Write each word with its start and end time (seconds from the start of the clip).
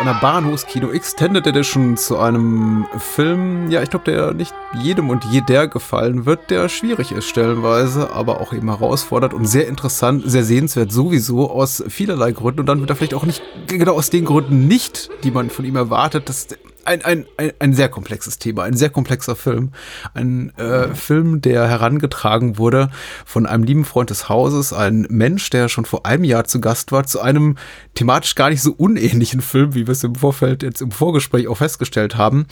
einer 0.00 0.14
Bahnhofskino 0.14 0.92
Extended 0.92 1.46
Edition, 1.46 1.98
zu 1.98 2.18
einem 2.18 2.86
Film, 2.98 3.70
ja, 3.70 3.82
ich 3.82 3.90
glaube, 3.90 4.10
der 4.10 4.32
nicht 4.32 4.54
jedem 4.72 5.10
und 5.10 5.24
jeder 5.24 5.68
gefallen 5.68 6.24
wird, 6.24 6.50
der 6.50 6.70
schwierig 6.70 7.12
ist 7.12 7.28
stellenweise, 7.28 8.10
aber 8.10 8.40
auch 8.40 8.54
eben 8.54 8.68
herausfordert 8.68 9.34
und 9.34 9.44
sehr 9.44 9.68
interessant, 9.68 10.22
sehr 10.24 10.42
sehenswert 10.42 10.90
sowieso 10.90 11.50
aus 11.50 11.84
vielerlei 11.88 12.32
Gründen. 12.32 12.60
Und 12.60 12.66
dann 12.66 12.80
wird 12.80 12.88
er 12.88 12.96
vielleicht 12.96 13.12
auch 13.12 13.26
nicht 13.26 13.42
genau 13.66 13.92
aus 13.92 14.08
den 14.08 14.24
Gründen 14.24 14.66
nicht, 14.66 15.10
die 15.22 15.30
man 15.30 15.50
von 15.50 15.66
ihm 15.66 15.76
erwartet, 15.76 16.30
dass 16.30 16.48
ein, 16.84 17.04
ein, 17.04 17.26
ein, 17.36 17.52
ein 17.58 17.72
sehr 17.74 17.88
komplexes 17.88 18.38
Thema, 18.38 18.64
ein 18.64 18.76
sehr 18.76 18.90
komplexer 18.90 19.36
Film. 19.36 19.72
Ein 20.14 20.56
äh, 20.56 20.94
Film, 20.94 21.40
der 21.40 21.68
herangetragen 21.68 22.58
wurde 22.58 22.90
von 23.24 23.46
einem 23.46 23.64
lieben 23.64 23.84
Freund 23.84 24.10
des 24.10 24.28
Hauses, 24.28 24.72
ein 24.72 25.06
Mensch, 25.10 25.50
der 25.50 25.68
schon 25.68 25.84
vor 25.84 26.06
einem 26.06 26.24
Jahr 26.24 26.44
zu 26.44 26.60
Gast 26.60 26.92
war, 26.92 27.04
zu 27.04 27.20
einem 27.20 27.56
thematisch 27.94 28.34
gar 28.34 28.50
nicht 28.50 28.62
so 28.62 28.72
unähnlichen 28.72 29.40
Film, 29.40 29.74
wie 29.74 29.86
wir 29.86 29.92
es 29.92 30.04
im 30.04 30.14
Vorfeld 30.14 30.62
jetzt 30.62 30.80
im 30.80 30.90
Vorgespräch 30.90 31.48
auch 31.48 31.56
festgestellt 31.56 32.16
haben. 32.16 32.46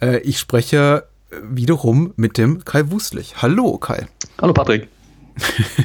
Äh, 0.00 0.18
ich 0.18 0.38
spreche 0.38 1.04
wiederum 1.42 2.12
mit 2.16 2.38
dem 2.38 2.64
Kai 2.64 2.90
Wuslich. 2.90 3.42
Hallo 3.42 3.78
Kai. 3.78 4.06
Hallo 4.40 4.52
Patrick. 4.52 4.88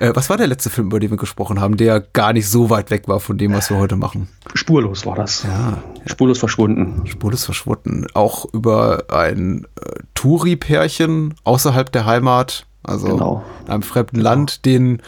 Äh, 0.00 0.12
was 0.14 0.28
war 0.28 0.36
der 0.36 0.46
letzte 0.46 0.68
Film, 0.68 0.88
über 0.88 1.00
den 1.00 1.10
wir 1.10 1.16
gesprochen 1.16 1.62
haben, 1.62 1.78
der 1.78 2.00
gar 2.00 2.34
nicht 2.34 2.46
so 2.46 2.68
weit 2.68 2.90
weg 2.90 3.08
war 3.08 3.20
von 3.20 3.38
dem, 3.38 3.54
was 3.54 3.70
wir 3.70 3.78
heute 3.78 3.96
machen? 3.96 4.28
Spurlos 4.52 5.06
war 5.06 5.16
das. 5.16 5.44
Ja. 5.44 5.82
Spurlos 6.04 6.38
verschwunden. 6.38 7.06
Spurlos 7.06 7.46
verschwunden. 7.46 8.06
Auch 8.12 8.44
über 8.52 9.04
ein 9.08 9.66
äh, 9.80 10.00
Touri-Pärchen 10.12 11.34
außerhalb 11.42 11.90
der 11.90 12.04
Heimat, 12.04 12.66
also 12.82 13.08
genau. 13.08 13.44
in 13.64 13.72
einem 13.72 13.82
fremden 13.82 14.16
genau. 14.16 14.28
Land, 14.28 14.66
denen 14.66 15.00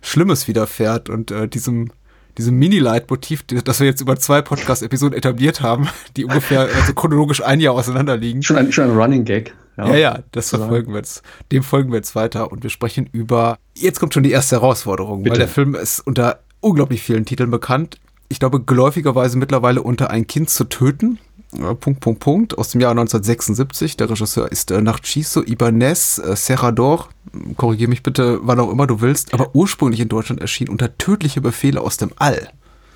Schlimmes 0.00 0.48
widerfährt 0.48 1.10
und 1.10 1.30
äh, 1.30 1.46
diesem 1.46 1.90
diesem 2.38 2.58
Mini-Leitmotiv, 2.58 3.42
das 3.42 3.80
wir 3.80 3.86
jetzt 3.86 4.00
über 4.00 4.16
zwei 4.16 4.42
Podcast-Episoden 4.42 5.16
etabliert 5.16 5.60
haben, 5.60 5.88
die 6.16 6.24
ungefähr 6.24 6.60
also 6.60 6.94
chronologisch 6.94 7.42
ein 7.42 7.60
Jahr 7.60 7.74
auseinander 7.74 8.16
liegen. 8.16 8.42
Schon 8.42 8.56
ein, 8.56 8.72
schon 8.72 8.84
ein 8.90 8.96
Running 8.96 9.24
Gag. 9.24 9.54
Ja, 9.76 9.88
ja, 9.88 9.96
ja 9.96 10.18
das 10.32 10.50
verfolgen 10.50 10.92
wir 10.92 10.98
jetzt. 10.98 11.22
Dem 11.50 11.62
folgen 11.62 11.90
wir 11.90 11.96
jetzt 11.96 12.14
weiter 12.14 12.52
und 12.52 12.62
wir 12.62 12.70
sprechen 12.70 13.08
über. 13.12 13.58
Jetzt 13.74 14.00
kommt 14.00 14.14
schon 14.14 14.22
die 14.22 14.30
erste 14.30 14.56
Herausforderung, 14.56 15.22
Bitte. 15.22 15.32
weil 15.32 15.38
der 15.38 15.48
Film 15.48 15.74
ist 15.74 16.00
unter 16.00 16.40
unglaublich 16.60 17.02
vielen 17.02 17.24
Titeln 17.24 17.50
bekannt. 17.50 17.98
Ich 18.28 18.38
glaube, 18.38 18.62
geläufigerweise 18.62 19.36
mittlerweile 19.36 19.82
unter 19.82 20.10
Ein 20.10 20.26
Kind 20.26 20.48
zu 20.50 20.64
töten. 20.64 21.18
Punkt, 21.52 22.00
Punkt, 22.00 22.20
Punkt, 22.20 22.58
aus 22.58 22.70
dem 22.70 22.80
Jahr 22.80 22.92
1976. 22.92 23.98
Der 23.98 24.08
Regisseur 24.08 24.50
ist 24.50 24.70
äh, 24.70 24.80
Narciso 24.80 25.42
Ibanez 25.42 26.18
äh, 26.18 26.34
Serrador. 26.34 27.08
Korrigiere 27.56 27.90
mich 27.90 28.02
bitte, 28.02 28.40
wann 28.42 28.58
auch 28.58 28.70
immer 28.70 28.86
du 28.86 29.00
willst, 29.02 29.34
aber 29.34 29.54
ursprünglich 29.54 30.00
in 30.00 30.08
Deutschland 30.08 30.40
erschien 30.40 30.68
unter 30.68 30.96
Tödliche 30.96 31.40
Befehle 31.40 31.80
aus 31.82 31.98
dem 31.98 32.10
All. 32.16 32.48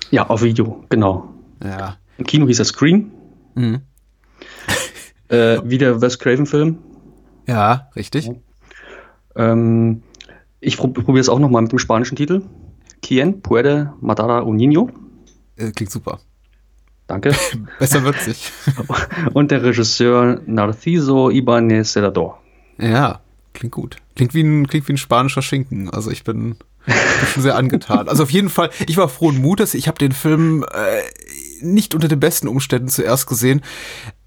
Ja, 0.09 0.27
auf 0.27 0.41
Video, 0.41 0.83
genau. 0.89 1.33
Ja. 1.63 1.97
Im 2.17 2.25
Kino 2.25 2.47
hieß 2.47 2.59
er 2.59 2.65
Screen. 2.65 3.11
Mhm. 3.55 3.81
Äh, 5.29 5.59
wie 5.65 5.77
der 5.77 5.99
Wes 5.99 6.19
Craven-Film. 6.19 6.77
Ja, 7.47 7.89
richtig. 7.97 8.31
Ähm, 9.35 10.01
ich 10.61 10.77
probiere 10.77 11.19
es 11.19 11.27
auch 11.27 11.39
nochmal 11.39 11.63
mit 11.63 11.73
dem 11.73 11.79
spanischen 11.79 12.15
Titel. 12.15 12.43
Quien 13.01 13.41
puede 13.41 13.93
matar 13.99 14.29
a 14.29 14.41
un 14.41 14.55
niño? 14.55 14.89
Äh, 15.57 15.71
klingt 15.71 15.91
super. 15.91 16.19
Danke. 17.07 17.33
Besser 17.79 18.03
wird 18.03 18.19
sich. 18.19 18.51
Und 19.33 19.51
der 19.51 19.63
Regisseur 19.63 20.41
Narciso 20.45 21.29
Ibanez 21.29 21.93
Celador. 21.93 22.41
Ja, 22.77 23.21
klingt 23.53 23.73
gut. 23.73 23.97
Klingt 24.15 24.33
wie 24.33 24.43
ein, 24.43 24.67
klingt 24.67 24.87
wie 24.87 24.93
ein 24.93 24.97
spanischer 24.97 25.41
Schinken. 25.41 25.89
Also 25.89 26.11
ich 26.11 26.23
bin, 26.23 26.57
bin 26.85 26.95
schon 27.33 27.43
sehr 27.43 27.55
angetan. 27.55 28.09
Also 28.09 28.23
auf 28.23 28.31
jeden 28.31 28.49
Fall, 28.49 28.69
ich 28.87 28.97
war 28.97 29.07
frohen 29.09 29.41
Mutes. 29.41 29.73
Ich 29.73 29.87
habe 29.87 29.97
den 29.97 30.11
Film 30.11 30.63
äh, 30.63 31.01
nicht 31.61 31.93
unter 31.95 32.07
den 32.07 32.19
besten 32.19 32.47
Umständen 32.47 32.87
zuerst 32.87 33.27
gesehen. 33.27 33.61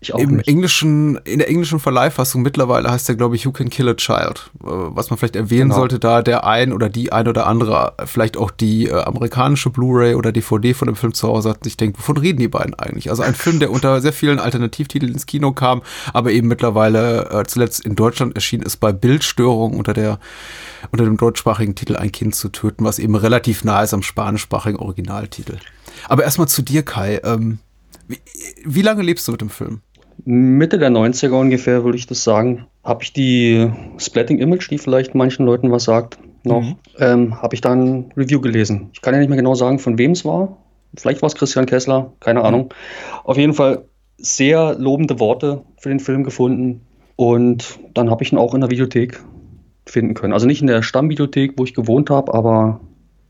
Ich 0.02 0.14
auch 0.14 0.18
Im 0.18 0.36
nicht. 0.36 0.48
englischen, 0.48 1.16
in 1.24 1.40
der 1.40 1.48
englischen 1.48 1.78
Verleihfassung 1.78 2.40
mittlerweile 2.40 2.90
heißt 2.90 3.06
der, 3.06 3.16
glaube 3.16 3.36
ich, 3.36 3.44
You 3.44 3.52
Can 3.52 3.68
Kill 3.68 3.86
a 3.88 3.94
Child. 3.94 4.50
Äh, 4.62 4.66
was 4.66 5.10
man 5.10 5.18
vielleicht 5.18 5.36
erwähnen 5.36 5.68
genau. 5.68 5.74
sollte, 5.74 5.98
da 5.98 6.22
der 6.22 6.46
ein 6.46 6.72
oder 6.72 6.88
die 6.88 7.12
ein 7.12 7.28
oder 7.28 7.46
andere 7.46 7.92
vielleicht 8.06 8.38
auch 8.38 8.50
die 8.50 8.86
äh, 8.86 9.02
amerikanische 9.02 9.68
Blu-ray 9.68 10.14
oder 10.14 10.32
DVD 10.32 10.72
von 10.72 10.86
dem 10.86 10.96
Film 10.96 11.12
zu 11.12 11.28
Hause 11.28 11.50
hat, 11.50 11.64
sich 11.64 11.76
denkt, 11.76 11.98
wovon 11.98 12.16
reden 12.16 12.38
die 12.38 12.48
beiden 12.48 12.74
eigentlich? 12.74 13.10
Also 13.10 13.22
ein 13.22 13.34
Film, 13.34 13.60
der 13.60 13.70
unter 13.70 14.00
sehr 14.00 14.14
vielen 14.14 14.38
Alternativtiteln 14.38 15.12
ins 15.12 15.26
Kino 15.26 15.52
kam, 15.52 15.82
aber 16.14 16.32
eben 16.32 16.48
mittlerweile 16.48 17.28
äh, 17.30 17.44
zuletzt 17.44 17.84
in 17.84 17.94
Deutschland 17.94 18.34
erschienen 18.34 18.62
ist 18.62 18.78
bei 18.78 18.92
Bildstörung 18.92 19.76
unter 19.76 19.92
der 19.92 20.18
unter 20.92 21.04
dem 21.04 21.18
deutschsprachigen 21.18 21.74
Titel 21.74 21.96
Ein 21.96 22.10
Kind 22.10 22.34
zu 22.34 22.48
töten, 22.48 22.84
was 22.84 22.98
eben 22.98 23.14
relativ 23.14 23.64
nah 23.64 23.82
ist 23.82 23.92
am 23.92 24.02
spanischsprachigen 24.02 24.78
Originaltitel. 24.78 25.58
Aber 26.08 26.24
erstmal 26.24 26.48
zu 26.48 26.62
dir, 26.62 26.82
Kai. 26.82 27.20
Ähm, 27.24 27.58
wie, 28.08 28.18
wie 28.64 28.82
lange 28.82 29.02
lebst 29.02 29.26
du 29.28 29.32
mit 29.32 29.40
dem 29.40 29.50
Film? 29.50 29.80
Mitte 30.24 30.78
der 30.78 30.90
90er 30.90 31.32
ungefähr, 31.32 31.84
würde 31.84 31.96
ich 31.96 32.06
das 32.06 32.24
sagen, 32.24 32.66
habe 32.84 33.02
ich 33.02 33.12
die 33.12 33.70
Splatting 33.98 34.38
Image, 34.38 34.70
die 34.70 34.78
vielleicht 34.78 35.14
manchen 35.14 35.46
Leuten 35.46 35.70
was 35.70 35.84
sagt, 35.84 36.18
noch, 36.44 36.62
mhm. 36.62 36.76
ähm, 36.98 37.42
habe 37.42 37.54
ich 37.54 37.60
da 37.60 37.72
ein 37.72 38.12
Review 38.16 38.40
gelesen. 38.40 38.90
Ich 38.92 39.02
kann 39.02 39.14
ja 39.14 39.20
nicht 39.20 39.28
mehr 39.28 39.36
genau 39.36 39.54
sagen, 39.54 39.78
von 39.78 39.98
wem 39.98 40.12
es 40.12 40.24
war. 40.24 40.58
Vielleicht 40.96 41.22
war 41.22 41.28
es 41.28 41.34
Christian 41.34 41.66
Kessler, 41.66 42.12
keine 42.20 42.40
mhm. 42.40 42.46
Ahnung. 42.46 42.74
Auf 43.24 43.36
jeden 43.36 43.54
Fall 43.54 43.84
sehr 44.16 44.74
lobende 44.78 45.20
Worte 45.20 45.62
für 45.78 45.88
den 45.88 46.00
Film 46.00 46.24
gefunden. 46.24 46.82
Und 47.16 47.78
dann 47.94 48.10
habe 48.10 48.24
ich 48.24 48.32
ihn 48.32 48.38
auch 48.38 48.54
in 48.54 48.60
der 48.60 48.70
Videothek 48.70 49.20
finden 49.86 50.14
können. 50.14 50.32
Also 50.32 50.46
nicht 50.46 50.60
in 50.60 50.66
der 50.66 50.82
Stammbibliothek, 50.82 51.54
wo 51.56 51.64
ich 51.64 51.74
gewohnt 51.74 52.10
habe, 52.10 52.32
aber 52.32 52.80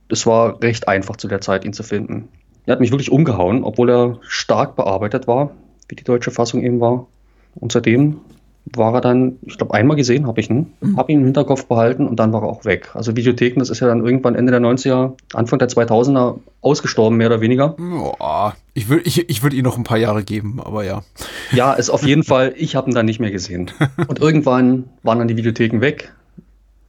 es 0.08 0.26
war 0.26 0.62
recht 0.62 0.88
einfach 0.88 1.16
zu 1.16 1.28
der 1.28 1.40
Zeit, 1.40 1.64
ihn 1.64 1.72
zu 1.72 1.82
finden. 1.82 2.28
Er 2.70 2.74
hat 2.74 2.80
mich 2.80 2.92
wirklich 2.92 3.10
umgehauen, 3.10 3.64
obwohl 3.64 3.90
er 3.90 4.18
stark 4.22 4.76
bearbeitet 4.76 5.26
war, 5.26 5.50
wie 5.88 5.96
die 5.96 6.04
deutsche 6.04 6.30
Fassung 6.30 6.62
eben 6.62 6.78
war. 6.78 7.08
Und 7.56 7.72
seitdem 7.72 8.18
war 8.64 8.94
er 8.94 9.00
dann, 9.00 9.38
ich 9.42 9.58
glaube, 9.58 9.74
einmal 9.74 9.96
gesehen 9.96 10.28
habe 10.28 10.38
ich 10.38 10.48
ihn, 10.48 10.72
mhm. 10.80 10.96
habe 10.96 11.10
ihn 11.10 11.18
im 11.18 11.24
Hinterkopf 11.24 11.66
behalten 11.66 12.06
und 12.06 12.20
dann 12.20 12.32
war 12.32 12.44
er 12.44 12.48
auch 12.48 12.64
weg. 12.64 12.90
Also 12.94 13.16
Videotheken, 13.16 13.58
das 13.58 13.70
ist 13.70 13.80
ja 13.80 13.88
dann 13.88 14.04
irgendwann 14.04 14.36
Ende 14.36 14.52
der 14.52 14.60
90er, 14.60 15.14
Anfang 15.34 15.58
der 15.58 15.68
2000er 15.68 16.38
ausgestorben, 16.60 17.18
mehr 17.18 17.26
oder 17.26 17.40
weniger. 17.40 17.74
Oh, 17.76 18.52
ich 18.74 18.88
würde 18.88 19.02
ich, 19.04 19.28
ich 19.28 19.42
würd 19.42 19.52
ihn 19.52 19.64
noch 19.64 19.76
ein 19.76 19.82
paar 19.82 19.98
Jahre 19.98 20.22
geben, 20.22 20.60
aber 20.64 20.84
ja. 20.84 21.02
Ja, 21.50 21.72
ist 21.72 21.90
auf 21.90 22.06
jeden 22.06 22.22
Fall, 22.22 22.54
ich 22.56 22.76
habe 22.76 22.88
ihn 22.88 22.94
dann 22.94 23.06
nicht 23.06 23.18
mehr 23.18 23.32
gesehen. 23.32 23.72
Und 24.06 24.20
irgendwann 24.20 24.84
waren 25.02 25.18
dann 25.18 25.26
die 25.26 25.36
Videotheken 25.36 25.80
weg. 25.80 26.12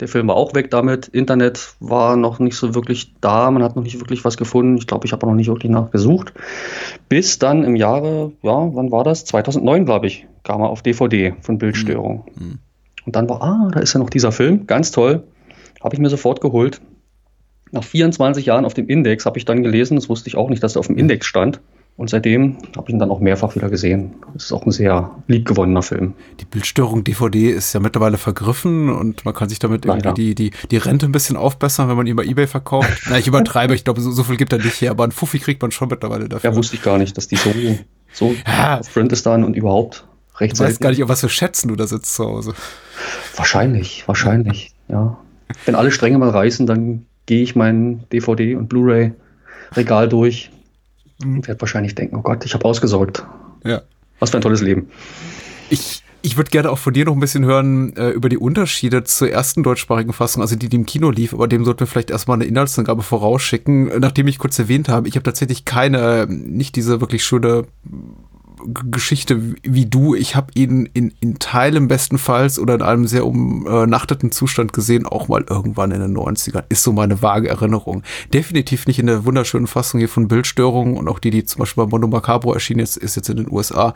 Der 0.01 0.07
Film 0.07 0.27
war 0.27 0.35
auch 0.35 0.55
weg 0.55 0.71
damit. 0.71 1.07
Internet 1.07 1.75
war 1.79 2.15
noch 2.15 2.39
nicht 2.39 2.57
so 2.57 2.73
wirklich 2.73 3.13
da. 3.21 3.51
Man 3.51 3.61
hat 3.61 3.75
noch 3.75 3.83
nicht 3.83 3.99
wirklich 3.99 4.25
was 4.25 4.35
gefunden. 4.35 4.77
Ich 4.77 4.87
glaube, 4.87 5.05
ich 5.05 5.13
habe 5.13 5.27
noch 5.27 5.35
nicht 5.35 5.47
wirklich 5.47 5.71
nachgesucht. 5.71 6.33
Bis 7.07 7.37
dann 7.37 7.63
im 7.63 7.75
Jahre, 7.75 8.31
ja, 8.41 8.69
wann 8.73 8.91
war 8.91 9.03
das? 9.03 9.25
2009, 9.25 9.85
glaube 9.85 10.07
ich, 10.07 10.27
kam 10.43 10.61
er 10.61 10.69
auf 10.69 10.81
DVD 10.81 11.35
von 11.41 11.59
Bildstörung. 11.59 12.25
Mhm. 12.35 12.59
Und 13.05 13.15
dann 13.15 13.29
war, 13.29 13.43
ah, 13.43 13.69
da 13.71 13.79
ist 13.79 13.93
ja 13.93 13.99
noch 13.99 14.09
dieser 14.09 14.31
Film. 14.31 14.65
Ganz 14.65 14.89
toll. 14.89 15.23
Habe 15.83 15.95
ich 15.95 16.01
mir 16.01 16.09
sofort 16.09 16.41
geholt. 16.41 16.81
Nach 17.71 17.83
24 17.83 18.47
Jahren 18.47 18.65
auf 18.65 18.73
dem 18.73 18.87
Index 18.87 19.27
habe 19.27 19.37
ich 19.37 19.45
dann 19.45 19.61
gelesen, 19.61 19.95
das 19.95 20.09
wusste 20.09 20.29
ich 20.29 20.35
auch 20.35 20.49
nicht, 20.49 20.63
dass 20.63 20.75
er 20.75 20.79
auf 20.79 20.87
dem 20.87 20.97
Index 20.97 21.27
stand. 21.27 21.61
Und 21.97 22.09
seitdem 22.09 22.57
habe 22.75 22.87
ich 22.87 22.93
ihn 22.93 22.99
dann 22.99 23.11
auch 23.11 23.19
mehrfach 23.19 23.55
wieder 23.55 23.69
gesehen. 23.69 24.15
Es 24.35 24.45
ist 24.45 24.53
auch 24.53 24.65
ein 24.65 24.71
sehr 24.71 25.11
liebgewonnener 25.27 25.83
Film. 25.83 26.15
Die 26.39 26.45
Bildstörung 26.45 27.03
DVD 27.03 27.51
ist 27.51 27.73
ja 27.73 27.79
mittlerweile 27.79 28.17
vergriffen 28.17 28.89
und 28.89 29.23
man 29.23 29.33
kann 29.33 29.49
sich 29.49 29.59
damit 29.59 29.85
Leider. 29.85 30.09
irgendwie 30.09 30.33
die, 30.33 30.49
die, 30.49 30.67
die 30.69 30.77
Rente 30.77 31.05
ein 31.05 31.11
bisschen 31.11 31.37
aufbessern, 31.37 31.89
wenn 31.89 31.97
man 31.97 32.07
ihn 32.07 32.15
bei 32.15 32.23
Ebay 32.23 32.47
verkauft. 32.47 33.03
Na, 33.09 33.19
ich 33.19 33.27
übertreibe, 33.27 33.75
ich 33.75 33.83
glaube, 33.83 34.01
so, 34.01 34.09
so, 34.11 34.23
viel 34.23 34.37
gibt 34.37 34.51
er 34.51 34.59
nicht 34.59 34.81
her, 34.81 34.91
aber 34.91 35.03
ein 35.03 35.11
Fuffi 35.11 35.39
kriegt 35.39 35.61
man 35.61 35.71
schon 35.71 35.89
mittlerweile 35.89 36.27
dafür. 36.27 36.49
Ja, 36.49 36.55
wusste 36.55 36.75
ich 36.75 36.81
gar 36.81 36.97
nicht, 36.97 37.15
dass 37.17 37.27
die 37.27 37.35
so, 37.35 37.51
so 38.13 38.35
ja. 38.47 38.79
auf 38.79 38.91
Print 38.91 39.11
ist 39.11 39.25
dann 39.25 39.43
und 39.43 39.55
überhaupt 39.55 40.07
recht 40.37 40.59
Du 40.59 40.63
weißt 40.63 40.81
gar 40.81 40.89
nicht, 40.89 41.03
auf 41.03 41.09
was 41.09 41.19
für 41.19 41.29
Schätzen 41.29 41.67
du 41.67 41.75
da 41.75 41.85
sitzt 41.85 42.15
zu 42.15 42.25
Hause. 42.25 42.53
Wahrscheinlich, 43.35 44.07
wahrscheinlich, 44.07 44.71
ja. 44.87 45.17
Wenn 45.65 45.75
alle 45.75 45.91
Stränge 45.91 46.17
mal 46.17 46.29
reißen, 46.29 46.65
dann 46.65 47.05
gehe 47.25 47.43
ich 47.43 47.55
mein 47.55 48.05
DVD- 48.11 48.55
und 48.55 48.69
Blu-ray-Regal 48.69 50.09
durch 50.09 50.49
Mhm. 51.23 51.37
Und 51.37 51.47
werde 51.47 51.61
wahrscheinlich 51.61 51.95
denken, 51.95 52.15
oh 52.15 52.21
Gott, 52.21 52.45
ich 52.45 52.53
habe 52.53 52.65
ausgesorgt. 52.65 53.25
Ja. 53.63 53.81
Was 54.19 54.31
für 54.31 54.37
ein 54.37 54.41
tolles 54.41 54.61
Leben. 54.61 54.89
Ich, 55.69 56.03
ich 56.21 56.37
würde 56.37 56.51
gerne 56.51 56.69
auch 56.69 56.77
von 56.77 56.93
dir 56.93 57.05
noch 57.05 57.13
ein 57.13 57.19
bisschen 57.19 57.45
hören 57.45 57.95
äh, 57.95 58.09
über 58.09 58.29
die 58.29 58.37
Unterschiede 58.37 59.03
zur 59.03 59.29
ersten 59.29 59.63
deutschsprachigen 59.63 60.13
Fassung, 60.13 60.41
also 60.41 60.55
die, 60.55 60.69
die 60.69 60.75
im 60.75 60.85
Kino 60.85 61.09
lief, 61.09 61.33
aber 61.33 61.47
dem 61.47 61.65
sollten 61.65 61.81
wir 61.81 61.87
vielleicht 61.87 62.11
erstmal 62.11 62.35
eine 62.35 62.45
Inhaltsangabe 62.45 63.01
vorausschicken. 63.01 63.99
Nachdem 63.99 64.27
ich 64.27 64.37
kurz 64.37 64.59
erwähnt 64.59 64.89
habe, 64.89 65.07
ich 65.07 65.15
habe 65.15 65.23
tatsächlich 65.23 65.65
keine, 65.65 66.27
nicht 66.29 66.75
diese 66.75 67.01
wirklich 67.01 67.23
schöne 67.23 67.65
Geschichte 68.65 69.55
wie 69.63 69.85
du. 69.85 70.15
Ich 70.15 70.35
habe 70.35 70.51
ihn 70.55 70.89
in, 70.93 71.13
in 71.19 71.39
Teilen 71.39 71.87
bestenfalls 71.87 72.59
oder 72.59 72.75
in 72.75 72.81
einem 72.81 73.07
sehr 73.07 73.25
umnachteten 73.25 74.31
Zustand 74.31 74.73
gesehen, 74.73 75.05
auch 75.05 75.27
mal 75.27 75.45
irgendwann 75.49 75.91
in 75.91 76.01
den 76.01 76.17
90ern. 76.17 76.63
Ist 76.69 76.83
so 76.83 76.91
meine 76.91 77.21
vage 77.21 77.49
Erinnerung. 77.49 78.03
Definitiv 78.33 78.87
nicht 78.87 78.99
in 78.99 79.07
der 79.07 79.25
wunderschönen 79.25 79.67
Fassung 79.67 79.99
hier 79.99 80.09
von 80.09 80.27
Bildstörungen 80.27 80.97
und 80.97 81.07
auch 81.07 81.19
die, 81.19 81.31
die 81.31 81.45
zum 81.45 81.59
Beispiel 81.59 81.83
bei 81.85 81.89
Mondo 81.89 82.07
Macabro 82.07 82.53
erschienen 82.53 82.81
ist, 82.81 82.97
ist 82.97 83.15
jetzt 83.15 83.29
in 83.29 83.37
den 83.37 83.51
USA, 83.51 83.93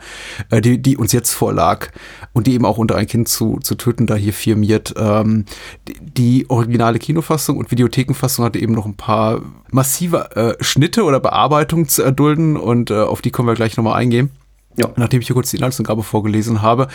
äh, 0.50 0.60
die, 0.60 0.80
die 0.80 0.96
uns 0.96 1.12
jetzt 1.12 1.32
vorlag 1.32 1.88
und 2.32 2.46
die 2.46 2.54
eben 2.54 2.64
auch 2.64 2.78
unter 2.78 2.96
ein 2.96 3.06
Kind 3.06 3.28
zu, 3.28 3.58
zu 3.60 3.74
töten 3.74 4.06
da 4.06 4.14
hier 4.14 4.32
firmiert. 4.32 4.94
Ähm, 4.96 5.44
die, 5.88 5.94
die 6.00 6.50
originale 6.50 6.98
Kinofassung 6.98 7.56
und 7.56 7.70
Videothekenfassung 7.70 8.44
hatte 8.44 8.58
eben 8.58 8.74
noch 8.74 8.86
ein 8.86 8.96
paar 8.96 9.42
massive 9.70 10.30
äh, 10.36 10.64
Schnitte 10.64 11.04
oder 11.04 11.20
Bearbeitungen 11.20 11.88
zu 11.88 12.02
erdulden 12.02 12.56
und 12.56 12.90
äh, 12.90 12.94
auf 12.94 13.22
die 13.22 13.30
können 13.30 13.48
wir 13.48 13.54
gleich 13.54 13.76
nochmal 13.76 13.98
eingehen. 14.00 14.30
Ja. 14.78 14.90
Nachdem 14.96 15.20
ich 15.20 15.26
hier 15.26 15.34
kurz 15.34 15.50
die 15.50 15.56
Inhaltsangabe 15.56 16.02
vorgelesen 16.02 16.62
habe. 16.62 16.88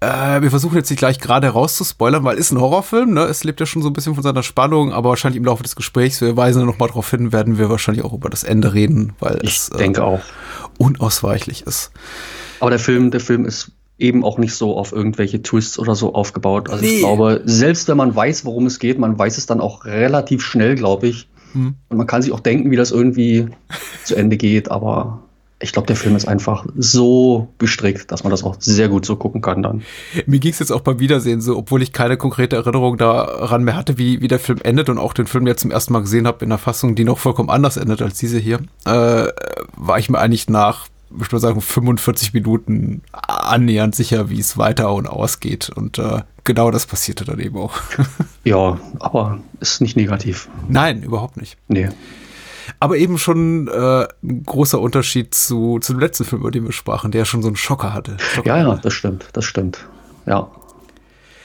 Äh, 0.00 0.42
wir 0.42 0.50
versuchen 0.50 0.76
jetzt 0.76 0.90
nicht 0.90 0.98
gleich 0.98 1.18
gerade 1.18 1.46
herauszuspoilern, 1.46 2.24
weil 2.24 2.34
es 2.34 2.46
ist 2.46 2.52
ein 2.52 2.60
Horrorfilm, 2.60 3.14
ne? 3.14 3.22
Es 3.22 3.44
lebt 3.44 3.60
ja 3.60 3.66
schon 3.66 3.82
so 3.82 3.88
ein 3.88 3.94
bisschen 3.94 4.14
von 4.14 4.22
seiner 4.22 4.42
Spannung, 4.42 4.92
aber 4.92 5.10
wahrscheinlich 5.10 5.38
im 5.38 5.44
Laufe 5.44 5.62
des 5.62 5.76
Gesprächs, 5.76 6.20
wir 6.20 6.36
weisen 6.36 6.66
nochmal 6.66 6.88
darauf 6.88 7.10
hin, 7.10 7.32
werden 7.32 7.58
wir 7.58 7.70
wahrscheinlich 7.70 8.04
auch 8.04 8.12
über 8.12 8.28
das 8.28 8.44
Ende 8.44 8.74
reden, 8.74 9.14
weil 9.18 9.38
ich 9.42 9.56
es 9.56 9.70
denke 9.70 10.00
äh, 10.00 10.04
auch. 10.04 10.20
unausweichlich 10.78 11.66
ist. 11.66 11.90
Aber 12.60 12.70
der 12.70 12.78
Film, 12.78 13.10
der 13.10 13.20
Film 13.20 13.44
ist 13.44 13.72
eben 13.98 14.24
auch 14.24 14.36
nicht 14.36 14.54
so 14.54 14.76
auf 14.76 14.92
irgendwelche 14.92 15.42
Twists 15.42 15.78
oder 15.78 15.94
so 15.94 16.14
aufgebaut. 16.14 16.68
Also 16.68 16.84
nee. 16.84 16.94
ich 16.94 16.98
glaube, 17.00 17.42
selbst 17.44 17.88
wenn 17.88 17.96
man 17.96 18.14
weiß, 18.14 18.44
worum 18.44 18.66
es 18.66 18.78
geht, 18.78 18.98
man 18.98 19.18
weiß 19.18 19.38
es 19.38 19.46
dann 19.46 19.60
auch 19.60 19.84
relativ 19.84 20.42
schnell, 20.42 20.74
glaube 20.74 21.08
ich. 21.08 21.28
Hm. 21.52 21.74
Und 21.88 21.96
man 21.96 22.06
kann 22.06 22.22
sich 22.22 22.32
auch 22.32 22.40
denken, 22.40 22.70
wie 22.70 22.76
das 22.76 22.90
irgendwie 22.90 23.48
zu 24.04 24.16
Ende 24.16 24.36
geht, 24.36 24.70
aber 24.70 25.22
ich 25.62 25.72
glaube, 25.72 25.86
der 25.86 25.96
Film 25.96 26.16
ist 26.16 26.26
einfach 26.26 26.66
so 26.76 27.48
gestrickt, 27.58 28.10
dass 28.10 28.24
man 28.24 28.30
das 28.30 28.42
auch 28.42 28.56
sehr 28.58 28.88
gut 28.88 29.06
so 29.06 29.16
gucken 29.16 29.40
kann 29.40 29.62
dann. 29.62 29.82
Mir 30.26 30.40
ging 30.40 30.52
es 30.52 30.58
jetzt 30.58 30.72
auch 30.72 30.80
beim 30.80 30.98
Wiedersehen 30.98 31.40
so, 31.40 31.56
obwohl 31.56 31.82
ich 31.82 31.92
keine 31.92 32.16
konkrete 32.16 32.56
Erinnerung 32.56 32.98
daran 32.98 33.62
mehr 33.62 33.76
hatte, 33.76 33.96
wie, 33.96 34.20
wie 34.20 34.28
der 34.28 34.40
Film 34.40 34.58
endet 34.62 34.88
und 34.88 34.98
auch 34.98 35.14
den 35.14 35.26
Film 35.26 35.46
jetzt 35.46 35.62
zum 35.62 35.70
ersten 35.70 35.92
Mal 35.92 36.00
gesehen 36.00 36.26
habe 36.26 36.44
in 36.44 36.50
einer 36.50 36.58
Fassung, 36.58 36.96
die 36.96 37.04
noch 37.04 37.18
vollkommen 37.18 37.48
anders 37.48 37.76
endet 37.76 38.02
als 38.02 38.18
diese 38.18 38.38
hier, 38.38 38.58
äh, 38.84 39.28
war 39.76 39.98
ich 39.98 40.10
mir 40.10 40.18
eigentlich 40.18 40.48
nach, 40.48 40.88
ich 41.10 41.30
würde 41.30 41.38
sagen, 41.38 41.60
45 41.60 42.34
Minuten 42.34 43.02
annähernd 43.12 43.94
sicher, 43.94 44.30
wie 44.30 44.40
es 44.40 44.58
weiter 44.58 44.92
und 44.92 45.06
ausgeht. 45.06 45.70
Und 45.70 45.98
äh, 45.98 46.22
genau 46.42 46.72
das 46.72 46.86
passierte 46.86 47.24
dann 47.24 47.38
eben 47.38 47.56
auch. 47.56 47.74
ja, 48.44 48.80
aber 48.98 49.38
ist 49.60 49.80
nicht 49.80 49.96
negativ. 49.96 50.48
Nein, 50.68 51.02
überhaupt 51.02 51.36
nicht. 51.36 51.56
Nee. 51.68 51.88
Aber 52.80 52.96
eben 52.96 53.18
schon 53.18 53.68
äh, 53.68 54.06
ein 54.22 54.42
großer 54.44 54.80
Unterschied 54.80 55.34
zu, 55.34 55.78
zu 55.80 55.92
dem 55.92 56.00
letzten 56.00 56.24
Film, 56.24 56.42
über 56.42 56.50
den 56.50 56.64
wir 56.64 56.72
sprachen, 56.72 57.10
der 57.10 57.24
schon 57.24 57.42
so 57.42 57.48
einen 57.48 57.56
Schocker 57.56 57.92
hatte. 57.92 58.16
Schocker 58.18 58.48
ja, 58.48 58.58
ja, 58.58 58.74
das 58.76 58.92
stimmt, 58.92 59.26
das 59.32 59.44
stimmt. 59.44 59.84
Ja. 60.26 60.50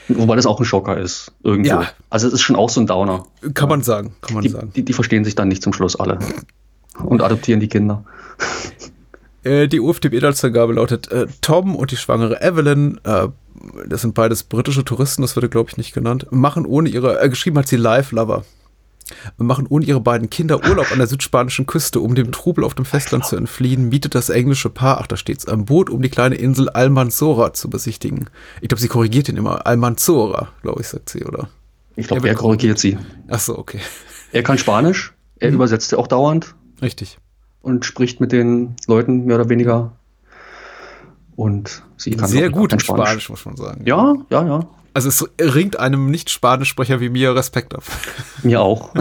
Wobei 0.08 0.36
das 0.36 0.46
auch 0.46 0.58
ein 0.58 0.64
Schocker 0.64 0.96
ist, 0.96 1.32
irgendwie. 1.42 1.68
Ja. 1.68 1.86
Also 2.08 2.28
es 2.28 2.34
ist 2.34 2.40
schon 2.40 2.56
auch 2.56 2.70
so 2.70 2.80
ein 2.80 2.86
Downer. 2.86 3.26
Kann 3.54 3.68
man 3.68 3.82
sagen, 3.82 4.14
kann 4.22 4.34
man 4.34 4.42
die, 4.42 4.48
sagen. 4.48 4.72
Die, 4.74 4.82
die 4.82 4.92
verstehen 4.94 5.24
sich 5.24 5.34
dann 5.34 5.48
nicht 5.48 5.62
zum 5.62 5.72
Schluss 5.72 5.96
alle. 5.96 6.18
Und 7.04 7.22
adoptieren 7.22 7.60
die 7.60 7.68
Kinder. 7.68 8.04
Äh, 9.44 9.68
die 9.68 9.80
UFDB-Inhaltsangabe 9.80 10.72
lautet, 10.72 11.10
äh, 11.12 11.26
Tom 11.40 11.76
und 11.76 11.92
die 11.92 11.96
schwangere 11.96 12.40
Evelyn, 12.42 13.00
äh, 13.04 13.28
das 13.86 14.02
sind 14.02 14.14
beides 14.14 14.42
britische 14.42 14.84
Touristen, 14.84 15.22
das 15.22 15.36
wurde, 15.36 15.48
glaube 15.48 15.70
ich, 15.70 15.76
nicht 15.76 15.94
genannt, 15.94 16.26
machen 16.30 16.66
ohne 16.66 16.88
ihre, 16.88 17.20
äh, 17.20 17.28
geschrieben 17.28 17.58
hat 17.58 17.68
sie 17.68 17.76
Live-Lover, 17.76 18.44
machen 19.36 19.66
ohne 19.68 19.84
ihre 19.84 20.00
beiden 20.00 20.30
Kinder 20.30 20.64
Urlaub 20.68 20.92
an 20.92 20.98
der 20.98 21.06
südspanischen 21.06 21.66
Küste, 21.66 22.00
um 22.00 22.14
dem 22.14 22.32
Trubel 22.32 22.64
auf 22.64 22.74
dem 22.74 22.84
Festland 22.84 23.24
zu 23.24 23.36
entfliehen, 23.36 23.88
mietet 23.88 24.14
das 24.14 24.28
englische 24.28 24.70
Paar, 24.70 24.98
ach 25.00 25.06
da 25.06 25.16
steht's, 25.16 25.46
ein 25.46 25.64
Boot, 25.64 25.90
um 25.90 26.02
die 26.02 26.08
kleine 26.08 26.34
Insel 26.36 26.68
Almanzora 26.68 27.52
zu 27.52 27.70
besichtigen. 27.70 28.28
Ich 28.60 28.68
glaube, 28.68 28.80
sie 28.80 28.88
korrigiert 28.88 29.28
ihn 29.28 29.36
immer. 29.36 29.66
Almanzora, 29.66 30.48
glaube 30.62 30.80
ich, 30.80 30.88
sagt 30.88 31.10
sie, 31.10 31.24
oder? 31.24 31.48
Ich 31.96 32.06
glaube, 32.06 32.28
er 32.28 32.34
korrigiert 32.34 32.78
sie. 32.78 32.98
Ach 33.28 33.40
so, 33.40 33.58
okay. 33.58 33.80
Er 34.32 34.42
kann 34.42 34.58
Spanisch, 34.58 35.14
er 35.38 35.48
mhm. 35.50 35.56
übersetzt 35.56 35.90
ja 35.92 35.98
auch 35.98 36.06
dauernd. 36.06 36.54
Richtig. 36.80 37.18
Und 37.62 37.84
spricht 37.84 38.20
mit 38.20 38.32
den 38.32 38.76
Leuten 38.86 39.24
mehr 39.24 39.36
oder 39.36 39.48
weniger. 39.48 39.92
Und 41.34 41.82
sie 41.96 42.12
kann 42.12 42.28
sehr 42.28 42.50
gut 42.50 42.72
in 42.72 42.80
Spanisch. 42.80 43.08
Spanisch, 43.08 43.30
muss 43.30 43.44
man 43.44 43.56
sagen. 43.56 43.82
Ja, 43.86 44.14
ja, 44.30 44.46
ja. 44.46 44.68
Also 44.98 45.10
es 45.10 45.24
ringt 45.54 45.78
einem 45.78 46.10
Nicht-Spanischsprecher 46.10 46.98
wie 46.98 47.08
mir 47.08 47.32
Respekt 47.32 47.72
ab. 47.72 47.84
Mir 48.42 48.60
auch. 48.60 48.92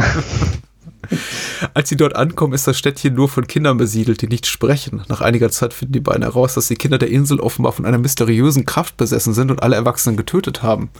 Als 1.73 1.89
sie 1.89 1.95
dort 1.95 2.15
ankommen, 2.15 2.53
ist 2.53 2.67
das 2.67 2.77
Städtchen 2.77 3.15
nur 3.15 3.27
von 3.27 3.47
Kindern 3.47 3.77
besiedelt, 3.77 4.21
die 4.21 4.27
nicht 4.27 4.45
sprechen. 4.45 5.01
Nach 5.07 5.21
einiger 5.21 5.49
Zeit 5.49 5.73
finden 5.73 5.93
die 5.93 5.99
beiden 5.99 6.21
heraus, 6.21 6.53
dass 6.53 6.67
die 6.67 6.75
Kinder 6.75 6.99
der 6.99 7.09
Insel 7.09 7.39
offenbar 7.39 7.71
von 7.71 7.87
einer 7.87 7.97
mysteriösen 7.97 8.63
Kraft 8.63 8.95
besessen 8.97 9.33
sind 9.33 9.49
und 9.49 9.63
alle 9.63 9.75
Erwachsenen 9.75 10.17
getötet 10.17 10.61
haben. 10.61 10.91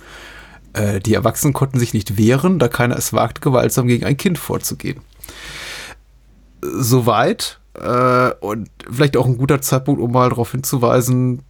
Äh, 0.74 1.00
die 1.00 1.14
Erwachsenen 1.14 1.54
konnten 1.54 1.78
sich 1.78 1.94
nicht 1.94 2.18
wehren, 2.18 2.58
da 2.58 2.68
keiner 2.68 2.98
es 2.98 3.14
wagte, 3.14 3.42
gewaltsam 3.42 3.86
gegen 3.86 4.04
ein 4.04 4.18
Kind 4.18 4.40
vorzugehen. 4.40 5.02
Soweit. 6.64 7.60
Äh, 7.76 8.32
und 8.40 8.72
vielleicht 8.92 9.16
auch 9.16 9.28
ein 9.28 9.38
guter 9.38 9.62
Zeitpunkt, 9.62 10.02
um 10.02 10.12
mal 10.12 10.30
darauf 10.30 10.54
hinzuweisen, 10.54 11.44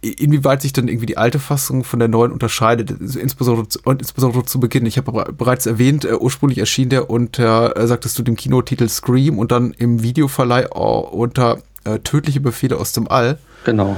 inwieweit 0.00 0.62
sich 0.62 0.72
dann 0.72 0.88
irgendwie 0.88 1.06
die 1.06 1.16
alte 1.16 1.38
Fassung 1.38 1.84
von 1.84 1.98
der 1.98 2.08
neuen 2.08 2.32
unterscheidet, 2.32 2.90
insbesondere, 2.90 3.66
insbesondere 3.98 4.44
zu 4.44 4.60
Beginn. 4.60 4.86
Ich 4.86 4.98
habe 4.98 5.32
bereits 5.32 5.66
erwähnt, 5.66 6.04
äh, 6.04 6.14
ursprünglich 6.14 6.58
erschien 6.58 6.88
der 6.88 7.10
unter, 7.10 7.76
äh, 7.76 7.86
sagtest 7.86 8.18
du, 8.18 8.22
dem 8.22 8.36
Kinotitel 8.36 8.88
Scream 8.88 9.38
und 9.38 9.52
dann 9.52 9.72
im 9.72 10.02
Videoverleih 10.02 10.68
unter 10.68 11.58
äh, 11.84 11.98
Tödliche 11.98 12.40
Befehle 12.40 12.78
aus 12.78 12.92
dem 12.92 13.08
All. 13.08 13.38
Genau, 13.64 13.96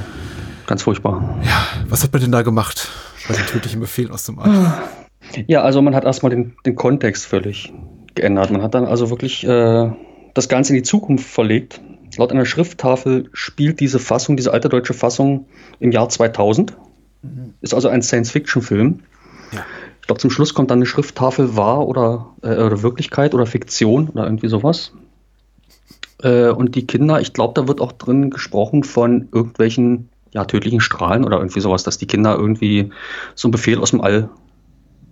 ganz 0.67 0.83
furchtbar. 0.83 1.41
Ja, 1.45 1.67
was 1.89 2.03
hat 2.03 2.13
man 2.13 2.23
denn 2.23 2.33
da 2.33 2.43
gemacht 2.43 2.89
bei 3.29 3.35
den 3.35 3.47
tödlichen 3.47 3.81
Befehlen 3.81 4.11
aus 4.11 4.25
dem 4.25 4.39
All? 4.39 4.83
Ja, 5.47 5.63
also 5.63 5.83
man 5.83 5.95
hat 5.95 6.05
erstmal 6.05 6.31
den, 6.31 6.55
den 6.67 6.77
Kontext 6.77 7.27
völlig 7.27 7.73
geändert. 8.15 8.51
Man 8.51 8.63
hat 8.63 8.75
dann 8.75 8.85
also 8.85 9.11
wirklich 9.11 9.47
äh, 9.47 9.91
das 10.35 10.49
Ganze 10.49 10.73
in 10.73 10.77
die 10.77 10.83
Zukunft 10.83 11.27
verlegt 11.27 11.81
Laut 12.19 12.33
einer 12.33 12.45
Schrifttafel 12.45 13.29
spielt 13.33 13.81
diese 13.81 13.99
Fassung, 13.99 14.37
diese 14.37 14.53
alte 14.53 14.69
deutsche 14.69 14.95
Fassung 14.95 15.47
im 15.81 15.93
Jahr 15.93 16.09
2000. 16.09 16.75
Mhm. 17.23 17.55
Ist 17.61 17.75
also 17.75 17.89
ein 17.89 18.03
Science-Fiction-Film. 18.03 19.01
Ja. 19.53 19.65
Ich 20.01 20.07
glaube, 20.07 20.21
zum 20.21 20.31
Schluss 20.31 20.53
kommt 20.53 20.71
dann 20.71 20.79
eine 20.79 20.87
Schrifttafel 20.87 21.57
wahr 21.57 21.89
oder, 21.89 22.35
äh, 22.43 22.49
oder 22.49 22.83
Wirklichkeit 22.83 23.35
oder 23.35 23.47
Fiktion 23.47 24.09
oder 24.11 24.25
irgendwie 24.25 24.49
sowas. 24.49 24.93
Äh, 26.23 26.49
und 26.49 26.75
die 26.75 26.87
Kinder, 26.87 27.21
ich 27.21 27.33
glaube, 27.33 27.55
da 27.55 27.69
wird 27.69 27.81
auch 27.81 27.93
drin 27.93 28.31
gesprochen 28.31 28.85
von 28.85 29.29
irgendwelchen 29.33 30.09
ja, 30.33 30.45
tödlichen 30.45 30.81
Strahlen 30.81 31.25
oder 31.25 31.39
irgendwie 31.39 31.61
sowas, 31.61 31.85
dass 31.85 31.97
die 31.97 32.07
Kinder 32.07 32.37
irgendwie 32.37 32.91
so 33.35 33.49
einen 33.49 33.53
Befehl 33.53 33.79
aus 33.79 33.93
dem 33.93 34.01
All 34.01 34.29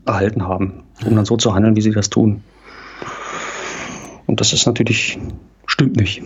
erhalten 0.04 0.46
haben, 0.46 0.82
um 1.06 1.14
dann 1.14 1.24
so 1.24 1.36
zu 1.36 1.54
handeln, 1.54 1.76
wie 1.76 1.80
sie 1.80 1.92
das 1.92 2.10
tun. 2.10 2.42
Und 4.26 4.40
das 4.40 4.52
ist 4.52 4.66
natürlich, 4.66 5.18
stimmt 5.66 5.96
nicht. 5.96 6.22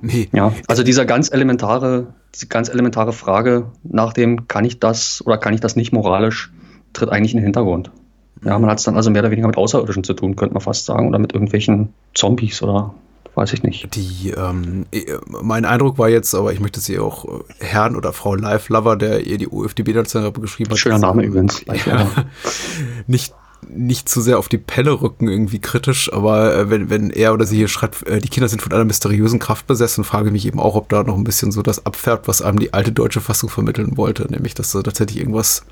Nee. 0.00 0.28
Ja, 0.32 0.52
also 0.66 0.82
dieser 0.82 1.04
ganz 1.04 1.32
elementare, 1.32 2.14
diese 2.34 2.46
ganz 2.46 2.68
elementare 2.68 3.12
Frage 3.12 3.66
nach 3.82 4.12
dem, 4.12 4.48
kann 4.48 4.64
ich 4.64 4.80
das 4.80 5.24
oder 5.26 5.38
kann 5.38 5.54
ich 5.54 5.60
das 5.60 5.76
nicht 5.76 5.92
moralisch, 5.92 6.52
tritt 6.92 7.10
eigentlich 7.10 7.32
in 7.32 7.38
den 7.38 7.44
Hintergrund. 7.44 7.90
Ja, 8.44 8.58
man 8.58 8.70
hat 8.70 8.78
es 8.78 8.84
dann 8.84 8.96
also 8.96 9.10
mehr 9.10 9.22
oder 9.22 9.30
weniger 9.30 9.46
mit 9.46 9.56
Außerirdischen 9.56 10.04
zu 10.04 10.14
tun, 10.14 10.36
könnte 10.36 10.54
man 10.54 10.60
fast 10.60 10.84
sagen, 10.84 11.08
oder 11.08 11.18
mit 11.18 11.32
irgendwelchen 11.32 11.92
Zombies 12.14 12.62
oder 12.62 12.94
weiß 13.34 13.52
ich 13.52 13.62
nicht. 13.62 13.94
Die, 13.94 14.30
ähm, 14.30 14.86
mein 15.28 15.64
Eindruck 15.64 15.98
war 15.98 16.08
jetzt, 16.08 16.34
aber 16.34 16.52
ich 16.52 16.60
möchte 16.60 16.80
sie 16.80 16.98
auch 16.98 17.24
äh, 17.24 17.28
Herrn 17.60 17.94
oder 17.96 18.12
Frau 18.12 18.34
Live 18.34 18.68
Lover, 18.68 18.96
der 18.96 19.26
ihr 19.26 19.38
die 19.38 19.48
UFDB-Datenbank 19.48 20.40
geschrieben 20.40 20.70
hat. 20.70 20.78
Schöner 20.78 20.98
Name 20.98 21.22
übrigens. 21.22 21.64
Ja, 21.86 22.08
nicht 23.06 23.34
nicht 23.68 24.08
zu 24.08 24.20
sehr 24.20 24.38
auf 24.38 24.48
die 24.48 24.58
Pelle 24.58 25.00
rücken, 25.00 25.28
irgendwie 25.28 25.58
kritisch, 25.58 26.12
aber 26.12 26.56
äh, 26.56 26.70
wenn, 26.70 26.90
wenn 26.90 27.10
er 27.10 27.34
oder 27.34 27.46
sie 27.46 27.56
hier 27.56 27.68
schreibt, 27.68 28.06
äh, 28.06 28.20
die 28.20 28.28
Kinder 28.28 28.48
sind 28.48 28.62
von 28.62 28.72
einer 28.72 28.84
mysteriösen 28.84 29.38
Kraft 29.38 29.66
besessen, 29.66 30.04
frage 30.04 30.28
ich 30.28 30.32
mich 30.32 30.46
eben 30.46 30.60
auch, 30.60 30.74
ob 30.74 30.88
da 30.88 31.02
noch 31.02 31.16
ein 31.16 31.24
bisschen 31.24 31.52
so 31.52 31.62
das 31.62 31.84
abfärbt, 31.86 32.28
was 32.28 32.42
einem 32.42 32.58
die 32.58 32.72
alte 32.72 32.92
deutsche 32.92 33.20
Fassung 33.20 33.50
vermitteln 33.50 33.96
wollte, 33.96 34.30
nämlich, 34.30 34.54
dass 34.54 34.72
da 34.72 34.82
tatsächlich 34.82 35.18
irgendwas 35.18 35.64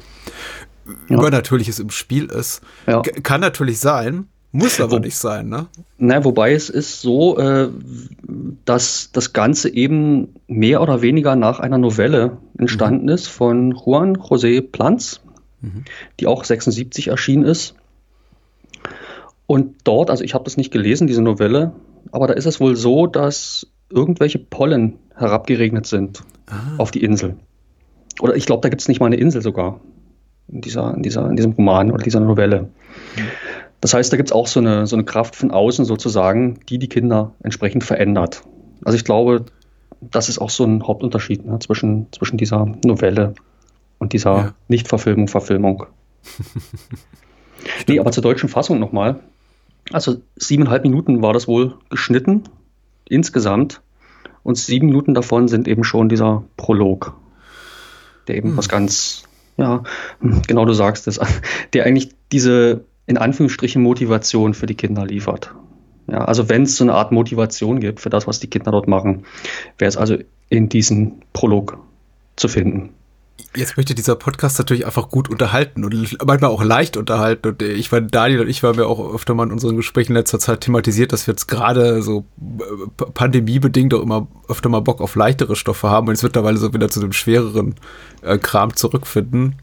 ja. 1.08 1.16
Übernatürliches 1.16 1.78
im 1.78 1.90
Spiel 1.90 2.26
ist. 2.26 2.62
Ja. 2.86 3.00
Kann 3.00 3.40
natürlich 3.40 3.80
sein, 3.80 4.28
muss 4.54 4.80
aber 4.80 4.92
Wo, 4.92 4.98
nicht 5.00 5.16
sein, 5.16 5.48
ne? 5.48 5.66
Na, 5.98 6.24
wobei 6.24 6.52
es 6.52 6.70
ist 6.70 7.00
so, 7.00 7.36
äh, 7.38 7.70
dass 8.64 9.10
das 9.12 9.32
Ganze 9.32 9.68
eben 9.68 10.28
mehr 10.46 10.80
oder 10.80 11.02
weniger 11.02 11.34
nach 11.34 11.58
einer 11.58 11.76
Novelle 11.76 12.36
entstanden 12.56 13.06
mhm. 13.06 13.08
ist 13.08 13.26
von 13.26 13.72
Juan 13.72 14.16
José 14.16 14.62
Planz, 14.62 15.20
mhm. 15.64 15.84
die 16.20 16.26
auch 16.26 16.44
76 16.44 17.08
erschienen 17.08 17.44
ist. 17.44 17.74
Und 19.46 19.76
dort, 19.84 20.10
also 20.10 20.24
ich 20.24 20.34
habe 20.34 20.44
das 20.44 20.56
nicht 20.56 20.72
gelesen, 20.72 21.06
diese 21.06 21.22
Novelle, 21.22 21.72
aber 22.12 22.26
da 22.26 22.34
ist 22.34 22.46
es 22.46 22.60
wohl 22.60 22.76
so, 22.76 23.06
dass 23.06 23.66
irgendwelche 23.90 24.38
Pollen 24.38 24.98
herabgeregnet 25.14 25.86
sind 25.86 26.22
ah. 26.46 26.76
auf 26.78 26.90
die 26.90 27.02
Insel. 27.02 27.36
Oder 28.20 28.36
ich 28.36 28.46
glaube, 28.46 28.62
da 28.62 28.68
gibt 28.68 28.82
es 28.82 28.88
nicht 28.88 29.00
mal 29.00 29.06
eine 29.06 29.16
Insel 29.16 29.42
sogar 29.42 29.80
in, 30.48 30.60
dieser, 30.60 30.94
in, 30.94 31.02
dieser, 31.02 31.28
in 31.28 31.36
diesem 31.36 31.52
Roman 31.52 31.90
oder 31.90 32.02
dieser 32.02 32.20
Novelle. 32.20 32.70
Das 33.80 33.92
heißt, 33.92 34.12
da 34.12 34.16
gibt 34.16 34.30
es 34.30 34.32
auch 34.32 34.46
so 34.46 34.60
eine, 34.60 34.86
so 34.86 34.96
eine 34.96 35.04
Kraft 35.04 35.36
von 35.36 35.50
außen 35.50 35.84
sozusagen, 35.84 36.60
die 36.68 36.78
die 36.78 36.88
Kinder 36.88 37.32
entsprechend 37.42 37.84
verändert. 37.84 38.42
Also 38.84 38.96
ich 38.96 39.04
glaube, 39.04 39.44
das 40.00 40.28
ist 40.28 40.38
auch 40.38 40.50
so 40.50 40.64
ein 40.64 40.86
Hauptunterschied 40.86 41.44
ne, 41.44 41.58
zwischen, 41.58 42.06
zwischen 42.12 42.36
dieser 42.36 42.66
Novelle 42.84 43.34
und 43.98 44.12
dieser 44.12 44.36
ja. 44.36 44.54
Nicht-Verfilmung, 44.68 45.28
Verfilmung. 45.28 45.86
nee, 47.88 47.98
aber 47.98 48.12
zur 48.12 48.22
deutschen 48.22 48.48
Fassung 48.48 48.78
nochmal. 48.78 49.20
Also 49.92 50.22
siebeneinhalb 50.36 50.84
Minuten 50.84 51.22
war 51.22 51.32
das 51.32 51.46
wohl 51.46 51.74
geschnitten 51.90 52.44
insgesamt. 53.08 53.80
Und 54.42 54.58
sieben 54.58 54.86
Minuten 54.86 55.14
davon 55.14 55.48
sind 55.48 55.66
eben 55.68 55.84
schon 55.84 56.08
dieser 56.08 56.44
Prolog, 56.56 57.14
der 58.28 58.36
eben 58.36 58.50
hm. 58.50 58.56
was 58.56 58.68
ganz, 58.68 59.24
ja, 59.56 59.82
genau 60.46 60.64
du 60.66 60.74
sagst 60.74 61.08
es, 61.08 61.18
der 61.72 61.86
eigentlich 61.86 62.10
diese 62.30 62.84
in 63.06 63.18
Anführungsstrichen 63.18 63.82
Motivation 63.82 64.54
für 64.54 64.66
die 64.66 64.74
Kinder 64.74 65.06
liefert. 65.06 65.54
Ja, 66.06 66.24
also 66.24 66.48
wenn 66.48 66.62
es 66.62 66.76
so 66.76 66.84
eine 66.84 66.94
Art 66.94 67.12
Motivation 67.12 67.80
gibt 67.80 68.00
für 68.00 68.10
das, 68.10 68.26
was 68.26 68.40
die 68.40 68.48
Kinder 68.48 68.70
dort 68.70 68.88
machen, 68.88 69.24
wäre 69.78 69.88
es 69.88 69.96
also 69.96 70.16
in 70.50 70.68
diesem 70.68 71.22
Prolog 71.32 71.78
zu 72.36 72.48
finden. 72.48 72.90
Jetzt 73.56 73.76
möchte 73.76 73.94
dieser 73.94 74.16
Podcast 74.16 74.58
natürlich 74.58 74.84
einfach 74.84 75.08
gut 75.08 75.28
unterhalten 75.28 75.84
und 75.84 75.94
manchmal 76.24 76.50
auch 76.50 76.62
leicht 76.62 76.96
unterhalten. 76.96 77.48
Und 77.48 77.62
ich 77.62 77.90
meine, 77.92 78.06
Daniel 78.06 78.40
und 78.40 78.48
ich 78.48 78.62
waren 78.62 78.76
ja 78.76 78.86
auch 78.86 79.14
öfter 79.14 79.34
mal 79.34 79.44
in 79.44 79.52
unseren 79.52 79.76
Gesprächen 79.76 80.12
in 80.12 80.16
letzter 80.16 80.40
Zeit 80.40 80.62
thematisiert, 80.62 81.12
dass 81.12 81.26
wir 81.26 81.34
jetzt 81.34 81.46
gerade 81.46 82.02
so 82.02 82.24
äh, 82.40 83.04
pandemiebedingt 83.12 83.94
auch 83.94 84.02
immer 84.02 84.26
öfter 84.48 84.68
mal 84.68 84.80
Bock 84.80 85.00
auf 85.00 85.14
leichtere 85.14 85.54
Stoffe 85.54 85.88
haben 85.88 86.08
und 86.08 86.14
jetzt 86.14 86.24
mittlerweile 86.24 86.56
so 86.56 86.72
wieder 86.74 86.88
zu 86.88 87.00
dem 87.00 87.12
schwereren 87.12 87.76
äh, 88.22 88.38
Kram 88.38 88.74
zurückfinden. 88.74 89.56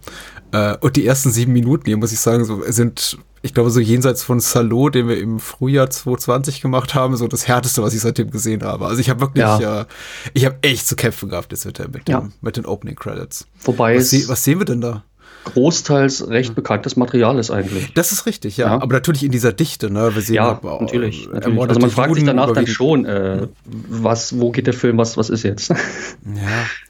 Äh, 0.51 0.77
und 0.77 0.95
die 0.95 1.05
ersten 1.05 1.31
sieben 1.31 1.53
Minuten 1.53 1.85
hier, 1.85 1.97
muss 1.97 2.13
ich 2.13 2.19
sagen, 2.19 2.45
so, 2.45 2.61
sind 2.67 3.17
ich 3.41 3.53
glaube, 3.53 3.69
so 3.69 3.79
jenseits 3.79 4.23
von 4.23 4.39
Salo, 4.39 4.89
den 4.89 5.07
wir 5.07 5.19
im 5.19 5.39
Frühjahr 5.39 5.89
2020 5.89 6.61
gemacht 6.61 6.93
haben, 6.93 7.15
so 7.17 7.27
das 7.27 7.47
härteste, 7.47 7.81
was 7.81 7.93
ich 7.93 8.01
seitdem 8.01 8.29
gesehen 8.29 8.63
habe. 8.63 8.85
Also 8.85 9.01
ich 9.01 9.09
habe 9.09 9.21
wirklich, 9.21 9.43
ja. 9.43 9.81
äh, 9.81 9.85
ich 10.33 10.45
habe 10.45 10.57
echt 10.61 10.87
zu 10.87 10.95
kämpfen 10.95 11.29
gehabt 11.29 11.51
jetzt 11.51 11.65
mit, 11.65 11.79
der, 11.79 11.89
mit, 11.89 12.07
ja. 12.07 12.19
dem, 12.19 12.33
mit 12.41 12.57
den 12.57 12.65
Opening 12.65 12.95
Credits. 12.95 13.47
Wobei 13.63 13.97
was, 13.97 14.09
se 14.09 14.27
was 14.27 14.43
sehen 14.43 14.59
wir 14.59 14.65
denn 14.65 14.81
da? 14.81 15.03
großteils 15.43 16.29
recht 16.29 16.55
bekanntes 16.55 16.95
Material 16.95 17.39
ist 17.39 17.51
eigentlich. 17.51 17.93
Das 17.93 18.11
ist 18.11 18.25
richtig, 18.25 18.57
ja. 18.57 18.67
ja. 18.67 18.81
Aber 18.81 18.93
natürlich 18.93 19.23
in 19.23 19.31
dieser 19.31 19.53
Dichte, 19.53 19.89
ne? 19.89 20.13
Wir 20.13 20.21
sehen 20.21 20.35
ja, 20.35 20.59
auch, 20.61 20.81
natürlich. 20.81 21.27
Äh, 21.27 21.33
natürlich. 21.33 21.59
Also 21.61 21.79
man 21.79 21.89
fragt 21.89 22.09
Juden 22.09 22.19
sich 22.19 22.27
danach 22.27 22.51
dann 22.51 22.67
schon, 22.67 23.05
äh, 23.05 23.47
was, 23.65 24.39
wo 24.39 24.51
geht 24.51 24.67
der 24.67 24.73
Film, 24.73 24.97
was, 24.97 25.17
was 25.17 25.29
ist 25.29 25.43
jetzt? 25.43 25.69
Ja. 25.69 25.75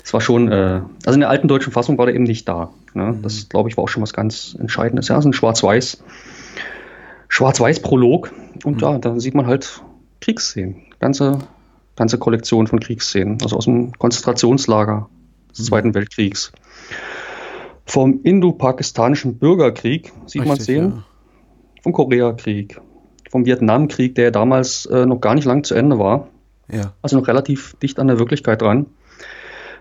Das 0.01 0.13
war 0.13 0.21
schon, 0.21 0.51
äh, 0.51 0.81
also 1.05 1.13
in 1.13 1.19
der 1.21 1.29
alten 1.29 1.47
deutschen 1.47 1.71
Fassung 1.71 1.97
war 1.97 2.07
der 2.07 2.15
eben 2.15 2.23
nicht 2.23 2.49
da. 2.49 2.71
Ne? 2.95 3.13
Mhm. 3.13 3.21
Das, 3.21 3.47
glaube 3.47 3.69
ich, 3.69 3.77
war 3.77 3.83
auch 3.83 3.87
schon 3.87 4.01
was 4.01 4.13
ganz 4.13 4.57
Entscheidendes. 4.59 5.07
Ja, 5.07 5.21
so 5.21 5.29
ein 5.29 5.33
Schwarz-Weiß. 5.33 6.03
Schwarz-Weiß-Prolog. 7.31 8.31
Und 8.65 8.75
mhm. 8.75 8.79
ja, 8.81 8.97
da 8.99 9.19
sieht 9.19 9.33
man 9.33 9.47
halt 9.47 9.81
Kriegsszenen. 10.19 10.83
Ganze, 10.99 11.39
ganze 11.95 12.19
Kollektion 12.19 12.67
von 12.67 12.79
Kriegsszenen. 12.79 13.37
Also 13.41 13.55
aus 13.55 13.65
dem 13.65 13.93
Konzentrationslager 13.93 15.09
des 15.49 15.59
mhm. 15.59 15.63
Zweiten 15.63 15.93
Weltkriegs. 15.95 16.51
Vom 17.85 18.19
indo-pakistanischen 18.23 19.37
Bürgerkrieg 19.39 20.11
sieht 20.25 20.45
man 20.45 20.59
sehen. 20.59 20.93
Ja. 20.95 21.03
Vom 21.83 21.93
Koreakrieg. 21.93 22.79
Vom 23.29 23.45
Vietnamkrieg, 23.45 24.13
der 24.15 24.31
damals 24.31 24.85
äh, 24.87 25.05
noch 25.05 25.21
gar 25.21 25.33
nicht 25.33 25.45
lang 25.45 25.63
zu 25.63 25.73
Ende 25.73 25.97
war. 25.97 26.27
Ja. 26.69 26.93
Also 27.01 27.17
noch 27.17 27.27
relativ 27.27 27.75
dicht 27.81 27.97
an 27.97 28.07
der 28.07 28.19
Wirklichkeit 28.19 28.61
dran. 28.61 28.87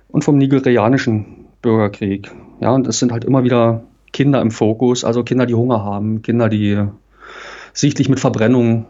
Und 0.08 0.22
vom 0.22 0.38
nigerianischen 0.38 1.46
Bürgerkrieg. 1.62 2.30
Ja, 2.60 2.70
und 2.70 2.86
es 2.86 3.00
sind 3.00 3.10
halt 3.10 3.24
immer 3.24 3.42
wieder 3.42 3.82
Kinder 4.12 4.40
im 4.40 4.50
Fokus, 4.52 5.04
also 5.04 5.24
Kinder, 5.24 5.46
die 5.46 5.54
Hunger 5.54 5.84
haben, 5.84 6.22
Kinder, 6.22 6.48
die 6.48 6.86
sichtlich 7.72 8.08
mit 8.08 8.20
Verbrennung 8.20 8.86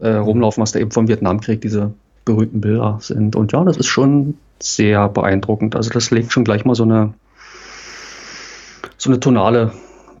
äh, 0.00 0.10
rumlaufen, 0.10 0.62
was 0.62 0.72
da 0.72 0.78
eben 0.78 0.90
vom 0.90 1.08
Vietnamkrieg 1.08 1.60
diese 1.60 1.92
berühmten 2.24 2.60
Bilder 2.60 2.98
sind. 3.00 3.36
Und 3.36 3.52
ja, 3.52 3.64
das 3.64 3.76
ist 3.76 3.86
schon 3.86 4.34
sehr 4.60 5.08
beeindruckend. 5.08 5.76
Also 5.76 5.90
das 5.90 6.10
legt 6.10 6.32
schon 6.32 6.44
gleich 6.44 6.64
mal 6.64 6.74
so 6.74 6.82
eine, 6.82 7.14
so 8.96 9.10
eine 9.10 9.20
tonale 9.20 9.72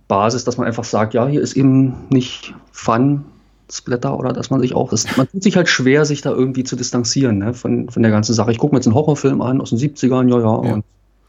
Basis, 0.06 0.44
dass 0.44 0.56
man 0.56 0.66
einfach 0.66 0.84
sagt, 0.84 1.14
ja, 1.14 1.26
hier 1.26 1.42
ist 1.42 1.56
eben 1.56 1.94
nicht 2.08 2.54
Fun, 2.72 3.24
Splatter 3.70 4.18
oder 4.18 4.32
dass 4.32 4.48
man 4.50 4.60
sich 4.60 4.74
auch, 4.74 4.88
das, 4.88 5.16
man 5.16 5.28
tut 5.28 5.42
sich 5.42 5.56
halt 5.56 5.68
schwer, 5.68 6.06
sich 6.06 6.22
da 6.22 6.30
irgendwie 6.30 6.64
zu 6.64 6.76
distanzieren 6.76 7.38
ne, 7.38 7.52
von, 7.52 7.90
von 7.90 8.02
der 8.02 8.10
ganzen 8.10 8.32
Sache. 8.32 8.50
Ich 8.50 8.58
gucke 8.58 8.74
mir 8.74 8.78
jetzt 8.78 8.86
einen 8.86 8.94
Horrorfilm 8.94 9.42
an 9.42 9.60
aus 9.60 9.70
den 9.70 9.78
70ern, 9.78 10.30
ja, 10.30 10.38
ja, 10.38 10.64
ja, 10.64 10.74
und 10.74 10.84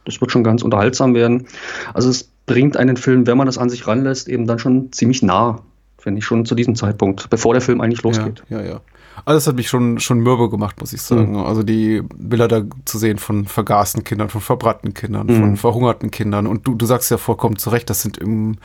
das 0.06 0.22
wird 0.22 0.32
schon 0.32 0.46
ganz 0.46 0.64
unterhaltsam 0.64 1.14
werden. 1.14 1.48
Also 1.94 2.10
es 2.10 2.32
bringt 2.46 2.78
einen 2.78 2.96
Film, 2.96 3.28
wenn 3.28 3.38
man 3.38 3.46
das 3.46 3.58
an 3.58 3.70
sich 3.70 3.86
ranlässt, 3.86 4.30
eben 4.30 4.48
dann 4.48 4.60
schon 4.60 4.94
ziemlich 4.94 5.22
nah 5.22 5.62
finde 6.00 6.20
ich 6.20 6.25
schon 6.25 6.46
zu 6.46 6.56
diesem 6.56 6.75
Zeitpunkt, 6.75 7.29
bevor 7.29 7.53
der 7.53 7.62
Film 7.62 7.82
eigentlich 7.82 8.03
losgeht. 8.03 8.44
Ja, 8.50 8.62
ja, 8.62 8.68
ja. 8.68 8.82
Alles 9.25 9.48
hat 9.48 9.56
mich 9.56 9.68
schon, 9.68 10.00
schon 10.00 10.20
mürbe 10.20 10.50
gemacht, 10.50 10.79
muss 10.79 10.94
ich 10.94 11.01
sagen. 11.01 11.32
Mhm. 11.32 11.38
Also 11.39 11.63
die 11.63 12.01
Bilder 12.18 12.48
da 12.48 12.63
zu 12.86 12.98
sehen 12.98 13.18
von 13.18 13.46
vergasten 13.46 14.03
Kindern, 14.03 14.29
von 14.29 14.41
verbrannten 14.41 14.94
Kindern, 14.94 15.27
mhm. 15.27 15.36
von 15.36 15.58
verhungerten 15.58 16.12
Kindern. 16.12 16.48
Und 16.48 16.68
du, 16.68 16.75
du 16.75 16.86
sagst 16.86 17.12
ja 17.12 17.18
vollkommen 17.18 17.58
zu 17.58 17.70
Recht, 17.70 17.89
das 17.89 18.01
sind 18.01 18.18
im 18.18 18.58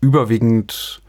überwiegend, 0.00 1.02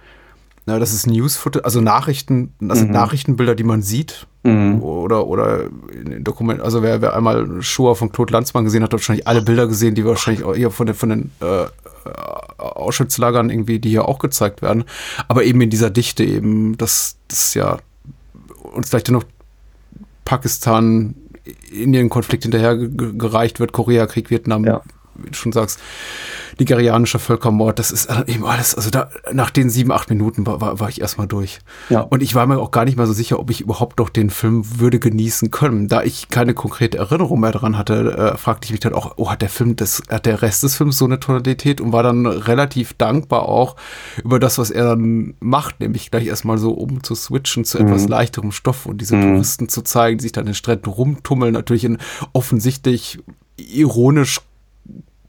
na, 0.66 0.80
das 0.80 0.94
ist 0.94 1.08
News-Footage, 1.08 1.64
also 1.64 1.82
Nachrichten, 1.82 2.54
das 2.60 2.80
mhm. 2.80 2.84
sind 2.84 2.92
Nachrichtenbilder, 2.92 3.56
die 3.56 3.64
man 3.64 3.82
sieht. 3.82 4.28
Mhm. 4.44 4.82
Oder, 4.82 5.28
oder 5.28 5.66
in 5.94 6.24
Dokument, 6.24 6.62
also 6.62 6.82
wer, 6.82 7.02
wer 7.02 7.16
einmal 7.16 7.62
Shoah 7.62 7.96
von 7.96 8.12
Claude 8.12 8.34
Lanzmann 8.34 8.64
gesehen 8.64 8.84
hat, 8.84 8.90
hat 8.90 9.00
wahrscheinlich 9.00 9.28
alle 9.28 9.42
Bilder 9.42 9.68
gesehen, 9.68 9.96
die 9.96 10.06
wahrscheinlich 10.06 10.44
auch 10.44 10.56
eher 10.56 10.72
von 10.72 10.86
den, 10.86 10.96
von 10.96 11.10
den 11.10 11.32
äh, 11.42 11.66
Auschwitz-Lagern 12.58 13.50
irgendwie, 13.50 13.80
die 13.80 13.90
hier 13.90 14.08
auch 14.08 14.20
gezeigt 14.20 14.62
werden. 14.62 14.84
Aber 15.28 15.44
eben 15.44 15.62
in 15.62 15.70
dieser 15.70 15.90
Dichte 15.90 16.24
eben, 16.24 16.78
dass 16.78 17.18
das 17.28 17.54
ja 17.54 17.80
uns 18.62 18.90
vielleicht 18.90 19.10
noch 19.10 19.24
Pakistan, 20.26 21.16
Indien-Konflikt 21.72 22.44
hinterher 22.44 22.78
gereicht 22.78 23.60
wird, 23.60 23.72
Koreakrieg, 23.72 24.30
Vietnam, 24.30 24.66
ja. 24.66 24.82
Wie 25.24 25.30
du 25.30 25.36
schon 25.36 25.52
sagst 25.52 25.80
nigerianischer 26.60 27.20
Völkermord, 27.20 27.80
das 27.80 27.92
ist 27.92 28.10
eben 28.28 28.46
alles, 28.46 28.76
also 28.76 28.90
da, 28.90 29.10
nach 29.32 29.50
den 29.50 29.70
sieben, 29.70 29.92
acht 29.92 30.10
Minuten 30.10 30.46
war, 30.46 30.62
war, 30.62 30.80
war 30.80 30.90
ich 30.90 31.02
erstmal 31.02 31.28
durch. 31.28 31.60
Ja. 31.90 32.02
Und 32.02 32.22
ich 32.22 32.36
war 32.36 32.46
mir 32.46 32.60
auch 32.60 32.72
gar 32.72 32.86
nicht 32.86 32.98
mal 32.98 33.08
so 33.08 33.14
sicher, 33.14 33.40
ob 33.40 33.50
ich 33.50 33.62
überhaupt 33.62 34.00
noch 34.00 34.10
den 34.10 34.30
Film 34.30 34.64
würde 34.80 35.00
genießen 35.00 35.52
können. 35.52 35.88
Da 35.88 36.04
ich 36.04 36.30
keine 36.30 36.54
konkrete 36.54 36.98
Erinnerung 36.98 37.40
mehr 37.40 37.52
daran 37.52 37.78
hatte, 37.78 38.34
äh, 38.34 38.38
fragte 38.38 38.66
ich 38.66 38.72
mich 38.72 38.82
dann 38.82 38.94
auch, 38.94 39.14
oh, 39.18 39.30
hat 39.30 39.42
der 39.42 39.50
Film, 39.50 39.76
das, 39.76 40.04
hat 40.10 40.26
der 40.26 40.42
Rest 40.42 40.64
des 40.64 40.76
Films 40.76 40.98
so 40.98 41.06
eine 41.06 41.20
Tonalität 41.20 41.80
und 41.82 41.94
war 41.94 42.04
dann 42.04 42.26
relativ 42.26 42.94
dankbar 42.94 43.44
auch 43.44 43.76
über 44.24 44.40
das, 44.40 44.58
was 44.58 44.70
er 44.70 44.84
dann 44.84 45.36
macht, 45.40 45.80
nämlich 45.80 46.12
gleich 46.12 46.28
erstmal 46.28 46.58
so 46.58 46.72
um 46.72 47.04
zu 47.04 47.16
switchen 47.16 47.64
zu 47.64 47.80
etwas 47.80 48.04
mhm. 48.04 48.10
leichterem 48.10 48.52
Stoff 48.52 48.86
und 48.86 49.00
diese 49.00 49.16
mhm. 49.16 49.22
Touristen 49.22 49.70
zu 49.70 49.82
zeigen, 49.82 50.18
die 50.18 50.24
sich 50.24 50.32
dann 50.32 50.44
in 50.44 50.52
den 50.52 50.56
Stränden 50.56 50.92
rumtummeln, 50.92 51.54
natürlich 51.54 51.86
in 51.86 51.98
offensichtlich 52.34 53.20
ironisch 53.58 54.42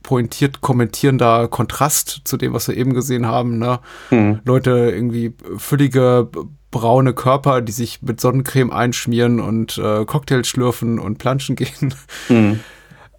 pointiert 0.02 0.60
kommentierender 0.60 1.48
Kontrast 1.48 2.22
zu 2.24 2.36
dem, 2.36 2.52
was 2.52 2.68
wir 2.68 2.76
eben 2.76 2.94
gesehen 2.94 3.26
haben. 3.26 3.58
Ne? 3.58 3.80
Mhm. 4.10 4.40
Leute 4.44 4.70
irgendwie 4.70 5.34
völlige 5.56 6.28
braune 6.70 7.14
Körper, 7.14 7.60
die 7.60 7.72
sich 7.72 8.02
mit 8.02 8.20
Sonnencreme 8.20 8.72
einschmieren 8.72 9.40
und 9.40 9.78
äh, 9.78 10.04
Cocktails 10.04 10.48
schlürfen 10.48 10.98
und 10.98 11.18
planschen 11.18 11.56
gehen. 11.56 11.94
Mhm. 12.28 12.60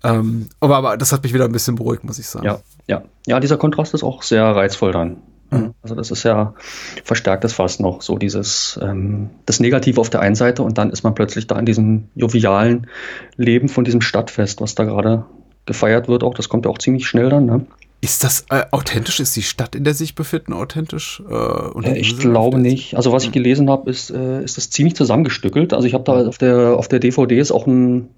Ähm, 0.03 0.47
aber, 0.59 0.77
aber 0.77 0.97
das 0.97 1.11
hat 1.11 1.23
mich 1.23 1.33
wieder 1.33 1.45
ein 1.45 1.51
bisschen 1.51 1.75
beruhigt, 1.75 2.03
muss 2.03 2.17
ich 2.17 2.27
sagen. 2.27 2.45
Ja, 2.45 2.59
ja. 2.87 3.03
Ja, 3.27 3.39
dieser 3.39 3.57
Kontrast 3.57 3.93
ist 3.93 4.03
auch 4.03 4.23
sehr 4.23 4.43
reizvoll 4.43 4.91
dann. 4.91 5.17
Mhm. 5.51 5.73
Also 5.83 5.95
das 5.95 6.11
ist 6.11 6.23
ja, 6.23 6.55
verstärkt 7.03 7.43
es 7.43 7.53
fast 7.53 7.81
noch 7.81 8.01
so 8.01 8.17
dieses, 8.17 8.79
ähm, 8.81 9.29
das 9.45 9.59
Negative 9.59 9.99
auf 9.99 10.09
der 10.09 10.21
einen 10.21 10.35
Seite 10.35 10.63
und 10.63 10.77
dann 10.77 10.89
ist 10.89 11.03
man 11.03 11.13
plötzlich 11.13 11.45
da 11.45 11.59
in 11.59 11.65
diesem 11.65 12.07
jovialen 12.15 12.87
Leben 13.35 13.69
von 13.69 13.83
diesem 13.83 14.01
Stadtfest, 14.01 14.61
was 14.61 14.75
da 14.75 14.85
gerade 14.85 15.25
gefeiert 15.65 16.07
wird 16.07 16.23
auch. 16.23 16.33
Das 16.33 16.49
kommt 16.49 16.65
ja 16.65 16.71
auch 16.71 16.77
ziemlich 16.77 17.07
schnell 17.07 17.29
dann. 17.29 17.45
Ne? 17.45 17.65
Ist 18.01 18.23
das 18.23 18.45
äh, 18.49 18.63
authentisch? 18.71 19.19
Ist 19.19 19.35
die 19.35 19.43
Stadt, 19.43 19.75
in 19.75 19.83
der 19.83 19.93
sich 19.93 20.15
befinden, 20.15 20.53
authentisch? 20.53 21.21
Äh, 21.29 21.33
ja, 21.33 21.93
ich 21.93 22.17
glaube 22.17 22.57
nicht. 22.57 22.95
Also 22.95 23.11
was 23.11 23.23
ich 23.23 23.31
gelesen 23.31 23.69
habe, 23.69 23.89
ist, 23.91 24.09
äh, 24.09 24.43
ist 24.43 24.57
das 24.57 24.71
ziemlich 24.71 24.95
zusammengestückelt. 24.95 25.71
Also 25.71 25.87
ich 25.87 25.93
habe 25.93 26.03
da 26.03 26.27
auf 26.27 26.39
der, 26.39 26.75
auf 26.77 26.87
der 26.87 26.99
DVD 26.99 27.37
ist 27.37 27.51
auch 27.51 27.67
ein, 27.67 28.09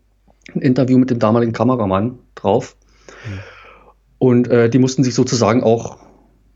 ein 0.56 0.62
Interview 0.62 0.98
mit 0.98 1.10
dem 1.10 1.20
damaligen 1.20 1.52
Kameramann 1.52 2.18
drauf. 2.36 2.78
Hm. 3.26 3.40
Und 4.20 4.48
äh, 4.48 4.70
die 4.70 4.80
mussten 4.80 5.04
sich 5.04 5.16
sozusagen 5.16 5.64
auch 5.64 5.98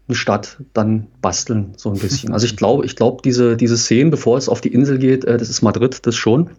eine 0.07 0.15
Stadt 0.15 0.63
dann 0.73 1.07
basteln, 1.21 1.73
so 1.75 1.89
ein 1.89 1.99
bisschen. 1.99 2.31
Also 2.31 2.45
ich 2.45 2.55
glaube, 2.57 2.85
ich 2.85 2.95
glaube, 2.95 3.21
diese, 3.25 3.57
diese 3.57 3.77
Szenen, 3.77 4.09
bevor 4.09 4.37
es 4.37 4.47
auf 4.47 4.61
die 4.61 4.73
Insel 4.73 4.99
geht, 4.99 5.25
äh, 5.25 5.37
das 5.37 5.49
ist 5.49 5.61
Madrid, 5.61 6.05
das 6.05 6.15
schon. 6.15 6.51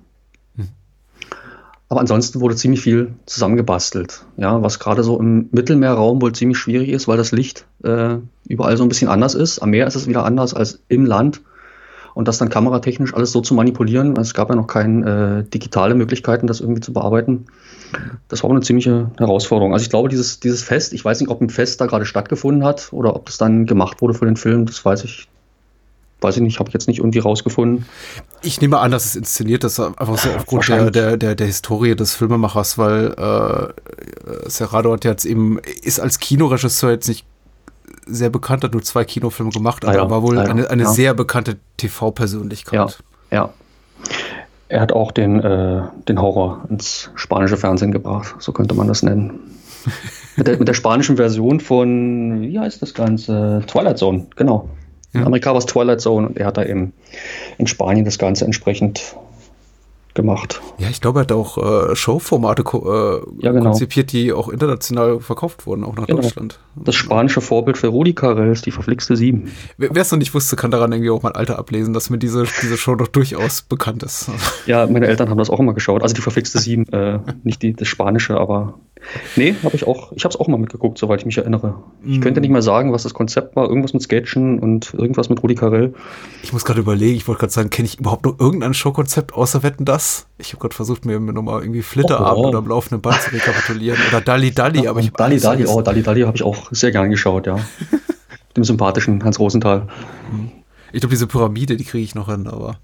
Aber 1.91 2.01
ansonsten 2.01 2.41
wurde 2.41 2.55
ziemlich 2.55 2.81
viel 2.81 3.15
zusammengebastelt. 3.25 4.25
Ja, 4.37 4.63
was 4.63 4.79
gerade 4.79 5.03
so 5.03 5.19
im 5.19 5.49
Mittelmeerraum 5.53 6.21
wohl 6.21 6.35
ziemlich 6.35 6.59
schwierig 6.59 6.91
ist, 6.91 7.09
weil 7.09 7.17
das 7.17 7.33
Licht 7.33 7.67
äh, 7.83 8.17
überall 8.47 8.77
so 8.77 8.83
ein 8.83 8.91
bisschen 8.91 9.09
anders 9.09 9.35
ist. 9.35 9.61
Am 9.61 9.71
Meer 9.71 9.87
ist 9.87 9.95
es 9.95 10.07
wieder 10.07 10.25
anders 10.25 10.53
als 10.53 10.81
im 10.89 11.07
Land. 11.07 11.41
Und 12.15 12.27
das 12.27 12.39
dann 12.39 12.49
kameratechnisch 12.49 13.15
alles 13.15 13.31
so 13.31 13.41
zu 13.41 13.55
manipulieren, 13.55 14.17
es 14.17 14.35
gab 14.35 14.49
ja 14.49 14.57
noch 14.57 14.67
keine 14.67 15.45
äh, 15.47 15.51
digitale 15.51 15.95
Möglichkeiten, 15.95 16.49
das 16.49 16.61
irgendwie 16.61 16.81
zu 16.81 16.93
bearbeiten. 16.93 17.47
Das 18.27 18.43
war 18.43 18.51
eine 18.51 18.61
ziemliche 18.61 19.13
Herausforderung. 19.17 19.73
Also 19.73 19.85
ich 19.85 19.91
glaube, 19.91 20.09
dieses, 20.09 20.41
dieses 20.41 20.63
Fest, 20.63 20.93
ich 20.93 21.05
weiß 21.05 21.21
nicht, 21.21 21.31
ob 21.31 21.41
ein 21.41 21.49
Fest 21.49 21.81
da 21.81 21.87
gerade 21.87 22.07
stattgefunden 22.07 22.65
hat 22.65 22.93
oder 22.93 23.15
ob 23.15 23.27
das 23.27 23.39
dann 23.39 23.67
gemacht 23.67 24.03
wurde 24.03 24.15
für 24.15 24.25
den 24.25 24.37
Film, 24.37 24.67
das 24.67 24.85
weiß 24.85 25.05
ich 25.05 25.29
Weiß 26.21 26.37
ich 26.37 26.43
nicht, 26.43 26.59
habe 26.59 26.69
ich 26.69 26.75
jetzt 26.75 26.89
nicht 26.89 26.99
irgendwie 26.99 27.21
rausgefunden. 27.21 27.87
Ich 28.43 28.61
nehme 28.61 28.79
an, 28.79 28.91
dass 28.91 29.05
es 29.05 29.15
inszeniert 29.15 29.63
ist, 29.63 29.79
einfach 29.79 30.19
so 30.19 30.31
aufgrund 30.31 30.69
der, 30.69 30.91
der, 30.91 31.17
der, 31.17 31.35
der 31.37 31.47
Historie 31.47 31.95
des 31.95 32.15
Filmemachers, 32.15 32.77
weil 32.77 33.15
äh, 33.17 34.49
Serrado 34.51 34.93
hat 34.93 35.05
jetzt 35.05 35.25
eben, 35.25 35.59
ist 35.83 36.01
als 36.01 36.19
Kinoregisseur 36.19 36.91
jetzt 36.91 37.09
nicht 37.09 37.25
sehr 38.07 38.31
bekannt, 38.31 38.65
hat 38.65 38.73
nur 38.73 38.83
zwei 38.83 39.05
Kinofilme 39.05 39.53
gemacht, 39.53 39.85
aber 39.85 39.95
ah 39.95 40.03
ja, 40.05 40.11
war 40.11 40.23
wohl 40.23 40.39
ah 40.39 40.45
ja, 40.45 40.51
eine, 40.51 40.71
eine 40.71 40.83
ja. 40.85 40.89
sehr 40.89 41.15
bekannte 41.15 41.57
TV-Persönlichkeit. 41.77 42.99
Ja, 43.31 43.37
ja. 43.37 43.51
Er 44.69 44.81
hat 44.81 44.93
auch 44.93 45.13
den, 45.13 45.41
äh, 45.41 45.83
den 46.09 46.21
Horror 46.21 46.65
ins 46.69 47.11
spanische 47.15 47.57
Fernsehen 47.57 47.93
gebracht, 47.93 48.35
so 48.39 48.53
könnte 48.53 48.75
man 48.75 48.89
das 48.89 49.03
nennen. 49.03 49.41
mit, 50.37 50.47
der, 50.47 50.59
mit 50.59 50.69
der 50.69 50.75
spanischen 50.75 51.17
Version 51.17 51.61
von, 51.61 52.43
wie 52.43 52.59
heißt 52.59 52.83
das 52.83 52.93
Ganze? 52.93 53.63
Twilight 53.67 53.99
Zone, 53.99 54.27
genau. 54.37 54.69
In 55.13 55.25
Amerika 55.25 55.51
war 55.51 55.59
es 55.59 55.67
Twilight 55.67 56.01
Zone 56.01 56.29
und 56.29 56.37
er 56.37 56.47
hat 56.47 56.57
da 56.57 56.65
eben 56.65 56.93
in 57.57 57.67
Spanien 57.67 58.05
das 58.05 58.19
Ganze 58.19 58.45
entsprechend 58.45 59.17
gemacht. 60.19 60.61
Ja, 60.79 60.89
ich 60.89 61.01
glaube, 61.01 61.21
er 61.21 61.23
hat 61.23 61.33
auch 61.33 61.91
äh, 61.91 61.95
Showformate 61.95 62.65
ko 62.65 62.93
äh, 62.93 63.21
ja, 63.41 63.53
genau. 63.53 63.71
konzipiert, 63.71 64.13
die 64.13 64.33
auch 64.33 64.49
international 64.49 65.21
verkauft 65.21 65.65
wurden, 65.65 65.85
auch 65.85 65.95
nach 65.95 66.07
genau. 66.07 66.23
Deutschland. 66.23 66.59
Das 66.75 66.97
spanische 66.97 67.41
Vorbild 67.41 67.79
für 67.79 67.87
Rudi 67.87 68.15
Carell 68.15 68.51
ist 68.51 68.67
die 68.67 68.73
verflixte 68.73 69.17
Sieben. 69.17 69.53
Wer 69.77 69.95
es 69.95 70.11
noch 70.11 70.19
nicht 70.19 70.35
wusste, 70.35 70.57
kann 70.57 70.73
daran 70.73 70.91
irgendwie 70.91 71.11
auch 71.11 71.23
mal 71.23 71.33
Alter 71.33 71.59
ablesen, 71.59 71.95
dass 71.95 72.11
mir 72.11 72.19
diese, 72.19 72.45
diese 72.63 72.77
Show 72.77 72.97
doch 72.97 73.07
durchaus 73.07 73.63
bekannt 73.63 74.03
ist. 74.03 74.29
Ja, 74.67 74.87
meine 74.89 75.07
Eltern 75.07 75.31
haben 75.31 75.39
das 75.39 75.51
auch 75.51 75.61
immer 75.61 75.73
geschaut. 75.73 76.03
Also 76.03 76.15
die 76.15 76.21
verflixte 76.21 76.59
Sieben, 76.59 76.87
äh, 76.93 77.21
nicht 77.45 77.63
die, 77.63 77.75
das 77.75 77.87
Spanische, 77.87 78.39
aber 78.39 78.75
Nee, 79.37 79.55
habe 79.63 79.77
ich 79.77 79.87
auch. 79.87 80.13
Ich 80.13 80.25
habe 80.25 80.33
es 80.33 80.41
auch 80.41 80.49
mal 80.49 80.59
mitgeguckt, 80.59 80.99
soweit 80.99 81.21
ich 81.21 81.27
mich 81.27 81.39
erinnere. 81.39 81.83
Ich 82.05 82.19
mm. 82.19 82.21
könnte 82.21 82.41
nicht 82.41 82.51
mehr 82.51 82.63
sagen, 82.63 82.93
was 82.93 83.03
das 83.03 83.15
Konzept 83.15 83.57
war. 83.57 83.69
Irgendwas 83.69 83.93
mit 83.93 84.03
Sketchen 84.03 84.59
und 84.59 84.95
irgendwas 84.95 85.29
mit 85.29 85.43
Rudi 85.43 85.55
Carell. 85.55 85.95
Ich 86.43 86.53
muss 86.53 86.65
gerade 86.65 86.81
überlegen. 86.81 87.17
Ich 87.17 87.27
wollte 87.29 87.41
gerade 87.41 87.53
sagen, 87.53 87.71
kenne 87.71 87.87
ich 87.87 87.99
überhaupt 87.99 88.25
noch 88.25 88.39
irgendein 88.39 88.75
Showkonzept 88.75 89.35
außer 89.35 89.63
Wetten 89.63 89.85
das? 89.85 90.27
Ich 90.39 90.53
habe 90.53 90.61
gerade 90.61 90.75
versucht, 90.75 91.05
mir 91.05 91.19
nochmal 91.21 91.63
irgendwie 91.63 91.83
Flitterabend 91.83 92.39
oh, 92.39 92.47
oh. 92.47 92.49
oder 92.49 92.59
am 92.59 92.69
laufenden 92.69 93.01
Band 93.01 93.21
zu 93.23 93.33
rekapitulieren 93.33 93.99
oder 94.09 94.21
Dalli 94.21 94.53
Dalli. 94.53 94.87
aber 94.87 95.01
ich 95.01 95.11
Dalli 95.11 95.41
Dalli, 95.41 95.67
oh 95.67 95.83
Dalli 95.83 96.03
Dalli 96.03 96.23
habe 96.23 96.37
ich 96.37 96.43
auch 96.43 96.69
sehr 96.71 96.91
gern 96.91 97.11
geschaut, 97.11 97.47
ja. 97.47 97.59
Dem 98.57 98.65
sympathischen 98.65 99.23
Hans 99.25 99.39
Rosenthal. 99.39 99.89
Ich 100.93 101.01
glaube, 101.01 101.13
diese 101.13 101.27
Pyramide, 101.27 101.77
die 101.77 101.85
kriege 101.85 102.05
ich 102.05 102.15
noch 102.15 102.29
hin, 102.29 102.47
aber. 102.47 102.79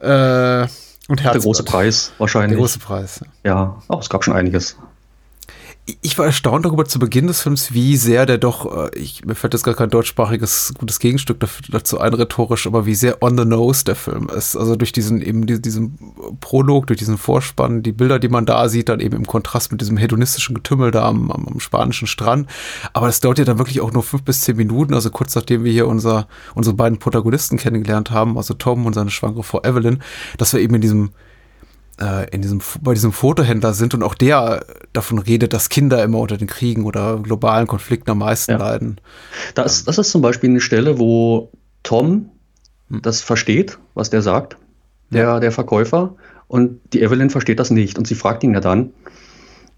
äh, 0.64 0.68
und 1.08 1.20
Herzblatt. 1.20 1.34
Der 1.34 1.42
große 1.42 1.62
Preis 1.64 2.12
wahrscheinlich. 2.18 2.56
Der 2.56 2.58
große 2.58 2.78
Preis. 2.78 3.24
Ja, 3.44 3.82
auch 3.88 4.00
es 4.00 4.08
gab 4.08 4.24
schon 4.24 4.34
einiges 4.34 4.76
ich 6.00 6.16
war 6.16 6.24
erstaunt 6.24 6.64
darüber 6.64 6.86
zu 6.86 6.98
Beginn 6.98 7.26
des 7.26 7.42
Films, 7.42 7.74
wie 7.74 7.96
sehr 7.98 8.24
der 8.24 8.38
doch, 8.38 8.88
äh, 8.90 8.98
ich, 8.98 9.24
mir 9.26 9.34
fällt 9.34 9.52
jetzt 9.52 9.64
gar 9.64 9.74
kein 9.74 9.90
deutschsprachiges 9.90 10.72
gutes 10.78 10.98
Gegenstück 10.98 11.44
dazu 11.68 12.00
ein, 12.00 12.14
rhetorisch, 12.14 12.66
aber 12.66 12.86
wie 12.86 12.94
sehr 12.94 13.22
on 13.22 13.36
the 13.36 13.44
nose 13.44 13.84
der 13.84 13.94
Film 13.94 14.28
ist. 14.34 14.56
Also 14.56 14.76
durch 14.76 14.92
diesen 14.92 15.20
eben 15.20 15.46
diesen 15.46 15.98
Prolog, 16.40 16.86
durch 16.86 16.98
diesen 16.98 17.18
Vorspann, 17.18 17.82
die 17.82 17.92
Bilder, 17.92 18.18
die 18.18 18.30
man 18.30 18.46
da 18.46 18.70
sieht, 18.70 18.88
dann 18.88 19.00
eben 19.00 19.16
im 19.16 19.26
Kontrast 19.26 19.72
mit 19.72 19.82
diesem 19.82 19.98
hedonistischen 19.98 20.54
Getümmel 20.54 20.90
da 20.90 21.06
am, 21.06 21.30
am, 21.30 21.46
am 21.48 21.60
spanischen 21.60 22.06
Strand. 22.06 22.48
Aber 22.94 23.06
das 23.06 23.20
dauert 23.20 23.38
ja 23.38 23.44
dann 23.44 23.58
wirklich 23.58 23.82
auch 23.82 23.92
nur 23.92 24.02
fünf 24.02 24.22
bis 24.22 24.40
zehn 24.40 24.56
Minuten, 24.56 24.94
also 24.94 25.10
kurz 25.10 25.34
nachdem 25.34 25.64
wir 25.64 25.72
hier 25.72 25.86
unser, 25.86 26.28
unsere 26.54 26.74
beiden 26.74 26.98
Protagonisten 26.98 27.58
kennengelernt 27.58 28.10
haben, 28.10 28.38
also 28.38 28.54
Tom 28.54 28.86
und 28.86 28.94
seine 28.94 29.10
schwangere 29.10 29.42
Frau 29.42 29.62
Evelyn, 29.62 30.02
dass 30.38 30.54
wir 30.54 30.60
eben 30.60 30.76
in 30.76 30.80
diesem 30.80 31.10
äh, 32.00 32.28
in 32.30 32.42
diesem, 32.42 32.60
bei 32.80 32.94
diesem 32.94 33.12
Fotohändler 33.12 33.74
sind 33.74 33.94
und 33.94 34.02
auch 34.02 34.14
der 34.14 34.64
davon 34.92 35.18
redet, 35.18 35.52
dass 35.52 35.68
Kinder 35.68 36.02
immer 36.02 36.18
unter 36.18 36.36
den 36.36 36.48
Kriegen 36.48 36.84
oder 36.84 37.18
globalen 37.18 37.66
Konflikten 37.66 38.10
am 38.10 38.18
meisten 38.18 38.52
ja. 38.52 38.58
leiden. 38.58 39.00
Das, 39.54 39.84
das 39.84 39.98
ist 39.98 40.10
zum 40.10 40.22
Beispiel 40.22 40.50
eine 40.50 40.60
Stelle, 40.60 40.98
wo 40.98 41.50
Tom 41.82 42.30
hm. 42.90 43.02
das 43.02 43.20
versteht, 43.22 43.78
was 43.94 44.10
der 44.10 44.22
sagt, 44.22 44.56
der, 45.10 45.38
der 45.38 45.52
Verkäufer, 45.52 46.16
und 46.48 46.80
die 46.92 47.02
Evelyn 47.02 47.30
versteht 47.30 47.58
das 47.58 47.70
nicht. 47.70 47.98
Und 47.98 48.06
sie 48.06 48.14
fragt 48.14 48.42
ihn 48.42 48.52
ja 48.52 48.60
dann, 48.60 48.92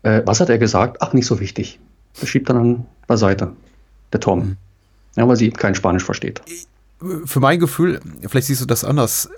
äh, 0.02 0.22
was 0.24 0.40
hat 0.40 0.48
er 0.48 0.58
gesagt? 0.58 0.98
Ach, 1.00 1.12
nicht 1.12 1.26
so 1.26 1.40
wichtig. 1.40 1.78
Das 2.18 2.28
schiebt 2.28 2.48
dann 2.48 2.86
beiseite, 3.06 3.52
der 4.12 4.20
Tom. 4.20 4.42
Hm. 4.42 4.56
Ja, 5.16 5.28
weil 5.28 5.36
sie 5.36 5.50
kein 5.50 5.74
Spanisch 5.74 6.04
versteht 6.04 6.42
für 7.24 7.40
mein 7.40 7.60
Gefühl, 7.60 8.00
vielleicht 8.26 8.46
siehst 8.46 8.62
du 8.62 8.66
das 8.66 8.84
anders, 8.84 9.28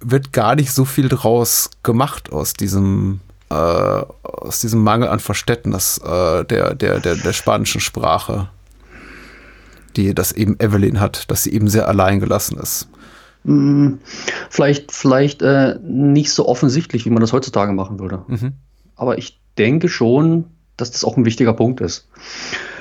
wird 0.00 0.32
gar 0.32 0.54
nicht 0.54 0.72
so 0.72 0.84
viel 0.84 1.08
draus 1.08 1.70
gemacht 1.82 2.32
aus 2.32 2.52
diesem 2.54 3.20
äh, 3.48 3.54
aus 3.54 4.60
diesem 4.60 4.82
Mangel 4.82 5.08
an 5.08 5.20
Verständnis 5.20 5.98
äh, 5.98 6.44
der, 6.44 6.74
der, 6.74 7.00
der, 7.00 7.14
der 7.16 7.32
spanischen 7.32 7.80
Sprache, 7.80 8.48
die 9.96 10.14
das 10.14 10.32
eben 10.32 10.58
Evelyn 10.58 11.00
hat, 11.00 11.30
dass 11.30 11.44
sie 11.44 11.52
eben 11.52 11.68
sehr 11.68 11.88
allein 11.88 12.20
gelassen 12.20 12.58
ist. 12.58 12.88
Hm, 13.44 14.00
vielleicht, 14.50 14.90
vielleicht 14.92 15.42
äh, 15.42 15.78
nicht 15.82 16.32
so 16.32 16.48
offensichtlich, 16.48 17.06
wie 17.06 17.10
man 17.10 17.20
das 17.20 17.32
heutzutage 17.32 17.72
machen 17.72 18.00
würde. 18.00 18.24
Mhm. 18.26 18.54
Aber 18.96 19.18
ich 19.18 19.40
denke 19.58 19.88
schon, 19.88 20.46
dass 20.76 20.90
das 20.90 21.04
auch 21.04 21.16
ein 21.16 21.24
wichtiger 21.24 21.52
Punkt 21.52 21.80
ist. 21.80 22.08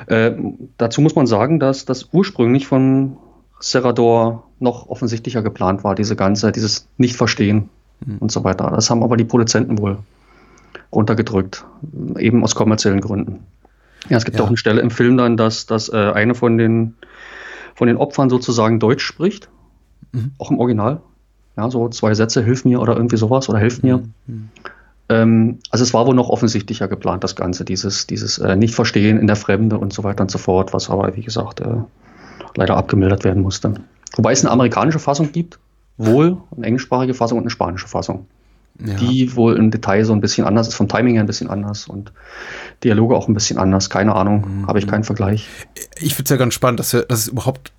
Äh, 0.08 0.32
dazu 0.78 1.02
muss 1.02 1.16
man 1.16 1.28
sagen, 1.28 1.60
dass 1.60 1.86
das 1.86 2.10
ursprünglich 2.12 2.68
von 2.68 3.18
Serrador 3.66 4.44
noch 4.60 4.90
offensichtlicher 4.90 5.42
geplant 5.42 5.84
war, 5.84 5.96
diese 5.96 6.16
ganze, 6.16 6.52
dieses 6.52 6.88
Nicht-Verstehen 6.98 7.70
mhm. 8.06 8.18
und 8.20 8.32
so 8.32 8.44
weiter. 8.44 8.70
Das 8.70 8.92
haben 8.92 9.02
aber 9.02 9.18
die 9.18 9.24
Produzenten 9.24 9.80
wohl 9.80 9.98
runtergedrückt, 10.92 11.66
eben 12.20 12.44
aus 12.44 12.54
kommerziellen 12.54 13.02
Gründen. 13.02 13.40
Ja, 14.08 14.18
es 14.18 14.26
gibt 14.26 14.38
ja. 14.38 14.44
auch 14.44 14.50
eine 14.50 14.58
Stelle 14.58 14.82
im 14.82 14.92
Film 14.92 15.18
dann, 15.18 15.36
dass, 15.36 15.66
dass 15.66 15.90
äh, 15.90 15.96
eine 15.96 16.36
von 16.36 16.60
den, 16.60 16.94
von 17.74 17.88
den 17.88 17.98
Opfern 17.98 18.30
sozusagen 18.30 18.80
Deutsch 18.80 19.04
spricht, 19.04 19.50
mhm. 20.12 20.34
auch 20.38 20.52
im 20.52 20.60
Original. 20.60 21.02
Ja, 21.58 21.72
so 21.72 21.90
zwei 21.90 22.14
Sätze, 22.14 22.44
hilf 22.44 22.66
mir 22.66 22.80
oder 22.80 22.96
irgendwie 22.96 23.18
sowas 23.18 23.50
oder 23.50 23.58
hilf 23.58 23.82
mir. 23.82 24.04
Mhm. 24.28 24.50
Ähm, 25.10 25.60
also 25.72 25.82
es 25.82 25.92
war 25.92 26.06
wohl 26.06 26.14
noch 26.14 26.30
offensichtlicher 26.30 26.88
geplant, 26.88 27.24
das 27.24 27.36
Ganze, 27.36 27.66
dieses, 27.66 28.06
dieses 28.06 28.38
äh, 28.38 28.56
Nicht-Verstehen 28.56 29.18
in 29.18 29.26
der 29.26 29.38
Fremde 29.38 29.80
und 29.80 29.92
so 29.92 30.04
weiter 30.04 30.22
und 30.22 30.30
so 30.30 30.38
fort, 30.38 30.72
was 30.72 30.92
aber, 30.92 31.16
wie 31.16 31.24
gesagt, 31.24 31.62
äh, 31.62 31.78
leider 32.56 32.78
abgemildert 32.78 33.24
werden 33.24 33.42
musste. 33.42 33.74
Wobei 34.16 34.32
es 34.32 34.44
eine 34.44 34.52
amerikanische 34.52 35.00
Fassung 35.00 35.32
gibt, 35.32 35.60
wohl 35.98 36.38
eine 36.56 36.66
englischsprachige 36.66 37.14
Fassung 37.14 37.38
und 37.38 37.44
eine 37.44 37.50
spanische 37.50 37.88
Fassung. 37.88 38.28
Ja. 38.80 38.96
Die 38.96 39.34
wohl 39.36 39.56
im 39.56 39.72
Detail 39.72 40.04
so 40.04 40.12
ein 40.12 40.20
bisschen 40.20 40.46
anders 40.46 40.68
ist, 40.68 40.74
vom 40.74 40.90
Timing 40.90 41.14
her 41.14 41.24
ein 41.24 41.28
bisschen 41.28 41.50
anders 41.50 41.88
und 41.88 42.12
Dialoge 42.84 43.16
auch 43.16 43.30
ein 43.30 43.34
bisschen 43.34 43.58
anders. 43.58 43.90
Keine 43.90 44.14
Ahnung, 44.14 44.46
mhm. 44.48 44.68
habe 44.68 44.80
ich 44.80 44.88
keinen 44.88 45.06
Vergleich. 45.06 45.48
Ich 45.98 46.14
finde 46.16 46.24
es 46.26 46.30
ja 46.32 46.36
ganz 46.36 46.54
spannend, 46.54 46.82
dass, 46.82 46.92
wir, 46.92 47.04
dass 47.04 47.20
es 47.20 47.28
überhaupt 47.30 47.72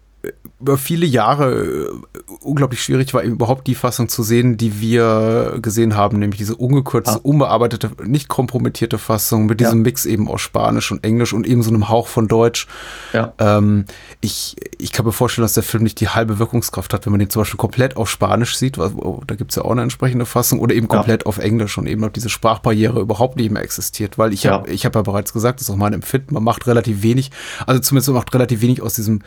über 0.60 0.78
viele 0.78 1.06
Jahre 1.06 1.90
äh, 2.14 2.18
unglaublich 2.40 2.82
schwierig 2.82 3.12
war, 3.12 3.22
überhaupt 3.22 3.66
die 3.66 3.74
Fassung 3.74 4.08
zu 4.08 4.22
sehen, 4.22 4.56
die 4.56 4.80
wir 4.80 5.58
gesehen 5.60 5.96
haben, 5.96 6.18
nämlich 6.18 6.38
diese 6.38 6.56
ungekürzte, 6.56 7.16
ah. 7.16 7.20
unbearbeitete, 7.22 7.90
nicht 8.04 8.28
kompromittierte 8.28 8.98
Fassung 8.98 9.46
mit 9.46 9.60
diesem 9.60 9.80
ja. 9.80 9.82
Mix 9.84 10.06
eben 10.06 10.28
aus 10.28 10.40
Spanisch 10.40 10.90
und 10.90 11.04
Englisch 11.04 11.32
und 11.34 11.46
eben 11.46 11.62
so 11.62 11.70
einem 11.70 11.88
Hauch 11.88 12.06
von 12.06 12.26
Deutsch. 12.26 12.66
Ja. 13.12 13.34
Ähm, 13.38 13.84
ich, 14.20 14.56
ich 14.78 14.92
kann 14.92 15.04
mir 15.04 15.12
vorstellen, 15.12 15.44
dass 15.44 15.54
der 15.54 15.62
Film 15.62 15.82
nicht 15.82 16.00
die 16.00 16.08
halbe 16.08 16.38
Wirkungskraft 16.38 16.94
hat, 16.94 17.04
wenn 17.04 17.12
man 17.12 17.20
den 17.20 17.30
zum 17.30 17.42
Beispiel 17.42 17.58
komplett 17.58 17.96
auf 17.96 18.08
Spanisch 18.08 18.56
sieht, 18.56 18.78
weil, 18.78 18.92
oh, 18.96 19.20
da 19.26 19.34
gibt's 19.34 19.56
ja 19.56 19.62
auch 19.62 19.72
eine 19.72 19.82
entsprechende 19.82 20.24
Fassung, 20.24 20.60
oder 20.60 20.74
eben 20.74 20.88
komplett 20.88 21.22
ja. 21.22 21.26
auf 21.26 21.38
Englisch 21.38 21.76
und 21.76 21.86
eben 21.86 22.02
auch 22.04 22.10
diese 22.10 22.30
Sprachbarriere 22.30 23.00
überhaupt 23.00 23.36
nicht 23.36 23.50
mehr 23.50 23.62
existiert, 23.62 24.16
weil 24.16 24.32
ich 24.32 24.44
ja. 24.44 24.52
habe 24.52 24.70
ich 24.70 24.86
hab 24.86 24.94
ja 24.94 25.02
bereits 25.02 25.32
gesagt, 25.32 25.60
das 25.60 25.68
ist 25.68 25.74
auch 25.74 25.78
mein 25.78 25.92
Empfinden, 25.92 26.32
man 26.34 26.44
macht 26.44 26.66
relativ 26.66 27.02
wenig, 27.02 27.30
also 27.66 27.80
zumindest 27.80 28.08
man 28.08 28.16
macht 28.16 28.34
relativ 28.34 28.62
wenig 28.62 28.80
aus 28.80 28.94
diesem 28.94 29.20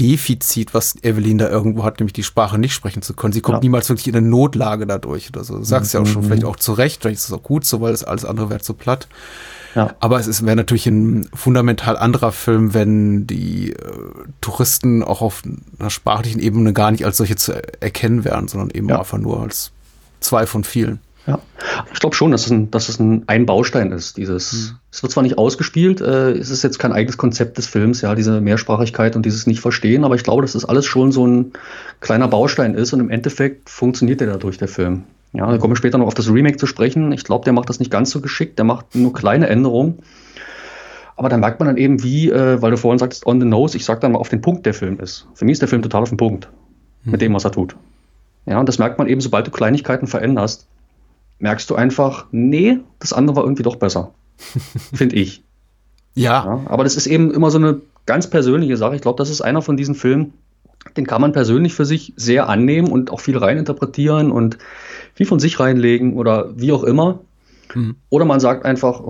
Defizit, 0.00 0.74
was 0.74 0.96
Evelyn 1.02 1.38
da 1.38 1.48
irgendwo 1.48 1.84
hat, 1.84 2.00
nämlich 2.00 2.12
die 2.12 2.22
Sprache 2.22 2.58
nicht 2.58 2.74
sprechen 2.74 3.02
zu 3.02 3.14
können. 3.14 3.32
Sie 3.32 3.40
kommt 3.40 3.56
ja. 3.56 3.60
niemals 3.62 3.88
wirklich 3.88 4.08
in 4.08 4.16
eine 4.16 4.26
Notlage 4.26 4.86
dadurch 4.86 5.30
oder 5.30 5.44
so. 5.44 5.58
Du 5.58 5.64
sagst 5.64 5.92
mhm. 5.92 5.98
ja 5.98 6.02
auch 6.02 6.06
schon, 6.06 6.22
vielleicht 6.22 6.44
auch 6.44 6.56
zu 6.56 6.72
Recht, 6.72 7.02
vielleicht 7.02 7.18
ist 7.18 7.28
es 7.28 7.32
auch 7.32 7.42
gut 7.42 7.64
so, 7.64 7.80
weil 7.80 7.92
das 7.92 8.04
alles 8.04 8.24
andere 8.24 8.50
wäre 8.50 8.60
zu 8.60 8.74
platt. 8.74 9.08
Ja. 9.74 9.94
Aber 10.00 10.18
es 10.18 10.44
wäre 10.44 10.56
natürlich 10.56 10.86
ein 10.86 11.28
fundamental 11.34 11.98
anderer 11.98 12.32
Film, 12.32 12.72
wenn 12.72 13.26
die 13.26 13.72
äh, 13.72 13.76
Touristen 14.40 15.02
auch 15.02 15.20
auf 15.20 15.42
einer 15.78 15.90
sprachlichen 15.90 16.40
Ebene 16.40 16.72
gar 16.72 16.90
nicht 16.90 17.04
als 17.04 17.18
solche 17.18 17.36
zu 17.36 17.52
erkennen 17.80 18.24
wären, 18.24 18.48
sondern 18.48 18.70
eben 18.70 18.88
ja. 18.88 18.98
einfach 18.98 19.18
nur 19.18 19.42
als 19.42 19.72
zwei 20.20 20.46
von 20.46 20.64
vielen. 20.64 20.98
Ja, 21.26 21.40
ich 21.92 21.98
glaube 21.98 22.14
schon, 22.14 22.30
dass 22.30 22.46
es, 22.46 22.52
ein, 22.52 22.70
dass 22.70 22.88
es 22.88 23.00
ein, 23.00 23.24
ein 23.26 23.46
Baustein 23.46 23.90
ist. 23.90 24.16
Dieses, 24.16 24.52
mhm. 24.52 24.76
es 24.92 25.02
wird 25.02 25.12
zwar 25.12 25.24
nicht 25.24 25.38
ausgespielt, 25.38 26.00
äh, 26.00 26.30
es 26.32 26.50
ist 26.50 26.62
jetzt 26.62 26.78
kein 26.78 26.92
eigenes 26.92 27.16
Konzept 27.16 27.58
des 27.58 27.66
Films, 27.66 28.00
ja, 28.00 28.14
diese 28.14 28.40
Mehrsprachigkeit 28.40 29.16
und 29.16 29.26
dieses 29.26 29.46
Nicht-Verstehen, 29.46 30.04
aber 30.04 30.14
ich 30.14 30.22
glaube, 30.22 30.42
dass 30.42 30.52
das 30.52 30.64
alles 30.64 30.86
schon 30.86 31.10
so 31.10 31.26
ein 31.26 31.52
kleiner 32.00 32.28
Baustein 32.28 32.74
ist 32.74 32.92
und 32.92 33.00
im 33.00 33.10
Endeffekt 33.10 33.68
funktioniert 33.68 34.20
der 34.20 34.28
dadurch, 34.28 34.58
der 34.58 34.68
Film. 34.68 35.02
Ja, 35.32 35.50
da 35.50 35.58
kommen 35.58 35.72
wir 35.72 35.76
später 35.76 35.98
noch 35.98 36.06
auf 36.06 36.14
das 36.14 36.30
Remake 36.30 36.56
zu 36.56 36.66
sprechen. 36.66 37.10
Ich 37.12 37.24
glaube, 37.24 37.44
der 37.44 37.52
macht 37.52 37.68
das 37.68 37.80
nicht 37.80 37.90
ganz 37.90 38.10
so 38.10 38.20
geschickt, 38.20 38.58
der 38.58 38.64
macht 38.64 38.94
nur 38.94 39.12
kleine 39.12 39.48
Änderungen. 39.48 39.98
Aber 41.16 41.28
da 41.28 41.36
merkt 41.36 41.58
man 41.60 41.66
dann 41.66 41.76
eben, 41.76 42.02
wie, 42.02 42.30
äh, 42.30 42.60
weil 42.62 42.70
du 42.70 42.76
vorhin 42.76 42.98
sagst, 42.98 43.26
on 43.26 43.40
the 43.40 43.46
nose, 43.46 43.76
ich 43.76 43.84
sag 43.84 44.00
dann 44.00 44.12
mal 44.12 44.18
auf 44.18 44.28
den 44.28 44.42
Punkt, 44.42 44.64
der 44.64 44.74
Film 44.74 45.00
ist. 45.00 45.26
Für 45.34 45.44
mich 45.44 45.54
ist 45.54 45.62
der 45.62 45.68
Film 45.68 45.82
total 45.82 46.02
auf 46.02 46.10
den 46.10 46.18
Punkt 46.18 46.48
mhm. 47.04 47.12
mit 47.12 47.20
dem, 47.20 47.34
was 47.34 47.44
er 47.44 47.52
tut. 47.52 47.74
Ja, 48.44 48.60
und 48.60 48.68
das 48.68 48.78
merkt 48.78 48.98
man 48.98 49.08
eben, 49.08 49.20
sobald 49.20 49.46
du 49.46 49.50
Kleinigkeiten 49.50 50.06
veränderst 50.06 50.68
merkst 51.38 51.68
du 51.70 51.74
einfach, 51.74 52.26
nee, 52.30 52.78
das 52.98 53.12
andere 53.12 53.36
war 53.36 53.44
irgendwie 53.44 53.62
doch 53.62 53.76
besser. 53.76 54.12
Finde 54.94 55.16
ich. 55.16 55.42
Ja. 56.14 56.44
ja. 56.44 56.60
Aber 56.66 56.84
das 56.84 56.96
ist 56.96 57.06
eben 57.06 57.32
immer 57.32 57.50
so 57.50 57.58
eine 57.58 57.80
ganz 58.06 58.28
persönliche 58.28 58.76
Sache. 58.76 58.96
Ich 58.96 59.02
glaube, 59.02 59.18
das 59.18 59.30
ist 59.30 59.40
einer 59.40 59.62
von 59.62 59.76
diesen 59.76 59.94
Filmen, 59.94 60.32
den 60.96 61.06
kann 61.06 61.20
man 61.20 61.32
persönlich 61.32 61.74
für 61.74 61.84
sich 61.84 62.12
sehr 62.16 62.48
annehmen 62.48 62.88
und 62.88 63.10
auch 63.10 63.20
viel 63.20 63.36
reininterpretieren 63.36 64.30
und 64.30 64.58
viel 65.14 65.26
von 65.26 65.40
sich 65.40 65.58
reinlegen 65.58 66.14
oder 66.14 66.56
wie 66.56 66.72
auch 66.72 66.84
immer. 66.84 67.20
Mhm. 67.74 67.96
Oder 68.08 68.24
man 68.24 68.40
sagt 68.40 68.64
einfach, 68.64 69.02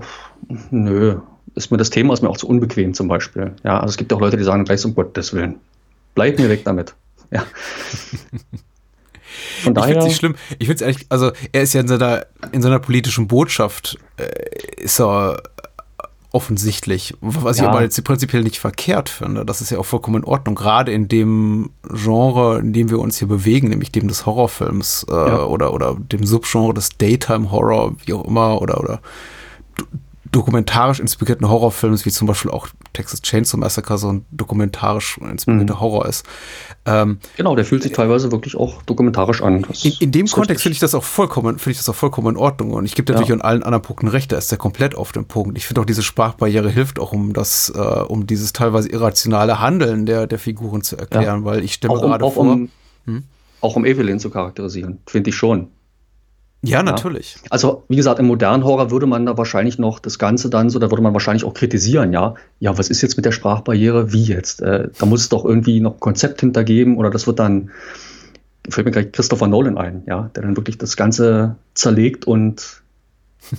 nö, 0.70 1.20
ist 1.54 1.70
mir 1.70 1.76
das 1.76 1.90
Thema 1.90 2.14
ist 2.14 2.22
mir 2.22 2.30
auch 2.30 2.38
zu 2.38 2.48
unbequem 2.48 2.94
zum 2.94 3.08
Beispiel. 3.08 3.52
Ja, 3.62 3.80
also 3.80 3.90
es 3.90 3.96
gibt 3.96 4.12
auch 4.12 4.20
Leute, 4.20 4.36
die 4.36 4.44
sagen 4.44 4.64
gleich 4.64 4.84
um 4.84 4.94
Gottes 4.94 5.34
Willen, 5.34 5.56
bleib 6.14 6.38
mir 6.38 6.48
weg 6.48 6.64
damit. 6.64 6.94
Ja. 7.30 7.44
Von 9.62 9.74
daher. 9.74 9.88
Ich 9.88 9.92
finde 9.92 9.98
es 10.00 10.08
nicht 10.08 10.18
schlimm. 10.18 10.34
Ich 10.58 10.66
finde 10.66 10.74
es 10.74 10.80
ehrlich, 10.82 11.06
also 11.08 11.32
er 11.52 11.62
ist 11.62 11.72
ja 11.72 11.80
in 11.80 11.88
seiner, 11.88 12.26
in 12.52 12.62
seiner 12.62 12.78
politischen 12.78 13.28
Botschaft, 13.28 13.98
äh, 14.16 14.82
ist 14.82 15.00
er 15.00 15.42
offensichtlich, 16.36 17.14
was 17.22 17.56
ja. 17.56 17.64
ich 17.64 17.70
aber 17.70 17.82
jetzt 17.82 18.02
prinzipiell 18.04 18.42
nicht 18.42 18.58
verkehrt 18.58 19.08
finde. 19.08 19.46
Das 19.46 19.62
ist 19.62 19.70
ja 19.70 19.78
auch 19.78 19.86
vollkommen 19.86 20.22
in 20.22 20.28
Ordnung, 20.28 20.54
gerade 20.54 20.92
in 20.92 21.08
dem 21.08 21.70
Genre, 21.90 22.58
in 22.58 22.74
dem 22.74 22.90
wir 22.90 22.98
uns 22.98 23.18
hier 23.18 23.26
bewegen, 23.28 23.68
nämlich 23.68 23.90
dem 23.90 24.06
des 24.06 24.26
Horrorfilms 24.26 25.06
äh, 25.08 25.14
ja. 25.14 25.44
oder, 25.44 25.72
oder 25.72 25.96
dem 25.98 26.26
Subgenre 26.26 26.74
des 26.74 26.90
Daytime 26.98 27.50
Horror, 27.50 27.94
wie 28.04 28.12
auch 28.12 28.26
immer, 28.26 28.60
oder, 28.60 28.80
oder 28.80 29.00
dokumentarisch 30.32 31.00
inspirierten 31.00 31.48
Horrorfilms, 31.48 32.04
wie 32.06 32.10
zum 32.10 32.26
Beispiel 32.26 32.50
auch 32.50 32.68
Texas 32.92 33.22
Chainsaw 33.22 33.58
Massacre 33.58 33.98
so 33.98 34.12
ein 34.12 34.24
dokumentarisch 34.30 35.18
inspirierter 35.18 35.74
mhm. 35.74 35.80
Horror 35.80 36.06
ist. 36.06 36.24
Ähm, 36.84 37.18
genau, 37.36 37.56
der 37.56 37.64
fühlt 37.64 37.82
sich 37.82 37.92
teilweise 37.92 38.32
wirklich 38.32 38.56
auch 38.56 38.82
dokumentarisch 38.82 39.42
an. 39.42 39.66
in, 39.82 39.92
in, 40.00 40.12
dem 40.12 40.26
Kontext 40.26 40.62
finde 40.62 40.74
ich 40.74 40.80
das 40.80 40.94
auch 40.94 41.04
vollkommen, 41.04 41.58
finde 41.58 41.72
ich 41.72 41.78
das 41.78 41.88
auch 41.88 41.94
vollkommen 41.94 42.28
in 42.28 42.36
Ordnung. 42.36 42.72
Und 42.72 42.84
ich 42.84 42.94
gebe 42.94 43.12
natürlich 43.12 43.30
ja. 43.30 43.34
an 43.34 43.40
allen 43.40 43.62
anderen 43.62 43.82
Punkten 43.82 44.08
recht, 44.08 44.32
da 44.32 44.38
ist 44.38 44.50
er 44.50 44.58
komplett 44.58 44.94
auf 44.94 45.12
dem 45.12 45.26
Punkt. 45.26 45.56
Ich 45.58 45.66
finde 45.66 45.82
auch 45.82 45.86
diese 45.86 46.02
Sprachbarriere 46.02 46.70
hilft 46.70 46.98
auch, 46.98 47.12
um 47.12 47.32
das, 47.32 47.72
äh, 47.74 47.78
um 47.78 48.26
dieses 48.26 48.52
teilweise 48.52 48.88
irrationale 48.88 49.60
Handeln 49.60 50.06
der, 50.06 50.26
der 50.26 50.38
Figuren 50.38 50.82
zu 50.82 50.96
erklären, 50.96 51.40
ja. 51.40 51.44
weil 51.44 51.64
ich 51.64 51.74
stelle 51.74 51.94
mir 51.94 52.00
gerade 52.00 52.24
um, 52.24 52.32
vor. 52.32 52.44
Um, 52.44 52.68
hm? 53.06 53.24
Auch 53.60 53.76
um 53.76 53.84
Evelyn 53.84 54.20
zu 54.20 54.30
charakterisieren, 54.30 54.98
finde 55.06 55.30
ich 55.30 55.36
schon. 55.36 55.68
Ja, 56.62 56.82
natürlich. 56.82 57.36
Ja. 57.36 57.50
Also, 57.50 57.84
wie 57.88 57.96
gesagt, 57.96 58.18
im 58.18 58.26
modernen 58.26 58.64
Horror 58.64 58.90
würde 58.90 59.06
man 59.06 59.26
da 59.26 59.36
wahrscheinlich 59.36 59.78
noch 59.78 59.98
das 60.00 60.18
Ganze 60.18 60.50
dann 60.50 60.70
so, 60.70 60.78
da 60.78 60.90
würde 60.90 61.02
man 61.02 61.12
wahrscheinlich 61.12 61.44
auch 61.44 61.54
kritisieren, 61.54 62.12
ja. 62.12 62.34
Ja, 62.58 62.76
was 62.76 62.88
ist 62.90 63.02
jetzt 63.02 63.16
mit 63.16 63.24
der 63.24 63.32
Sprachbarriere? 63.32 64.12
Wie 64.12 64.24
jetzt? 64.24 64.62
Äh, 64.62 64.88
da 64.98 65.06
muss 65.06 65.20
es 65.20 65.28
doch 65.28 65.44
irgendwie 65.44 65.80
noch 65.80 65.94
ein 65.94 66.00
Konzept 66.00 66.40
hintergeben 66.40 66.96
oder 66.96 67.10
das 67.10 67.26
wird 67.26 67.38
dann, 67.38 67.70
fällt 68.68 68.86
mir 68.86 68.90
gleich 68.90 69.12
Christopher 69.12 69.46
Nolan 69.46 69.78
ein, 69.78 70.02
ja, 70.06 70.30
der 70.34 70.42
dann 70.42 70.56
wirklich 70.56 70.78
das 70.78 70.96
Ganze 70.96 71.56
zerlegt 71.74 72.26
und, 72.26 72.82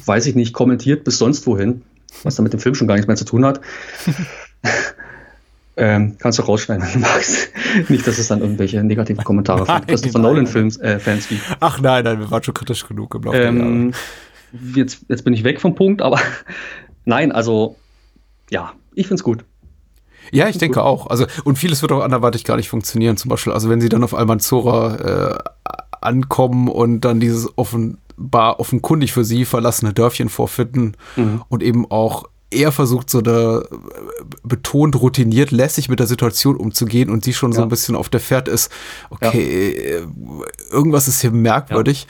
weiß 0.06 0.26
ich 0.26 0.36
nicht, 0.36 0.54
kommentiert 0.54 1.04
bis 1.04 1.18
sonst 1.18 1.48
wohin, 1.48 1.84
was 2.24 2.36
dann 2.36 2.44
mit 2.44 2.54
dem 2.54 2.60
Film 2.60 2.76
schon 2.76 2.88
gar 2.88 2.96
nichts 2.96 3.08
mehr 3.08 3.16
zu 3.16 3.26
tun 3.26 3.46
hat. 3.46 3.62
Ähm, 5.80 6.16
kannst 6.18 6.40
du 6.40 6.44
rausschneiden, 6.44 6.84
wenn 6.86 6.94
du 6.94 7.00
magst. 7.00 7.50
Nicht, 7.90 8.08
dass 8.08 8.18
es 8.18 8.28
dann 8.28 8.42
irgendwelche 8.42 8.84
negativen 8.84 9.24
Kommentare 9.24 9.66
von 9.66 9.86
Christopher 9.86 10.20
Nolan-Fans 10.20 10.78
äh, 10.78 11.00
Fans 11.00 11.30
gibt. 11.30 11.42
Ach 11.60 11.80
nein, 11.80 12.04
nein, 12.04 12.20
wir 12.20 12.32
waren 12.32 12.44
schon 12.44 12.56
kritisch 12.56 12.88
genug 12.88 13.14
im 13.14 13.24
Laufe 13.24 13.38
ähm, 13.38 13.94
jetzt, 14.74 15.06
jetzt 15.08 15.24
bin 15.24 15.34
ich 15.34 15.44
weg 15.44 15.62
vom 15.62 15.76
Punkt, 15.76 16.02
aber 16.02 16.20
nein, 17.06 17.32
also 17.32 17.76
ja, 18.50 18.74
ich 18.94 19.08
finde 19.08 19.20
es 19.20 19.24
gut. 19.24 19.46
Ja, 20.32 20.50
ich 20.50 20.58
denke 20.58 20.80
gut. 20.80 20.84
auch. 20.84 21.08
Also, 21.08 21.26
und 21.44 21.58
vieles 21.58 21.82
wird 21.82 21.92
auch 21.92 22.04
anderweitig 22.04 22.44
gar 22.44 22.58
nicht 22.58 22.70
funktionieren. 22.70 23.16
Zum 23.18 23.30
Beispiel, 23.30 23.54
also 23.54 23.70
wenn 23.70 23.80
sie 23.80 23.90
dann 23.90 24.04
auf 24.04 24.14
Almanzora 24.14 24.96
äh, 24.96 25.38
ankommen 26.02 26.68
und 26.68 27.02
dann 27.02 27.20
dieses 27.20 27.58
offenbar 27.58 28.60
offenkundig 28.60 29.14
für 29.14 29.24
sie 29.24 29.46
verlassene 29.46 29.94
Dörfchen 29.94 30.30
vorfinden 30.30 30.98
mhm. 31.16 31.44
und 31.50 31.64
eben 31.64 31.90
auch 31.90 32.26
er 32.50 32.72
versucht 32.72 33.10
so 33.10 33.22
da 33.22 33.64
betont 34.44 34.96
routiniert 34.96 35.52
lässig 35.52 35.90
mit 35.90 36.00
der 36.00 36.08
Situation 36.08 36.56
umzugehen 36.56 37.10
und 37.10 37.24
sie 37.24 37.34
schon 37.34 37.52
ja. 37.52 37.58
so 37.58 37.62
ein 37.64 37.70
bisschen 37.70 37.96
auf 37.96 38.10
der 38.10 38.20
Fährte 38.20 38.52
ist, 38.52 38.72
okay, 39.10 40.00
ja. 40.00 40.08
irgendwas 40.72 41.08
ist 41.08 41.22
hier 41.22 41.32
merkwürdig. 41.32 42.08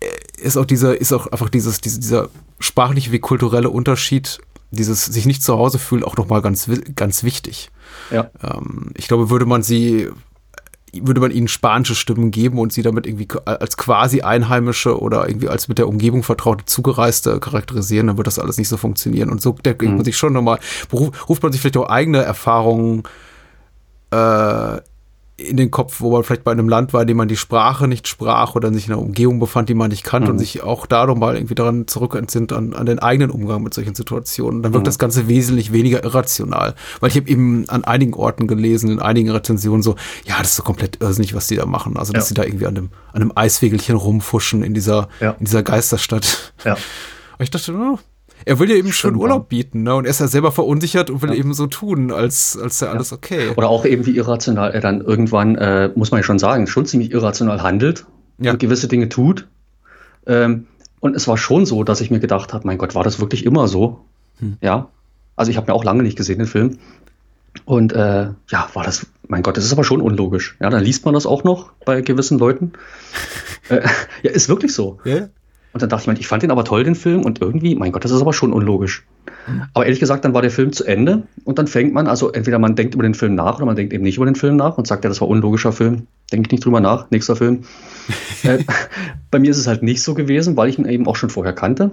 Ja. 0.00 0.08
Ist 0.38 0.56
auch 0.56 0.64
dieser, 0.64 1.00
ist 1.00 1.12
auch 1.12 1.26
einfach 1.28 1.50
dieses, 1.50 1.80
dieser, 1.80 2.00
dieser 2.00 2.28
sprachliche 2.58 3.12
wie 3.12 3.20
kulturelle 3.20 3.70
Unterschied, 3.70 4.40
dieses 4.70 5.04
sich 5.04 5.26
nicht 5.26 5.42
zu 5.42 5.56
Hause 5.56 5.78
fühlen, 5.78 6.02
auch 6.02 6.16
nochmal 6.16 6.42
ganz, 6.42 6.68
ganz 6.96 7.22
wichtig. 7.22 7.70
Ja. 8.10 8.30
Ähm, 8.42 8.90
ich 8.96 9.06
glaube, 9.06 9.30
würde 9.30 9.46
man 9.46 9.62
sie 9.62 10.08
würde 10.92 11.20
man 11.20 11.30
ihnen 11.30 11.48
spanische 11.48 11.94
Stimmen 11.94 12.30
geben 12.30 12.58
und 12.58 12.72
sie 12.72 12.82
damit 12.82 13.06
irgendwie 13.06 13.28
als 13.44 13.76
quasi 13.76 14.20
Einheimische 14.20 15.00
oder 15.00 15.26
irgendwie 15.26 15.48
als 15.48 15.68
mit 15.68 15.78
der 15.78 15.88
Umgebung 15.88 16.22
vertraute 16.22 16.66
Zugereiste 16.66 17.40
charakterisieren, 17.40 18.08
dann 18.08 18.16
wird 18.18 18.26
das 18.26 18.38
alles 18.38 18.58
nicht 18.58 18.68
so 18.68 18.76
funktionieren. 18.76 19.30
Und 19.30 19.40
so 19.40 19.52
denkt 19.52 19.82
mhm. 19.82 19.96
man 19.96 20.04
sich 20.04 20.16
schon 20.16 20.34
nochmal, 20.34 20.58
ruft 20.92 21.42
man 21.42 21.52
sich 21.52 21.60
vielleicht 21.60 21.78
auch 21.78 21.88
eigene 21.88 22.22
Erfahrungen 22.22 23.04
äh, 24.10 24.80
in 25.42 25.56
den 25.56 25.70
Kopf, 25.70 26.00
wo 26.00 26.12
man 26.12 26.24
vielleicht 26.24 26.44
bei 26.44 26.52
einem 26.52 26.68
Land 26.68 26.92
war, 26.92 27.02
in 27.02 27.06
dem 27.06 27.16
man 27.16 27.28
die 27.28 27.36
Sprache 27.36 27.88
nicht 27.88 28.08
sprach 28.08 28.54
oder 28.54 28.72
sich 28.72 28.86
in 28.86 28.92
einer 28.92 29.02
Umgebung 29.02 29.38
befand, 29.38 29.68
die 29.68 29.74
man 29.74 29.90
nicht 29.90 30.04
kannte 30.04 30.28
mhm. 30.28 30.34
und 30.34 30.38
sich 30.38 30.62
auch 30.62 30.86
da 30.86 31.12
mal 31.14 31.34
irgendwie 31.34 31.54
daran 31.54 31.86
zurückentsinnt 31.86 32.52
an, 32.52 32.72
an 32.72 32.86
den 32.86 32.98
eigenen 32.98 33.30
Umgang 33.30 33.62
mit 33.62 33.74
solchen 33.74 33.94
Situationen. 33.94 34.62
Dann 34.62 34.72
wirkt 34.72 34.84
mhm. 34.84 34.86
das 34.86 34.98
Ganze 34.98 35.28
wesentlich 35.28 35.72
weniger 35.72 36.04
irrational. 36.04 36.74
Weil 37.00 37.10
ich 37.10 37.16
habe 37.16 37.28
eben 37.28 37.68
an 37.68 37.84
einigen 37.84 38.14
Orten 38.14 38.46
gelesen, 38.46 38.90
in 38.90 39.00
einigen 39.00 39.30
Rezensionen 39.30 39.82
so, 39.82 39.96
ja, 40.24 40.38
das 40.38 40.48
ist 40.48 40.56
so 40.56 40.62
komplett 40.62 41.00
irrsinnig, 41.00 41.34
was 41.34 41.46
die 41.46 41.56
da 41.56 41.66
machen. 41.66 41.96
Also, 41.96 42.12
dass 42.12 42.24
ja. 42.24 42.28
sie 42.28 42.34
da 42.34 42.44
irgendwie 42.44 42.66
an 42.66 42.76
einem, 42.76 42.90
an 43.12 43.22
einem 43.22 43.32
Eiswegelchen 43.34 43.96
rumfuschen 43.96 44.62
in 44.62 44.74
dieser, 44.74 45.08
ja. 45.20 45.32
in 45.38 45.46
dieser 45.46 45.62
Geisterstadt. 45.62 46.54
Ja. 46.64 46.74
Und 47.38 47.44
ich 47.44 47.50
dachte, 47.50 47.74
oh, 47.74 47.98
er 48.44 48.58
will 48.58 48.70
ja 48.70 48.76
eben 48.76 48.92
schon 48.92 49.16
Urlaub 49.16 49.48
bieten, 49.48 49.82
ne? 49.82 49.94
Und 49.94 50.04
er 50.04 50.10
ist 50.10 50.20
ja 50.20 50.28
selber 50.28 50.52
verunsichert 50.52 51.10
und 51.10 51.22
will 51.22 51.30
ja. 51.30 51.36
eben 51.36 51.54
so 51.54 51.66
tun, 51.66 52.10
als, 52.10 52.58
als 52.60 52.80
ja 52.80 52.90
alles 52.90 53.12
okay. 53.12 53.50
Oder 53.56 53.68
auch 53.68 53.84
eben 53.84 54.06
wie 54.06 54.16
irrational 54.16 54.70
er 54.70 54.80
dann 54.80 55.00
irgendwann, 55.00 55.56
äh, 55.56 55.90
muss 55.94 56.10
man 56.10 56.20
ja 56.20 56.24
schon 56.24 56.38
sagen, 56.38 56.66
schon 56.66 56.86
ziemlich 56.86 57.12
irrational 57.12 57.62
handelt 57.62 58.06
ja. 58.38 58.52
und 58.52 58.58
gewisse 58.58 58.88
Dinge 58.88 59.08
tut. 59.08 59.48
Ähm, 60.26 60.66
und 61.00 61.16
es 61.16 61.26
war 61.26 61.36
schon 61.36 61.66
so, 61.66 61.84
dass 61.84 62.00
ich 62.00 62.10
mir 62.10 62.20
gedacht 62.20 62.52
habe, 62.52 62.66
mein 62.66 62.78
Gott, 62.78 62.94
war 62.94 63.04
das 63.04 63.20
wirklich 63.20 63.44
immer 63.44 63.66
so? 63.68 64.04
Hm. 64.38 64.56
Ja. 64.60 64.88
Also 65.36 65.50
ich 65.50 65.56
habe 65.56 65.70
mir 65.70 65.74
auch 65.74 65.84
lange 65.84 66.02
nicht 66.02 66.16
gesehen, 66.16 66.38
den 66.38 66.46
Film. 66.46 66.78
Und 67.64 67.92
äh, 67.92 68.28
ja, 68.48 68.68
war 68.72 68.84
das, 68.84 69.06
mein 69.28 69.42
Gott, 69.42 69.56
das 69.56 69.64
ist 69.64 69.72
aber 69.72 69.84
schon 69.84 70.00
unlogisch. 70.00 70.56
Ja, 70.60 70.70
dann 70.70 70.82
liest 70.82 71.04
man 71.04 71.14
das 71.14 71.26
auch 71.26 71.44
noch 71.44 71.72
bei 71.84 72.00
gewissen 72.00 72.38
Leuten. 72.38 72.72
äh, 73.68 73.82
ja, 74.22 74.30
ist 74.30 74.48
wirklich 74.48 74.74
so. 74.74 74.98
Ja. 75.04 75.28
Und 75.72 75.82
dann 75.82 75.88
dachte 75.88 76.12
ich, 76.12 76.20
ich 76.20 76.26
fand 76.26 76.42
den 76.42 76.50
aber 76.50 76.64
toll, 76.64 76.84
den 76.84 76.94
Film, 76.94 77.24
und 77.24 77.40
irgendwie, 77.40 77.74
mein 77.74 77.92
Gott, 77.92 78.04
das 78.04 78.10
ist 78.10 78.20
aber 78.20 78.32
schon 78.32 78.52
unlogisch. 78.52 79.04
Aber 79.72 79.84
ehrlich 79.84 80.00
gesagt, 80.00 80.24
dann 80.24 80.34
war 80.34 80.42
der 80.42 80.50
Film 80.50 80.72
zu 80.72 80.84
Ende 80.84 81.22
und 81.44 81.58
dann 81.58 81.66
fängt 81.66 81.92
man, 81.94 82.06
also 82.06 82.30
entweder 82.30 82.58
man 82.58 82.76
denkt 82.76 82.94
über 82.94 83.02
den 83.02 83.14
Film 83.14 83.34
nach 83.34 83.56
oder 83.56 83.66
man 83.66 83.76
denkt 83.76 83.92
eben 83.92 84.04
nicht 84.04 84.16
über 84.16 84.26
den 84.26 84.34
Film 84.34 84.56
nach 84.56 84.78
und 84.78 84.86
sagt, 84.86 85.04
ja, 85.04 85.08
das 85.08 85.20
war 85.20 85.28
unlogischer 85.28 85.72
Film, 85.72 86.06
denke 86.30 86.48
ich 86.48 86.52
nicht 86.52 86.64
drüber 86.64 86.80
nach, 86.80 87.10
nächster 87.10 87.36
Film. 87.36 87.64
äh, 88.42 88.58
bei 89.30 89.38
mir 89.38 89.50
ist 89.50 89.58
es 89.58 89.66
halt 89.66 89.82
nicht 89.82 90.02
so 90.02 90.14
gewesen, 90.14 90.56
weil 90.56 90.68
ich 90.68 90.78
ihn 90.78 90.86
eben 90.86 91.06
auch 91.06 91.16
schon 91.16 91.30
vorher 91.30 91.54
kannte. 91.54 91.92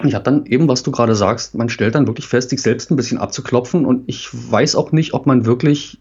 Und 0.00 0.08
ich 0.08 0.14
habe 0.14 0.24
dann 0.24 0.46
eben, 0.46 0.66
was 0.68 0.82
du 0.82 0.90
gerade 0.90 1.14
sagst, 1.14 1.54
man 1.54 1.68
stellt 1.68 1.94
dann 1.94 2.06
wirklich 2.06 2.26
fest, 2.26 2.50
sich 2.50 2.62
selbst 2.62 2.90
ein 2.90 2.96
bisschen 2.96 3.18
abzuklopfen 3.18 3.84
und 3.84 4.04
ich 4.06 4.30
weiß 4.32 4.74
auch 4.76 4.92
nicht, 4.92 5.14
ob 5.14 5.26
man 5.26 5.44
wirklich 5.44 5.98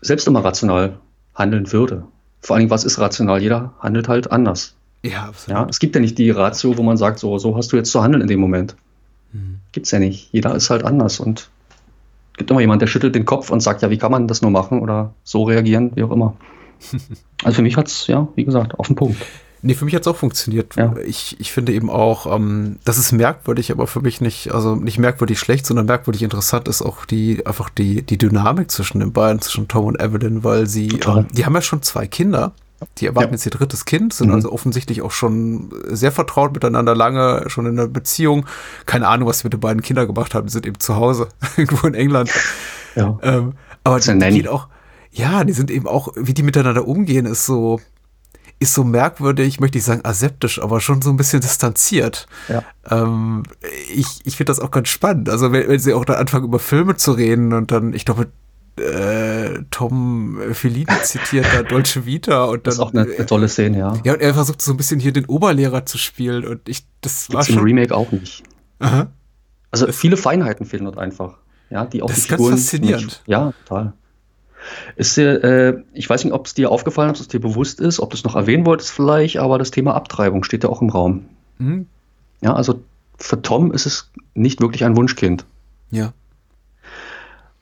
selbst 0.00 0.28
immer 0.28 0.44
rational 0.44 0.98
handeln 1.34 1.72
würde. 1.72 2.04
Vor 2.40 2.54
allen 2.54 2.62
Dingen, 2.62 2.70
was 2.70 2.84
ist 2.84 2.98
rational? 2.98 3.42
Jeder 3.42 3.74
handelt 3.80 4.08
halt 4.08 4.30
anders. 4.30 4.76
Ja, 5.02 5.24
absolut. 5.24 5.60
Ja, 5.60 5.66
es 5.68 5.78
gibt 5.78 5.94
ja 5.94 6.00
nicht 6.00 6.18
die 6.18 6.30
Ratio, 6.30 6.76
wo 6.76 6.82
man 6.82 6.96
sagt, 6.96 7.18
so, 7.18 7.38
so 7.38 7.56
hast 7.56 7.72
du 7.72 7.76
jetzt 7.76 7.90
zu 7.90 8.02
handeln 8.02 8.22
in 8.22 8.28
dem 8.28 8.40
Moment. 8.40 8.76
Mhm. 9.32 9.58
Gibt's 9.72 9.90
ja 9.90 9.98
nicht. 9.98 10.28
Jeder 10.32 10.54
ist 10.54 10.70
halt 10.70 10.84
anders 10.84 11.20
und 11.20 11.48
gibt 12.36 12.50
immer 12.50 12.60
jemand, 12.60 12.82
der 12.82 12.86
schüttelt 12.86 13.14
den 13.14 13.24
Kopf 13.24 13.50
und 13.50 13.60
sagt, 13.60 13.82
ja, 13.82 13.90
wie 13.90 13.98
kann 13.98 14.10
man 14.10 14.28
das 14.28 14.42
nur 14.42 14.50
machen 14.50 14.80
oder 14.80 15.14
so 15.24 15.44
reagieren, 15.44 15.92
wie 15.94 16.02
auch 16.02 16.10
immer. 16.10 16.36
also 17.44 17.56
für 17.56 17.62
mich 17.62 17.76
hat's 17.76 18.06
ja, 18.06 18.28
wie 18.34 18.44
gesagt, 18.44 18.78
auf 18.78 18.86
den 18.86 18.96
Punkt. 18.96 19.16
Nee, 19.62 19.74
für 19.74 19.84
mich 19.84 19.94
hat 19.94 20.02
es 20.02 20.08
auch 20.08 20.16
funktioniert. 20.16 20.74
Ja. 20.76 20.94
Ich, 21.04 21.38
ich 21.38 21.52
finde 21.52 21.72
eben 21.74 21.90
auch, 21.90 22.34
ähm, 22.34 22.78
das 22.84 22.96
ist 22.96 23.12
merkwürdig, 23.12 23.70
aber 23.70 23.86
für 23.86 24.00
mich 24.00 24.22
nicht, 24.22 24.52
also 24.52 24.74
nicht 24.74 24.98
merkwürdig 24.98 25.38
schlecht, 25.38 25.66
sondern 25.66 25.84
merkwürdig 25.84 26.22
interessant 26.22 26.66
ist 26.66 26.80
auch 26.80 27.04
die, 27.04 27.44
einfach 27.44 27.68
die, 27.68 28.02
die 28.02 28.16
Dynamik 28.16 28.70
zwischen 28.70 29.00
den 29.00 29.12
beiden, 29.12 29.42
zwischen 29.42 29.68
Tom 29.68 29.84
und 29.84 30.00
Evelyn, 30.00 30.44
weil 30.44 30.66
sie, 30.66 30.88
ähm, 31.06 31.26
die 31.32 31.44
haben 31.44 31.54
ja 31.54 31.60
schon 31.60 31.82
zwei 31.82 32.06
Kinder. 32.06 32.52
Die 32.98 33.06
erwarten 33.06 33.28
ja. 33.28 33.32
jetzt 33.32 33.44
ihr 33.44 33.50
drittes 33.50 33.84
Kind, 33.84 34.14
sind 34.14 34.28
mhm. 34.28 34.34
also 34.34 34.52
offensichtlich 34.52 35.02
auch 35.02 35.10
schon 35.10 35.70
sehr 35.84 36.12
vertraut 36.12 36.52
miteinander, 36.54 36.94
lange 36.94 37.44
schon 37.48 37.66
in 37.66 37.78
einer 37.78 37.88
Beziehung. 37.88 38.46
Keine 38.86 39.08
Ahnung, 39.08 39.28
was 39.28 39.40
sie 39.40 39.46
mit 39.46 39.52
den 39.52 39.60
beiden 39.60 39.82
Kindern 39.82 40.06
gemacht 40.06 40.34
haben. 40.34 40.46
Die 40.46 40.52
sind 40.52 40.66
eben 40.66 40.80
zu 40.80 40.96
Hause, 40.96 41.28
irgendwo 41.56 41.86
in 41.86 41.94
England. 41.94 42.30
Ja. 42.94 43.18
Ähm, 43.22 43.54
aber 43.84 44.00
die, 44.00 44.18
die 44.18 44.30
geht 44.30 44.48
auch, 44.48 44.68
ja, 45.10 45.44
die 45.44 45.52
sind 45.52 45.70
eben 45.70 45.86
auch, 45.86 46.08
wie 46.16 46.34
die 46.34 46.42
miteinander 46.42 46.86
umgehen, 46.86 47.26
ist 47.26 47.44
so, 47.44 47.80
ist 48.60 48.74
so 48.74 48.84
merkwürdig, 48.84 49.60
möchte 49.60 49.78
ich 49.78 49.84
sagen, 49.84 50.02
aseptisch, 50.04 50.62
aber 50.62 50.80
schon 50.80 51.02
so 51.02 51.10
ein 51.10 51.16
bisschen 51.16 51.40
distanziert. 51.40 52.26
Ja. 52.48 52.62
Ähm, 52.90 53.42
ich 53.94 54.20
ich 54.24 54.36
finde 54.36 54.50
das 54.50 54.60
auch 54.60 54.70
ganz 54.70 54.88
spannend. 54.88 55.28
Also 55.28 55.52
wenn, 55.52 55.68
wenn 55.68 55.80
sie 55.80 55.94
auch 55.94 56.04
dann 56.04 56.16
anfangen, 56.16 56.44
über 56.44 56.58
Filme 56.58 56.96
zu 56.96 57.12
reden 57.12 57.52
und 57.52 57.72
dann, 57.72 57.94
ich 57.94 58.04
glaube, 58.04 58.28
äh, 58.80 59.64
Tom 59.70 60.40
Fellini 60.52 60.86
zitiert 61.02 61.46
da 61.54 61.62
Dolce 61.62 62.06
Vita 62.06 62.44
und 62.44 62.58
dann. 62.58 62.62
Das 62.64 62.74
ist 62.74 62.80
auch 62.80 62.92
eine, 62.92 63.02
eine, 63.02 63.26
tolle 63.26 63.48
Szene, 63.48 63.78
ja. 63.78 63.94
Ja, 64.04 64.14
und 64.14 64.20
er 64.20 64.34
versucht 64.34 64.62
so 64.62 64.72
ein 64.72 64.76
bisschen 64.76 65.00
hier 65.00 65.12
den 65.12 65.26
Oberlehrer 65.26 65.86
zu 65.86 65.98
spielen 65.98 66.46
und 66.46 66.68
ich, 66.68 66.84
das 67.00 67.28
Gibt's 67.28 67.34
war 67.34 67.44
schon. 67.44 67.58
im 67.58 67.64
Remake 67.64 67.94
auch 67.94 68.10
nicht. 68.12 68.42
Aha. 68.78 69.08
Also 69.70 69.90
viele 69.92 70.16
Feinheiten 70.16 70.66
fehlen 70.66 70.84
dort 70.84 70.98
einfach. 70.98 71.38
Ja, 71.70 71.86
die 71.86 72.02
auch 72.02 72.08
das 72.08 72.18
ist 72.18 72.28
ganz 72.28 72.48
faszinierend. 72.48 73.04
Nicht, 73.04 73.22
ja, 73.26 73.52
total. 73.66 73.92
Ist 74.96 75.16
dir, 75.16 75.44
äh, 75.44 75.82
ich 75.94 76.08
weiß 76.10 76.24
nicht, 76.24 76.32
ob 76.32 76.46
es 76.46 76.54
dir 76.54 76.70
aufgefallen 76.70 77.12
ist, 77.12 77.20
ob 77.20 77.22
es 77.22 77.28
dir 77.28 77.40
bewusst 77.40 77.80
ist, 77.80 78.00
ob 78.00 78.10
du 78.10 78.16
es 78.16 78.24
noch 78.24 78.34
erwähnen 78.34 78.66
wolltest 78.66 78.90
vielleicht, 78.90 79.38
aber 79.38 79.58
das 79.58 79.70
Thema 79.70 79.94
Abtreibung 79.94 80.44
steht 80.44 80.64
ja 80.64 80.70
auch 80.70 80.82
im 80.82 80.90
Raum. 80.90 81.26
Mhm. 81.58 81.86
Ja, 82.42 82.54
also 82.54 82.82
für 83.16 83.40
Tom 83.40 83.72
ist 83.72 83.86
es 83.86 84.10
nicht 84.34 84.60
wirklich 84.60 84.84
ein 84.84 84.96
Wunschkind. 84.96 85.44
Ja. 85.90 86.12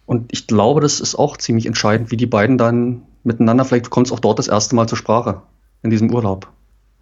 Und 0.08 0.32
ich 0.32 0.46
glaube, 0.46 0.80
das 0.80 1.00
ist 1.00 1.16
auch 1.16 1.36
ziemlich 1.36 1.66
entscheidend, 1.66 2.10
wie 2.10 2.16
die 2.16 2.24
beiden 2.24 2.56
dann 2.56 3.02
miteinander, 3.24 3.66
vielleicht 3.66 3.90
kommt 3.90 4.06
es 4.06 4.12
auch 4.12 4.20
dort 4.20 4.38
das 4.38 4.48
erste 4.48 4.74
Mal 4.74 4.88
zur 4.88 4.96
Sprache, 4.96 5.42
in 5.82 5.90
diesem 5.90 6.10
Urlaub. 6.10 6.48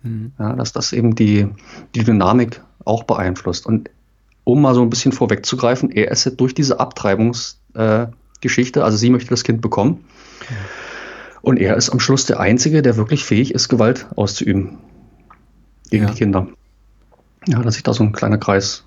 Mhm. 0.02 0.32
Ja, 0.40 0.54
dass 0.54 0.72
das 0.72 0.92
eben 0.92 1.14
die, 1.14 1.46
die 1.94 2.02
Dynamik 2.02 2.60
auch 2.84 3.04
beeinflusst. 3.04 3.64
Und 3.64 3.90
um 4.42 4.60
mal 4.60 4.74
so 4.74 4.82
ein 4.82 4.90
bisschen 4.90 5.12
vorwegzugreifen, 5.12 5.92
er 5.92 6.10
ist 6.10 6.24
ja 6.24 6.32
durch 6.32 6.52
diese 6.52 6.80
Abtreibungsgeschichte, 6.80 8.80
äh, 8.80 8.82
also 8.82 8.96
sie 8.96 9.10
möchte 9.10 9.30
das 9.30 9.44
Kind 9.44 9.60
bekommen. 9.60 10.04
Mhm. 10.50 10.56
Und 11.42 11.58
er 11.58 11.76
ist 11.76 11.90
am 11.90 12.00
Schluss 12.00 12.26
der 12.26 12.40
Einzige, 12.40 12.82
der 12.82 12.96
wirklich 12.96 13.24
fähig 13.24 13.54
ist, 13.54 13.68
Gewalt 13.68 14.08
auszuüben 14.16 14.78
gegen 15.90 16.06
ja. 16.06 16.10
die 16.10 16.18
Kinder. 16.18 16.48
Ja, 17.46 17.62
dass 17.62 17.74
sich 17.74 17.84
da 17.84 17.94
so 17.94 18.02
ein 18.02 18.10
kleiner 18.10 18.38
Kreis 18.38 18.82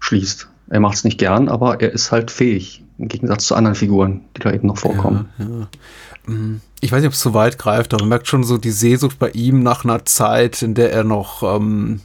schließt. 0.00 0.50
Er 0.68 0.80
macht 0.80 0.96
es 0.96 1.04
nicht 1.04 1.16
gern, 1.16 1.48
aber 1.48 1.80
er 1.80 1.92
ist 1.92 2.12
halt 2.12 2.30
fähig, 2.30 2.84
im 2.98 3.08
Gegensatz 3.08 3.46
zu 3.46 3.54
anderen 3.54 3.74
Figuren, 3.74 4.22
die 4.36 4.40
da 4.40 4.52
eben 4.52 4.66
noch 4.66 4.78
vorkommen. 4.78 5.28
Ja, 5.38 5.44
ja. 5.44 5.68
Mm, 6.34 6.60
ich 6.80 6.92
weiß 6.92 7.00
nicht, 7.00 7.08
ob 7.08 7.14
es 7.14 7.20
zu 7.20 7.34
weit 7.34 7.58
greift, 7.58 7.94
aber 7.94 8.02
man 8.02 8.10
merkt 8.10 8.28
schon 8.28 8.44
so 8.44 8.58
die 8.58 8.70
Sehnsucht 8.70 9.18
bei 9.18 9.30
ihm 9.30 9.62
nach 9.62 9.84
einer 9.84 10.04
Zeit, 10.04 10.62
in 10.62 10.74
der 10.74 10.92
er 10.92 11.04
noch 11.04 11.42
ähm, 11.42 12.00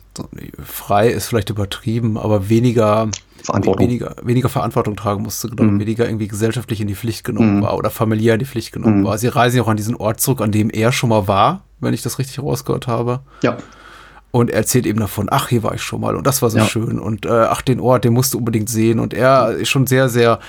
frei 0.64 1.10
ist, 1.10 1.28
vielleicht 1.28 1.50
übertrieben, 1.50 2.18
aber 2.18 2.50
weniger 2.50 3.10
Verantwortung. 3.44 3.88
Weniger, 3.88 4.16
weniger 4.24 4.50
Verantwortung 4.50 4.96
tragen 4.96 5.24
musste, 5.24 5.50
genau, 5.50 5.64
mhm. 5.64 5.80
weniger 5.80 6.06
irgendwie 6.06 6.30
gesellschaftlich 6.30 6.80
in 6.80 6.88
die 6.88 6.96
Pflicht 6.96 7.26
genommen 7.26 7.58
mhm. 7.58 7.64
war 7.64 7.78
oder 7.78 7.90
familiär 7.90 8.36
in 8.36 8.40
die 8.40 8.46
Pflicht 8.46 8.72
genommen 8.72 9.02
mhm. 9.02 9.06
war. 9.06 9.18
Sie 9.18 9.28
reisen 9.28 9.58
ja 9.58 9.64
auch 9.64 9.68
an 9.68 9.78
diesen 9.78 9.96
Ort 9.96 10.22
zurück, 10.22 10.42
an 10.42 10.52
dem 10.52 10.70
er 10.70 10.92
schon 10.94 11.10
mal 11.10 11.28
war, 11.28 11.64
wenn 11.82 11.94
ich 11.94 12.02
das 12.02 12.20
richtig 12.20 12.40
rausgehört 12.40 12.88
habe. 12.88 13.20
Ja. 13.42 13.58
Und 14.32 14.50
er 14.50 14.58
erzählt 14.58 14.86
eben 14.86 15.00
davon, 15.00 15.28
ach, 15.30 15.50
hier 15.50 15.62
war 15.62 15.76
ich 15.76 15.84
schon 15.84 16.02
mal 16.02 16.16
und 16.16 16.26
das 16.26 16.42
war 16.42 16.50
so 16.50 16.58
ja. 16.58 16.66
schön 16.66 17.00
und 17.00 17.26
äh, 17.26 17.30
ach, 17.30 17.62
den 17.62 17.80
Ort, 17.80 18.06
den 18.06 18.14
musst 18.14 18.34
du 18.34 18.38
unbedingt 18.38 18.70
sehen. 18.70 19.00
Und 19.00 19.14
er 19.14 19.52
ist 19.52 19.70
schon 19.70 19.88
sehr, 19.88 20.10
sehr 20.10 20.40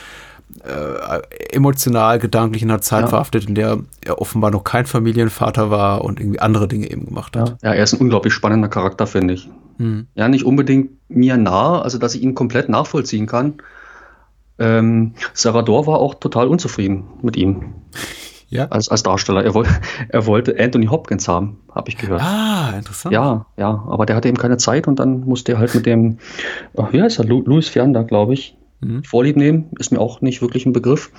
äh, 0.64 1.54
emotional, 1.54 2.18
gedanklich 2.18 2.62
in 2.62 2.70
einer 2.70 2.80
Zeit 2.80 3.02
ja. 3.02 3.08
verhaftet, 3.08 3.48
in 3.48 3.54
der 3.54 3.78
er 4.04 4.20
offenbar 4.20 4.50
noch 4.50 4.64
kein 4.64 4.86
Familienvater 4.86 5.70
war 5.70 6.04
und 6.04 6.20
irgendwie 6.20 6.40
andere 6.40 6.68
Dinge 6.68 6.90
eben 6.90 7.06
gemacht 7.06 7.36
hat. 7.36 7.56
Ja, 7.62 7.70
ja 7.70 7.74
er 7.74 7.84
ist 7.84 7.92
ein 7.92 8.00
unglaublich 8.00 8.32
spannender 8.32 8.68
Charakter, 8.68 9.06
finde 9.06 9.34
ich. 9.34 9.48
Hm. 9.78 10.06
Ja, 10.14 10.28
nicht 10.28 10.44
unbedingt 10.44 10.90
mir 11.08 11.36
nah, 11.36 11.82
also 11.82 11.98
dass 11.98 12.14
ich 12.14 12.22
ihn 12.22 12.34
komplett 12.34 12.68
nachvollziehen 12.68 13.26
kann. 13.26 13.54
Ähm, 14.58 15.14
Sarador 15.32 15.86
war 15.86 15.98
auch 15.98 16.14
total 16.14 16.48
unzufrieden 16.48 17.04
mit 17.22 17.36
ihm 17.36 17.74
ja. 18.48 18.66
als, 18.66 18.88
als 18.88 19.02
Darsteller. 19.02 19.44
Er, 19.44 19.54
woll, 19.54 19.66
er 20.08 20.26
wollte 20.26 20.56
Anthony 20.58 20.86
Hopkins 20.86 21.28
haben, 21.28 21.58
habe 21.74 21.88
ich 21.90 21.98
gehört. 21.98 22.22
Ah, 22.22 22.72
interessant. 22.76 23.12
Ja, 23.12 23.46
ja, 23.56 23.84
aber 23.88 24.06
der 24.06 24.16
hatte 24.16 24.28
eben 24.28 24.38
keine 24.38 24.56
Zeit 24.56 24.86
und 24.86 24.98
dann 24.98 25.20
musste 25.20 25.52
er 25.52 25.58
halt 25.58 25.74
mit 25.74 25.86
dem, 25.86 26.18
ach, 26.76 26.92
wie 26.92 27.02
heißt 27.02 27.18
er, 27.18 27.24
Louis 27.24 27.68
Fiander, 27.68 28.04
glaube 28.04 28.34
ich, 28.34 28.56
mhm. 28.84 29.04
Vorlieb 29.04 29.36
nehmen. 29.36 29.70
Ist 29.78 29.92
mir 29.92 30.00
auch 30.00 30.20
nicht 30.20 30.42
wirklich 30.42 30.66
ein 30.66 30.72
Begriff. 30.72 31.10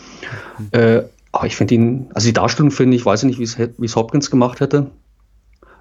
Mhm. 0.58 0.68
Äh, 0.72 1.04
aber 1.32 1.48
ich 1.48 1.56
finde 1.56 1.76
ihn, 1.76 2.08
also 2.14 2.28
die 2.28 2.34
Darstellung 2.34 2.72
finde 2.72 2.96
ich, 2.96 3.06
weiß 3.06 3.24
ich 3.24 3.38
nicht, 3.38 3.58
wie 3.58 3.86
es 3.86 3.96
Hopkins 3.96 4.32
gemacht 4.32 4.62
hätte. 4.62 4.92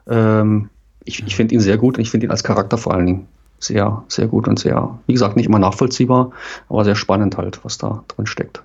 Ähm, 0.08 0.68
ich, 1.04 1.24
ich 1.26 1.36
finde 1.36 1.54
ihn 1.54 1.60
sehr 1.60 1.76
gut 1.76 1.96
und 1.96 2.02
ich 2.02 2.10
finde 2.10 2.26
ihn 2.26 2.30
als 2.30 2.42
Charakter 2.42 2.78
vor 2.78 2.94
allen 2.94 3.06
Dingen 3.06 3.28
sehr, 3.58 4.04
sehr 4.08 4.26
gut 4.26 4.48
und 4.48 4.58
sehr, 4.58 4.98
wie 5.06 5.12
gesagt, 5.12 5.36
nicht 5.36 5.46
immer 5.46 5.58
nachvollziehbar, 5.58 6.32
aber 6.68 6.84
sehr 6.84 6.96
spannend 6.96 7.36
halt, 7.36 7.64
was 7.64 7.78
da 7.78 8.04
drin 8.08 8.26
steckt. 8.26 8.62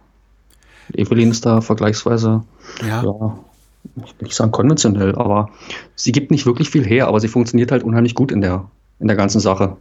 Evelyn 0.93 1.31
ist 1.31 1.45
da 1.45 1.61
vergleichsweise, 1.61 2.43
ja. 2.81 3.03
ja 3.03 3.39
ich 3.97 4.19
will 4.19 4.25
nicht 4.25 4.35
sagen 4.35 4.51
konventionell, 4.51 5.15
aber 5.15 5.49
sie 5.95 6.11
gibt 6.11 6.31
nicht 6.31 6.45
wirklich 6.45 6.69
viel 6.69 6.85
her, 6.85 7.07
aber 7.07 7.19
sie 7.19 7.27
funktioniert 7.27 7.71
halt 7.71 7.83
unheimlich 7.83 8.15
gut 8.15 8.31
in 8.31 8.41
der, 8.41 8.65
in 8.99 9.07
der 9.07 9.15
ganzen 9.15 9.39
Sache. 9.39 9.77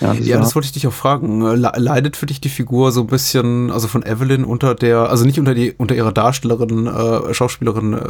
Ja, 0.00 0.12
ja, 0.12 0.38
das 0.38 0.54
wollte 0.54 0.66
ich 0.66 0.72
dich 0.72 0.86
auch 0.86 0.92
fragen. 0.92 1.40
Leidet 1.40 2.16
für 2.16 2.26
dich 2.26 2.40
die 2.40 2.48
Figur 2.48 2.92
so 2.92 3.00
ein 3.00 3.06
bisschen, 3.08 3.70
also 3.70 3.88
von 3.88 4.04
Evelyn 4.04 4.44
unter 4.44 4.74
der, 4.74 5.10
also 5.10 5.24
nicht 5.24 5.38
unter 5.38 5.54
die, 5.54 5.72
unter 5.72 5.94
ihrer 5.94 6.12
Darstellerin, 6.12 6.86
äh, 6.86 7.34
Schauspielerin, 7.34 7.94
äh, 7.94 8.00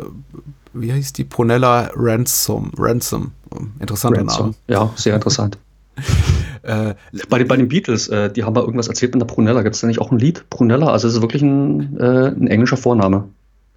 wie 0.74 0.92
heißt 0.92 1.16
die? 1.18 1.24
Prunella 1.24 1.90
Ransom. 1.94 2.72
Ransom. 2.76 3.32
Interessanter 3.80 4.20
Ransom. 4.20 4.46
Name. 4.46 4.54
Ja, 4.68 4.90
sehr 4.96 5.14
interessant. 5.14 5.58
äh, 6.62 6.94
bei, 7.28 7.38
den, 7.38 7.48
bei 7.48 7.56
den 7.56 7.68
Beatles, 7.68 8.08
äh, 8.08 8.30
die 8.30 8.44
haben 8.44 8.52
mal 8.52 8.60
irgendwas 8.60 8.88
erzählt 8.88 9.14
mit 9.14 9.22
der 9.22 9.26
Prunella. 9.26 9.62
Gibt 9.62 9.74
es 9.74 9.80
da 9.80 9.86
nicht 9.86 10.00
auch 10.00 10.12
ein 10.12 10.18
Lied? 10.18 10.44
Prunella, 10.50 10.88
also 10.88 11.08
es 11.08 11.14
ist 11.14 11.22
wirklich 11.22 11.42
ein, 11.42 11.98
äh, 11.98 12.28
ein 12.28 12.46
englischer 12.46 12.76
Vorname. 12.76 13.28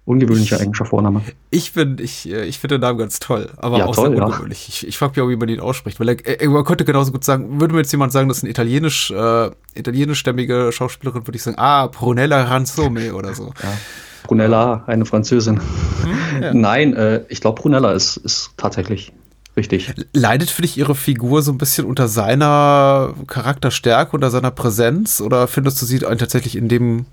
Ungewöhnlicher 0.04 0.60
englischer 0.60 0.84
Vorname. 0.84 1.22
Ich 1.50 1.74
bin, 1.74 1.98
ich, 2.00 2.28
äh, 2.28 2.44
ich 2.44 2.58
finde 2.58 2.78
den 2.78 2.80
Namen 2.80 2.98
ganz 2.98 3.20
toll, 3.20 3.50
aber 3.56 3.78
ja, 3.78 3.86
auch 3.86 3.94
toll, 3.94 4.10
sehr 4.10 4.24
ungewöhnlich. 4.24 4.66
Ja. 4.66 4.74
Ich, 4.74 4.88
ich 4.88 4.98
frage 4.98 5.12
mich 5.12 5.20
auch, 5.20 5.28
wie 5.28 5.36
man 5.36 5.48
ihn 5.48 5.60
ausspricht, 5.60 6.00
weil 6.00 6.08
er, 6.08 6.48
man 6.50 6.64
könnte 6.64 6.84
genauso 6.84 7.12
gut 7.12 7.22
sagen, 7.22 7.60
würde 7.60 7.74
mir 7.74 7.80
jetzt 7.80 7.92
jemand 7.92 8.12
sagen, 8.12 8.28
das 8.28 8.38
ist 8.38 8.42
eine 8.42 8.50
italienisch, 8.50 9.12
äh, 9.12 9.50
italienischstämmige 9.74 10.70
Schauspielerin, 10.72 11.26
würde 11.26 11.36
ich 11.36 11.42
sagen, 11.44 11.56
ah, 11.58 11.86
Prunella 11.86 12.42
Ransome 12.42 13.14
oder 13.14 13.34
so. 13.34 13.52
Ja. 13.62 13.72
Prunella, 14.24 14.84
eine 14.86 15.04
Französin. 15.04 15.60
Hm. 15.60 16.60
Nein, 16.60 16.94
äh, 16.94 17.22
ich 17.28 17.40
glaube, 17.40 17.60
Prunella 17.60 17.92
ist, 17.92 18.16
ist 18.16 18.50
tatsächlich 18.56 19.12
richtig. 19.56 19.92
Leidet 20.12 20.50
für 20.50 20.62
dich 20.62 20.78
ihre 20.78 20.94
Figur 20.94 21.42
so 21.42 21.52
ein 21.52 21.58
bisschen 21.58 21.86
unter 21.86 22.08
seiner 22.08 23.14
Charakterstärke, 23.26 24.12
unter 24.12 24.30
seiner 24.30 24.50
Präsenz? 24.50 25.20
Oder 25.20 25.46
findest 25.48 25.80
du 25.82 25.86
sie 25.86 26.00
tatsächlich 26.00 26.56
in 26.56 26.68
dem 26.68 27.06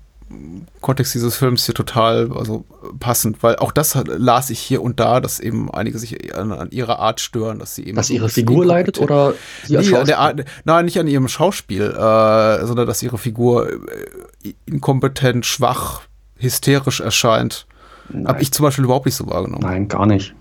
Kontext 0.80 1.14
dieses 1.14 1.36
Films 1.36 1.66
hier 1.66 1.74
total 1.74 2.30
also 2.36 2.64
passend, 3.00 3.42
weil 3.42 3.56
auch 3.56 3.72
das 3.72 3.98
las 4.06 4.50
ich 4.50 4.60
hier 4.60 4.80
und 4.82 5.00
da, 5.00 5.20
dass 5.20 5.40
eben 5.40 5.70
einige 5.70 5.98
sich 5.98 6.34
an, 6.34 6.52
an 6.52 6.70
ihrer 6.70 7.00
Art 7.00 7.20
stören, 7.20 7.58
dass 7.58 7.74
sie 7.74 7.86
eben 7.86 7.96
dass 7.96 8.10
ihre 8.10 8.28
Figur 8.28 8.64
leidet 8.64 8.98
oder 8.98 9.34
sie 9.64 9.76
nee, 9.76 9.94
an 9.94 10.06
der 10.06 10.18
Art, 10.18 10.44
nein, 10.64 10.84
nicht 10.84 10.98
an 10.98 11.08
ihrem 11.08 11.28
Schauspiel, 11.28 11.82
äh, 11.82 12.64
sondern 12.64 12.86
dass 12.86 13.02
ihre 13.02 13.18
Figur 13.18 13.70
äh, 13.70 14.54
inkompetent, 14.66 15.46
schwach, 15.46 16.02
hysterisch 16.36 17.00
erscheint. 17.00 17.66
Habe 18.24 18.42
ich 18.42 18.52
zum 18.52 18.64
Beispiel 18.64 18.84
überhaupt 18.84 19.06
nicht 19.06 19.14
so 19.14 19.28
wahrgenommen. 19.28 19.62
Nein, 19.62 19.88
gar 19.88 20.06
nicht. 20.06 20.34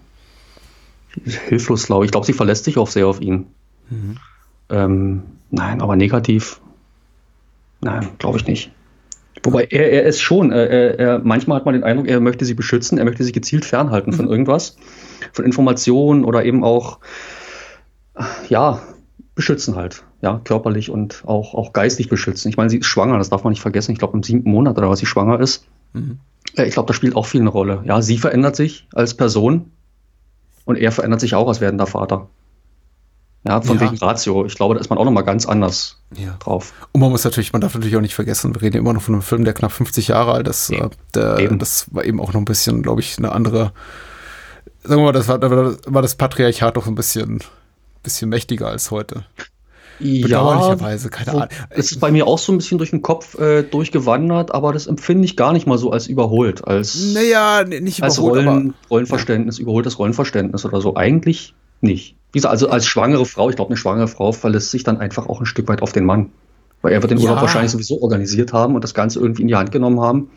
Hilflos, 1.26 1.86
glaube 1.86 2.06
ich. 2.06 2.10
Ich 2.10 2.12
glaube, 2.12 2.26
sie 2.26 2.34
verlässt 2.34 2.66
sich 2.66 2.78
auch 2.78 2.88
sehr 2.88 3.08
auf 3.08 3.22
ihn. 3.22 3.48
Mhm. 3.90 4.18
Ähm, 4.70 5.24
nein, 5.52 5.82
aber 5.82 5.96
negativ. 5.96 6.62
Nein, 7.82 8.10
glaube 8.18 8.38
ich 8.38 8.48
nicht. 8.48 8.72
Wobei 9.44 9.68
er, 9.70 9.92
er 9.92 10.04
ist 10.04 10.22
schon, 10.22 10.52
äh, 10.52 10.66
er, 10.66 11.00
er, 11.00 11.20
manchmal 11.20 11.58
hat 11.58 11.66
man 11.66 11.74
den 11.74 11.84
Eindruck, 11.84 12.08
er 12.08 12.20
möchte 12.20 12.46
sie 12.46 12.54
beschützen, 12.54 12.98
er 12.98 13.06
möchte 13.06 13.24
sie 13.24 13.32
gezielt 13.32 13.66
fernhalten 13.66 14.14
von 14.14 14.26
mhm. 14.26 14.32
irgendwas, 14.32 14.78
von 15.32 15.46
Informationen 15.46 16.26
oder 16.26 16.46
eben 16.46 16.64
auch, 16.64 17.00
ja, 18.50 18.82
beschützen 19.36 19.76
halt, 19.78 20.04
ja, 20.22 20.42
körperlich 20.44 20.90
und 20.90 21.24
auch, 21.26 21.54
auch 21.54 21.72
geistig 21.72 22.10
beschützen. 22.10 22.50
Ich 22.50 22.58
meine, 22.58 22.70
sie 22.70 22.80
ist 22.80 22.88
schwanger, 22.88 23.18
das 23.18 23.30
darf 23.30 23.46
man 23.46 23.52
nicht 23.52 23.62
vergessen. 23.62 23.94
Ich 23.94 24.00
glaube, 24.00 24.18
im 24.18 24.24
siebten 24.24 24.52
Monat 24.52 24.78
oder 24.78 24.90
was 24.90 25.00
sie 25.00 25.06
schwanger 25.06 25.40
ist. 25.40 25.66
Mhm. 25.94 26.20
Ich 26.56 26.74
glaube, 26.74 26.88
das 26.88 26.98
spielt 26.98 27.16
auch 27.16 27.26
viel 27.26 27.42
eine 27.42 27.50
Rolle. 27.50 27.82
Ja, 27.86 28.02
sie 28.02 28.18
verändert 28.18 28.58
sich 28.58 28.88
als 28.94 29.14
Person 29.14 29.72
und 30.66 30.76
er 30.76 30.92
verändert 30.92 31.22
sich 31.22 31.36
auch 31.36 31.48
als 31.48 31.62
werdender 31.62 31.88
Vater. 31.88 32.28
Ja, 33.48 33.62
von 33.62 33.80
ja. 33.80 33.82
wegen 33.82 33.98
Ratio. 33.98 34.46
Ich 34.46 34.56
glaube, 34.56 34.76
da 34.76 34.82
ist 34.82 34.90
man 34.90 35.00
auch 35.00 35.06
nochmal 35.06 35.24
ganz 35.24 35.46
anders 35.46 35.98
ja. 36.16 36.36
drauf. 36.40 36.74
Und 36.92 37.02
man 37.02 37.10
muss 37.10 37.24
natürlich, 37.24 37.54
man 37.54 37.62
darf 37.62 37.74
natürlich 37.74 37.96
auch 37.96 38.02
nicht 38.02 38.16
vergessen, 38.16 38.54
wir 38.54 38.62
reden 38.62 38.78
immer 38.78 38.94
noch 38.94 39.02
von 39.02 39.16
einem 39.16 39.22
Film, 39.22 39.46
der 39.46 39.54
knapp 39.54 39.72
50 39.72 40.10
Jahre 40.10 40.34
alt 40.34 40.48
ist. 40.48 40.70
Ja. 40.70 40.86
Äh, 40.86 40.90
der, 41.16 41.48
das 41.56 41.88
war 41.94 42.04
eben 42.04 42.20
auch 42.20 42.34
noch 42.34 42.42
ein 42.42 42.46
bisschen, 42.46 42.82
glaube 42.84 43.02
ich, 43.02 43.18
eine 43.18 43.32
andere, 43.32 43.72
sagen 44.84 45.02
wir 45.02 45.06
mal, 45.06 45.12
das 45.14 45.28
war, 45.30 45.40
da 45.40 45.50
war 45.50 46.02
das 46.02 46.16
Patriarchat 46.16 46.76
doch 46.76 46.88
ein 46.88 46.96
bisschen, 46.96 47.40
bisschen 48.04 48.30
mächtiger 48.30 48.68
als 48.68 48.92
heute. 48.92 49.24
Bedauerlicherweise, 50.00 51.10
keine 51.10 51.32
Ahnung. 51.32 51.48
Es 51.70 51.92
ist 51.92 52.00
bei 52.00 52.12
mir 52.12 52.26
auch 52.26 52.40
so 52.40 52.54
ein 52.54 52.58
bisschen 52.58 52.78
durch 52.78 52.92
den 52.92 53.02
Kopf 53.02 53.38
äh, 53.38 53.64
durchgewandert, 53.64 54.54
aber 54.54 54.72
das 54.74 54.88
empfinde 54.88 55.26
ich 55.26 55.36
gar 55.36 55.54
nicht 55.54 55.68
mal 55.68 55.78
so 55.78 55.92
als 55.92 56.08
überholt, 56.08 56.66
als, 56.66 57.14
naja, 57.14 57.64
nicht 57.66 58.02
als 58.02 58.18
überholt, 58.18 58.46
Rollen, 58.46 58.74
Rollenverständnis, 58.90 59.58
ja. 59.58 59.64
überholtes 59.64 60.00
Rollenverständnis 60.00 60.66
oder 60.66 60.80
so. 60.82 60.96
Eigentlich 60.96 61.54
nicht. 61.82 62.16
Wie 62.32 62.38
gesagt, 62.38 62.52
also 62.52 62.70
als 62.70 62.86
schwangere 62.86 63.26
Frau, 63.26 63.50
ich 63.50 63.56
glaube, 63.56 63.70
eine 63.70 63.78
schwangere 63.78 64.08
Frau 64.08 64.32
verlässt 64.32 64.72
sich 64.72 64.84
dann 64.84 64.98
einfach 64.98 65.28
auch 65.28 65.40
ein 65.40 65.46
Stück 65.46 65.68
weit 65.68 65.82
auf 65.82 65.92
den 65.92 66.06
Mann. 66.06 66.32
Weil 66.82 66.94
er 66.94 67.02
wird 67.02 67.12
den 67.12 67.18
ja. 67.18 67.26
Urlaub 67.26 67.42
wahrscheinlich 67.42 67.72
sowieso 67.72 68.02
organisiert 68.02 68.54
haben 68.54 68.76
und 68.76 68.84
das 68.84 68.94
Ganze 68.94 69.20
irgendwie 69.20 69.42
in 69.42 69.48
die 69.48 69.56
Hand 69.56 69.72
genommen 69.72 70.00
haben. 70.00 70.30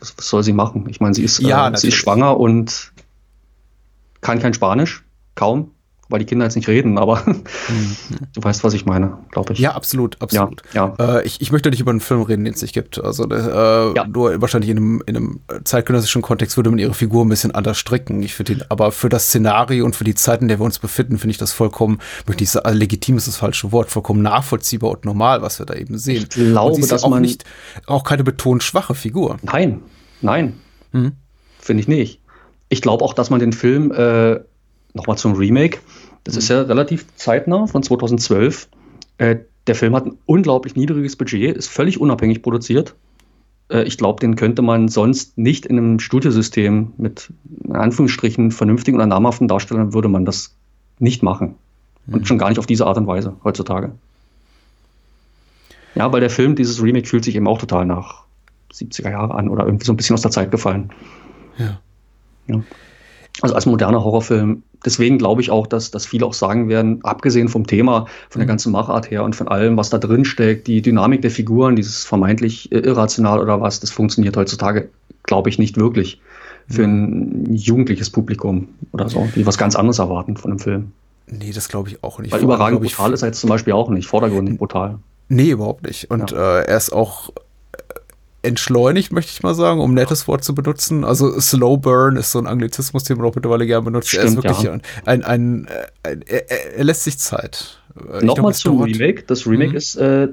Was, 0.00 0.14
was 0.16 0.28
soll 0.28 0.42
sie 0.42 0.52
machen? 0.52 0.86
Ich 0.88 1.00
meine, 1.00 1.14
sie 1.14 1.22
ist, 1.22 1.38
ja, 1.38 1.70
äh, 1.70 1.76
sie 1.76 1.88
ist 1.88 1.94
schwanger 1.94 2.38
und 2.38 2.92
kann 4.20 4.40
kein 4.40 4.52
Spanisch, 4.52 5.04
kaum 5.34 5.70
weil 6.08 6.20
die 6.20 6.24
Kinder 6.24 6.44
jetzt 6.44 6.54
nicht 6.54 6.68
reden, 6.68 6.98
aber 6.98 7.22
mhm. 7.26 7.42
du 8.34 8.42
weißt, 8.42 8.62
was 8.62 8.74
ich 8.74 8.86
meine, 8.86 9.18
glaube 9.30 9.52
ich. 9.52 9.58
Ja, 9.58 9.72
absolut, 9.72 10.20
absolut. 10.20 10.62
Ja, 10.72 10.94
ja. 10.98 11.18
Äh, 11.18 11.26
ich, 11.26 11.40
ich 11.40 11.50
möchte 11.50 11.70
nicht 11.70 11.80
über 11.80 11.90
einen 11.90 12.00
Film 12.00 12.22
reden, 12.22 12.44
den 12.44 12.54
es 12.54 12.62
nicht 12.62 12.74
gibt. 12.74 13.02
Also 13.02 13.28
äh, 13.28 13.94
ja. 13.94 14.06
nur 14.06 14.40
wahrscheinlich 14.40 14.70
in 14.70 14.76
einem, 14.76 15.02
in 15.06 15.16
einem 15.16 15.40
zeitgenössischen 15.64 16.22
Kontext 16.22 16.56
würde 16.56 16.70
man 16.70 16.78
ihre 16.78 16.94
Figur 16.94 17.24
ein 17.24 17.28
bisschen 17.28 17.52
anders 17.52 17.78
stricken. 17.78 18.22
Ich 18.22 18.34
finde 18.34 18.52
ihn, 18.54 18.62
aber 18.68 18.92
für 18.92 19.08
das 19.08 19.26
Szenario 19.26 19.84
und 19.84 19.96
für 19.96 20.04
die 20.04 20.14
Zeit, 20.14 20.42
in 20.42 20.48
der 20.48 20.60
wir 20.60 20.64
uns 20.64 20.78
befinden, 20.78 21.18
finde 21.18 21.32
ich 21.32 21.38
das 21.38 21.52
vollkommen, 21.52 21.98
möchte 22.26 22.44
ich 22.44 22.50
sagen, 22.50 22.66
also 22.66 22.78
legitim 22.78 23.16
ist 23.16 23.26
das 23.26 23.36
falsche 23.36 23.72
Wort, 23.72 23.90
vollkommen 23.90 24.22
nachvollziehbar 24.22 24.90
und 24.90 25.04
normal, 25.04 25.42
was 25.42 25.58
wir 25.58 25.66
da 25.66 25.74
eben 25.74 25.98
sehen. 25.98 26.22
Ich 26.22 26.28
glaube, 26.28 26.86
dass 26.86 27.04
auch 27.04 27.10
man 27.10 27.22
nicht, 27.22 27.44
auch 27.86 28.04
keine 28.04 28.22
betont 28.22 28.62
schwache 28.62 28.94
Figur. 28.94 29.38
Nein, 29.42 29.80
nein. 30.20 30.54
Mhm. 30.92 31.12
Finde 31.58 31.80
ich 31.80 31.88
nicht. 31.88 32.20
Ich 32.68 32.82
glaube 32.82 33.04
auch, 33.04 33.12
dass 33.14 33.30
man 33.30 33.40
den 33.40 33.52
Film, 33.52 33.92
äh, 33.92 34.40
nochmal 34.94 35.18
zum 35.18 35.34
Remake, 35.34 35.78
das 36.26 36.34
mhm. 36.34 36.38
ist 36.38 36.48
ja 36.48 36.62
relativ 36.62 37.06
zeitnah 37.14 37.68
von 37.68 37.84
2012. 37.84 38.68
Äh, 39.18 39.36
der 39.68 39.74
Film 39.76 39.94
hat 39.94 40.06
ein 40.06 40.18
unglaublich 40.26 40.74
niedriges 40.74 41.14
Budget, 41.14 41.56
ist 41.56 41.68
völlig 41.68 42.00
unabhängig 42.00 42.42
produziert. 42.42 42.96
Äh, 43.70 43.84
ich 43.84 43.96
glaube, 43.96 44.20
den 44.20 44.34
könnte 44.34 44.60
man 44.60 44.88
sonst 44.88 45.38
nicht 45.38 45.66
in 45.66 45.78
einem 45.78 46.00
Studiosystem 46.00 46.92
mit 46.96 47.32
in 47.62 47.76
Anführungsstrichen 47.76 48.50
vernünftigen 48.50 48.96
oder 48.96 49.06
namhaften 49.06 49.46
Darstellern 49.46 49.94
würde 49.94 50.08
man 50.08 50.24
das 50.24 50.56
nicht 50.98 51.22
machen. 51.22 51.54
Und 52.08 52.22
mhm. 52.22 52.24
schon 52.24 52.38
gar 52.38 52.48
nicht 52.48 52.58
auf 52.58 52.66
diese 52.66 52.86
Art 52.86 52.96
und 52.96 53.06
Weise 53.06 53.36
heutzutage. 53.44 53.92
Ja, 55.94 56.12
weil 56.12 56.20
der 56.20 56.30
Film, 56.30 56.56
dieses 56.56 56.82
Remake 56.82 57.06
fühlt 57.06 57.24
sich 57.24 57.36
eben 57.36 57.46
auch 57.46 57.58
total 57.58 57.86
nach 57.86 58.24
70er 58.72 59.10
Jahre 59.10 59.34
an 59.34 59.48
oder 59.48 59.64
irgendwie 59.64 59.86
so 59.86 59.92
ein 59.92 59.96
bisschen 59.96 60.14
aus 60.14 60.22
der 60.22 60.32
Zeit 60.32 60.50
gefallen. 60.50 60.90
Ja. 61.56 61.80
ja. 62.48 62.62
Also 63.42 63.54
als 63.54 63.66
moderner 63.66 64.02
Horrorfilm. 64.02 64.62
Deswegen 64.84 65.18
glaube 65.18 65.42
ich 65.42 65.50
auch, 65.50 65.66
dass, 65.66 65.90
dass 65.90 66.06
viele 66.06 66.26
auch 66.26 66.32
sagen 66.32 66.68
werden, 66.68 67.04
abgesehen 67.04 67.48
vom 67.48 67.66
Thema, 67.66 68.06
von 68.30 68.40
der 68.40 68.46
mhm. 68.46 68.48
ganzen 68.48 68.72
Machart 68.72 69.10
her 69.10 69.24
und 69.24 69.36
von 69.36 69.48
allem, 69.48 69.76
was 69.76 69.90
da 69.90 69.98
drin 69.98 70.24
steckt, 70.24 70.66
die 70.66 70.80
Dynamik 70.80 71.22
der 71.22 71.30
Figuren, 71.30 71.76
dieses 71.76 72.04
vermeintlich 72.04 72.72
irrational 72.72 73.40
oder 73.40 73.60
was, 73.60 73.80
das 73.80 73.90
funktioniert 73.90 74.36
heutzutage, 74.36 74.88
glaube 75.24 75.50
ich, 75.50 75.58
nicht 75.58 75.76
wirklich 75.76 76.20
für 76.68 76.84
ein 76.84 77.54
jugendliches 77.54 78.10
Publikum 78.10 78.68
oder 78.92 79.08
so, 79.08 79.28
die 79.34 79.46
was 79.46 79.58
ganz 79.58 79.76
anderes 79.76 79.98
erwarten 79.98 80.36
von 80.36 80.52
einem 80.52 80.58
Film. 80.58 80.92
Nee, 81.28 81.52
das 81.52 81.68
glaube 81.68 81.88
ich 81.88 82.02
auch 82.02 82.18
nicht. 82.18 82.32
Weil 82.32 82.42
überragend 82.42 82.80
brutal 82.80 83.12
ist 83.12 83.22
er 83.22 83.28
jetzt 83.28 83.40
zum 83.40 83.50
Beispiel 83.50 83.72
auch 83.72 83.90
nicht, 83.90 84.06
vordergründig 84.06 84.58
brutal. 84.58 84.98
Nee, 85.28 85.50
überhaupt 85.50 85.84
nicht. 85.84 86.10
Und 86.10 86.30
ja. 86.30 86.60
äh, 86.60 86.64
er 86.66 86.76
ist 86.76 86.92
auch 86.92 87.30
entschleunigt, 88.46 89.12
möchte 89.12 89.32
ich 89.32 89.42
mal 89.42 89.54
sagen, 89.54 89.80
um 89.80 89.90
ein 89.90 89.94
nettes 89.94 90.28
Wort 90.28 90.44
zu 90.44 90.54
benutzen. 90.54 91.04
Also 91.04 91.38
Slow 91.40 91.76
Burn 91.76 92.16
ist 92.16 92.32
so 92.32 92.38
ein 92.38 92.46
Anglizismus, 92.46 93.04
den 93.04 93.18
man 93.18 93.26
auch 93.26 93.34
mittlerweile 93.34 93.66
gerne 93.66 93.84
benutzt. 93.84 94.08
Stimmt, 94.08 94.22
er 94.22 94.28
ist 94.28 94.36
wirklich 94.36 94.62
ja. 94.62 94.72
ein, 94.72 94.82
ein, 95.04 95.24
ein, 95.24 95.68
ein 96.02 96.22
er, 96.26 96.76
er, 96.76 96.84
lässt 96.84 97.04
sich 97.04 97.18
Zeit. 97.18 97.78
Nochmal 98.22 98.54
zum 98.54 98.80
Remake. 98.80 99.24
Das 99.26 99.46
Remake 99.46 99.70
mhm. 99.70 99.76
ist, 99.76 99.96
äh, 99.96 100.28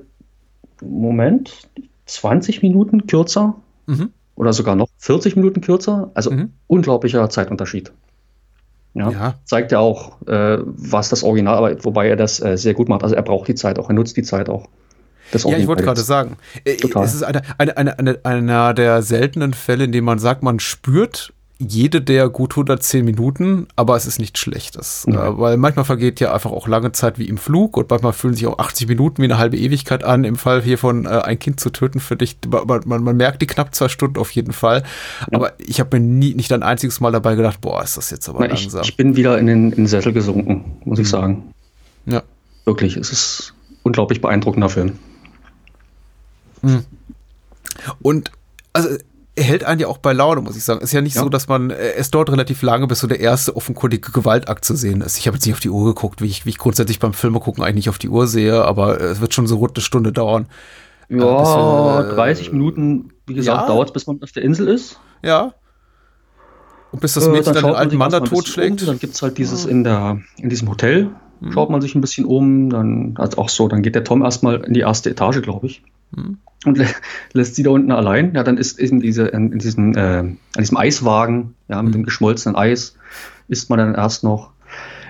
Moment, 0.81 1.67
20 2.05 2.61
Minuten 2.61 3.07
kürzer 3.07 3.55
mhm. 3.87 4.11
oder 4.35 4.53
sogar 4.53 4.75
noch 4.75 4.89
40 4.99 5.35
Minuten 5.35 5.61
kürzer. 5.61 6.11
Also 6.13 6.31
mhm. 6.31 6.51
unglaublicher 6.67 7.29
Zeitunterschied. 7.29 7.91
Ja, 8.93 9.09
ja. 9.09 9.33
Zeigt 9.43 9.71
ja 9.71 9.79
auch, 9.79 10.21
äh, 10.27 10.59
was 10.61 11.09
das 11.09 11.23
Original, 11.23 11.57
aber 11.57 11.83
wobei 11.83 12.07
er 12.07 12.15
das 12.15 12.39
äh, 12.39 12.57
sehr 12.57 12.75
gut 12.75 12.89
macht. 12.89 13.03
Also 13.03 13.15
er 13.15 13.23
braucht 13.23 13.47
die 13.47 13.55
Zeit 13.55 13.79
auch, 13.79 13.89
er 13.89 13.95
nutzt 13.95 14.17
die 14.17 14.23
Zeit 14.23 14.49
auch. 14.49 14.67
Das 15.33 15.43
ja, 15.43 15.57
ich 15.57 15.67
wollte 15.67 15.83
gerade 15.83 16.01
sagen, 16.01 16.37
äh, 16.63 16.77
Total. 16.77 17.03
es 17.03 17.15
ist 17.15 17.23
eine, 17.23 17.41
eine, 17.57 17.77
eine, 17.77 17.99
eine, 17.99 18.19
einer 18.23 18.73
der 18.73 19.01
seltenen 19.01 19.53
Fälle, 19.53 19.85
in 19.85 19.91
denen 19.91 20.05
man 20.05 20.19
sagt, 20.19 20.43
man 20.43 20.59
spürt 20.59 21.33
jede 21.59 22.01
der 22.01 22.29
gut 22.29 22.53
110 22.53 23.05
Minuten, 23.05 23.67
aber 23.75 23.95
es 23.95 24.05
ist 24.05 24.19
nichts 24.19 24.39
Schlechtes. 24.39 25.05
Mhm. 25.07 25.15
Äh, 25.15 25.37
weil 25.37 25.57
manchmal 25.57 25.85
vergeht 25.85 26.19
ja 26.19 26.33
einfach 26.33 26.51
auch 26.51 26.67
lange 26.67 26.91
Zeit 26.91 27.19
wie 27.19 27.27
im 27.27 27.37
Flug 27.37 27.77
und 27.77 27.89
manchmal 27.89 28.13
fühlen 28.13 28.33
sich 28.33 28.47
auch 28.47 28.59
80 28.59 28.87
Minuten 28.87 29.21
wie 29.21 29.25
eine 29.25 29.37
halbe 29.37 29.57
Ewigkeit 29.57 30.03
an, 30.03 30.23
im 30.23 30.35
Fall 30.35 30.61
hier 30.61 30.77
von 30.77 31.05
äh, 31.05 31.09
ein 31.09 31.39
Kind 31.39 31.59
zu 31.59 31.69
töten 31.69 31.99
für 31.99 32.15
dich. 32.15 32.37
Man, 32.47 32.81
man, 32.85 33.03
man 33.03 33.17
merkt 33.17 33.41
die 33.41 33.47
knapp 33.47 33.73
zwei 33.73 33.87
Stunden 33.87 34.19
auf 34.19 34.31
jeden 34.31 34.53
Fall. 34.53 34.83
Ja. 35.31 35.37
Aber 35.37 35.53
ich 35.57 35.79
habe 35.79 35.99
mir 35.99 36.05
nie, 36.05 36.33
nicht 36.33 36.51
ein 36.51 36.63
einziges 36.63 36.99
Mal 36.99 37.11
dabei 37.11 37.35
gedacht, 37.35 37.61
boah, 37.61 37.83
ist 37.83 37.97
das 37.97 38.09
jetzt 38.09 38.27
aber 38.29 38.39
Na, 38.41 38.47
langsam. 38.47 38.81
Ich, 38.81 38.89
ich, 38.89 38.97
bin 38.97 39.15
wieder 39.15 39.37
in 39.37 39.47
den, 39.47 39.71
in 39.71 39.77
den 39.77 39.87
Sessel 39.87 40.13
gesunken, 40.13 40.77
muss 40.83 40.99
ich 40.99 41.07
mhm. 41.07 41.11
sagen. 41.11 41.53
Ja. 42.05 42.23
Wirklich, 42.65 42.97
es 42.97 43.11
ist 43.11 43.53
unglaublich 43.83 44.21
beeindruckender 44.21 44.69
Film. 44.69 44.99
Hm. 46.63 46.85
Und 48.01 48.31
also 48.73 48.89
er 49.35 49.43
hält 49.43 49.63
einen 49.63 49.79
ja 49.79 49.87
auch 49.87 49.97
bei 49.97 50.13
Laune, 50.13 50.41
muss 50.41 50.55
ich 50.55 50.63
sagen. 50.63 50.81
Ist 50.81 50.93
ja 50.93 51.01
nicht 51.01 51.15
ja. 51.15 51.23
so, 51.23 51.29
dass 51.29 51.47
man, 51.47 51.71
äh, 51.71 51.93
es 51.93 52.11
dauert 52.11 52.29
relativ 52.29 52.61
lange, 52.61 52.87
bis 52.87 52.99
so 52.99 53.07
der 53.07 53.19
erste 53.19 53.55
offenkundige 53.55 54.11
Gewaltakt 54.11 54.63
zu 54.63 54.75
sehen 54.75 55.01
ist. 55.01 55.17
Ich 55.17 55.27
habe 55.27 55.37
jetzt 55.37 55.45
nicht 55.45 55.55
auf 55.55 55.59
die 55.59 55.69
Uhr 55.69 55.85
geguckt, 55.85 56.21
wie 56.21 56.27
ich, 56.27 56.45
wie 56.45 56.49
ich 56.49 56.57
grundsätzlich 56.57 56.99
beim 56.99 57.13
Filme 57.13 57.39
gucken 57.39 57.63
eigentlich 57.63 57.75
nicht 57.75 57.89
auf 57.89 57.97
die 57.97 58.09
Uhr 58.09 58.27
sehe, 58.27 58.63
aber 58.63 59.01
es 59.01 59.21
wird 59.21 59.33
schon 59.33 59.47
so 59.47 59.57
rund 59.57 59.75
eine 59.75 59.83
Stunde 59.83 60.11
dauern. 60.11 60.47
Ja, 61.09 62.01
äh, 62.01 62.15
30 62.15 62.51
Minuten, 62.51 63.11
wie 63.25 63.33
gesagt, 63.33 63.61
ja. 63.61 63.67
dauert 63.67 63.89
es, 63.89 63.93
bis 63.93 64.07
man 64.07 64.21
auf 64.21 64.31
der 64.31 64.43
Insel 64.43 64.67
ist. 64.67 64.99
Ja. 65.23 65.53
Und 66.91 67.01
bis 67.01 67.13
das 67.13 67.27
Mädchen 67.27 67.51
äh, 67.51 67.53
dann, 67.55 67.63
dann 67.63 67.71
den 67.71 67.75
alten 67.75 67.97
Mann 67.97 68.11
da 68.11 68.19
totschlägt. 68.19 68.81
Um, 68.81 68.87
dann 68.87 68.99
gibt 68.99 69.15
es 69.15 69.21
halt 69.23 69.39
dieses 69.39 69.65
in 69.65 69.83
der, 69.83 70.19
in 70.37 70.49
diesem 70.49 70.69
Hotel, 70.69 71.09
hm. 71.39 71.51
schaut 71.51 71.71
man 71.71 71.81
sich 71.81 71.95
ein 71.95 72.01
bisschen 72.01 72.25
um, 72.25 72.69
dann, 72.69 73.15
also 73.17 73.39
auch 73.39 73.49
so, 73.49 73.67
dann 73.67 73.81
geht 73.81 73.95
der 73.95 74.03
Tom 74.03 74.21
erstmal 74.21 74.63
in 74.63 74.75
die 74.75 74.81
erste 74.81 75.09
Etage, 75.09 75.41
glaube 75.41 75.65
ich. 75.65 75.81
Hm 76.15 76.37
und 76.65 76.77
lä 76.77 76.87
lässt 77.33 77.55
sie 77.55 77.63
da 77.63 77.71
unten 77.71 77.91
allein. 77.91 78.33
Ja, 78.35 78.43
dann 78.43 78.57
ist 78.57 78.79
in, 78.79 78.99
diese, 78.99 79.27
in, 79.27 79.51
in 79.51 79.59
diesen, 79.59 79.95
äh, 79.95 79.99
an 79.99 80.37
diesem 80.57 80.77
Eiswagen, 80.77 81.55
ja, 81.67 81.81
mit 81.81 81.89
mhm. 81.89 81.99
dem 81.99 82.03
geschmolzenen 82.03 82.55
Eis, 82.55 82.95
isst 83.47 83.69
man 83.69 83.79
dann 83.79 83.95
erst 83.95 84.23
noch. 84.23 84.51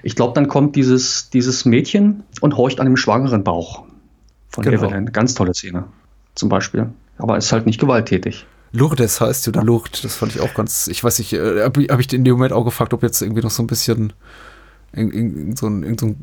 Ich 0.04 0.16
glaube, 0.16 0.34
dann 0.34 0.48
kommt 0.48 0.76
dieses, 0.76 1.30
dieses 1.30 1.66
Mädchen 1.66 2.24
und 2.42 2.58
horcht 2.58 2.80
an 2.80 2.86
dem 2.86 2.98
schwangeren 2.98 3.44
Bauch 3.44 3.84
von 4.50 4.64
genau. 4.64 4.88
Evelyn. 4.88 5.12
Ganz 5.12 5.34
tolle 5.34 5.54
Szene, 5.54 5.86
zum 6.36 6.50
Beispiel. 6.50 6.90
Aber 7.18 7.38
ist 7.38 7.52
halt 7.52 7.66
nicht 7.66 7.80
gewalttätig. 7.80 8.46
Lourdes 8.72 9.22
heißt 9.22 9.48
oder 9.48 9.64
Lourdes, 9.64 10.02
das 10.02 10.16
fand 10.16 10.36
ich 10.36 10.42
auch 10.42 10.54
ganz, 10.56 10.88
ich 10.88 11.04
weiß 11.04 11.20
nicht, 11.20 11.34
äh, 11.34 11.64
habe 11.64 11.84
hab 11.84 12.00
ich 12.00 12.12
in 12.12 12.24
dem 12.24 12.34
Moment 12.34 12.54
auch 12.54 12.66
gefragt, 12.66 12.94
ob 12.94 13.04
jetzt 13.04 13.22
irgendwie 13.22 13.42
noch 13.42 13.52
so 13.52 13.62
ein 13.62 13.68
bisschen 13.68 14.14
in, 14.94 15.12
in, 15.12 15.56
so 15.56 15.68
ein, 15.68 15.84
in 15.84 15.98
so 15.98 16.08
ein 16.08 16.18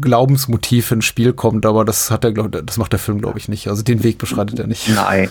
Glaubensmotiv 0.00 0.90
ins 0.92 1.04
Spiel 1.04 1.32
kommt, 1.32 1.66
aber 1.66 1.84
das 1.84 2.10
hat 2.10 2.24
er, 2.24 2.32
glaub, 2.32 2.52
das 2.52 2.76
macht 2.76 2.92
der 2.92 2.98
Film, 2.98 3.20
glaube 3.20 3.38
ich, 3.38 3.48
nicht. 3.48 3.68
Also 3.68 3.82
den 3.82 4.02
Weg 4.02 4.18
beschreitet 4.18 4.58
er 4.58 4.66
nicht. 4.66 4.88
Nein. 4.88 5.30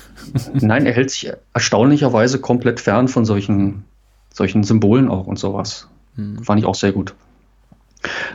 Nein, 0.54 0.86
er 0.86 0.94
hält 0.94 1.12
sich 1.12 1.32
erstaunlicherweise 1.54 2.40
komplett 2.40 2.80
fern 2.80 3.08
von 3.08 3.26
solchen, 3.26 3.86
solchen 4.34 4.64
Symbolen 4.64 5.10
auch 5.10 5.28
und 5.28 5.40
sowas. 5.40 5.88
Hm. 6.16 6.44
Fand 6.44 6.60
ich 6.60 6.66
auch 6.66 6.76
sehr 6.76 6.92
gut. 6.92 7.14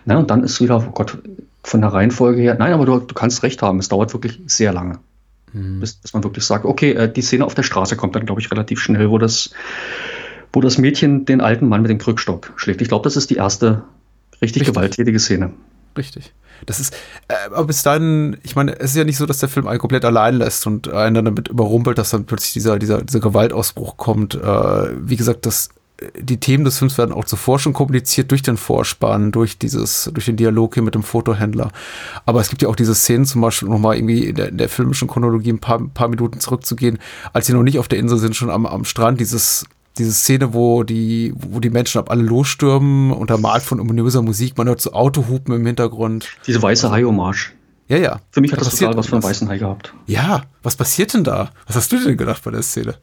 Na, 0.04 0.18
und 0.18 0.30
dann 0.30 0.42
ist 0.42 0.60
wieder, 0.60 0.84
oh 0.86 0.92
Gott, 0.92 1.18
von 1.62 1.80
der 1.80 1.92
Reihenfolge 1.92 2.40
her, 2.40 2.56
nein, 2.58 2.72
aber 2.72 2.86
du, 2.86 2.98
du 2.98 3.14
kannst 3.14 3.42
recht 3.42 3.62
haben, 3.62 3.78
es 3.78 3.88
dauert 3.88 4.12
wirklich 4.12 4.40
sehr 4.46 4.72
lange. 4.72 4.98
Hm. 5.52 5.80
Bis, 5.80 5.94
bis, 5.94 6.12
man 6.12 6.24
wirklich 6.24 6.44
sagt, 6.44 6.64
okay, 6.64 6.92
äh, 6.92 7.12
die 7.12 7.22
Szene 7.22 7.44
auf 7.44 7.54
der 7.54 7.62
Straße 7.62 7.96
kommt 7.96 8.14
dann, 8.16 8.26
glaube 8.26 8.40
ich, 8.40 8.50
relativ 8.50 8.80
schnell, 8.80 9.10
wo 9.10 9.18
das, 9.18 9.50
wo 10.52 10.60
das 10.60 10.78
Mädchen 10.78 11.24
den 11.24 11.40
alten 11.40 11.68
Mann 11.68 11.82
mit 11.82 11.90
dem 11.90 11.98
Krückstock 11.98 12.52
schlägt. 12.56 12.80
Ich 12.80 12.88
glaube, 12.88 13.04
das 13.04 13.16
ist 13.16 13.30
die 13.30 13.36
erste 13.36 13.82
richtig, 14.40 14.62
richtig. 14.62 14.74
gewalttätige 14.74 15.18
Szene. 15.18 15.52
Richtig. 16.00 16.32
Das 16.64 16.80
ist, 16.80 16.94
äh, 17.28 17.34
aber 17.48 17.66
bis 17.66 17.82
dahin, 17.82 18.38
ich 18.42 18.56
meine, 18.56 18.80
es 18.80 18.92
ist 18.92 18.96
ja 18.96 19.04
nicht 19.04 19.18
so, 19.18 19.26
dass 19.26 19.36
der 19.36 19.50
Film 19.50 19.66
einen 19.66 19.78
komplett 19.78 20.02
allein 20.06 20.36
lässt 20.36 20.66
und 20.66 20.88
einen 20.88 21.14
dann 21.14 21.26
damit 21.26 21.48
überrumpelt, 21.48 21.98
dass 21.98 22.08
dann 22.08 22.24
plötzlich 22.24 22.54
dieser, 22.54 22.78
dieser, 22.78 23.02
dieser 23.02 23.20
Gewaltausbruch 23.20 23.98
kommt. 23.98 24.34
Äh, 24.34 24.88
wie 24.98 25.16
gesagt, 25.16 25.44
das, 25.44 25.68
die 26.18 26.40
Themen 26.40 26.64
des 26.64 26.78
Films 26.78 26.96
werden 26.96 27.12
auch 27.12 27.26
zuvor 27.26 27.58
schon 27.58 27.74
kompliziert 27.74 28.30
durch 28.30 28.40
den 28.40 28.56
Vorspann, 28.56 29.30
durch 29.30 29.58
dieses, 29.58 30.10
durch 30.14 30.24
den 30.24 30.36
Dialog 30.36 30.72
hier 30.72 30.82
mit 30.82 30.94
dem 30.94 31.02
Fotohändler. 31.02 31.70
Aber 32.24 32.40
es 32.40 32.48
gibt 32.48 32.62
ja 32.62 32.70
auch 32.70 32.76
diese 32.76 32.94
Szenen, 32.94 33.26
zum 33.26 33.42
Beispiel 33.42 33.68
nochmal 33.68 33.96
irgendwie 33.96 34.24
in 34.24 34.36
der, 34.36 34.48
in 34.48 34.56
der 34.56 34.70
filmischen 34.70 35.06
Chronologie 35.06 35.52
ein 35.52 35.60
paar, 35.60 35.86
paar 35.88 36.08
Minuten 36.08 36.40
zurückzugehen, 36.40 36.98
als 37.34 37.46
sie 37.46 37.52
noch 37.52 37.62
nicht 37.62 37.78
auf 37.78 37.88
der 37.88 37.98
Insel 37.98 38.16
sind, 38.16 38.34
schon 38.34 38.48
am, 38.48 38.64
am 38.64 38.86
Strand, 38.86 39.20
dieses 39.20 39.66
diese 40.00 40.12
Szene, 40.12 40.54
wo 40.54 40.82
die, 40.82 41.32
wo 41.36 41.60
die 41.60 41.70
Menschen 41.70 41.98
ab 41.98 42.10
alle 42.10 42.22
losstürmen, 42.22 43.12
untermalt 43.12 43.62
von 43.62 43.78
ominöser 43.78 44.22
Musik, 44.22 44.56
man 44.58 44.66
hört 44.66 44.80
so 44.80 44.92
Autohupen 44.92 45.54
im 45.54 45.66
Hintergrund. 45.66 46.28
Diese 46.46 46.60
weiße 46.60 46.90
Hai-Hommage. 46.90 47.52
Ja, 47.88 47.96
ja. 47.98 48.20
Für 48.30 48.40
mich 48.40 48.52
hat 48.52 48.60
das 48.60 48.76
total 48.76 48.96
was 48.96 49.08
von 49.08 49.22
weißen 49.22 49.48
Hai 49.48 49.58
gehabt. 49.58 49.92
Ja, 50.06 50.42
was 50.62 50.76
passiert 50.76 51.12
denn 51.12 51.24
da? 51.24 51.50
Was 51.66 51.76
hast 51.76 51.92
du 51.92 52.02
denn 52.02 52.16
gedacht 52.16 52.42
bei 52.44 52.50
der 52.50 52.62
Szene? 52.62 52.94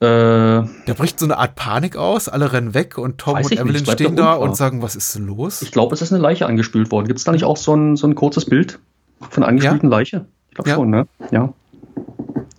Äh, 0.00 0.06
da 0.06 0.94
bricht 0.96 1.18
so 1.18 1.26
eine 1.26 1.38
Art 1.38 1.54
Panik 1.54 1.96
aus, 1.96 2.28
alle 2.28 2.52
rennen 2.52 2.74
weg 2.74 2.98
und 2.98 3.18
Tom 3.18 3.36
und 3.36 3.52
Evelyn 3.52 3.84
stehen 3.86 4.16
da 4.16 4.34
und 4.34 4.56
sagen, 4.56 4.82
was 4.82 4.96
ist 4.96 5.14
denn 5.14 5.26
los? 5.26 5.62
Ich 5.62 5.72
glaube, 5.72 5.94
es 5.94 6.02
ist 6.02 6.12
eine 6.12 6.22
Leiche 6.22 6.46
angespült 6.46 6.90
worden. 6.90 7.06
Gibt 7.06 7.18
es 7.18 7.24
da 7.24 7.32
nicht 7.32 7.44
auch 7.44 7.56
so 7.56 7.74
ein, 7.74 7.96
so 7.96 8.06
ein 8.06 8.14
kurzes 8.14 8.46
Bild 8.46 8.78
von 9.20 9.42
einer 9.42 9.48
angespülten 9.48 9.90
ja. 9.90 9.96
Leiche? 9.96 10.26
Ich 10.48 10.54
glaube 10.54 10.70
ja. 10.70 10.76
schon, 10.76 10.90
ne? 10.90 11.06
Ja. 11.30 11.52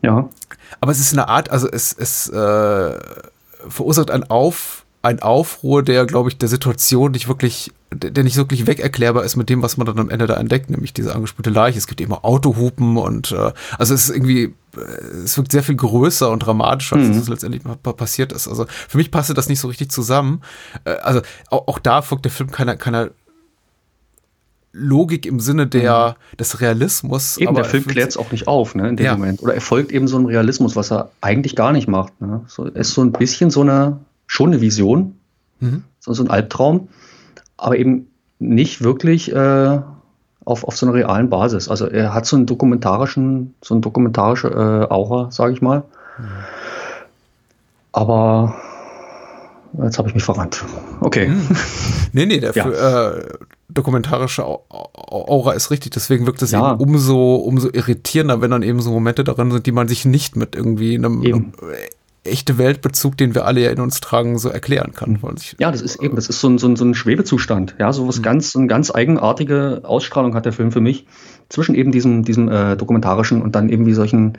Ja. 0.01 0.29
Aber 0.79 0.91
es 0.91 0.99
ist 0.99 1.13
eine 1.13 1.27
Art, 1.27 1.49
also 1.51 1.67
es, 1.69 1.93
es 1.93 2.29
äh, 2.29 2.99
verursacht 3.67 4.11
ein 4.11 4.29
Auf, 4.29 4.85
ein 5.01 5.21
Aufruhr, 5.21 5.83
der, 5.83 6.05
glaube 6.05 6.29
ich, 6.29 6.37
der 6.37 6.49
Situation 6.49 7.11
nicht 7.11 7.27
wirklich, 7.27 7.71
der 7.91 8.23
nicht 8.23 8.37
wirklich 8.37 8.67
wegerklärbar 8.67 9.23
ist 9.23 9.35
mit 9.35 9.49
dem, 9.49 9.63
was 9.63 9.77
man 9.77 9.87
dann 9.87 9.99
am 9.99 10.09
Ende 10.09 10.27
da 10.27 10.35
entdeckt, 10.35 10.69
nämlich 10.69 10.93
diese 10.93 11.15
angespülte 11.15 11.49
Leiche. 11.49 11.77
Es 11.77 11.87
gibt 11.87 12.01
immer 12.01 12.23
Autohupen 12.23 12.97
und 12.97 13.31
äh, 13.31 13.51
also 13.79 13.93
es 13.93 14.09
ist 14.09 14.15
irgendwie, 14.15 14.53
äh, 14.75 14.79
es 15.23 15.35
wirkt 15.37 15.51
sehr 15.51 15.63
viel 15.63 15.75
größer 15.75 16.29
und 16.29 16.39
dramatischer, 16.39 16.97
als 16.97 17.07
mhm. 17.07 17.17
es 17.17 17.29
letztendlich 17.29 17.63
passiert 17.81 18.31
ist. 18.31 18.47
Also 18.47 18.67
für 18.87 18.97
mich 18.97 19.09
passte 19.09 19.33
das 19.33 19.49
nicht 19.49 19.59
so 19.59 19.67
richtig 19.67 19.89
zusammen. 19.89 20.41
Äh, 20.85 20.91
also 20.91 21.21
auch, 21.49 21.67
auch 21.67 21.79
da 21.79 22.03
folgt 22.03 22.25
der 22.25 22.31
Film 22.31 22.51
keiner, 22.51 22.75
keiner 22.75 23.09
Logik 24.73 25.25
im 25.25 25.39
Sinne 25.39 25.67
der, 25.67 26.15
mhm. 26.31 26.37
des 26.37 26.61
Realismus. 26.61 27.37
Eben, 27.37 27.55
der 27.55 27.65
Film 27.65 27.85
klärt 27.85 28.09
es 28.09 28.17
auch 28.17 28.31
nicht 28.31 28.47
auf, 28.47 28.75
ne, 28.75 28.89
in 28.89 28.95
dem 28.95 29.05
ja. 29.05 29.13
Moment. 29.13 29.41
Oder 29.41 29.53
er 29.53 29.61
folgt 29.61 29.91
eben 29.91 30.07
so 30.07 30.17
einem 30.17 30.27
Realismus, 30.27 30.75
was 30.75 30.91
er 30.91 31.11
eigentlich 31.19 31.55
gar 31.55 31.71
nicht 31.71 31.87
macht. 31.87 32.19
Ne? 32.21 32.41
So, 32.47 32.65
er 32.65 32.75
ist 32.75 32.93
so 32.93 33.01
ein 33.01 33.11
bisschen 33.11 33.49
so 33.49 33.61
eine, 33.61 33.99
schon 34.27 34.51
eine 34.51 34.61
Vision, 34.61 35.15
mhm. 35.59 35.83
so, 35.99 36.13
so 36.13 36.23
ein 36.23 36.29
Albtraum, 36.29 36.87
aber 37.57 37.77
eben 37.77 38.07
nicht 38.39 38.81
wirklich 38.83 39.31
äh, 39.31 39.79
auf, 40.45 40.63
auf 40.63 40.77
so 40.77 40.85
einer 40.85 40.95
realen 40.95 41.29
Basis. 41.29 41.67
Also 41.67 41.87
er 41.87 42.13
hat 42.13 42.25
so 42.25 42.35
einen 42.35 42.45
dokumentarischen, 42.45 43.53
so 43.61 43.73
eine 43.73 43.81
dokumentarische 43.81 44.47
äh, 44.47 44.93
Aura, 44.93 45.31
sage 45.31 45.53
ich 45.53 45.61
mal. 45.61 45.83
Mhm. 46.17 46.23
Aber 47.91 48.55
jetzt 49.83 49.97
habe 49.97 50.07
ich 50.07 50.15
mich 50.15 50.23
verrannt. 50.23 50.63
Okay. 51.01 51.27
Hm. 51.27 51.47
Nee, 52.13 52.25
nee, 52.25 52.39
der 52.41 52.53
ja. 52.53 53.09
äh, 53.09 53.23
dokumentarische 53.73 54.45
Aura 54.45 55.53
ist 55.53 55.71
richtig. 55.71 55.91
Deswegen 55.91 56.25
wirkt 56.25 56.41
es 56.41 56.51
ja. 56.51 56.73
eben 56.73 56.81
umso, 56.81 57.35
umso 57.35 57.69
irritierender, 57.71 58.41
wenn 58.41 58.51
dann 58.51 58.63
eben 58.63 58.81
so 58.81 58.91
Momente 58.91 59.23
darin 59.23 59.51
sind, 59.51 59.65
die 59.65 59.71
man 59.71 59.87
sich 59.87 60.05
nicht 60.05 60.35
mit 60.35 60.55
irgendwie 60.55 60.95
einem, 60.95 61.21
einem 61.21 61.53
echte 62.23 62.57
Weltbezug, 62.57 63.17
den 63.17 63.33
wir 63.33 63.45
alle 63.45 63.61
ja 63.61 63.71
in 63.71 63.79
uns 63.79 63.99
tragen, 63.99 64.37
so 64.37 64.49
erklären 64.49 64.93
kann. 64.93 65.19
Ich, 65.37 65.55
ja, 65.59 65.71
das 65.71 65.81
ist 65.81 66.01
eben, 66.01 66.15
das 66.15 66.27
ist 66.27 66.39
so 66.39 66.49
ein, 66.49 66.57
so 66.57 66.67
ein, 66.67 66.75
so 66.75 66.85
ein 66.85 66.93
Schwebezustand. 66.93 67.75
Ja, 67.79 67.91
so 67.93 68.07
was 68.07 68.19
mhm. 68.19 68.23
ganz, 68.23 68.55
eine 68.55 68.67
ganz 68.67 68.93
eigenartige 68.93 69.81
Ausstrahlung 69.83 70.35
hat 70.35 70.45
der 70.45 70.53
Film 70.53 70.71
für 70.71 70.81
mich. 70.81 71.07
Zwischen 71.49 71.75
eben 71.75 71.91
diesem, 71.91 72.23
diesem 72.23 72.47
äh, 72.47 72.77
dokumentarischen 72.77 73.41
und 73.41 73.55
dann 73.55 73.69
eben 73.69 73.85
wie 73.85 73.93
solchen 73.93 74.37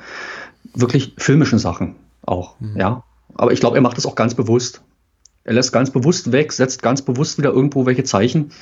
wirklich 0.74 1.14
filmischen 1.18 1.58
Sachen 1.58 1.96
auch. 2.24 2.54
Mhm. 2.60 2.76
Ja. 2.76 3.04
Aber 3.34 3.52
ich 3.52 3.60
glaube, 3.60 3.76
er 3.76 3.82
macht 3.82 3.96
das 3.96 4.06
auch 4.06 4.14
ganz 4.14 4.34
bewusst. 4.34 4.82
Er 5.44 5.54
lässt 5.54 5.72
ganz 5.72 5.90
bewusst 5.90 6.30
weg, 6.30 6.52
setzt 6.52 6.82
ganz 6.82 7.02
bewusst 7.02 7.38
wieder 7.38 7.50
irgendwo 7.50 7.84
welche 7.84 8.04
Zeichen. 8.04 8.52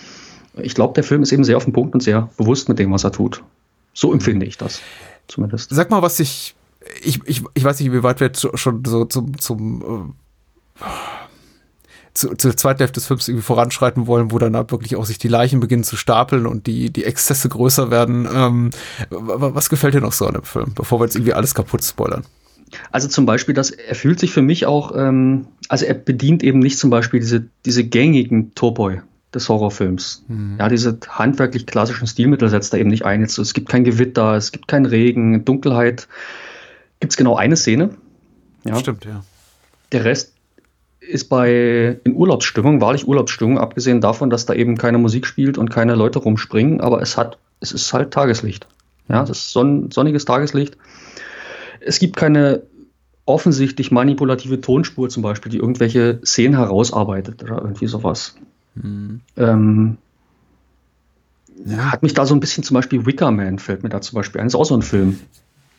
Ich 0.54 0.74
glaube, 0.74 0.94
der 0.94 1.04
Film 1.04 1.22
ist 1.22 1.32
eben 1.32 1.44
sehr 1.44 1.56
auf 1.56 1.64
den 1.64 1.72
Punkt 1.72 1.94
und 1.94 2.02
sehr 2.02 2.28
bewusst 2.36 2.68
mit 2.68 2.78
dem, 2.78 2.92
was 2.92 3.04
er 3.04 3.12
tut. 3.12 3.42
So 3.92 4.12
empfinde 4.12 4.46
ich 4.46 4.58
das 4.58 4.80
zumindest. 5.28 5.70
Sag 5.70 5.90
mal, 5.90 6.02
was 6.02 6.20
ich 6.20 6.54
ich, 7.02 7.20
ich, 7.26 7.42
ich 7.54 7.64
weiß 7.64 7.80
nicht, 7.80 7.92
wie 7.92 8.02
weit 8.02 8.20
wir 8.20 8.30
schon 8.34 8.84
so 8.84 9.04
zum, 9.04 9.38
zum 9.38 10.14
äh, 10.80 10.84
zu, 12.14 12.34
zur 12.34 12.56
zweiten 12.56 12.78
Hälfte 12.78 12.94
des 12.94 13.06
Films 13.06 13.28
irgendwie 13.28 13.44
voranschreiten 13.44 14.06
wollen, 14.06 14.32
wo 14.32 14.38
dann 14.38 14.54
wirklich 14.54 14.96
auch 14.96 15.04
sich 15.04 15.18
die 15.18 15.28
Leichen 15.28 15.60
beginnen 15.60 15.84
zu 15.84 15.96
stapeln 15.96 16.46
und 16.46 16.66
die, 16.66 16.90
die 16.90 17.04
Exzesse 17.04 17.48
größer 17.48 17.90
werden. 17.90 18.28
Ähm, 18.32 18.70
was 19.10 19.70
gefällt 19.70 19.94
dir 19.94 20.00
noch 20.00 20.12
so 20.12 20.26
an 20.26 20.34
dem 20.34 20.42
Film, 20.42 20.72
bevor 20.74 21.00
wir 21.00 21.04
jetzt 21.04 21.16
irgendwie 21.16 21.34
alles 21.34 21.54
kaputt 21.54 21.84
spoilern? 21.84 22.24
Also 22.92 23.08
zum 23.08 23.26
Beispiel, 23.26 23.54
dass 23.54 23.70
er 23.70 23.94
fühlt 23.94 24.20
sich 24.20 24.32
für 24.32 24.42
mich 24.42 24.66
auch, 24.66 24.94
ähm, 24.96 25.46
also 25.68 25.84
er 25.84 25.94
bedient 25.94 26.42
eben 26.42 26.60
nicht 26.60 26.78
zum 26.78 26.90
Beispiel 26.90 27.20
diese, 27.20 27.46
diese 27.64 27.84
gängigen 27.84 28.54
Topoi 28.54 29.02
des 29.34 29.48
Horrorfilms. 29.48 30.24
Mhm. 30.28 30.56
Ja, 30.58 30.68
diese 30.68 30.98
handwerklich 31.08 31.66
klassischen 31.66 32.06
Stilmittel 32.06 32.48
setzt 32.48 32.72
er 32.72 32.80
eben 32.80 32.90
nicht 32.90 33.04
ein. 33.04 33.20
Jetzt, 33.20 33.38
es 33.38 33.54
gibt 33.54 33.68
kein 33.68 33.84
Gewitter, 33.84 34.34
es 34.34 34.52
gibt 34.52 34.68
keinen 34.68 34.86
Regen, 34.86 35.44
Dunkelheit 35.44 36.08
gibt 37.00 37.12
es 37.12 37.16
genau 37.16 37.36
eine 37.36 37.56
Szene. 37.56 37.90
Ja. 38.64 38.76
Stimmt, 38.76 39.04
ja. 39.04 39.24
Der 39.92 40.04
Rest 40.04 40.34
ist 41.00 41.28
bei 41.28 41.98
in 42.04 42.14
Urlaubsstimmung, 42.14 42.80
wahrlich 42.80 43.08
Urlaubsstimmung, 43.08 43.58
abgesehen 43.58 44.00
davon, 44.00 44.30
dass 44.30 44.46
da 44.46 44.54
eben 44.54 44.76
keine 44.76 44.98
Musik 44.98 45.26
spielt 45.26 45.58
und 45.58 45.70
keine 45.70 45.94
Leute 45.94 46.18
rumspringen, 46.18 46.80
aber 46.80 47.00
es 47.00 47.16
hat, 47.16 47.38
es 47.60 47.72
ist 47.72 47.92
halt 47.92 48.12
Tageslicht. 48.12 48.66
Ja, 49.08 49.22
es 49.22 49.30
ist 49.30 49.50
sonn, 49.50 49.90
sonniges 49.90 50.24
Tageslicht. 50.24 50.76
Es 51.80 51.98
gibt 51.98 52.16
keine 52.16 52.62
offensichtlich 53.24 53.90
manipulative 53.90 54.60
Tonspur 54.60 55.08
zum 55.08 55.22
Beispiel, 55.22 55.50
die 55.50 55.58
irgendwelche 55.58 56.20
Szenen 56.24 56.56
herausarbeitet 56.56 57.42
oder 57.42 57.62
irgendwie 57.62 57.86
sowas. 57.86 58.36
Mhm. 58.74 59.20
Ähm, 59.36 59.98
ja. 61.64 61.92
Hat 61.92 62.02
mich 62.02 62.14
da 62.14 62.24
so 62.26 62.34
ein 62.34 62.40
bisschen 62.40 62.64
zum 62.64 62.74
Beispiel 62.74 63.04
Wicker 63.06 63.30
Man 63.30 63.58
fällt 63.58 63.82
mir 63.82 63.88
da 63.88 64.00
zum 64.00 64.16
Beispiel 64.16 64.40
ein. 64.40 64.46
Ist 64.46 64.54
auch 64.54 64.64
so 64.64 64.76
ein 64.76 64.82
Film. 64.82 65.20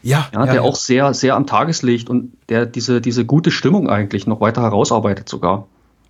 Ja, 0.03 0.29
ja, 0.33 0.45
der 0.45 0.55
ja. 0.55 0.61
auch 0.61 0.75
sehr, 0.75 1.13
sehr 1.13 1.35
am 1.35 1.45
Tageslicht 1.45 2.09
und 2.09 2.33
der 2.49 2.65
diese, 2.65 3.01
diese 3.01 3.25
gute 3.25 3.51
Stimmung 3.51 3.87
eigentlich 3.87 4.25
noch 4.25 4.41
weiter 4.41 4.61
herausarbeitet 4.63 5.29
sogar. 5.29 5.67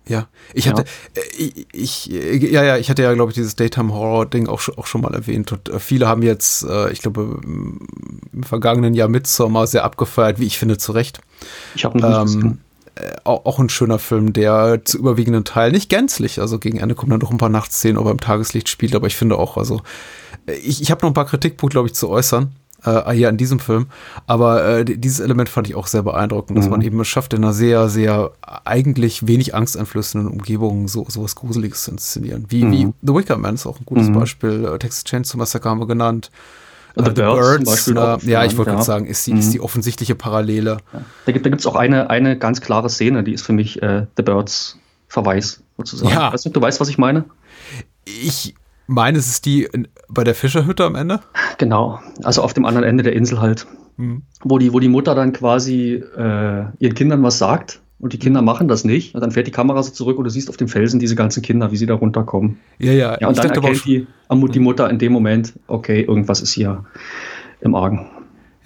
Ja, 0.08 0.26
ich 0.52 0.68
hatte, 0.68 0.84
ja. 1.16 1.22
Äh, 1.22 1.52
ich, 1.72 2.10
ich, 2.10 2.50
ja, 2.50 2.64
ja, 2.64 2.76
ich 2.76 2.90
hatte 2.90 3.02
ja, 3.02 3.12
glaube 3.14 3.30
ich, 3.30 3.34
dieses 3.34 3.54
Daytime 3.54 3.92
Horror 3.92 4.26
Ding 4.26 4.48
auch, 4.48 4.62
auch 4.76 4.86
schon 4.86 5.02
mal 5.02 5.14
erwähnt 5.14 5.52
und 5.52 5.68
äh, 5.68 5.78
viele 5.78 6.08
haben 6.08 6.22
jetzt, 6.22 6.64
äh, 6.64 6.90
ich 6.90 7.02
glaube, 7.02 7.40
im 7.44 8.42
vergangenen 8.42 8.94
Jahr 8.94 9.08
Midsommar 9.08 9.66
sehr 9.66 9.84
abgefeiert, 9.84 10.40
wie 10.40 10.46
ich 10.46 10.58
finde, 10.58 10.78
zu 10.78 10.92
Recht. 10.92 11.20
Ich 11.76 11.84
habe 11.84 11.98
ähm, 12.00 12.58
äh, 12.94 13.12
auch, 13.24 13.58
ein 13.58 13.68
schöner 13.68 13.98
Film, 13.98 14.32
der 14.32 14.84
zu 14.84 14.98
überwiegenden 14.98 15.44
Teil 15.44 15.72
nicht 15.72 15.88
gänzlich, 15.88 16.40
also 16.40 16.58
gegen 16.58 16.78
Ende 16.78 16.94
kommen 16.94 17.10
dann 17.10 17.20
doch 17.20 17.30
ein 17.30 17.38
paar 17.38 17.48
Nachtszenen, 17.48 17.98
ob 17.98 18.06
er 18.06 18.12
im 18.12 18.20
Tageslicht 18.20 18.68
spielt, 18.68 18.94
aber 18.94 19.06
ich 19.06 19.16
finde 19.16 19.38
auch, 19.38 19.56
also 19.56 19.80
ich, 20.46 20.82
ich 20.82 20.90
habe 20.90 21.02
noch 21.02 21.10
ein 21.10 21.14
paar 21.14 21.26
Kritikpunkte, 21.26 21.74
glaube 21.74 21.88
ich, 21.88 21.94
zu 21.94 22.08
äußern 22.08 22.52
äh, 22.84 23.12
hier 23.12 23.28
in 23.28 23.36
diesem 23.36 23.58
Film. 23.58 23.86
Aber 24.26 24.64
äh, 24.64 24.84
dieses 24.84 25.20
Element 25.20 25.48
fand 25.48 25.68
ich 25.68 25.74
auch 25.74 25.86
sehr 25.86 26.02
beeindruckend, 26.02 26.58
dass 26.58 26.66
mhm. 26.66 26.72
man 26.72 26.80
eben 26.82 27.00
es 27.00 27.08
schafft, 27.08 27.34
in 27.34 27.44
einer 27.44 27.52
sehr, 27.52 27.88
sehr 27.88 28.32
eigentlich 28.64 29.26
wenig 29.26 29.54
angsteinflößenden 29.54 30.30
Umgebung 30.30 30.88
so 30.88 31.06
sowas 31.08 31.34
Gruseliges 31.34 31.84
zu 31.84 31.92
inszenieren. 31.92 32.46
Wie, 32.48 32.64
mhm. 32.64 32.72
wie 32.72 32.92
The 33.02 33.14
Wicker 33.14 33.38
Man 33.38 33.54
ist 33.54 33.66
auch 33.66 33.78
ein 33.78 33.86
gutes 33.86 34.08
mhm. 34.08 34.14
Beispiel. 34.14 34.64
Äh, 34.64 34.78
Texas 34.78 35.04
Chainsaw 35.04 35.38
Massacre 35.38 35.70
haben 35.70 35.80
wir 35.80 35.86
genannt. 35.86 36.30
The, 36.96 37.04
The 37.04 37.10
Birds, 37.10 37.86
Birds 37.86 38.26
ja, 38.26 38.44
ich 38.44 38.56
wollte 38.56 38.70
ja. 38.70 38.74
gerade 38.74 38.84
sagen, 38.84 39.06
ist 39.06 39.26
die, 39.26 39.32
ist 39.32 39.52
die 39.52 39.58
mhm. 39.58 39.64
offensichtliche 39.64 40.14
Parallele. 40.14 40.78
Ja. 40.92 41.02
Da 41.26 41.32
gibt 41.32 41.46
es 41.46 41.66
auch 41.66 41.76
eine, 41.76 42.10
eine 42.10 42.38
ganz 42.38 42.60
klare 42.60 42.90
Szene, 42.90 43.24
die 43.24 43.32
ist 43.32 43.42
für 43.42 43.52
mich 43.52 43.82
äh, 43.82 44.06
The 44.16 44.22
Birds 44.22 44.78
Verweis 45.08 45.62
sozusagen. 45.76 46.12
Ja. 46.12 46.32
Weißt 46.32 46.46
du, 46.46 46.50
du 46.50 46.60
weißt, 46.60 46.80
was 46.80 46.88
ich 46.88 46.98
meine? 46.98 47.24
Ich 48.04 48.54
meine, 48.86 49.18
es 49.18 49.28
ist 49.28 49.44
die 49.44 49.64
in, 49.64 49.88
bei 50.08 50.24
der 50.24 50.34
Fischerhütte 50.34 50.84
am 50.84 50.94
Ende? 50.94 51.20
Genau, 51.58 52.00
also 52.22 52.42
auf 52.42 52.54
dem 52.54 52.64
anderen 52.64 52.86
Ende 52.86 53.02
der 53.02 53.12
Insel 53.12 53.40
halt. 53.40 53.66
Mhm. 53.98 54.22
Wo, 54.42 54.58
die, 54.58 54.72
wo 54.72 54.80
die 54.80 54.88
Mutter 54.88 55.14
dann 55.14 55.32
quasi 55.32 55.94
äh, 55.94 56.64
ihren 56.78 56.94
Kindern 56.94 57.22
was 57.22 57.38
sagt 57.38 57.81
und 58.02 58.12
die 58.12 58.18
Kinder 58.18 58.42
machen 58.42 58.66
das 58.66 58.84
nicht. 58.84 59.14
Und 59.14 59.20
dann 59.20 59.30
fährt 59.30 59.46
die 59.46 59.52
Kamera 59.52 59.80
so 59.82 59.92
zurück 59.92 60.18
und 60.18 60.24
du 60.24 60.30
siehst 60.30 60.50
auf 60.50 60.56
dem 60.56 60.66
Felsen 60.66 60.98
diese 60.98 61.14
ganzen 61.14 61.40
Kinder, 61.40 61.70
wie 61.70 61.76
sie 61.76 61.86
da 61.86 61.94
runterkommen. 61.94 62.58
Ja, 62.78 62.92
ja. 62.92 63.16
ja 63.20 63.28
und 63.28 63.38
dann 63.38 63.50
erkennt 63.50 63.84
die, 63.86 64.06
die 64.30 64.58
Mutter 64.58 64.90
in 64.90 64.98
dem 64.98 65.12
Moment, 65.12 65.54
okay, 65.68 66.02
irgendwas 66.02 66.42
ist 66.42 66.52
hier 66.52 66.84
im 67.60 67.76
Argen. 67.76 68.10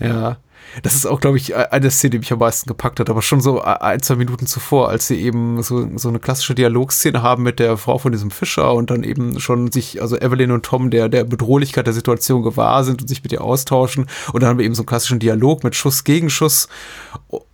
Ja. 0.01 0.39
Das 0.83 0.95
ist 0.95 1.07
auch, 1.07 1.21
glaube 1.21 1.37
ich, 1.37 1.55
eine 1.55 1.91
Szene, 1.91 2.11
die 2.11 2.19
mich 2.19 2.33
am 2.33 2.39
meisten 2.39 2.67
gepackt 2.67 2.99
hat, 2.99 3.09
aber 3.09 3.23
schon 3.23 3.41
so 3.41 3.61
ein, 3.61 4.01
zwei 4.01 4.17
Minuten 4.17 4.47
zuvor, 4.47 4.89
als 4.89 5.07
sie 5.07 5.21
eben 5.21 5.63
so, 5.63 5.89
so 5.97 6.09
eine 6.09 6.19
klassische 6.19 6.55
Dialogszene 6.55 7.23
haben 7.23 7.43
mit 7.43 7.59
der 7.61 7.77
Frau 7.77 7.99
von 7.99 8.13
diesem 8.13 8.31
Fischer 8.31 8.75
und 8.75 8.91
dann 8.91 9.03
eben 9.03 9.39
schon 9.39 9.71
sich, 9.71 10.03
also 10.03 10.17
Evelyn 10.17 10.51
und 10.51 10.65
Tom, 10.65 10.91
der, 10.91 11.09
der 11.09 11.25
Bedrohlichkeit 11.25 11.87
der 11.87 11.95
Situation 11.95 12.43
gewahr 12.43 12.85
sind 12.85 13.03
und 13.03 13.09
sich 13.09 13.23
mit 13.23 13.33
ihr 13.33 13.43
austauschen. 13.43 14.07
Und 14.33 14.43
dann 14.43 14.51
haben 14.51 14.59
wir 14.59 14.67
eben 14.67 14.75
so 14.75 14.83
einen 14.83 14.87
klassischen 14.87 15.19
Dialog 15.19 15.63
mit 15.63 15.75
Schuss 15.75 16.05
gegen 16.05 16.31
Schuss. 16.31 16.69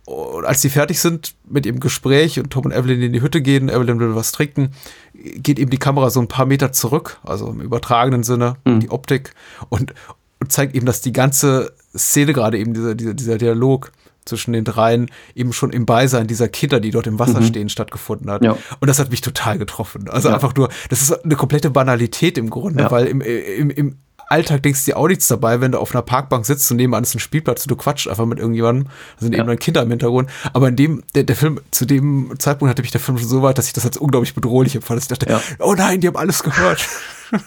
Und 0.05 0.45
als 0.45 0.61
sie 0.61 0.69
fertig 0.69 0.99
sind 0.99 1.33
mit 1.47 1.65
ihrem 1.65 1.79
Gespräch 1.79 2.37
und 2.37 2.49
Tom 2.49 2.65
und 2.65 2.71
Evelyn 2.73 3.01
in 3.01 3.13
die 3.13 3.21
Hütte 3.21 3.41
gehen, 3.41 3.69
Evelyn 3.69 3.99
will 3.99 4.15
was 4.15 4.33
trinken, 4.33 4.71
geht 5.13 5.59
eben 5.59 5.71
die 5.71 5.77
Kamera 5.77 6.09
so 6.09 6.19
ein 6.19 6.27
paar 6.27 6.45
Meter 6.45 6.73
zurück, 6.73 7.19
also 7.23 7.49
im 7.49 7.61
übertragenen 7.61 8.23
Sinne, 8.23 8.57
mhm. 8.65 8.81
die 8.81 8.89
Optik. 8.89 9.33
Und, 9.69 9.93
und 10.39 10.51
zeigt 10.51 10.75
eben, 10.75 10.85
dass 10.85 11.01
die 11.01 11.13
ganze 11.13 11.71
Szene 11.95 12.33
gerade 12.33 12.57
eben, 12.57 12.73
dieser, 12.73 12.95
dieser, 12.95 13.13
dieser 13.13 13.37
Dialog 13.37 13.91
zwischen 14.25 14.53
den 14.53 14.63
dreien 14.63 15.09
eben 15.35 15.53
schon 15.53 15.71
im 15.71 15.85
Beisein 15.85 16.27
dieser 16.27 16.47
Kinder, 16.47 16.79
die 16.79 16.91
dort 16.91 17.07
im 17.07 17.19
Wasser 17.19 17.41
mhm. 17.41 17.45
stehen, 17.45 17.69
stattgefunden 17.69 18.29
hat. 18.29 18.43
Ja. 18.43 18.57
Und 18.79 18.87
das 18.87 18.99
hat 18.99 19.09
mich 19.09 19.21
total 19.21 19.57
getroffen. 19.57 20.09
Also 20.09 20.29
ja. 20.29 20.35
einfach 20.35 20.55
nur, 20.55 20.69
das 20.89 21.01
ist 21.01 21.23
eine 21.23 21.35
komplette 21.35 21.69
Banalität 21.69 22.37
im 22.37 22.49
Grunde, 22.49 22.83
ja. 22.83 22.91
weil 22.91 23.07
im, 23.07 23.21
im, 23.21 23.69
im 23.69 23.97
Alltag 24.33 24.63
denkst 24.63 24.85
du 24.85 24.91
dir 24.91 24.97
auch 24.97 25.07
nichts 25.07 25.27
dabei, 25.27 25.61
wenn 25.61 25.71
du 25.71 25.79
auf 25.79 25.93
einer 25.93 26.01
Parkbank 26.01 26.43
sitzt 26.45 26.71
und 26.71 26.77
nebenan 26.77 27.03
ist 27.03 27.13
ein 27.13 27.19
Spielplatz 27.19 27.63
und 27.63 27.71
du 27.71 27.75
quatschst 27.75 28.07
einfach 28.07 28.25
mit 28.25 28.39
irgendjemandem, 28.39 28.85
da 28.85 28.91
sind 29.19 29.35
eben 29.35 29.45
dann 29.45 29.59
Kinder 29.59 29.83
im 29.83 29.89
Hintergrund. 29.89 30.27
Aber 30.53 30.69
in 30.69 30.75
dem, 30.75 31.03
der, 31.13 31.21
der 31.23 31.35
Film, 31.35 31.59
zu 31.69 31.85
dem 31.85 32.33
Zeitpunkt 32.39 32.71
hatte 32.71 32.81
mich 32.81 32.89
der 32.89 32.99
Film 32.99 33.19
schon 33.19 33.27
so 33.27 33.43
weit, 33.43 33.59
dass 33.59 33.67
ich 33.67 33.73
das 33.73 33.85
als 33.85 33.97
unglaublich 33.97 34.33
bedrohlich 34.33 34.73
empfand, 34.75 34.97
dass 34.97 35.03
ich 35.03 35.09
dachte, 35.09 35.39
oh 35.59 35.75
nein, 35.77 36.01
die 36.01 36.07
haben 36.07 36.17
alles 36.17 36.41
gehört. 36.43 36.87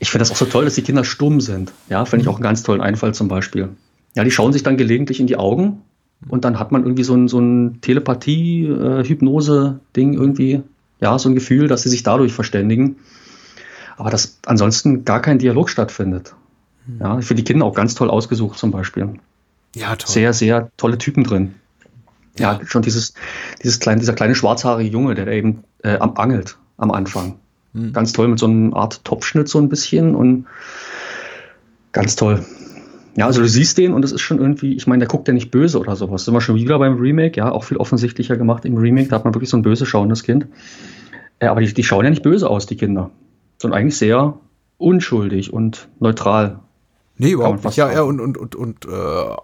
Ich 0.00 0.10
finde 0.10 0.22
das 0.22 0.32
auch 0.32 0.36
so 0.36 0.46
toll, 0.46 0.64
dass 0.64 0.74
die 0.74 0.82
Kinder 0.82 1.04
stumm 1.04 1.40
sind. 1.40 1.72
Ja, 1.88 2.04
finde 2.04 2.24
ich 2.24 2.28
auch 2.28 2.34
einen 2.34 2.42
ganz 2.42 2.64
tollen 2.64 2.80
Einfall 2.80 3.14
zum 3.14 3.28
Beispiel. 3.28 3.68
Ja, 4.16 4.24
die 4.24 4.32
schauen 4.32 4.52
sich 4.52 4.64
dann 4.64 4.76
gelegentlich 4.76 5.20
in 5.20 5.28
die 5.28 5.36
Augen 5.36 5.82
und 6.28 6.44
dann 6.44 6.58
hat 6.58 6.72
man 6.72 6.82
irgendwie 6.82 7.04
so 7.04 7.14
ein, 7.14 7.28
so 7.28 7.38
ein 7.38 7.80
Telepathie-Hypnose-Ding 7.80 10.14
irgendwie, 10.14 10.62
ja, 11.00 11.16
so 11.16 11.28
ein 11.28 11.36
Gefühl, 11.36 11.68
dass 11.68 11.82
sie 11.82 11.90
sich 11.90 12.02
dadurch 12.02 12.32
verständigen. 12.32 12.96
Aber 13.96 14.10
dass 14.10 14.38
ansonsten 14.46 15.04
gar 15.04 15.20
kein 15.20 15.38
Dialog 15.38 15.70
stattfindet. 15.70 16.34
Hm. 16.86 16.98
Ja, 17.00 17.20
für 17.20 17.34
die 17.34 17.44
Kinder 17.44 17.66
auch 17.66 17.74
ganz 17.74 17.94
toll 17.94 18.10
ausgesucht 18.10 18.58
zum 18.58 18.70
Beispiel. 18.70 19.14
Ja, 19.74 19.96
toll. 19.96 20.10
Sehr, 20.10 20.32
sehr 20.32 20.70
tolle 20.76 20.98
Typen 20.98 21.24
drin. 21.24 21.54
Ja, 22.38 22.54
ja 22.54 22.66
schon 22.66 22.82
dieses, 22.82 23.14
dieses 23.62 23.80
kleine, 23.80 24.00
dieser 24.00 24.14
kleine 24.14 24.34
schwarzhaarige 24.34 24.90
Junge, 24.90 25.14
der 25.14 25.26
da 25.26 25.32
eben 25.32 25.64
äh, 25.82 25.98
am 25.98 26.16
angelt 26.16 26.56
am 26.76 26.90
Anfang. 26.90 27.36
Mhm. 27.72 27.92
Ganz 27.92 28.12
toll 28.12 28.28
mit 28.28 28.38
so 28.38 28.46
einer 28.46 28.74
Art 28.74 29.04
Topfschnitt 29.04 29.48
so 29.48 29.58
ein 29.58 29.68
bisschen 29.68 30.14
und 30.14 30.46
ganz 31.92 32.16
toll. 32.16 32.44
Ja, 33.16 33.26
also 33.26 33.40
du 33.40 33.48
siehst 33.48 33.78
den 33.78 33.92
und 33.92 34.04
es 34.04 34.10
ist 34.10 34.22
schon 34.22 34.40
irgendwie, 34.40 34.74
ich 34.74 34.88
meine, 34.88 35.00
der 35.00 35.08
guckt 35.08 35.28
ja 35.28 35.34
nicht 35.34 35.52
böse 35.52 35.78
oder 35.78 35.94
sowas. 35.94 36.24
Sind 36.24 36.34
wir 36.34 36.40
schon 36.40 36.56
wieder 36.56 36.78
beim 36.80 36.98
Remake, 36.98 37.36
ja, 37.36 37.50
auch 37.50 37.62
viel 37.62 37.76
offensichtlicher 37.76 38.36
gemacht 38.36 38.64
im 38.64 38.76
Remake. 38.76 39.08
Da 39.08 39.16
hat 39.16 39.24
man 39.24 39.34
wirklich 39.34 39.50
so 39.50 39.56
ein 39.56 39.62
böse 39.62 39.86
schauendes 39.86 40.24
Kind. 40.24 40.46
Äh, 41.38 41.46
aber 41.46 41.60
die, 41.60 41.72
die 41.72 41.84
schauen 41.84 42.04
ja 42.04 42.10
nicht 42.10 42.24
böse 42.24 42.50
aus, 42.50 42.66
die 42.66 42.76
Kinder. 42.76 43.10
Sondern 43.58 43.80
eigentlich 43.80 43.98
sehr 43.98 44.38
unschuldig 44.78 45.52
und 45.52 45.88
neutral. 46.00 46.60
Nee, 47.16 47.30
überhaupt 47.30 47.64
nicht. 47.64 47.76
Ja, 47.76 47.92
ja, 47.92 48.02
und, 48.02 48.20
und, 48.20 48.36
und, 48.36 48.54
und 48.56 48.86
äh, 48.86 49.36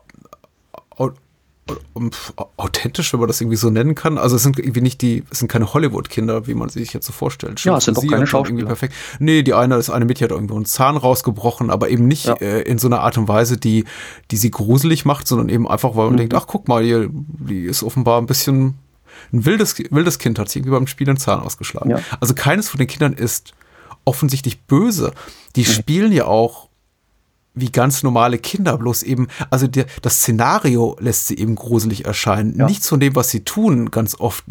authentisch, 2.56 3.12
wenn 3.12 3.20
man 3.20 3.28
das 3.28 3.40
irgendwie 3.40 3.56
so 3.56 3.70
nennen 3.70 3.94
kann. 3.94 4.18
Also 4.18 4.36
es 4.36 4.42
sind 4.42 4.58
irgendwie 4.58 4.80
nicht 4.80 5.02
die, 5.02 5.24
es 5.30 5.38
sind 5.38 5.48
keine 5.48 5.72
Hollywood-Kinder, 5.72 6.46
wie 6.46 6.54
man 6.54 6.68
sich 6.68 6.92
jetzt 6.92 7.06
so 7.06 7.12
vorstellt. 7.12 7.62
ja, 7.64 7.76
es 7.76 7.84
sind 7.84 7.96
auch 7.96 8.06
keine 8.06 8.26
Schauspieler. 8.26 8.66
perfekt. 8.66 8.94
Nee, 9.18 9.42
die 9.42 9.54
eine, 9.54 9.76
das 9.76 9.90
eine 9.90 10.04
Mädchen 10.04 10.24
hat 10.24 10.32
irgendwo 10.32 10.56
einen 10.56 10.64
Zahn 10.64 10.96
rausgebrochen, 10.96 11.70
aber 11.70 11.88
eben 11.88 12.06
nicht 12.06 12.26
ja. 12.26 12.34
äh, 12.34 12.62
in 12.62 12.78
so 12.78 12.88
einer 12.88 13.00
Art 13.00 13.18
und 13.18 13.28
Weise, 13.28 13.56
die, 13.56 13.84
die 14.30 14.36
sie 14.36 14.50
gruselig 14.50 15.04
macht, 15.04 15.28
sondern 15.28 15.48
eben 15.48 15.68
einfach, 15.68 15.96
weil 15.96 16.06
man 16.06 16.14
mhm. 16.14 16.18
denkt, 16.18 16.34
ach 16.34 16.46
guck 16.46 16.68
mal, 16.68 16.82
die, 16.82 17.08
die 17.10 17.64
ist 17.64 17.82
offenbar 17.82 18.20
ein 18.20 18.26
bisschen 18.26 18.78
ein 19.32 19.44
wildes, 19.44 19.76
wildes 19.90 20.18
Kind 20.18 20.38
hat 20.38 20.48
sich 20.48 20.56
irgendwie 20.56 20.72
beim 20.72 20.86
Spiel 20.86 21.06
den 21.06 21.16
Zahn 21.16 21.40
ausgeschlagen. 21.40 21.90
Ja. 21.90 22.00
Also 22.20 22.34
keines 22.34 22.68
von 22.68 22.78
den 22.78 22.86
Kindern 22.86 23.12
ist 23.12 23.52
offensichtlich 24.10 24.62
böse. 24.62 25.12
Die 25.54 25.60
mhm. 25.60 25.66
spielen 25.66 26.12
ja 26.12 26.24
auch 26.24 26.68
wie 27.54 27.70
ganz 27.70 28.02
normale 28.02 28.38
Kinder, 28.38 28.76
bloß 28.76 29.04
eben, 29.04 29.28
also 29.50 29.68
der, 29.68 29.86
das 30.02 30.16
Szenario 30.16 30.96
lässt 30.98 31.28
sie 31.28 31.38
eben 31.38 31.54
gruselig 31.54 32.04
erscheinen. 32.06 32.58
Ja. 32.58 32.66
Nichts 32.66 32.88
von 32.88 32.98
dem, 32.98 33.14
was 33.14 33.30
sie 33.30 33.44
tun, 33.44 33.92
ganz 33.92 34.18
oft 34.18 34.44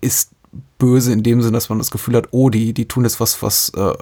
ist 0.00 0.30
böse 0.78 1.12
in 1.12 1.22
dem 1.22 1.42
Sinne, 1.42 1.54
dass 1.54 1.68
man 1.68 1.78
das 1.78 1.90
Gefühl 1.90 2.16
hat, 2.16 2.28
oh, 2.32 2.50
die, 2.50 2.72
die 2.72 2.88
tun 2.88 3.04
jetzt 3.04 3.20
was, 3.20 3.42
was 3.42 3.70
äh, 3.70 3.94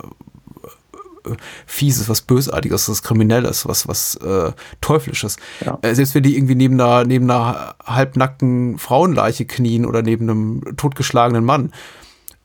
Fieses, 1.67 2.09
was 2.09 2.21
Bösartiges, 2.21 2.89
was 2.89 3.03
Kriminelles, 3.03 3.67
was, 3.67 3.89
was 3.89 4.17
äh, 4.17 4.53
Teuflisches. 4.81 5.37
Ja. 5.65 5.79
Äh, 5.83 5.95
selbst 5.95 6.15
wenn 6.15 6.23
die 6.23 6.37
irgendwie 6.37 6.55
neben 6.55 6.81
einer, 6.81 7.05
neben 7.05 7.31
einer 7.31 7.77
halbnackten 7.85 8.79
Frauenleiche 8.79 9.47
knien 9.47 9.87
oder 9.87 10.03
neben 10.03 10.29
einem 10.29 10.77
totgeschlagenen 10.77 11.45
Mann, 11.45 11.73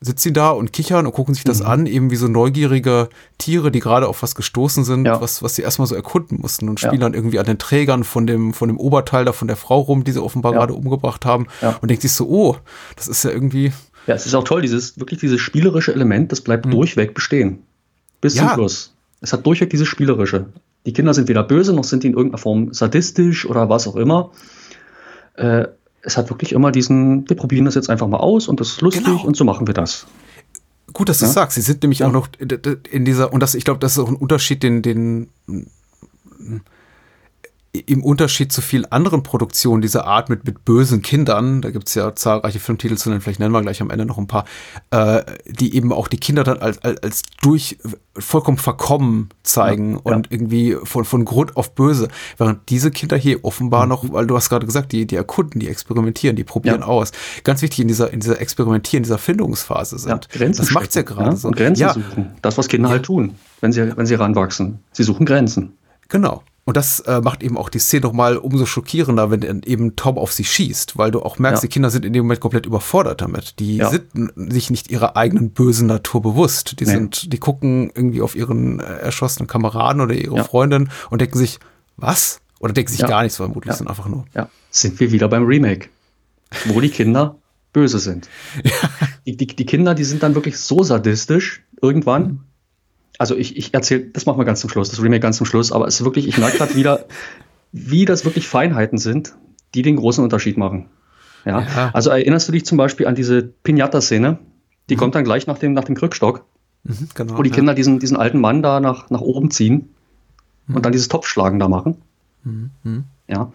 sitzen 0.00 0.28
sie 0.28 0.32
da 0.32 0.50
und 0.50 0.72
kichern 0.72 1.06
und 1.06 1.12
gucken 1.12 1.34
sich 1.34 1.44
das 1.44 1.60
mhm. 1.60 1.66
an, 1.66 1.86
eben 1.86 2.10
wie 2.10 2.16
so 2.16 2.26
neugierige 2.26 3.10
Tiere, 3.36 3.70
die 3.70 3.80
gerade 3.80 4.08
auf 4.08 4.22
was 4.22 4.34
gestoßen 4.34 4.84
sind, 4.84 5.04
ja. 5.04 5.20
was, 5.20 5.42
was 5.42 5.56
sie 5.56 5.62
erstmal 5.62 5.86
so 5.86 5.94
erkunden 5.94 6.38
mussten 6.40 6.68
und 6.68 6.80
spielen 6.80 6.94
ja. 6.94 7.00
dann 7.00 7.14
irgendwie 7.14 7.38
an 7.38 7.44
den 7.44 7.58
Trägern 7.58 8.04
von 8.04 8.26
dem, 8.26 8.54
von 8.54 8.68
dem 8.68 8.78
Oberteil 8.78 9.24
da 9.26 9.32
von 9.32 9.46
der 9.46 9.56
Frau 9.56 9.80
rum, 9.80 10.04
die 10.04 10.12
sie 10.12 10.22
offenbar 10.22 10.52
ja. 10.52 10.58
gerade 10.58 10.72
umgebracht 10.72 11.26
haben 11.26 11.46
und 11.82 11.90
denkt 11.90 12.02
sich 12.02 12.12
so, 12.12 12.26
oh, 12.28 12.56
das 12.96 13.08
ist 13.08 13.24
ja 13.24 13.30
irgendwie. 13.30 13.72
Ja, 14.06 14.14
es 14.14 14.24
ist 14.24 14.34
auch 14.34 14.44
toll, 14.44 14.62
dieses, 14.62 14.98
wirklich 14.98 15.20
dieses 15.20 15.40
spielerische 15.40 15.92
Element, 15.92 16.32
das 16.32 16.40
bleibt 16.40 16.64
mhm. 16.64 16.70
durchweg 16.70 17.12
bestehen. 17.12 17.62
Bis 18.22 18.34
zum 18.34 18.48
Schluss. 18.48 18.94
Es 19.20 19.32
hat 19.34 19.44
durchweg 19.44 19.68
dieses 19.68 19.86
spielerische. 19.86 20.46
Die 20.86 20.94
Kinder 20.94 21.12
sind 21.12 21.28
weder 21.28 21.42
böse, 21.42 21.74
noch 21.74 21.84
sind 21.84 22.02
die 22.02 22.08
in 22.08 22.14
irgendeiner 22.14 22.38
Form 22.38 22.72
sadistisch 22.72 23.44
oder 23.44 23.68
was 23.68 23.86
auch 23.86 23.96
immer. 23.96 24.30
Äh, 25.34 25.66
es 26.02 26.16
hat 26.16 26.30
wirklich 26.30 26.52
immer 26.52 26.72
diesen, 26.72 27.28
wir 27.28 27.36
probieren 27.36 27.64
das 27.64 27.74
jetzt 27.74 27.90
einfach 27.90 28.06
mal 28.06 28.18
aus 28.18 28.48
und 28.48 28.60
das 28.60 28.68
ist 28.68 28.80
lustig 28.80 29.04
genau. 29.04 29.22
und 29.24 29.36
so 29.36 29.44
machen 29.44 29.66
wir 29.66 29.74
das. 29.74 30.06
Gut, 30.92 31.08
dass 31.08 31.18
du 31.18 31.26
ja? 31.26 31.30
sagst. 31.30 31.54
Sie 31.54 31.60
sind 31.60 31.82
nämlich 31.82 32.00
ja. 32.00 32.08
auch 32.08 32.12
noch 32.12 32.28
in 32.90 33.04
dieser, 33.04 33.32
und 33.32 33.40
das, 33.40 33.54
ich 33.54 33.64
glaube, 33.64 33.80
das 33.80 33.92
ist 33.92 33.98
auch 33.98 34.08
ein 34.08 34.16
Unterschied, 34.16 34.62
den, 34.62 34.82
den 34.82 35.28
im 37.72 38.02
Unterschied 38.02 38.52
zu 38.52 38.62
vielen 38.62 38.84
anderen 38.86 39.22
Produktionen 39.22 39.80
dieser 39.80 40.04
Art 40.04 40.28
mit, 40.28 40.44
mit 40.44 40.64
bösen 40.64 41.02
Kindern, 41.02 41.62
da 41.62 41.70
gibt 41.70 41.86
es 41.86 41.94
ja 41.94 42.16
zahlreiche 42.16 42.58
Filmtitel 42.58 42.96
zu 42.96 43.08
nennen, 43.08 43.20
vielleicht 43.20 43.38
nennen 43.38 43.52
wir 43.52 43.62
gleich 43.62 43.80
am 43.80 43.90
Ende 43.90 44.04
noch 44.06 44.18
ein 44.18 44.26
paar, 44.26 44.44
äh, 44.90 45.22
die 45.46 45.76
eben 45.76 45.92
auch 45.92 46.08
die 46.08 46.18
Kinder 46.18 46.42
dann 46.42 46.58
als, 46.58 46.78
als, 46.78 47.02
als 47.02 47.22
durch 47.42 47.78
vollkommen 48.18 48.58
verkommen 48.58 49.28
zeigen 49.44 49.92
ja, 49.92 49.98
und 50.02 50.26
ja. 50.26 50.32
irgendwie 50.32 50.76
von, 50.82 51.04
von 51.04 51.24
Grund 51.24 51.56
auf 51.56 51.76
böse. 51.76 52.08
Während 52.38 52.68
diese 52.70 52.90
Kinder 52.90 53.16
hier 53.16 53.44
offenbar 53.44 53.84
mhm. 53.84 53.90
noch, 53.90 54.12
weil 54.12 54.26
du 54.26 54.34
hast 54.34 54.48
gerade 54.48 54.66
gesagt, 54.66 54.90
die, 54.90 55.06
die 55.06 55.14
erkunden, 55.14 55.60
die 55.60 55.68
experimentieren, 55.68 56.34
die 56.34 56.44
probieren 56.44 56.80
ja. 56.80 56.86
aus. 56.86 57.12
Ganz 57.44 57.62
wichtig 57.62 57.80
in 57.80 57.88
dieser, 57.88 58.12
in 58.12 58.18
dieser 58.18 58.40
Experimentieren, 58.40 59.04
dieser 59.04 59.18
Findungsphase 59.18 59.96
sind. 59.98 60.28
Grenzen 60.30 60.62
das 60.62 60.72
macht's 60.72 60.96
ja 60.96 61.02
gerade 61.02 61.36
so. 61.36 61.46
Und 61.46 61.56
Grenzen 61.56 61.88
suchen. 61.88 62.32
Das, 62.42 62.58
was 62.58 62.66
Kinder 62.66 62.88
halt 62.88 63.04
tun, 63.04 63.36
wenn 63.60 63.70
sie, 63.70 63.96
wenn 63.96 64.06
sie 64.06 64.14
ranwachsen. 64.16 64.80
Sie 64.90 65.04
suchen 65.04 65.24
Grenzen. 65.24 65.74
Genau. 66.08 66.42
Und 66.64 66.76
das 66.76 67.00
äh, 67.00 67.20
macht 67.20 67.42
eben 67.42 67.56
auch 67.56 67.68
die 67.68 67.78
Szene 67.78 68.02
nochmal 68.02 68.36
umso 68.36 68.66
schockierender, 68.66 69.30
wenn 69.30 69.62
eben 69.62 69.96
Tom 69.96 70.18
auf 70.18 70.32
sie 70.32 70.44
schießt, 70.44 70.98
weil 70.98 71.10
du 71.10 71.22
auch 71.22 71.38
merkst, 71.38 71.62
ja. 71.62 71.66
die 71.66 71.72
Kinder 71.72 71.90
sind 71.90 72.04
in 72.04 72.12
dem 72.12 72.24
Moment 72.24 72.40
komplett 72.40 72.66
überfordert 72.66 73.22
damit. 73.22 73.58
Die 73.58 73.78
ja. 73.78 73.90
sind 73.90 74.06
sich 74.36 74.70
nicht 74.70 74.90
ihrer 74.90 75.16
eigenen 75.16 75.50
bösen 75.50 75.86
Natur 75.86 76.20
bewusst. 76.22 76.78
Die 76.78 76.84
nee. 76.84 76.90
sind, 76.90 77.32
die 77.32 77.38
gucken 77.38 77.90
irgendwie 77.94 78.20
auf 78.20 78.36
ihren 78.36 78.78
äh, 78.78 78.84
erschossenen 78.84 79.46
Kameraden 79.46 80.02
oder 80.02 80.14
ihre 80.14 80.36
ja. 80.36 80.44
Freundin 80.44 80.90
und 81.08 81.20
denken 81.20 81.38
sich, 81.38 81.58
was? 81.96 82.40
Oder 82.60 82.74
denken 82.74 82.92
sich 82.92 83.06
gar 83.06 83.22
nichts, 83.22 83.38
vermutlich 83.38 83.74
sind 83.74 83.88
einfach 83.88 84.06
nur. 84.06 84.26
Ja, 84.34 84.50
sind 84.70 85.00
wir 85.00 85.12
wieder 85.12 85.28
beim 85.28 85.44
Remake, 85.44 85.88
wo 86.66 86.80
die 86.80 86.90
Kinder 86.90 87.36
böse 87.72 87.98
sind. 87.98 88.28
Die, 89.26 89.36
die, 89.36 89.46
die 89.46 89.66
Kinder, 89.66 89.94
die 89.94 90.04
sind 90.04 90.22
dann 90.22 90.34
wirklich 90.34 90.58
so 90.58 90.82
sadistisch 90.82 91.62
irgendwann, 91.82 92.22
mhm 92.22 92.49
also 93.20 93.36
ich, 93.36 93.58
ich 93.58 93.74
erzähle, 93.74 94.06
das 94.06 94.24
machen 94.24 94.38
wir 94.40 94.46
ganz 94.46 94.60
zum 94.60 94.70
Schluss, 94.70 94.88
das 94.88 95.02
Remake 95.02 95.20
ganz 95.20 95.36
zum 95.36 95.44
Schluss, 95.44 95.72
aber 95.72 95.86
es 95.86 96.00
ist 96.00 96.06
wirklich, 96.06 96.26
ich 96.26 96.38
merke 96.38 96.56
gerade 96.56 96.74
wieder, 96.74 97.04
wie 97.72 98.06
das 98.06 98.24
wirklich 98.24 98.48
Feinheiten 98.48 98.96
sind, 98.96 99.34
die 99.74 99.82
den 99.82 99.96
großen 99.96 100.24
Unterschied 100.24 100.56
machen. 100.56 100.86
Ja? 101.44 101.60
ja. 101.60 101.90
Also 101.92 102.08
erinnerst 102.08 102.48
du 102.48 102.52
dich 102.52 102.64
zum 102.64 102.78
Beispiel 102.78 103.06
an 103.06 103.14
diese 103.14 103.42
Pinata-Szene? 103.42 104.38
Die 104.88 104.94
mhm. 104.94 104.98
kommt 104.98 105.14
dann 105.14 105.24
gleich 105.24 105.46
nach 105.46 105.58
dem, 105.58 105.74
nach 105.74 105.84
dem 105.84 105.96
Krückstock, 105.96 106.46
mhm, 106.84 107.08
genau, 107.14 107.36
wo 107.36 107.42
die 107.42 107.50
ja. 107.50 107.56
Kinder 107.56 107.74
diesen, 107.74 107.98
diesen 107.98 108.16
alten 108.16 108.40
Mann 108.40 108.62
da 108.62 108.80
nach, 108.80 109.10
nach 109.10 109.20
oben 109.20 109.50
ziehen 109.50 109.90
mhm. 110.66 110.76
und 110.76 110.86
dann 110.86 110.92
dieses 110.92 111.08
Topfschlagen 111.08 111.58
da 111.58 111.68
machen. 111.68 111.98
Mhm, 112.44 112.70
mhm. 112.84 113.04
Ja. 113.28 113.52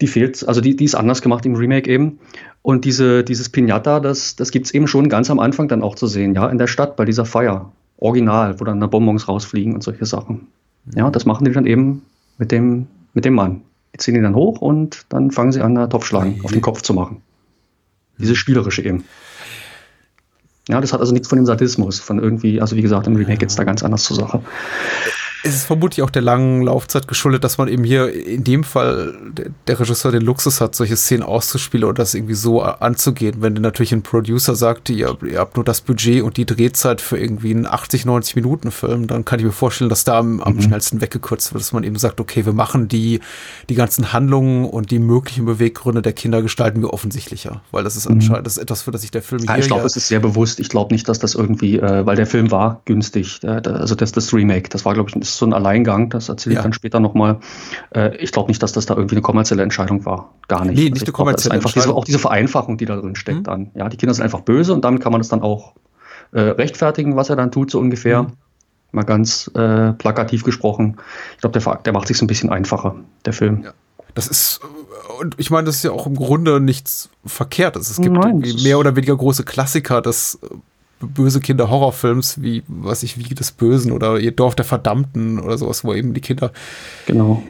Die 0.00 0.08
fehlt, 0.08 0.48
also 0.48 0.60
die, 0.60 0.74
die 0.74 0.86
ist 0.86 0.96
anders 0.96 1.22
gemacht 1.22 1.46
im 1.46 1.54
Remake 1.54 1.88
eben. 1.88 2.18
Und 2.62 2.84
diese, 2.84 3.22
dieses 3.22 3.48
Pinata, 3.48 4.00
das, 4.00 4.34
das 4.34 4.50
gibt 4.50 4.66
es 4.66 4.74
eben 4.74 4.88
schon 4.88 5.08
ganz 5.08 5.30
am 5.30 5.38
Anfang 5.38 5.68
dann 5.68 5.82
auch 5.82 5.94
zu 5.94 6.08
sehen, 6.08 6.34
ja, 6.34 6.48
in 6.48 6.58
der 6.58 6.66
Stadt 6.66 6.96
bei 6.96 7.04
dieser 7.04 7.24
Feier. 7.24 7.70
Original, 8.02 8.58
wo 8.60 8.64
dann 8.64 8.80
da 8.80 8.86
Bonbons 8.86 9.28
rausfliegen 9.28 9.74
und 9.74 9.82
solche 9.82 10.06
Sachen. 10.06 10.48
Ja, 10.94 11.10
das 11.10 11.24
machen 11.24 11.44
die 11.44 11.52
dann 11.52 11.66
eben 11.66 12.02
mit 12.38 12.50
dem, 12.50 12.86
mit 13.14 13.24
dem 13.24 13.34
Mann. 13.34 13.62
Die 13.94 13.98
ziehen 13.98 14.14
ihn 14.14 14.22
dann 14.22 14.34
hoch 14.34 14.60
und 14.60 15.06
dann 15.08 15.30
fangen 15.30 15.52
sie 15.52 15.60
an, 15.60 15.74
da 15.74 15.86
Topfschlagen 15.86 16.40
auf 16.44 16.52
den 16.52 16.60
Kopf 16.62 16.82
zu 16.82 16.94
machen. 16.94 17.22
Dieses 18.18 18.38
Spielerische 18.38 18.84
eben. 18.84 19.04
Ja, 20.68 20.80
das 20.80 20.92
hat 20.92 21.00
also 21.00 21.12
nichts 21.12 21.28
von 21.28 21.36
dem 21.36 21.46
Sadismus, 21.46 22.00
von 22.00 22.18
irgendwie, 22.18 22.60
also 22.60 22.76
wie 22.76 22.82
gesagt, 22.82 23.06
im 23.06 23.16
Remake 23.16 23.38
geht 23.38 23.50
es 23.50 23.56
da 23.56 23.64
ganz 23.64 23.82
anders 23.82 24.04
zur 24.04 24.16
Sache 24.16 24.42
es 25.44 25.54
ist 25.54 25.64
vermutlich 25.64 26.02
auch 26.02 26.10
der 26.10 26.22
langen 26.22 26.62
Laufzeit 26.62 27.08
geschuldet, 27.08 27.42
dass 27.42 27.58
man 27.58 27.66
eben 27.66 27.82
hier 27.82 28.12
in 28.12 28.44
dem 28.44 28.62
Fall 28.62 29.14
der 29.66 29.80
Regisseur 29.80 30.12
den 30.12 30.22
Luxus 30.22 30.60
hat, 30.60 30.76
solche 30.76 30.96
Szenen 30.96 31.24
auszuspielen 31.24 31.84
oder 31.84 31.94
das 31.94 32.14
irgendwie 32.14 32.34
so 32.34 32.62
anzugehen. 32.62 33.36
Wenn 33.40 33.54
natürlich 33.54 33.92
ein 33.92 34.02
Producer 34.02 34.54
sagt, 34.54 34.88
ihr, 34.90 35.16
ihr 35.28 35.38
habt 35.38 35.56
nur 35.56 35.64
das 35.64 35.80
Budget 35.80 36.22
und 36.22 36.36
die 36.36 36.46
Drehzeit 36.46 37.00
für 37.00 37.18
irgendwie 37.18 37.50
einen 37.50 37.66
80, 37.66 38.04
90 38.04 38.36
Minuten 38.36 38.70
Film, 38.70 39.08
dann 39.08 39.24
kann 39.24 39.40
ich 39.40 39.44
mir 39.44 39.52
vorstellen, 39.52 39.90
dass 39.90 40.04
da 40.04 40.18
am, 40.18 40.40
am 40.40 40.54
mhm. 40.54 40.62
schnellsten 40.62 41.00
weggekürzt 41.00 41.52
wird, 41.52 41.62
dass 41.62 41.72
man 41.72 41.82
eben 41.82 41.96
sagt, 41.96 42.20
okay, 42.20 42.46
wir 42.46 42.52
machen 42.52 42.86
die, 42.86 43.20
die 43.68 43.74
ganzen 43.74 44.12
Handlungen 44.12 44.64
und 44.64 44.92
die 44.92 45.00
möglichen 45.00 45.44
Beweggründe 45.44 46.02
der 46.02 46.12
Kinder 46.12 46.42
gestalten 46.42 46.82
wir 46.82 46.92
offensichtlicher, 46.92 47.62
weil 47.72 47.82
das 47.82 47.96
ist 47.96 48.08
mhm. 48.08 48.16
anscheinend 48.16 48.46
das 48.46 48.56
ist 48.58 48.62
etwas, 48.62 48.82
für 48.82 48.92
das 48.92 49.02
sich 49.02 49.10
der 49.10 49.22
Film 49.22 49.42
hier 49.42 49.58
Ich 49.58 49.66
glaube, 49.66 49.86
es 49.86 49.96
ist 49.96 50.06
sehr 50.06 50.20
bewusst. 50.20 50.60
Ich 50.60 50.68
glaube 50.68 50.94
nicht, 50.94 51.08
dass 51.08 51.18
das 51.18 51.34
irgendwie, 51.34 51.78
äh, 51.78 52.06
weil 52.06 52.14
der 52.14 52.26
Film 52.26 52.50
war 52.52 52.80
günstig, 52.84 53.40
äh, 53.42 53.60
also 53.64 53.96
das, 53.96 54.12
das 54.12 54.32
Remake, 54.32 54.68
das 54.68 54.84
war, 54.84 54.94
glaube 54.94 55.10
ich, 55.10 55.16
ist 55.32 55.38
so 55.38 55.46
ein 55.46 55.52
Alleingang, 55.52 56.10
das 56.10 56.28
erzähle 56.28 56.54
ich 56.54 56.56
ja. 56.58 56.62
dann 56.62 56.72
später 56.72 57.00
nochmal. 57.00 57.38
Äh, 57.94 58.16
ich 58.16 58.32
glaube 58.32 58.48
nicht, 58.48 58.62
dass 58.62 58.72
das 58.72 58.86
da 58.86 58.94
irgendwie 58.94 59.16
eine 59.16 59.22
kommerzielle 59.22 59.62
Entscheidung 59.62 60.04
war. 60.04 60.34
Gar 60.48 60.64
nicht. 60.64 60.76
Nee, 60.76 60.84
nicht 60.84 60.92
also 60.94 61.06
eine 61.06 61.12
kommerzielle 61.12 61.58
glaub, 61.58 61.66
einfach 61.66 61.72
diese, 61.72 61.94
auch 61.94 62.04
diese 62.04 62.18
Vereinfachung, 62.18 62.76
die 62.76 62.84
da 62.84 62.96
drin 62.96 63.16
steckt 63.16 63.38
mhm. 63.38 63.44
dann. 63.44 63.70
Ja, 63.74 63.88
die 63.88 63.96
Kinder 63.96 64.14
sind 64.14 64.24
einfach 64.24 64.40
böse 64.40 64.72
und 64.72 64.84
damit 64.84 65.02
kann 65.02 65.12
man 65.12 65.20
das 65.20 65.28
dann 65.28 65.42
auch 65.42 65.74
äh, 66.32 66.40
rechtfertigen, 66.40 67.16
was 67.16 67.30
er 67.30 67.36
dann 67.36 67.50
tut, 67.50 67.70
so 67.70 67.78
ungefähr. 67.78 68.24
Mhm. 68.24 68.32
Mal 68.92 69.04
ganz 69.04 69.50
äh, 69.54 69.92
plakativ 69.94 70.44
gesprochen. 70.44 70.98
Ich 71.34 71.40
glaube, 71.40 71.58
der, 71.58 71.76
der 71.76 71.92
macht 71.94 72.08
sich 72.08 72.18
so 72.18 72.24
ein 72.24 72.28
bisschen 72.28 72.50
einfacher, 72.50 72.96
der 73.24 73.32
Film. 73.32 73.62
Ja. 73.64 73.72
Das 74.14 74.28
ist, 74.28 74.60
und 75.18 75.36
ich 75.38 75.50
meine, 75.50 75.64
das 75.64 75.76
ist 75.76 75.84
ja 75.84 75.92
auch 75.92 76.06
im 76.06 76.14
Grunde 76.14 76.60
nichts 76.60 77.08
Verkehrtes. 77.24 77.88
Es 77.88 78.00
gibt 78.00 78.14
Nein, 78.14 78.44
mehr 78.62 78.78
oder 78.78 78.94
weniger 78.94 79.16
große 79.16 79.44
Klassiker 79.44 80.02
des 80.02 80.38
böse 81.02 81.40
Kinder 81.40 81.70
Horrorfilms 81.70 82.42
wie 82.42 82.62
was 82.68 83.02
ich 83.02 83.18
wie 83.18 83.34
des 83.34 83.52
Bösen 83.52 83.92
oder 83.92 84.18
ihr 84.18 84.32
Dorf 84.32 84.54
der 84.54 84.64
Verdammten 84.64 85.38
oder 85.38 85.58
sowas, 85.58 85.84
wo 85.84 85.94
eben 85.94 86.14
die 86.14 86.20
Kinder 86.20 86.52
genau 87.06 87.42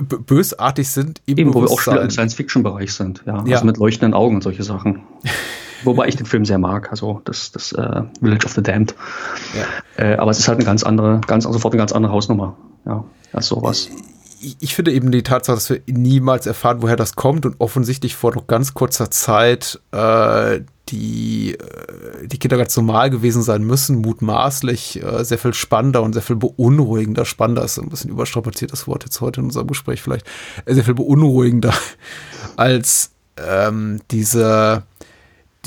bösartig 0.00 0.88
sind. 0.88 1.20
Eben, 1.26 1.54
wo 1.54 1.62
wir 1.62 1.70
auch 1.70 1.80
schon 1.80 1.96
im 1.96 2.10
Science-Fiction-Bereich 2.10 2.92
sind, 2.92 3.22
ja, 3.26 3.44
ja. 3.44 3.54
Also 3.56 3.66
mit 3.66 3.76
leuchtenden 3.76 4.14
Augen 4.14 4.36
und 4.36 4.42
solche 4.42 4.62
Sachen. 4.62 5.02
Wobei 5.84 6.08
ich 6.08 6.16
den 6.16 6.26
Film 6.26 6.44
sehr 6.44 6.58
mag, 6.58 6.90
also 6.90 7.20
das, 7.24 7.52
das 7.52 7.72
uh, 7.72 8.02
Village 8.20 8.44
of 8.44 8.52
the 8.52 8.62
Damned. 8.62 8.94
Ja. 9.96 10.04
Äh, 10.04 10.16
aber 10.16 10.32
es 10.32 10.38
ist 10.40 10.48
halt 10.48 10.58
eine 10.58 10.64
ganz 10.64 10.82
andere, 10.82 11.20
ganz 11.26 11.44
sofort 11.44 11.72
eine 11.72 11.78
ganz 11.78 11.92
andere 11.92 12.12
Hausnummer, 12.12 12.56
ja, 12.84 13.04
als 13.32 13.46
sowas. 13.46 13.88
Ich, 14.40 14.56
ich 14.60 14.74
finde 14.74 14.92
eben 14.92 15.10
die 15.10 15.22
Tatsache, 15.22 15.56
dass 15.56 15.70
wir 15.70 15.80
niemals 15.86 16.46
erfahren, 16.46 16.82
woher 16.82 16.96
das 16.96 17.16
kommt 17.16 17.46
und 17.46 17.56
offensichtlich 17.58 18.14
vor 18.14 18.34
noch 18.34 18.46
ganz 18.46 18.74
kurzer 18.74 19.10
Zeit 19.10 19.80
äh, 19.92 20.60
die, 20.88 21.54
äh, 21.54 22.26
die 22.26 22.38
Kinder 22.38 22.56
ganz 22.56 22.76
normal 22.76 23.10
gewesen 23.10 23.42
sein 23.42 23.62
müssen, 23.62 24.00
mutmaßlich 24.00 25.02
äh, 25.02 25.24
sehr 25.24 25.38
viel 25.38 25.54
spannender 25.54 26.02
und 26.02 26.12
sehr 26.12 26.22
viel 26.22 26.36
beunruhigender. 26.36 27.24
Spannender 27.24 27.64
ist 27.64 27.78
ein 27.78 27.88
bisschen 27.88 28.10
überstrapaziertes 28.10 28.86
Wort 28.86 29.04
jetzt 29.04 29.20
heute 29.20 29.40
in 29.40 29.46
unserem 29.46 29.66
Gespräch 29.66 30.02
vielleicht. 30.02 30.26
Äh, 30.64 30.74
sehr 30.74 30.84
viel 30.84 30.94
beunruhigender 30.94 31.74
als 32.56 33.12
ähm, 33.36 34.00
diese 34.10 34.82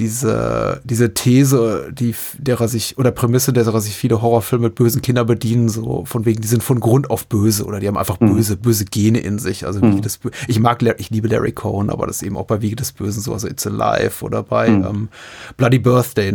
diese, 0.02 0.82
diese 0.84 1.14
These, 1.14 1.92
die, 1.94 2.16
derer 2.40 2.68
sich, 2.68 2.98
oder 2.98 3.12
Prämisse, 3.12 3.54
derer 3.54 3.80
sich 3.82 3.96
viele 3.96 4.20
Horrorfilme 4.20 4.66
mit 4.66 4.76
bösen 4.76 5.04
Kindern 5.04 5.28
bedienen, 5.28 5.70
so 5.70 6.06
von 6.06 6.26
wegen, 6.26 6.42
die 6.42 6.48
sind 6.48 6.64
von 6.64 6.80
Grund 6.80 7.12
auf 7.12 7.28
böse 7.28 7.66
oder 7.66 7.80
die 7.80 7.88
haben 7.88 7.98
einfach 7.98 8.20
mhm. 8.20 8.34
böse, 8.34 8.58
böse 8.58 8.86
Gene 8.86 9.20
in 9.20 9.38
sich. 9.38 9.68
Also 9.68 9.80
mhm. 9.80 10.02
das, 10.02 10.20
ich 10.48 10.60
mag, 10.60 10.82
ich 10.98 11.12
liebe 11.12 11.28
Larry 11.28 11.52
Cohen, 11.52 11.92
aber 11.92 12.08
das 12.08 12.18
ist 12.18 12.24
eben 12.24 12.36
auch 12.36 12.46
bei 12.46 12.62
Wiege 12.64 12.76
des 12.76 12.94
Bösen 12.94 13.22
so, 13.22 13.32
also 13.32 13.48
It's 13.48 13.68
Alive 13.68 14.26
oder 14.26 14.42
bei 14.42 14.70
mhm. 14.70 14.86
ähm, 14.86 15.10
Bloody 15.56 15.78
Birthday, 15.78 16.34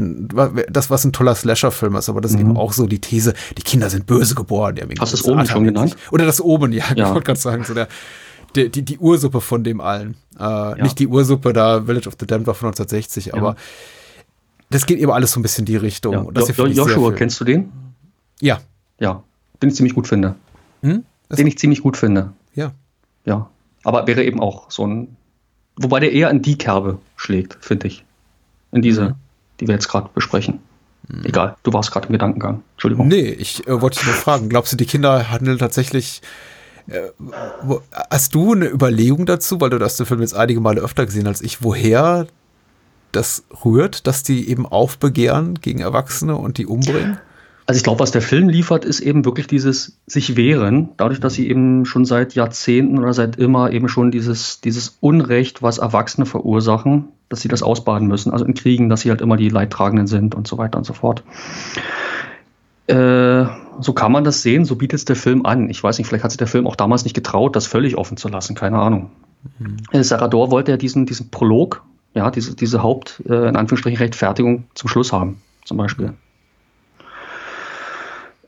das, 0.70 0.88
was 0.88 1.04
ein 1.04 1.12
toller 1.12 1.34
Slasher-Film 1.34 1.96
ist, 1.96 2.08
aber 2.08 2.20
das 2.20 2.30
ist 2.30 2.38
eben 2.38 2.50
mhm. 2.50 2.56
auch 2.58 2.72
so 2.72 2.86
die 2.86 3.00
These, 3.00 3.34
die 3.58 3.62
Kinder 3.62 3.90
sind 3.90 4.06
böse 4.06 4.36
geboren. 4.36 4.76
Hast 5.00 5.12
du 5.12 5.16
das 5.16 5.24
oben 5.24 5.44
schon 5.44 5.64
genannt? 5.64 5.96
Oder 6.12 6.24
das 6.24 6.40
oben, 6.40 6.72
ja, 6.72 6.84
ja. 6.94 7.06
ich 7.08 7.14
wollte 7.14 7.24
gerade 7.26 7.40
sagen, 7.40 7.64
so 7.64 7.74
der, 7.74 7.88
die, 8.57 8.68
die, 8.70 8.82
die 8.82 8.98
Ursuppe 8.98 9.40
von 9.40 9.64
dem 9.64 9.80
allen. 9.80 10.16
Äh, 10.38 10.42
ja. 10.42 10.74
Nicht 10.76 10.98
die 10.98 11.07
Ursuppe 11.07 11.52
da, 11.52 11.82
Village 11.82 12.09
of 12.09 12.16
the 12.18 12.26
Damned 12.26 12.46
war 12.46 12.54
von 12.54 12.68
1960, 12.68 13.34
aber 13.34 13.57
das 14.70 14.86
geht 14.86 14.98
eben 14.98 15.12
alles 15.12 15.32
so 15.32 15.40
ein 15.40 15.42
bisschen 15.42 15.62
in 15.62 15.66
die 15.66 15.76
Richtung. 15.76 16.12
Ja. 16.12 16.26
Das 16.32 16.57
jo 16.57 16.66
Joshua, 16.66 17.12
kennst 17.12 17.40
du 17.40 17.44
den? 17.44 17.72
Ja. 18.40 18.61
Ja, 18.98 19.22
den 19.62 19.68
ich 19.68 19.76
ziemlich 19.76 19.94
gut 19.94 20.09
finde. 20.09 20.34
Hm? 20.82 21.04
Den 21.30 21.46
ich 21.46 21.59
ziemlich 21.59 21.82
gut 21.82 21.96
finde. 21.96 22.32
Ja. 22.54 22.72
Ja. 23.24 23.50
Aber 23.84 24.07
wäre 24.07 24.24
eben 24.24 24.40
auch 24.40 24.70
so 24.70 24.86
ein. 24.86 25.16
Wobei 25.76 26.00
der 26.00 26.12
eher 26.12 26.30
in 26.30 26.42
die 26.42 26.57
Kerbe 26.57 26.98
schlägt, 27.16 27.59
finde 27.61 27.88
ich. 27.88 28.04
In 28.72 28.82
diese, 28.82 29.11
mhm. 29.11 29.14
die 29.61 29.68
wir 29.68 29.74
jetzt 29.74 29.88
gerade 29.88 30.09
besprechen. 30.14 30.61
Mhm. 31.09 31.24
Egal, 31.24 31.57
du 31.62 31.72
warst 31.72 31.92
gerade 31.92 32.07
im 32.07 32.12
Gedankengang. 32.12 32.62
Entschuldigung. 32.74 33.09
Nee, 33.09 33.28
ich 33.28 33.66
äh, 33.66 33.80
wollte 33.80 33.98
dich 33.98 34.07
nur 34.07 34.16
fragen. 34.16 34.48
Glaubst 34.48 34.72
du, 34.72 34.76
die 34.76 34.86
Kinder 34.86 35.30
handeln 35.30 35.59
tatsächlich. 35.59 36.22
Äh, 36.89 37.09
hast 38.11 38.34
du 38.34 38.53
eine 38.53 38.68
Überlegung 38.68 39.26
dazu, 39.26 39.61
weil 39.61 39.70
du 39.70 39.78
das 39.78 39.97
den 39.97 40.07
Film 40.07 40.20
jetzt 40.20 40.34
einige 40.34 40.61
Male 40.61 40.80
öfter 40.80 41.07
gesehen 41.07 41.26
als 41.26 41.41
ich, 41.41 41.62
woher 41.62 42.26
das 43.12 43.45
rührt, 43.64 44.07
dass 44.07 44.22
die 44.22 44.49
eben 44.49 44.66
aufbegehren 44.66 45.57
gegen 45.61 45.80
Erwachsene 45.80 46.37
und 46.37 46.59
die 46.59 46.66
umbringen? 46.66 47.18
Also 47.68 47.78
ich 47.78 47.82
glaube, 47.82 47.99
was 47.99 48.12
der 48.12 48.22
Film 48.22 48.49
liefert, 48.49 48.84
ist 48.84 49.01
eben 49.01 49.24
wirklich 49.24 49.49
dieses 49.49 49.99
sich 50.07 50.37
wehren, 50.37 50.91
dadurch, 50.99 51.18
dass 51.18 51.34
sie 51.34 51.49
eben 51.49 51.84
schon 51.84 52.05
seit 52.05 52.34
Jahrzehnten 52.34 52.99
oder 52.99 53.12
seit 53.12 53.37
immer 53.37 53.72
eben 53.72 53.89
schon 53.89 54.12
dieses, 54.12 54.61
dieses 54.61 54.99
Unrecht, 55.01 55.62
was 55.62 55.78
Erwachsene 55.78 56.26
verursachen, 56.26 57.09
dass 57.28 57.41
sie 57.41 57.49
das 57.49 57.64
ausbaden 57.64 58.07
müssen. 58.07 58.30
Also 58.30 58.45
in 58.45 58.55
Kriegen, 58.55 58.89
dass 58.89 59.01
sie 59.01 59.11
halt 59.11 59.20
immer 59.20 59.37
die 59.37 59.49
Leidtragenden 59.49 60.07
sind 60.07 60.37
und 60.37 60.47
so 60.47 60.59
weiter 60.59 60.78
und 60.78 60.84
so 60.84 60.93
fort. 60.93 61.24
Äh, 62.87 63.47
so 63.80 63.93
kann 63.95 64.12
man 64.12 64.24
das 64.24 64.43
sehen, 64.43 64.64
so 64.64 64.76
bietet 64.76 64.99
es 64.99 65.05
der 65.05 65.16
Film 65.16 65.45
an. 65.45 65.68
Ich 65.70 65.82
weiß 65.82 65.99
nicht, 65.99 66.07
vielleicht 66.07 66.24
hat 66.24 66.30
sich 66.30 66.39
der 66.39 66.47
Film 66.47 66.66
auch 66.66 66.76
damals 66.76 67.05
nicht 67.05 67.14
getraut, 67.14 67.57
das 67.57 67.66
völlig 67.66 67.97
offen 67.97 68.16
zu 68.16 68.28
lassen, 68.28 68.55
keine 68.55 68.78
Ahnung. 68.78 69.11
Mhm. 69.59 69.76
Äh, 69.93 70.03
Sarador 70.03 70.51
wollte 70.51 70.70
ja 70.72 70.76
diesen, 70.76 71.07
diesen 71.07 71.30
Prolog, 71.30 71.82
ja, 72.14 72.30
diese, 72.30 72.55
diese 72.55 72.82
Haupt, 72.82 73.22
äh, 73.28 73.49
in 73.49 73.57
Anführungsstrichen, 73.57 73.99
Rechtfertigung 73.99 74.64
zum 74.74 74.89
Schluss 74.89 75.12
haben, 75.12 75.43
zum 75.64 75.76
Beispiel. 75.76 76.14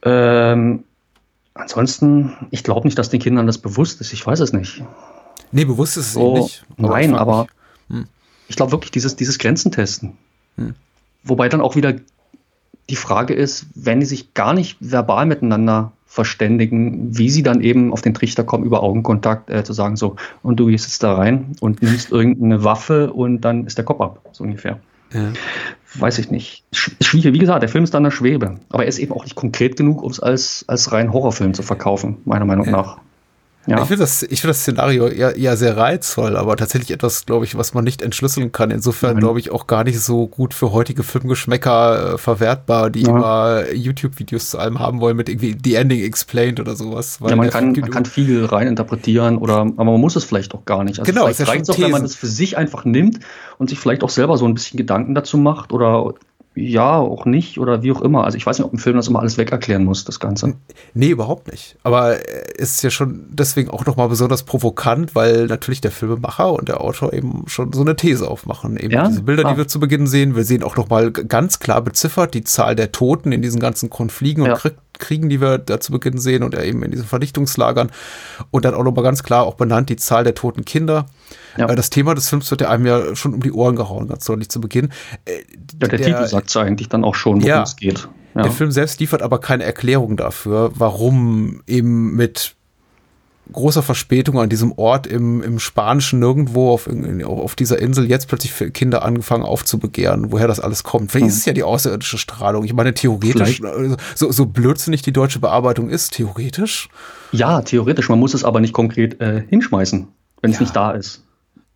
Ähm, 0.03 0.85
ansonsten, 1.55 2.49
ich 2.51 2.63
glaube 2.63 2.87
nicht, 2.87 2.99
dass 2.99 3.11
den 3.11 3.21
Kindern 3.21 3.47
das 3.47 3.59
bewusst 3.59 4.01
ist. 4.01 4.13
Ich 4.13 4.25
weiß 4.25 4.41
es 4.41 4.53
nicht. 4.53 4.83
Nee, 5.51 5.65
bewusst 5.65 5.97
ist 5.97 6.07
es 6.07 6.13
so, 6.13 6.37
nicht. 6.37 6.65
Aber 6.79 6.89
nein, 6.89 7.15
aber 7.15 7.47
hm. 7.89 8.07
ich 8.47 8.57
glaube 8.57 8.73
wirklich, 8.73 8.93
dieses, 8.93 9.17
dieses 9.17 9.39
Grenzentesten. 9.39 10.17
Hm. 10.57 10.75
Wobei 11.25 11.49
dann 11.49 11.61
auch 11.61 11.75
wieder 11.75 11.95
die 12.91 12.97
Frage 12.97 13.35
ist, 13.35 13.67
wenn 13.75 14.01
die 14.01 14.07
sich 14.07 14.35
gar 14.35 14.55
nicht 14.55 14.77
verbal 14.81 15.27
miteinander 15.27 15.93
verständigen, 16.07 17.17
wie 17.17 17.29
sie 17.29 17.43
dann 17.43 17.61
eben 17.61 17.93
auf 17.93 18.01
den 18.01 18.15
Trichter 18.15 18.43
kommen, 18.43 18.65
über 18.65 18.83
Augenkontakt 18.83 19.51
äh, 19.51 19.63
zu 19.63 19.75
sagen, 19.75 19.97
so, 19.97 20.17
und 20.43 20.59
du 20.59 20.67
gehst 20.67 20.87
jetzt 20.87 21.03
da 21.03 21.15
rein 21.15 21.53
und 21.61 21.83
nimmst 21.83 22.11
irgendeine 22.11 22.65
Waffe 22.65 23.13
und 23.13 23.43
dann 23.43 23.67
ist 23.67 23.77
der 23.77 23.85
Kopf 23.85 24.01
ab, 24.01 24.21
so 24.33 24.45
ungefähr. 24.45 24.81
Ja. 25.13 25.33
Weiß 25.95 26.19
ich 26.19 26.31
nicht. 26.31 26.65
Schwierig, 26.73 27.35
wie 27.35 27.39
gesagt, 27.39 27.63
der 27.63 27.69
Film 27.69 27.85
ist 27.85 27.95
dann 27.95 28.05
der 28.05 28.11
Schwebe. 28.11 28.59
Aber 28.71 28.83
er 28.83 28.89
ist 28.89 28.99
eben 28.99 29.13
auch 29.13 29.25
nicht 29.25 29.37
konkret 29.37 29.77
genug, 29.77 30.03
um 30.03 30.11
es 30.11 30.21
als, 30.21 30.65
als 30.67 30.93
rein 30.93 31.13
Horrorfilm 31.13 31.55
zu 31.55 31.63
verkaufen, 31.63 32.19
meiner 32.25 32.45
Meinung 32.45 32.67
ja. 32.67 32.73
nach. 32.73 32.99
Ja. 33.69 33.83
Ich 33.83 33.89
finde 33.89 34.01
das, 34.01 34.21
find 34.21 34.45
das 34.45 34.61
Szenario 34.61 35.09
eher, 35.09 35.37
eher 35.37 35.57
sehr 35.59 35.77
reizvoll, 35.77 36.37
aber 36.37 36.57
tatsächlich 36.57 36.91
etwas, 36.91 37.27
glaube 37.27 37.45
ich, 37.45 37.57
was 37.57 37.75
man 37.75 37.85
nicht 37.85 38.01
entschlüsseln 38.01 38.51
kann. 38.51 38.71
Insofern, 38.71 39.19
glaube 39.19 39.41
ich, 39.41 39.51
auch 39.51 39.67
gar 39.67 39.85
nicht 39.85 40.01
so 40.01 40.27
gut 40.27 40.55
für 40.55 40.73
heutige 40.73 41.03
Filmgeschmäcker 41.03 42.15
äh, 42.15 42.19
verwertbar, 42.19 42.89
die 42.89 43.03
ja. 43.03 43.11
immer 43.11 43.73
YouTube-Videos 43.75 44.51
zu 44.51 44.59
allem 44.59 44.79
haben 44.79 45.01
wollen 45.01 45.17
mit 45.17 45.29
irgendwie 45.29 45.55
The 45.63 45.75
Ending 45.75 46.03
Explained 46.03 46.61
oder 46.61 46.77
sowas. 46.77 47.19
ja, 47.21 47.37
man 47.37 47.51
kann, 47.51 47.73
man 47.73 47.91
kann 47.91 48.07
viel 48.07 48.47
reininterpretieren 48.47 49.37
oder, 49.37 49.59
aber 49.59 49.85
man 49.85 50.01
muss 50.01 50.17
es 50.17 50.25
vielleicht 50.25 50.55
auch 50.55 50.65
gar 50.65 50.83
nicht. 50.85 50.99
Also 51.01 51.13
genau, 51.13 51.27
vielleicht 51.27 51.47
reicht 51.47 51.63
es 51.63 51.71
auch, 51.71 51.79
wenn 51.79 51.91
man 51.91 52.03
das 52.03 52.15
für 52.15 52.27
sich 52.27 52.57
einfach 52.57 52.87
nimmt 52.87 53.21
und 53.59 53.69
sich 53.69 53.79
vielleicht 53.79 54.03
auch 54.03 54.11
selber 54.11 54.39
so 54.39 54.47
ein 54.47 54.55
bisschen 54.55 54.79
Gedanken 54.79 55.15
dazu 55.15 55.37
macht 55.37 55.73
oder 55.73 56.15
ja, 56.59 56.97
auch 56.97 57.25
nicht 57.25 57.59
oder 57.59 57.83
wie 57.83 57.93
auch 57.93 58.01
immer. 58.01 58.25
Also 58.25 58.37
ich 58.37 58.47
weiß 58.47 58.59
nicht, 58.59 58.67
ob 58.67 58.73
ein 58.73 58.79
Film 58.79 58.97
das 58.97 59.09
immer 59.09 59.21
alles 59.21 59.39
weg 59.39 59.53
erklären 59.53 59.85
muss, 59.85 60.05
das 60.05 60.21
Ganze. 60.21 60.55
Nee, 60.95 61.11
überhaupt 61.11 61.51
nicht. 61.51 61.77
Aber 61.83 62.17
es 62.59 62.77
ist 62.77 62.83
ja 62.83 62.91
schon 62.91 63.27
deswegen 63.31 63.71
auch 63.71 63.87
nochmal 63.87 64.09
besonders 64.09 64.43
provokant, 64.43 65.15
weil 65.15 65.47
natürlich 65.47 65.81
der 65.81 65.91
Filmemacher 65.91 66.53
und 66.53 66.69
der 66.69 66.81
Autor 66.81 67.13
eben 67.13 67.45
schon 67.47 67.73
so 67.73 67.81
eine 67.81 67.97
These 67.97 68.29
aufmachen. 68.29 68.77
Eben 68.77 68.93
ja? 68.93 69.09
diese 69.09 69.23
Bilder, 69.23 69.47
ah. 69.47 69.53
die 69.53 69.59
wir 69.59 69.69
zu 69.69 69.81
Beginn 69.81 70.07
sehen. 70.07 70.37
Wir 70.37 70.45
sehen 70.45 70.63
auch 70.63 70.77
nochmal 70.77 71.11
ganz 71.13 71.59
klar 71.59 71.83
beziffert 71.83 72.35
die 72.35 72.45
Zahl 72.45 72.77
der 72.77 72.93
Toten 72.93 73.33
in 73.33 73.43
diesen 73.43 73.61
ganzen 73.61 73.91
Konflikten 73.91 74.43
und 74.43 74.49
ja. 74.49 74.71
Kriegen, 74.99 75.29
die 75.29 75.41
wir 75.41 75.59
da 75.59 75.81
zu 75.81 75.93
Beginn 75.93 76.19
sehen 76.19 76.43
und 76.43 76.59
eben 76.59 76.83
in 76.83 76.91
diesen 76.91 77.07
Vernichtungslagern. 77.07 77.91
Und 78.51 78.65
dann 78.65 78.75
auch 78.75 78.83
nochmal 78.83 79.05
ganz 79.05 79.23
klar 79.23 79.45
auch 79.45 79.55
benannt 79.55 79.89
die 79.91 79.97
Zahl 79.97 80.25
der 80.25 80.35
toten 80.35 80.65
Kinder. 80.65 81.07
Ja. 81.57 81.67
Das 81.67 81.91
Thema 81.91 82.15
des 82.15 82.29
Films 82.29 82.51
wird 82.51 82.61
ja 82.61 82.71
einem 82.71 82.87
ja 82.87 83.17
schon 83.17 83.35
um 83.35 83.41
die 83.41 83.53
Ohren 83.53 83.77
gehauen, 83.77 84.09
ganz 84.09 84.25
deutlich 84.25 84.49
zu 84.49 84.61
Beginn. 84.61 84.91
Äh, 85.25 85.39
ja, 85.39 85.43
der, 85.75 85.89
der 85.89 86.01
Titel 86.01 86.27
sagt 86.27 86.49
es 86.49 86.57
eigentlich 86.57 86.89
dann 86.89 87.05
auch 87.05 87.15
schon, 87.15 87.37
worum 87.37 87.49
ja, 87.49 87.63
es 87.63 87.77
geht. 87.77 88.09
Ja. 88.35 88.43
Der 88.43 88.53
Film 88.53 88.71
selbst 88.71 89.01
liefert 89.01 89.23
aber 89.23 89.41
keine 89.41 89.65
Erklärung 89.65 90.17
dafür, 90.17 90.71
warum 90.75 91.63
eben 91.67 92.15
mit 92.15 92.55
großer 93.53 93.83
Verspätung 93.83 94.39
an 94.39 94.49
diesem 94.49 94.73
Ort 94.73 95.07
im, 95.07 95.43
im 95.43 95.59
Spanischen 95.59 96.19
nirgendwo 96.19 96.71
auf, 96.71 96.89
auf 97.25 97.57
dieser 97.57 97.79
Insel 97.79 98.09
jetzt 98.09 98.29
plötzlich 98.29 98.53
für 98.53 98.71
Kinder 98.71 99.05
angefangen 99.05 99.43
aufzubegehren, 99.43 100.33
woher 100.33 100.49
das 100.49 100.61
alles 100.61 100.85
kommt. 100.85 101.11
Vielleicht 101.11 101.25
hm. 101.25 101.31
ist 101.31 101.39
es 101.39 101.45
ja 101.47 101.53
die 101.53 101.63
außerirdische 101.63 102.19
Strahlung. 102.19 102.65
Ich 102.65 102.75
meine, 102.75 102.95
theoretisch, 102.95 103.61
äh, 103.61 103.97
so, 104.15 104.31
so 104.31 104.47
blödsinnig 104.47 105.03
die 105.03 105.13
deutsche 105.13 105.39
Bearbeitung 105.39 105.89
ist, 105.89 106.13
theoretisch. 106.13 106.89
Ja, 107.33 107.63
theoretisch. 107.63 108.09
Man 108.09 108.19
muss 108.19 108.35
es 108.35 108.45
aber 108.45 108.61
nicht 108.61 108.73
konkret 108.73 109.21
äh, 109.21 109.43
hinschmeißen, 109.49 110.09
wenn 110.41 110.51
es 110.51 110.61
nicht 110.61 110.75
da 110.75 110.93
ist. 110.93 111.25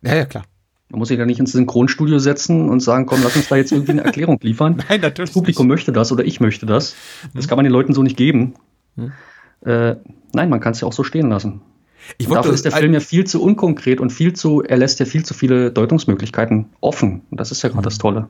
Ja, 0.01 0.15
ja, 0.15 0.25
klar. 0.25 0.43
Man 0.89 0.99
muss 0.99 1.07
sich 1.07 1.17
ja 1.17 1.25
nicht 1.25 1.39
ins 1.39 1.53
Synchronstudio 1.53 2.19
setzen 2.19 2.69
und 2.69 2.81
sagen, 2.81 3.07
komm, 3.07 3.23
lass 3.23 3.35
uns 3.35 3.47
da 3.47 3.55
jetzt 3.55 3.71
irgendwie 3.71 3.93
eine 3.93 4.03
Erklärung 4.03 4.39
liefern. 4.43 4.83
Nein, 4.89 5.01
natürlich. 5.01 5.31
Das 5.31 5.33
Publikum 5.33 5.65
nicht. 5.65 5.73
möchte 5.73 5.91
das 5.91 6.11
oder 6.11 6.23
ich 6.23 6.39
möchte 6.39 6.65
das. 6.65 6.95
Das 7.33 7.45
hm. 7.45 7.49
kann 7.49 7.55
man 7.57 7.63
den 7.63 7.71
Leuten 7.71 7.93
so 7.93 8.03
nicht 8.03 8.15
geben. 8.15 8.53
Hm. 8.95 9.11
Äh, 9.65 9.95
nein, 10.33 10.49
man 10.49 10.59
kann 10.59 10.73
es 10.73 10.81
ja 10.81 10.87
auch 10.87 10.93
so 10.93 11.03
stehen 11.03 11.29
lassen. 11.29 11.61
Ich 12.17 12.27
wollte, 12.27 12.41
dafür 12.41 12.53
ist 12.53 12.65
der 12.65 12.73
Film 12.73 12.93
ja 12.93 12.99
viel 12.99 13.25
zu 13.25 13.41
unkonkret 13.41 14.01
und 14.01 14.11
viel 14.11 14.33
zu, 14.33 14.61
er 14.61 14.77
lässt 14.77 14.99
ja 14.99 15.05
viel 15.05 15.23
zu 15.23 15.33
viele 15.33 15.71
Deutungsmöglichkeiten 15.71 16.65
offen. 16.81 17.21
Und 17.31 17.39
das 17.39 17.51
ist 17.51 17.63
ja 17.63 17.69
gerade 17.69 17.79
hm. 17.79 17.85
das 17.85 17.97
Tolle. 17.97 18.27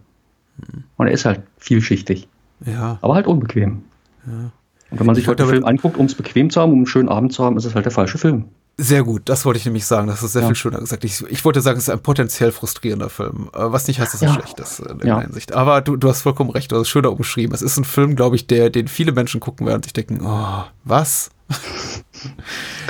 Hm. 0.60 0.84
Und 0.96 1.08
er 1.08 1.14
ist 1.14 1.26
halt 1.26 1.42
vielschichtig. 1.58 2.28
Ja. 2.66 2.98
Aber 3.02 3.16
halt 3.16 3.28
unbequem. 3.28 3.84
Ja. 4.26 4.52
Und 4.90 5.00
wenn 5.00 5.06
man 5.06 5.16
sich 5.16 5.28
halt 5.28 5.40
den 5.40 5.48
Film 5.48 5.66
anguckt, 5.66 5.98
um 5.98 6.06
es 6.06 6.16
bequem 6.16 6.50
zu 6.50 6.62
haben, 6.62 6.72
um 6.72 6.80
einen 6.80 6.88
schönen 6.88 7.10
Abend 7.10 7.34
zu 7.34 7.44
haben, 7.44 7.58
ist 7.58 7.66
es 7.66 7.76
halt 7.76 7.84
der 7.84 7.92
falsche 7.92 8.18
Film. 8.18 8.46
Sehr 8.78 9.04
gut, 9.04 9.24
das 9.26 9.46
wollte 9.46 9.60
ich 9.60 9.66
nämlich 9.66 9.86
sagen. 9.86 10.08
Das 10.08 10.24
ist 10.24 10.34
sehr 10.34 10.42
ja. 10.42 10.48
viel 10.48 10.56
schöner 10.56 10.80
gesagt. 10.80 11.04
Ich, 11.04 11.22
ich, 11.30 11.46
wollte 11.46 11.62
sagen, 11.62 11.78
es 11.78 11.84
ist 11.84 11.90
ein 11.90 12.02
potenziell 12.02 12.52
frustrierender 12.52 13.10
Film, 13.10 13.50
äh, 13.54 13.72
was 13.72 13.88
nicht 13.88 14.00
heißt, 14.00 14.16
dass 14.16 14.22
er 14.24 14.30
ja. 14.30 14.34
schlecht 14.34 14.60
ist 14.60 14.80
in 14.80 15.08
ja. 15.08 15.22
Hinsicht. 15.22 15.54
Aber 15.54 15.82
du, 15.82 15.96
du 15.96 16.10
hast 16.10 16.22
vollkommen 16.24 16.50
recht, 16.50 16.72
du 16.72 16.78
hast 16.78 16.84
es 16.84 16.90
schöner 16.90 17.12
umschrieben. 17.12 17.54
Es 17.54 17.62
ist 17.62 17.78
ein 17.78 17.84
Film, 17.84 18.16
glaube 18.16 18.36
ich, 18.36 18.48
der, 18.48 18.72
den 18.72 18.88
viele 18.88 19.12
Menschen 19.12 19.40
gucken 19.40 19.68
werden 19.68 19.78
und 19.78 19.84
sich 19.84 19.94
denken, 19.94 20.22
oh, 20.26 20.64
was? 20.84 21.30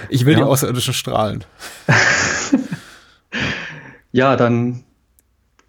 ich 0.09 0.25
will 0.25 0.33
ja. 0.33 0.39
die 0.39 0.45
außerirdischen 0.45 0.93
Strahlen. 0.93 1.43
ja, 4.13 4.37
dann 4.37 4.85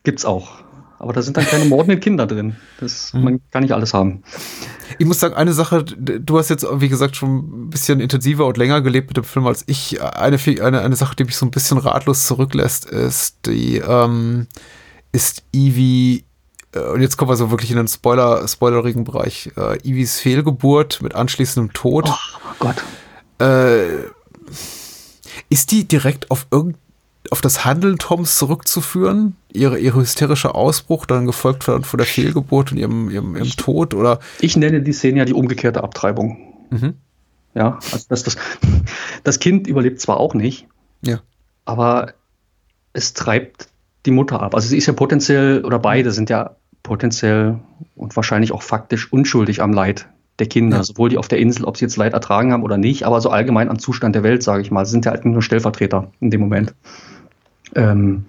gibt's 0.04 0.24
auch. 0.24 0.58
Aber 1.00 1.12
da 1.12 1.22
sind 1.22 1.36
dann 1.36 1.44
keine 1.44 1.64
mordenden 1.64 1.98
Kinder 1.98 2.28
drin. 2.28 2.54
Das, 2.78 3.12
mhm. 3.12 3.24
Man 3.24 3.40
kann 3.50 3.64
nicht 3.64 3.72
alles 3.72 3.92
haben. 3.92 4.22
Ich 4.98 5.06
muss 5.06 5.20
sagen, 5.20 5.34
eine 5.34 5.52
Sache, 5.52 5.84
du 5.84 6.38
hast 6.38 6.50
jetzt, 6.50 6.66
wie 6.70 6.88
gesagt, 6.88 7.16
schon 7.16 7.66
ein 7.66 7.70
bisschen 7.70 8.00
intensiver 8.00 8.46
und 8.46 8.56
länger 8.56 8.80
gelebt 8.80 9.08
mit 9.08 9.16
dem 9.16 9.24
Film 9.24 9.46
als 9.46 9.64
ich. 9.66 10.00
Eine, 10.02 10.38
eine, 10.60 10.80
eine 10.80 10.96
Sache, 10.96 11.16
die 11.16 11.24
mich 11.24 11.36
so 11.36 11.46
ein 11.46 11.50
bisschen 11.50 11.78
ratlos 11.78 12.26
zurücklässt, 12.26 12.86
ist 12.86 13.46
die, 13.46 13.78
ähm, 13.78 14.46
ist 15.12 15.42
Evie, 15.52 16.24
äh, 16.74 16.80
und 16.80 17.00
jetzt 17.00 17.16
kommen 17.16 17.30
wir 17.30 17.36
so 17.36 17.50
wirklich 17.50 17.70
in 17.70 17.76
den 17.76 17.88
Spoiler, 17.88 18.46
spoilerigen 18.48 19.04
Bereich, 19.04 19.50
äh, 19.56 19.78
Evies 19.78 20.20
Fehlgeburt 20.20 21.02
mit 21.02 21.14
anschließendem 21.14 21.72
Tod. 21.72 22.08
Oh, 22.08 22.54
Gott. 22.58 22.76
Äh, 23.40 24.04
ist 25.48 25.70
die 25.70 25.86
direkt 25.86 26.30
auf 26.30 26.46
irgendein 26.50 26.80
auf 27.30 27.40
das 27.40 27.64
Handeln 27.64 27.98
Toms 27.98 28.36
zurückzuführen? 28.36 29.36
Ihre, 29.52 29.78
ihre 29.78 30.00
hysterische 30.00 30.54
Ausbruch, 30.54 31.06
dann 31.06 31.26
gefolgt 31.26 31.64
von, 31.64 31.84
von 31.84 31.98
der 31.98 32.06
Fehlgeburt 32.06 32.72
und 32.72 32.78
ihrem, 32.78 33.10
ihrem, 33.10 33.36
ihrem 33.36 33.50
Tod? 33.50 33.94
Oder? 33.94 34.20
Ich 34.40 34.56
nenne 34.56 34.82
die 34.82 34.92
Szene 34.92 35.18
ja 35.18 35.24
die 35.24 35.34
umgekehrte 35.34 35.82
Abtreibung. 35.82 36.54
Mhm. 36.70 36.94
Ja, 37.54 37.78
also 37.92 38.06
das, 38.08 38.24
das, 38.24 38.36
das 39.22 39.38
Kind 39.38 39.66
überlebt 39.66 40.00
zwar 40.00 40.18
auch 40.18 40.34
nicht, 40.34 40.66
ja. 41.02 41.20
aber 41.64 42.14
es 42.92 43.14
treibt 43.14 43.68
die 44.06 44.10
Mutter 44.10 44.42
ab. 44.42 44.54
Also 44.54 44.68
sie 44.68 44.76
ist 44.76 44.86
ja 44.86 44.92
potenziell, 44.92 45.64
oder 45.64 45.78
beide 45.78 46.10
sind 46.10 46.30
ja 46.30 46.56
potenziell 46.82 47.60
und 47.94 48.16
wahrscheinlich 48.16 48.52
auch 48.52 48.62
faktisch 48.62 49.12
unschuldig 49.12 49.62
am 49.62 49.72
Leid 49.72 50.08
der 50.40 50.48
Kinder, 50.48 50.78
ja. 50.78 50.82
sowohl 50.82 51.10
die 51.10 51.18
auf 51.18 51.28
der 51.28 51.38
Insel, 51.38 51.64
ob 51.64 51.76
sie 51.76 51.84
jetzt 51.84 51.96
Leid 51.96 52.12
ertragen 52.12 52.52
haben 52.52 52.64
oder 52.64 52.76
nicht, 52.76 53.04
aber 53.04 53.20
so 53.20 53.30
allgemein 53.30 53.68
am 53.68 53.78
Zustand 53.78 54.16
der 54.16 54.24
Welt, 54.24 54.42
sage 54.42 54.62
ich 54.62 54.70
mal. 54.70 54.84
Sie 54.84 54.90
sind 54.90 55.04
ja 55.04 55.12
halt 55.12 55.24
nur 55.24 55.42
Stellvertreter 55.42 56.10
in 56.20 56.30
dem 56.30 56.40
Moment. 56.40 56.74
Ähm, 57.74 58.26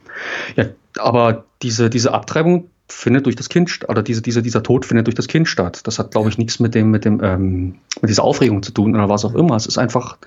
ja, 0.56 0.66
aber 0.98 1.46
diese, 1.62 1.90
diese 1.90 2.14
Abtreibung 2.14 2.70
findet 2.88 3.26
durch 3.26 3.36
das 3.36 3.50
Kind 3.50 3.70
statt, 3.70 3.90
oder 3.90 4.04
diese, 4.04 4.22
diese, 4.22 4.42
dieser 4.42 4.64
Tod 4.64 4.86
findet 4.86 5.08
durch 5.08 5.16
das 5.16 5.28
Kind 5.28 5.48
statt. 5.48 5.82
Das 5.86 5.98
hat, 6.00 6.12
glaube 6.12 6.30
ich, 6.30 6.38
nichts 6.38 6.60
mit 6.60 6.76
dem, 6.76 6.92
mit 6.92 7.04
dem, 7.04 7.24
ähm, 7.24 7.76
mit 8.02 8.10
dieser 8.10 8.24
Aufregung 8.24 8.62
zu 8.64 8.72
tun 8.72 8.96
oder 8.96 9.10
was 9.10 9.26
auch 9.26 9.36
immer. 9.36 9.56
Es 9.56 9.66
ist 9.66 9.78
einfach 9.78 10.18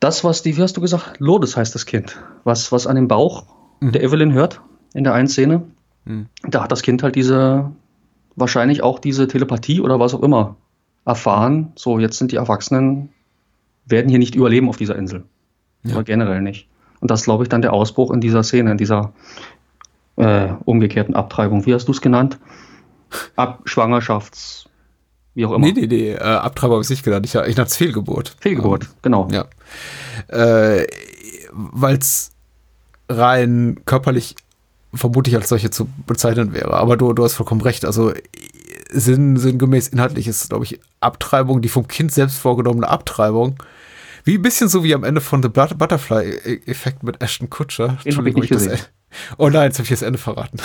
Das, 0.00 0.24
was 0.24 0.42
die, 0.42 0.56
wie 0.56 0.62
hast 0.62 0.76
du 0.76 0.80
gesagt, 0.80 1.20
Lourdes 1.20 1.56
heißt 1.56 1.74
das 1.74 1.84
Kind, 1.84 2.16
was, 2.44 2.72
was 2.72 2.86
an 2.86 2.96
dem 2.96 3.06
Bauch 3.08 3.44
mhm. 3.80 3.92
der 3.92 4.02
Evelyn 4.02 4.32
hört 4.32 4.62
in 4.94 5.04
der 5.04 5.12
einen 5.12 5.28
Szene, 5.28 5.62
mhm. 6.06 6.26
da 6.48 6.62
hat 6.62 6.72
das 6.72 6.80
Kind 6.80 7.02
halt 7.02 7.14
diese, 7.14 7.70
wahrscheinlich 8.34 8.82
auch 8.82 8.98
diese 8.98 9.28
Telepathie 9.28 9.82
oder 9.82 10.00
was 10.00 10.14
auch 10.14 10.22
immer 10.22 10.56
erfahren. 11.04 11.72
So, 11.76 11.98
jetzt 11.98 12.16
sind 12.16 12.32
die 12.32 12.36
Erwachsenen, 12.36 13.10
werden 13.84 14.08
hier 14.08 14.18
nicht 14.18 14.34
überleben 14.34 14.68
auf 14.70 14.78
dieser 14.78 14.96
Insel. 14.96 15.24
Ja. 15.82 15.96
Oder 15.96 16.04
generell 16.04 16.40
nicht. 16.40 16.66
Und 17.00 17.10
das 17.10 17.20
ist, 17.20 17.24
glaube 17.24 17.44
ich, 17.44 17.48
dann 17.48 17.62
der 17.62 17.72
Ausbruch 17.72 18.10
in 18.10 18.20
dieser 18.20 18.42
Szene, 18.42 18.72
in 18.72 18.78
dieser 18.78 19.12
äh, 20.16 20.48
umgekehrten 20.64 21.14
Abtreibung. 21.14 21.66
Wie 21.66 21.74
hast 21.74 21.86
du 21.86 21.92
es 21.92 22.00
genannt? 22.00 22.38
Ab 23.36 23.62
Schwangerschafts, 23.64 24.68
wie 25.34 25.46
auch 25.46 25.52
immer. 25.52 25.66
Nee, 25.66 25.72
nee, 25.72 25.86
nee, 25.86 26.10
äh, 26.12 26.18
Abtreibung 26.18 26.74
habe 26.74 26.84
ich 26.84 26.90
nicht 26.90 27.04
genannt. 27.04 27.26
Ich, 27.26 27.34
ich 27.34 27.56
nannte 27.56 27.70
es 27.70 27.76
Fehlgeburt. 27.76 28.36
Fehlgeburt, 28.40 28.84
ähm, 28.84 28.90
genau. 29.02 29.28
Ja. 29.30 29.46
Äh, 30.28 30.86
Weil 31.52 31.96
es 31.96 32.32
rein 33.08 33.80
körperlich 33.84 34.36
vermutlich 34.94 35.34
als 35.36 35.48
solche 35.48 35.70
zu 35.70 35.88
bezeichnen 36.06 36.52
wäre. 36.52 36.74
Aber 36.74 36.96
du, 36.96 37.12
du 37.12 37.24
hast 37.24 37.34
vollkommen 37.34 37.60
recht. 37.60 37.84
Also 37.84 38.12
sinn, 38.90 39.36
sinngemäß 39.36 39.88
inhaltlich 39.88 40.26
ist, 40.28 40.48
glaube 40.48 40.64
ich, 40.64 40.80
Abtreibung, 41.00 41.62
die 41.62 41.68
vom 41.68 41.88
Kind 41.88 42.12
selbst 42.12 42.38
vorgenommene 42.38 42.88
Abtreibung. 42.88 43.56
Wie 44.24 44.36
ein 44.36 44.42
bisschen 44.42 44.68
so 44.68 44.84
wie 44.84 44.94
am 44.94 45.04
Ende 45.04 45.20
von 45.20 45.42
The 45.42 45.48
Butterfly-Effekt 45.48 47.02
mit 47.02 47.22
Ashton 47.22 47.50
Kutcher. 47.50 47.88
Den 47.88 47.98
Entschuldigung, 48.06 48.42
ich, 48.42 48.50
ich 48.50 48.56
das, 48.56 48.90
Oh 49.38 49.48
nein, 49.48 49.64
jetzt 49.64 49.78
habe 49.78 49.84
ich 49.84 49.90
das 49.90 50.02
Ende 50.02 50.18
verraten. 50.18 50.58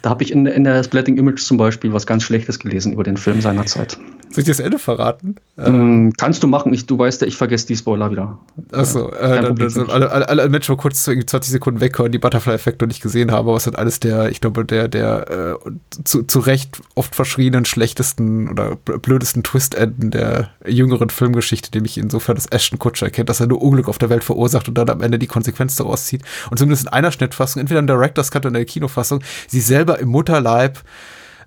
Da 0.00 0.10
habe 0.10 0.22
ich 0.22 0.32
in, 0.32 0.46
in 0.46 0.64
der 0.64 0.82
Splatting 0.84 1.18
Image 1.18 1.40
zum 1.40 1.56
Beispiel 1.56 1.92
was 1.92 2.06
ganz 2.06 2.22
Schlechtes 2.22 2.58
gelesen 2.58 2.92
über 2.92 3.02
den 3.02 3.16
Film 3.16 3.40
seinerzeit. 3.40 3.98
Soll 4.30 4.42
ich 4.42 4.48
das 4.48 4.60
Ende 4.60 4.78
verraten? 4.78 5.34
Ähm, 5.58 6.12
kannst 6.16 6.42
du 6.42 6.46
machen. 6.46 6.72
Ich, 6.72 6.86
du 6.86 6.98
weißt 6.98 7.20
ja, 7.20 7.26
ich 7.26 7.36
vergesse 7.36 7.66
die 7.66 7.76
Spoiler 7.76 8.10
wieder. 8.10 8.38
Achso, 8.70 9.10
äh, 9.10 9.42
dann, 9.42 9.56
dann 9.56 9.90
alle, 9.90 10.10
alle, 10.10 10.28
alle 10.28 10.48
Menschen 10.48 10.76
kurz 10.78 11.02
20 11.02 11.42
Sekunden 11.42 11.80
weghören, 11.80 12.12
die 12.12 12.18
Butterfly-Effekte 12.18 12.86
nicht 12.86 13.02
gesehen 13.02 13.30
haben, 13.30 13.46
aber 13.46 13.56
es 13.56 13.66
hat 13.66 13.76
alles 13.76 14.00
der, 14.00 14.30
ich 14.30 14.40
glaube, 14.40 14.64
der, 14.64 14.88
der 14.88 15.58
äh, 15.66 15.70
zu, 16.04 16.22
zu 16.22 16.38
Recht 16.38 16.80
oft 16.94 17.14
verschrienen, 17.14 17.66
schlechtesten 17.66 18.48
oder 18.48 18.76
blödesten 18.76 19.42
Twist-Enden 19.42 20.10
der 20.10 20.48
jüngeren 20.66 21.10
Filmgeschichte, 21.10 21.70
nämlich 21.74 21.98
insofern 21.98 22.36
das 22.36 22.46
Ashton 22.46 22.78
Kutscher 22.78 23.06
erkennt, 23.06 23.28
dass 23.28 23.40
er 23.40 23.48
nur 23.48 23.60
Unglück 23.60 23.88
auf 23.88 23.98
der 23.98 24.08
Welt 24.08 24.24
verursacht 24.24 24.66
und 24.68 24.78
dann 24.78 24.88
am 24.88 25.02
Ende 25.02 25.18
die 25.18 25.26
Konsequenz 25.26 25.76
daraus 25.76 26.06
zieht. 26.06 26.22
Und 26.50 26.56
zumindest 26.56 26.84
in 26.84 26.88
einer 26.88 27.12
Schnittfassung, 27.12 27.60
entweder 27.60 27.81
in 27.82 27.86
Director's 27.86 28.30
Cut 28.30 28.44
in 28.44 28.54
der 28.54 28.64
Kinofassung, 28.64 29.22
sie 29.48 29.60
selber 29.60 29.98
im 29.98 30.08
Mutterleib 30.08 30.80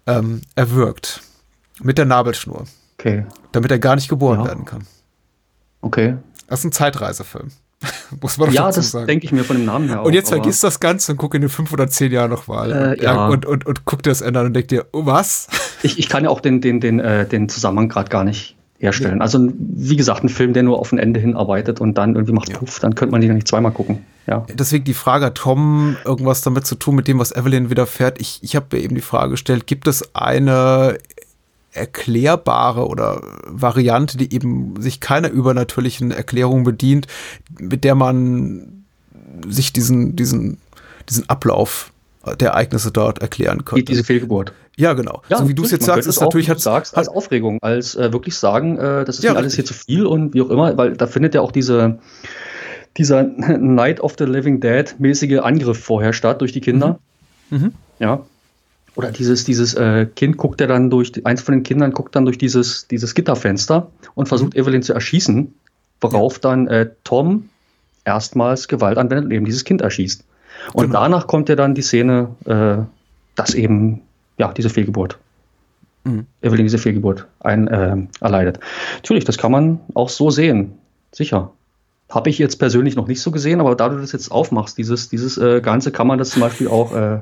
ähm, 0.08 0.42
erwürgt. 0.56 1.22
Mit 1.82 1.98
der 1.98 2.06
Nabelschnur. 2.06 2.66
Okay. 2.98 3.26
Damit 3.52 3.72
er 3.72 3.80
gar 3.80 3.96
nicht 3.96 4.08
geboren 4.08 4.40
ja. 4.40 4.46
werden 4.46 4.66
kann. 4.66 4.88
Okay. 5.82 6.16
Das 6.48 6.60
ist 6.60 6.66
ein 6.66 6.72
Zeitreisefilm. 6.72 7.52
Muss 8.22 8.38
man 8.38 8.52
ja, 8.52 8.72
das 8.72 8.92
denke 8.92 9.26
ich 9.26 9.32
mir 9.32 9.44
von 9.44 9.58
dem 9.58 9.66
Namen 9.66 9.90
her 9.90 10.02
auch. 10.02 10.06
Und 10.06 10.14
jetzt 10.14 10.30
vergiss 10.30 10.62
das 10.62 10.80
Ganze 10.80 11.12
und 11.12 11.18
guck 11.18 11.36
in 11.36 11.42
den 11.42 11.50
fünf 11.50 11.74
oder 11.74 11.88
zehn 11.88 12.12
Jahren 12.12 12.30
nochmal. 12.30 12.72
Äh, 12.72 12.90
und, 12.92 13.02
ja. 13.02 13.28
und, 13.28 13.46
und, 13.46 13.66
und 13.66 13.86
guck 13.86 14.04
dir 14.04 14.12
das 14.12 14.22
Ende 14.22 14.40
an 14.40 14.46
und 14.48 14.54
denk 14.54 14.70
dir, 14.70 14.86
oh, 14.94 15.06
was? 15.06 15.48
Ich, 15.84 16.00
ich 16.00 16.08
kann 16.08 16.24
ja 16.24 16.30
auch 16.30 16.40
den, 16.40 16.62
den, 16.62 16.80
den, 16.80 17.00
äh, 17.00 17.28
den 17.28 17.50
Zusammenhang 17.50 17.90
gerade 17.90 18.10
gar 18.10 18.24
nicht 18.24 18.55
herstellen. 18.80 19.22
Also, 19.22 19.50
wie 19.58 19.96
gesagt, 19.96 20.24
ein 20.24 20.30
Film, 20.30 20.54
der 20.54 20.64
nur 20.64 20.80
auf 20.80 20.92
ein 20.92 21.00
Ende 21.00 21.20
hinarbeitet 21.20 21.80
und 21.80 21.98
dann 21.98 22.16
irgendwie 22.16 22.34
macht 22.34 22.50
ja. 22.50 22.58
Puff, 22.58 22.80
dann 22.80 22.96
könnte 22.96 23.12
man 23.12 23.22
den 23.22 23.30
ja 23.30 23.34
nicht 23.34 23.48
zweimal 23.48 23.72
gucken. 23.72 24.06
Ja. 24.28 24.46
Deswegen 24.54 24.84
die 24.84 24.94
Frage, 24.94 25.26
hat 25.26 25.36
Tom 25.36 25.98
irgendwas 26.04 26.42
damit 26.42 26.66
zu 26.66 26.76
tun, 26.76 26.96
mit 26.96 27.08
dem, 27.08 27.20
was 27.20 27.32
Evelyn 27.32 27.70
widerfährt? 27.70 28.20
Ich, 28.20 28.40
ich 28.42 28.56
habe 28.56 28.68
mir 28.74 28.84
eben 28.84 28.96
die 28.96 29.02
Frage 29.02 29.32
gestellt, 29.32 29.68
gibt 29.68 29.88
es 29.88 30.16
eine 30.16 30.98
erklärbare 31.72 32.88
oder 32.88 33.22
Variante, 33.46 34.18
die 34.18 34.34
eben 34.34 34.82
sich 34.82 35.00
keiner 35.00 35.30
übernatürlichen 35.30 36.12
Erklärung 36.12 36.64
bedient, 36.64 37.08
mit 37.60 37.84
der 37.84 37.96
man 37.96 38.86
sich 39.48 39.74
diesen, 39.74 40.16
diesen, 40.16 40.58
diesen 41.10 41.30
Ablauf 41.30 41.92
der 42.40 42.50
Ereignisse 42.50 42.92
dort 42.92 43.20
erklären 43.20 43.66
könnte. 43.66 43.86
Diese 43.86 44.04
Fehlgeburt. 44.04 44.54
Ja, 44.78 44.94
genau. 44.94 45.22
Ja, 45.30 45.38
so 45.38 45.48
wie 45.48 45.54
du 45.54 45.64
es 45.64 45.72
jetzt 45.72 45.86
sagst, 45.86 46.08
ist 46.08 46.20
natürlich 46.20 46.50
hat, 46.50 46.60
sagst, 46.60 46.98
als 46.98 47.08
Aufregung, 47.08 47.60
als 47.62 47.96
äh, 47.96 48.12
wirklich 48.12 48.36
sagen, 48.36 48.78
äh, 48.78 49.06
das 49.06 49.18
ist 49.18 49.24
ja, 49.24 49.34
mir 49.34 49.38
alles 49.38 49.56
hier 49.56 49.66
zu 49.66 49.74
viel 49.74 50.06
und 50.06 50.34
wie 50.34 50.42
auch 50.42 50.50
immer, 50.50 50.78
weil 50.78 50.94
da 50.98 51.08
findet 51.08 51.36
ja 51.36 51.42
auch 51.42 51.52
diese 51.52 52.00
dieser 52.98 53.24
Night 53.60 54.00
of 54.00 54.16
the 54.18 54.26
Living 54.26 54.60
Dead 54.60 54.96
mäßige 55.00 55.40
Angriff 55.40 55.80
vorher 55.80 56.14
statt 56.14 56.42
durch 56.42 56.52
die 56.52 56.62
Kinder. 56.62 57.00
Mhm. 57.50 57.58
Mhm. 57.58 57.74
Ja. 58.00 58.26
Oder 58.96 59.12
dieses, 59.12 59.44
dieses 59.44 59.74
äh, 59.74 60.06
Kind 60.06 60.38
guckt 60.38 60.62
ja 60.62 60.68
dann 60.68 60.90
durch, 60.90 61.12
eins 61.26 61.42
von 61.42 61.54
den 61.54 61.64
Kindern 61.64 61.92
guckt 61.92 62.16
dann 62.16 62.26
durch 62.26 62.38
dieses, 62.38 62.88
dieses 62.88 63.14
Gitterfenster 63.14 63.92
und 64.14 64.28
versucht 64.28 64.54
mhm. 64.54 64.62
Evelyn 64.62 64.84
zu 64.84 64.94
erschießen, 64.94 65.54
worauf 66.00 66.36
ja. 66.36 66.40
dann 66.42 66.68
äh, 66.68 66.90
Tom 67.04 67.50
erstmals 68.06 68.68
Gewalt 68.68 68.98
anwendet 68.98 69.26
und 69.26 69.32
eben 69.32 69.46
dieses 69.46 69.66
Kind 69.66 69.82
erschießt. 69.82 70.24
Und 70.74 70.88
genau. 70.88 71.02
danach 71.02 71.28
kommt 71.28 71.50
ja 71.50 71.56
dann 71.56 71.76
die 71.76 71.82
Szene, 71.82 72.30
äh, 72.46 72.84
dass 73.36 73.54
eben, 73.54 74.02
ja, 74.38 74.52
diese 74.54 74.70
Fehlgeburt. 74.70 75.18
Mhm. 76.04 76.26
Evelyn 76.42 76.66
diese 76.66 76.78
Fehlgeburt 76.78 77.28
ein, 77.40 77.68
äh, 77.68 77.98
erleidet. 78.22 78.60
Natürlich, 78.98 79.26
das 79.26 79.38
kann 79.38 79.52
man 79.52 79.80
auch 79.94 80.10
so 80.10 80.30
sehen. 80.30 80.74
Sicher. 81.12 81.52
Habe 82.10 82.30
ich 82.30 82.38
jetzt 82.38 82.58
persönlich 82.58 82.96
noch 82.96 83.08
nicht 83.08 83.22
so 83.22 83.32
gesehen, 83.32 83.60
aber 83.60 83.76
da 83.76 83.90
du 83.90 83.98
das 83.98 84.12
jetzt 84.12 84.32
aufmachst, 84.32 84.78
dieses, 84.78 85.10
dieses 85.10 85.38
äh, 85.38 85.62
Ganze, 85.62 85.92
kann 85.92 86.06
man 86.06 86.20
das 86.20 86.30
zum 86.30 86.42
Beispiel 86.42 86.68
auch 86.68 86.96
äh, 86.96 87.20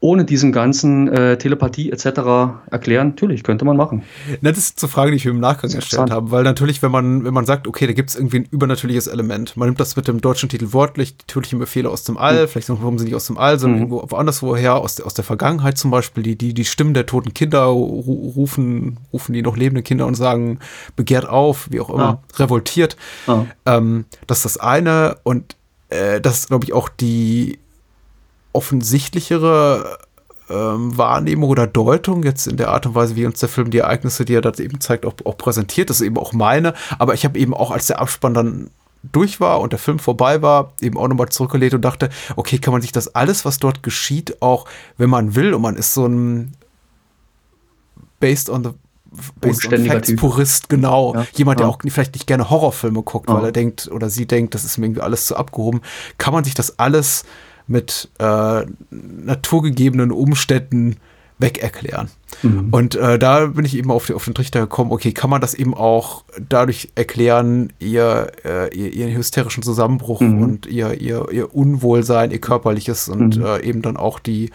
ohne 0.00 0.24
diesen 0.24 0.52
ganzen 0.52 1.08
äh, 1.08 1.38
Telepathie 1.38 1.90
etc. 1.90 2.60
erklären? 2.70 3.08
Natürlich, 3.08 3.42
könnte 3.42 3.64
man 3.64 3.76
machen. 3.76 4.04
Na, 4.40 4.50
das 4.50 4.70
ist 4.70 4.82
eine 4.82 4.90
Frage, 4.90 5.10
die 5.10 5.16
ich 5.16 5.24
mir 5.24 5.32
im 5.32 5.40
Nachgang 5.40 5.70
gestellt 5.70 6.10
habe, 6.10 6.30
weil 6.30 6.44
natürlich, 6.44 6.82
wenn 6.82 6.92
man, 6.92 7.24
wenn 7.24 7.34
man 7.34 7.46
sagt, 7.46 7.66
okay, 7.66 7.86
da 7.86 7.92
gibt 7.92 8.10
es 8.10 8.16
irgendwie 8.16 8.38
ein 8.38 8.44
übernatürliches 8.44 9.08
Element, 9.08 9.56
man 9.56 9.68
nimmt 9.68 9.80
das 9.80 9.96
mit 9.96 10.06
dem 10.06 10.20
deutschen 10.20 10.48
Titel 10.48 10.72
wortlich, 10.72 11.16
die 11.16 11.26
tödlichen 11.26 11.58
Befehle 11.58 11.90
aus 11.90 12.04
dem 12.04 12.16
All, 12.16 12.42
mhm. 12.42 12.48
vielleicht 12.48 12.68
kommen 12.68 12.98
sie 12.98 13.06
nicht 13.06 13.16
aus 13.16 13.26
dem 13.26 13.38
All, 13.38 13.58
sondern 13.58 13.80
mhm. 13.80 13.86
irgendwo 13.86 14.10
woanders 14.10 14.42
woher, 14.42 14.76
aus 14.76 14.94
der, 14.94 15.06
aus 15.06 15.14
der 15.14 15.24
Vergangenheit 15.24 15.78
zum 15.78 15.90
Beispiel, 15.90 16.22
die, 16.22 16.36
die, 16.36 16.54
die 16.54 16.64
Stimmen 16.64 16.94
der 16.94 17.06
toten 17.06 17.34
Kinder 17.34 17.64
rufen, 17.64 18.98
rufen 19.12 19.32
die 19.32 19.42
noch 19.42 19.56
lebenden 19.56 19.82
Kinder 19.82 20.06
und 20.06 20.14
sagen, 20.14 20.60
begehrt 20.94 21.28
auf, 21.28 21.68
wie 21.72 21.80
auch 21.80 21.90
immer, 21.90 22.22
ah. 22.22 22.36
revoltiert. 22.36 22.96
Ah. 23.26 23.46
Ähm, 23.66 24.04
das 24.28 24.38
ist 24.38 24.44
das 24.44 24.58
eine 24.58 25.16
und 25.24 25.56
äh, 25.90 26.20
das 26.20 26.40
ist, 26.40 26.48
glaube 26.48 26.64
ich, 26.64 26.72
auch 26.72 26.88
die 26.88 27.58
offensichtlichere 28.58 29.98
ähm, 30.50 30.98
Wahrnehmung 30.98 31.48
oder 31.48 31.68
Deutung 31.68 32.24
jetzt 32.24 32.48
in 32.48 32.56
der 32.56 32.70
Art 32.70 32.86
und 32.86 32.96
Weise, 32.96 33.14
wie 33.14 33.24
uns 33.24 33.38
der 33.38 33.48
Film 33.48 33.70
die 33.70 33.78
Ereignisse, 33.78 34.24
die 34.24 34.34
er 34.34 34.40
da 34.40 34.50
eben 34.58 34.80
zeigt, 34.80 35.06
auch, 35.06 35.14
auch 35.24 35.36
präsentiert. 35.36 35.90
Das 35.90 36.00
ist 36.00 36.06
eben 36.06 36.18
auch 36.18 36.32
meine. 36.32 36.74
Aber 36.98 37.14
ich 37.14 37.24
habe 37.24 37.38
eben 37.38 37.54
auch, 37.54 37.70
als 37.70 37.86
der 37.86 38.00
Abspann 38.00 38.34
dann 38.34 38.70
durch 39.12 39.38
war 39.38 39.60
und 39.60 39.70
der 39.70 39.78
Film 39.78 40.00
vorbei 40.00 40.42
war, 40.42 40.72
eben 40.80 40.98
auch 40.98 41.06
nochmal 41.06 41.28
zurückgelegt 41.28 41.72
und 41.72 41.82
dachte, 41.82 42.10
okay, 42.34 42.58
kann 42.58 42.72
man 42.72 42.82
sich 42.82 42.90
das 42.90 43.14
alles, 43.14 43.44
was 43.44 43.58
dort 43.58 43.84
geschieht, 43.84 44.42
auch, 44.42 44.66
wenn 44.96 45.08
man 45.08 45.36
will, 45.36 45.54
und 45.54 45.62
man 45.62 45.76
ist 45.76 45.94
so 45.94 46.04
ein 46.04 46.52
based 48.18 48.50
on 48.50 48.64
the 48.64 48.70
based 49.40 49.72
on 49.72 49.86
facts 49.86 50.16
Purist, 50.16 50.68
genau. 50.68 51.14
Ja, 51.14 51.26
Jemand, 51.34 51.60
der 51.60 51.66
ja. 51.66 51.72
auch 51.72 51.78
vielleicht 51.86 52.14
nicht 52.14 52.26
gerne 52.26 52.50
Horrorfilme 52.50 53.02
guckt, 53.02 53.30
ja. 53.30 53.36
weil 53.36 53.44
er 53.44 53.52
denkt 53.52 53.88
oder 53.92 54.10
sie 54.10 54.26
denkt, 54.26 54.54
das 54.54 54.64
ist 54.64 54.78
mir 54.78 54.86
irgendwie 54.86 55.02
alles 55.02 55.26
zu 55.26 55.36
abgehoben. 55.36 55.80
Kann 56.18 56.34
man 56.34 56.42
sich 56.42 56.54
das 56.54 56.80
alles 56.80 57.24
mit 57.68 58.08
äh, 58.18 58.62
naturgegebenen 58.90 60.10
Umständen 60.10 60.96
weg 61.38 61.58
erklären. 61.58 62.08
Mhm. 62.42 62.68
Und 62.70 62.96
äh, 62.96 63.18
da 63.18 63.46
bin 63.46 63.64
ich 63.64 63.76
eben 63.76 63.90
auf, 63.90 64.06
die, 64.06 64.14
auf, 64.14 64.24
den 64.24 64.34
Trichter 64.34 64.60
gekommen, 64.60 64.90
okay, 64.90 65.12
kann 65.12 65.30
man 65.30 65.40
das 65.40 65.54
eben 65.54 65.74
auch 65.74 66.24
dadurch 66.48 66.88
erklären, 66.96 67.72
ihr, 67.78 68.32
äh, 68.44 68.74
ihr 68.74 68.92
ihren 68.92 69.16
hysterischen 69.16 69.62
Zusammenbruch 69.62 70.20
mhm. 70.20 70.42
und 70.42 70.66
ihr, 70.66 71.00
ihr, 71.00 71.26
ihr 71.30 71.54
Unwohlsein, 71.54 72.32
ihr 72.32 72.40
körperliches 72.40 73.08
und 73.08 73.38
mhm. 73.38 73.44
äh, 73.44 73.60
eben 73.62 73.82
dann 73.82 73.96
auch 73.96 74.18
die, 74.18 74.50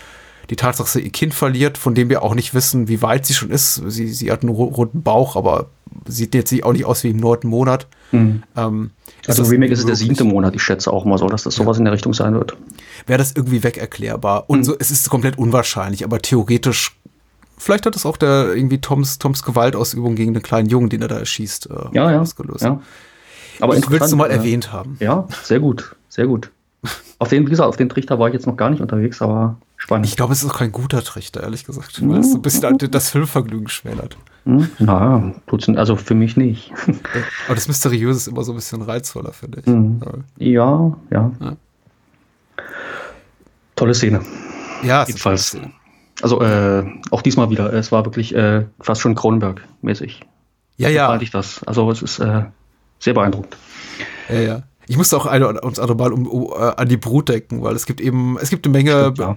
die 0.49 0.55
Tatsache, 0.57 0.85
dass 0.85 0.93
sie 0.93 1.01
ihr 1.01 1.11
Kind 1.11 1.33
verliert, 1.33 1.77
von 1.77 1.95
dem 1.95 2.09
wir 2.09 2.21
auch 2.21 2.35
nicht 2.35 2.53
wissen, 2.53 2.89
wie 2.89 3.01
weit 3.01 3.25
sie 3.25 3.33
schon 3.33 3.49
ist. 3.49 3.75
Sie, 3.87 4.07
sie 4.09 4.31
hat 4.31 4.41
einen 4.41 4.51
runden 4.51 5.01
Bauch, 5.01 5.37
aber 5.37 5.69
sieht 6.05 6.35
jetzt 6.35 6.53
auch 6.63 6.73
nicht 6.73 6.85
aus 6.85 7.03
wie 7.03 7.11
im 7.11 7.17
neunten 7.17 7.47
Monat. 7.47 7.87
Mhm. 8.11 8.43
Ähm, 8.57 8.91
also 9.25 9.43
Remake 9.43 9.71
ist 9.71 9.79
es 9.79 9.85
der 9.85 9.95
siebte 9.95 10.25
Monat, 10.25 10.53
ich 10.53 10.63
schätze 10.63 10.91
auch 10.91 11.05
mal 11.05 11.17
so, 11.17 11.27
dass 11.27 11.43
das 11.43 11.55
sowas 11.55 11.77
ja. 11.77 11.79
in 11.79 11.85
der 11.85 11.93
Richtung 11.93 12.13
sein 12.13 12.33
wird. 12.33 12.57
Wäre 13.05 13.17
das 13.17 13.33
irgendwie 13.35 13.63
weg 13.63 13.77
erklärbar. 13.77 14.49
Und 14.49 14.59
mhm. 14.59 14.63
so, 14.63 14.75
es 14.77 14.91
ist 14.91 15.09
komplett 15.09 15.37
unwahrscheinlich, 15.37 16.03
aber 16.03 16.19
theoretisch, 16.19 16.97
vielleicht 17.57 17.85
hat 17.85 17.95
es 17.95 18.05
auch 18.05 18.17
der 18.17 18.53
irgendwie 18.53 18.79
Toms, 18.79 19.19
Toms 19.19 19.43
Gewaltausübung 19.43 20.15
gegen 20.15 20.33
den 20.33 20.43
kleinen 20.43 20.69
Jungen, 20.69 20.89
den 20.89 21.01
er 21.01 21.07
da 21.07 21.19
erschießt, 21.19 21.69
äh, 21.69 21.73
ja, 21.93 22.11
ja, 22.11 22.21
ausgelöst. 22.21 22.63
Ja. 22.63 22.81
Aber 23.59 23.77
ich 23.77 23.89
will 23.89 24.01
es 24.01 24.15
mal 24.15 24.29
ja. 24.29 24.37
erwähnt 24.37 24.71
haben. 24.71 24.97
Ja, 24.99 25.27
sehr 25.43 25.59
gut, 25.59 25.95
sehr 26.09 26.27
gut. 26.27 26.51
Auf 27.19 27.29
den, 27.29 27.45
wie 27.45 27.49
gesagt, 27.49 27.69
auf 27.69 27.77
den 27.77 27.87
Trichter 27.87 28.19
war 28.19 28.27
ich 28.27 28.33
jetzt 28.33 28.47
noch 28.47 28.57
gar 28.57 28.69
nicht 28.69 28.81
unterwegs, 28.81 29.21
aber 29.21 29.57
spannend. 29.77 30.07
Ich 30.07 30.17
glaube, 30.17 30.33
es 30.33 30.43
ist 30.43 30.49
auch 30.49 30.57
kein 30.57 30.71
guter 30.71 31.01
Trichter, 31.01 31.43
ehrlich 31.43 31.63
gesagt, 31.63 32.01
weil 32.05 32.19
es 32.19 32.31
so 32.31 32.37
ein 32.37 32.41
bisschen 32.41 32.77
das 32.91 33.09
Filmvergnügen 33.09 33.69
schmälert. 33.69 34.17
Hm? 34.45 34.69
Na, 34.79 35.33
tut's, 35.47 35.69
also 35.69 35.95
für 35.95 36.15
mich 36.15 36.35
nicht. 36.35 36.73
Aber 37.45 37.55
das 37.55 37.69
Mysteriöse 37.69 38.17
ist 38.17 38.27
immer 38.27 38.43
so 38.43 38.51
ein 38.51 38.55
bisschen 38.55 38.81
reizvoller, 38.81 39.31
finde 39.31 39.61
ich. 39.61 39.65
Mhm. 39.67 40.01
Ja, 40.37 40.93
ja, 41.11 41.31
ja. 41.39 41.55
Tolle 43.75 43.93
Szene. 43.93 44.21
Ja, 44.83 45.05
jedenfalls. 45.05 45.47
Szene. 45.47 45.71
Also 46.21 46.41
äh, 46.41 46.85
auch 47.11 47.21
diesmal 47.21 47.49
wieder. 47.49 47.73
Es 47.73 47.91
war 47.91 48.05
wirklich 48.05 48.35
äh, 48.35 48.65
fast 48.79 49.01
schon 49.01 49.15
Kronenberg-mäßig. 49.15 50.21
Ja, 50.77 50.89
ja. 50.89 51.07
Fand 51.07 51.23
ich 51.23 51.31
das. 51.31 51.63
Also 51.63 51.89
es 51.91 52.01
ist 52.01 52.19
äh, 52.19 52.43
sehr 52.99 53.13
beeindruckend. 53.13 53.57
Ja, 54.29 54.39
ja. 54.39 54.63
Ich 54.85 54.97
musste 54.97 55.15
auch 55.15 55.25
eine 55.25 55.61
uns 55.61 55.79
andere 55.79 55.97
Mal 55.97 56.11
um, 56.11 56.27
um, 56.27 56.43
uh, 56.43 56.53
an 56.53 56.89
die 56.89 56.97
Brut 56.97 57.29
denken, 57.29 57.61
weil 57.63 57.75
es 57.75 57.85
gibt 57.85 58.01
eben, 58.01 58.37
es 58.41 58.49
gibt 58.49 58.65
eine 58.65 58.73
Menge 58.73 59.13
Stimmt, 59.13 59.17
ja. 59.17 59.35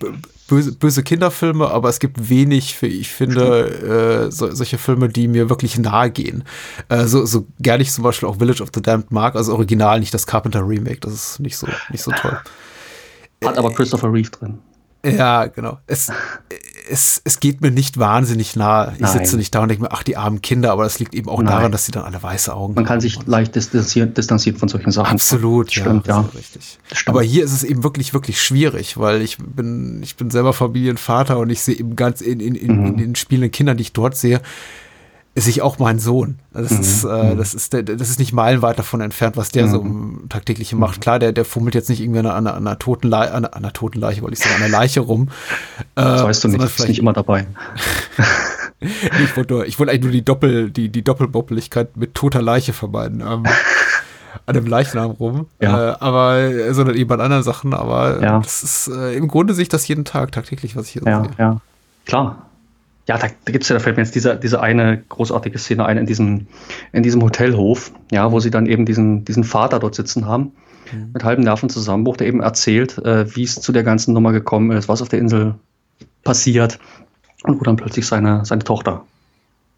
böse, 0.48 0.72
böse, 0.72 1.02
Kinderfilme, 1.04 1.68
aber 1.70 1.88
es 1.88 2.00
gibt 2.00 2.28
wenig, 2.28 2.74
für, 2.74 2.88
ich 2.88 3.10
finde, 3.10 4.26
äh, 4.26 4.32
so, 4.32 4.50
solche 4.50 4.76
Filme, 4.76 5.08
die 5.08 5.28
mir 5.28 5.48
wirklich 5.48 5.78
nahe 5.78 6.10
gehen. 6.10 6.42
Äh, 6.88 7.04
so, 7.04 7.24
so 7.26 7.46
gerne 7.60 7.82
ich 7.84 7.92
zum 7.92 8.02
Beispiel 8.02 8.28
auch 8.28 8.38
Village 8.38 8.60
of 8.60 8.70
the 8.74 8.82
Damned 8.82 9.12
mag, 9.12 9.36
also 9.36 9.52
original, 9.52 10.00
nicht 10.00 10.12
das 10.12 10.26
Carpenter 10.26 10.66
Remake, 10.66 10.98
das 11.00 11.12
ist 11.12 11.40
nicht 11.40 11.56
so, 11.56 11.68
nicht 11.90 12.02
so 12.02 12.10
toll. 12.10 12.40
Hat 13.44 13.58
aber 13.58 13.72
Christopher 13.72 14.12
Reeve 14.12 14.30
drin. 14.30 14.58
Ja, 15.04 15.46
genau. 15.46 15.78
Es, 15.86 16.10
es, 16.90 17.20
es 17.24 17.40
geht 17.40 17.60
mir 17.60 17.70
nicht 17.70 17.98
wahnsinnig 17.98 18.56
nah. 18.56 18.92
Ich 18.92 19.00
Nein. 19.00 19.12
sitze 19.12 19.36
nicht 19.36 19.54
da 19.54 19.60
und 19.60 19.68
denke 19.68 19.84
mir, 19.84 19.92
ach, 19.92 20.02
die 20.02 20.16
armen 20.16 20.42
Kinder, 20.42 20.72
aber 20.72 20.84
das 20.84 20.98
liegt 20.98 21.14
eben 21.14 21.28
auch 21.28 21.38
Nein. 21.38 21.52
daran, 21.52 21.72
dass 21.72 21.86
sie 21.86 21.92
dann 21.92 22.04
alle 22.04 22.22
weiße 22.22 22.52
Augen 22.52 22.74
Man 22.74 22.76
haben. 22.76 22.82
Man 22.82 22.84
kann 22.86 23.00
sich 23.00 23.24
leicht 23.26 23.54
distanzieren, 23.54 24.14
distanzieren 24.14 24.58
von 24.58 24.68
solchen 24.68 24.90
Sachen. 24.90 25.12
Absolut, 25.12 25.72
stimmt, 25.72 26.06
ja. 26.06 26.22
ja. 26.22 26.28
Richtig. 26.34 26.78
Aber 27.06 27.22
hier 27.22 27.44
ist 27.44 27.52
es 27.52 27.62
eben 27.62 27.84
wirklich, 27.84 28.14
wirklich 28.14 28.40
schwierig, 28.40 28.98
weil 28.98 29.22
ich 29.22 29.38
bin, 29.38 30.00
ich 30.02 30.16
bin 30.16 30.30
selber 30.30 30.52
Familienvater 30.52 31.38
und 31.38 31.50
ich 31.50 31.62
sehe 31.62 31.76
eben 31.76 31.94
ganz 31.94 32.20
in, 32.20 32.40
in, 32.40 32.54
in, 32.54 32.80
mhm. 32.80 32.86
in 32.86 32.96
den 32.96 33.14
spielenden 33.14 33.52
Kindern, 33.52 33.76
die 33.76 33.82
ich 33.82 33.92
dort 33.92 34.16
sehe, 34.16 34.40
ist 35.36 35.46
ich 35.48 35.60
auch 35.60 35.78
mein 35.78 35.98
Sohn. 35.98 36.38
Das 36.50 36.70
mhm. 36.70 36.80
ist, 36.80 37.04
äh, 37.04 37.08
mhm. 37.08 37.36
das 37.36 37.52
ist, 37.52 37.74
das 37.74 38.08
ist 38.08 38.18
nicht 38.18 38.32
meilenweit 38.32 38.78
davon 38.78 39.02
entfernt, 39.02 39.36
was 39.36 39.50
der 39.50 39.66
mhm. 39.66 39.70
so 39.70 40.28
tagtäglich 40.30 40.72
macht. 40.72 41.02
Klar, 41.02 41.18
der, 41.18 41.32
der 41.32 41.44
fummelt 41.44 41.74
jetzt 41.74 41.90
nicht 41.90 42.00
irgendwie 42.00 42.20
an 42.20 42.26
einer, 42.26 42.54
an 42.54 42.66
einer 42.66 42.78
toten 42.78 43.06
Leiche, 43.06 43.34
an 43.34 43.44
einer 43.44 43.72
toten 43.74 44.00
Leiche, 44.00 44.22
wollte 44.22 44.32
ich 44.32 44.40
sagen, 44.40 44.54
an 44.56 44.62
einer 44.62 44.72
Leiche 44.72 45.00
rum. 45.00 45.28
Das 45.94 46.22
äh, 46.22 46.24
weißt 46.24 46.44
du 46.44 46.48
nicht, 46.48 46.60
du 46.60 46.64
bist 46.64 46.88
nicht 46.88 46.98
immer 46.98 47.12
dabei. 47.12 47.46
ich 48.80 49.36
wollte 49.36 49.54
nur, 49.54 49.66
ich 49.66 49.78
wollte 49.78 49.92
eigentlich 49.92 50.04
nur 50.04 50.12
die 50.12 50.24
Doppel, 50.24 50.70
die, 50.70 50.88
die 50.88 51.02
Doppelboppeligkeit 51.02 51.96
mit 51.96 52.14
toter 52.14 52.40
Leiche 52.40 52.72
vermeiden. 52.72 53.20
Ähm, 53.20 53.44
an 54.46 54.54
dem 54.54 54.66
Leichnam 54.66 55.10
rum. 55.12 55.46
Ja. 55.60 55.92
Äh, 55.92 55.96
aber, 56.00 56.74
sondern 56.74 56.96
eben 56.96 57.10
an 57.12 57.20
anderen 57.20 57.42
Sachen. 57.42 57.74
Aber 57.74 58.22
ja. 58.22 58.38
das 58.40 58.62
ist, 58.62 58.88
äh, 58.88 59.14
im 59.14 59.28
Grunde 59.28 59.54
sehe 59.54 59.62
ich 59.62 59.68
das 59.68 59.86
jeden 59.86 60.04
Tag, 60.04 60.32
tagtäglich, 60.32 60.76
was 60.76 60.86
ich 60.86 60.92
hier 60.92 61.02
ja, 61.04 61.24
sehe. 61.24 61.30
Ja, 61.38 61.60
klar. 62.06 62.46
Ja, 63.06 63.18
da, 63.18 63.28
da 63.28 63.52
gibt 63.52 63.62
es 63.62 63.68
ja, 63.68 63.74
da 63.74 63.80
fällt 63.80 63.96
mir 63.96 64.02
jetzt 64.02 64.14
diese, 64.14 64.36
diese 64.36 64.60
eine 64.60 65.02
großartige 65.08 65.58
Szene 65.58 65.86
ein 65.86 65.96
in 65.96 66.06
diesem, 66.06 66.48
in 66.92 67.02
diesem 67.02 67.22
Hotelhof, 67.22 67.92
ja, 68.10 68.32
wo 68.32 68.40
sie 68.40 68.50
dann 68.50 68.66
eben 68.66 68.84
diesen, 68.84 69.24
diesen 69.24 69.44
Vater 69.44 69.78
dort 69.78 69.94
sitzen 69.94 70.26
haben, 70.26 70.52
mhm. 70.92 71.10
mit 71.14 71.22
halbem 71.22 71.44
Nervenzusammenbruch, 71.44 72.16
der 72.16 72.26
eben 72.26 72.40
erzählt, 72.40 72.98
äh, 72.98 73.34
wie 73.36 73.44
es 73.44 73.60
zu 73.60 73.72
der 73.72 73.84
ganzen 73.84 74.12
Nummer 74.12 74.32
gekommen 74.32 74.72
ist, 74.72 74.88
was 74.88 75.02
auf 75.02 75.08
der 75.08 75.20
Insel 75.20 75.54
passiert 76.24 76.80
und 77.44 77.60
wo 77.60 77.64
dann 77.64 77.76
plötzlich 77.76 78.06
seine, 78.06 78.44
seine 78.44 78.64
Tochter 78.64 79.04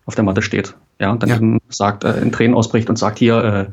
auf 0.07 0.15
der 0.15 0.25
Matte 0.25 0.41
steht. 0.41 0.75
Ja, 0.99 1.13
und 1.13 1.23
dann 1.23 1.29
ja. 1.29 1.37
eben 1.37 1.59
sagt, 1.69 2.05
äh, 2.05 2.19
in 2.21 2.33
Tränen 2.33 2.57
ausbricht 2.57 2.89
und 2.89 2.99
sagt, 2.99 3.19
hier, 3.19 3.45
äh, 3.45 3.67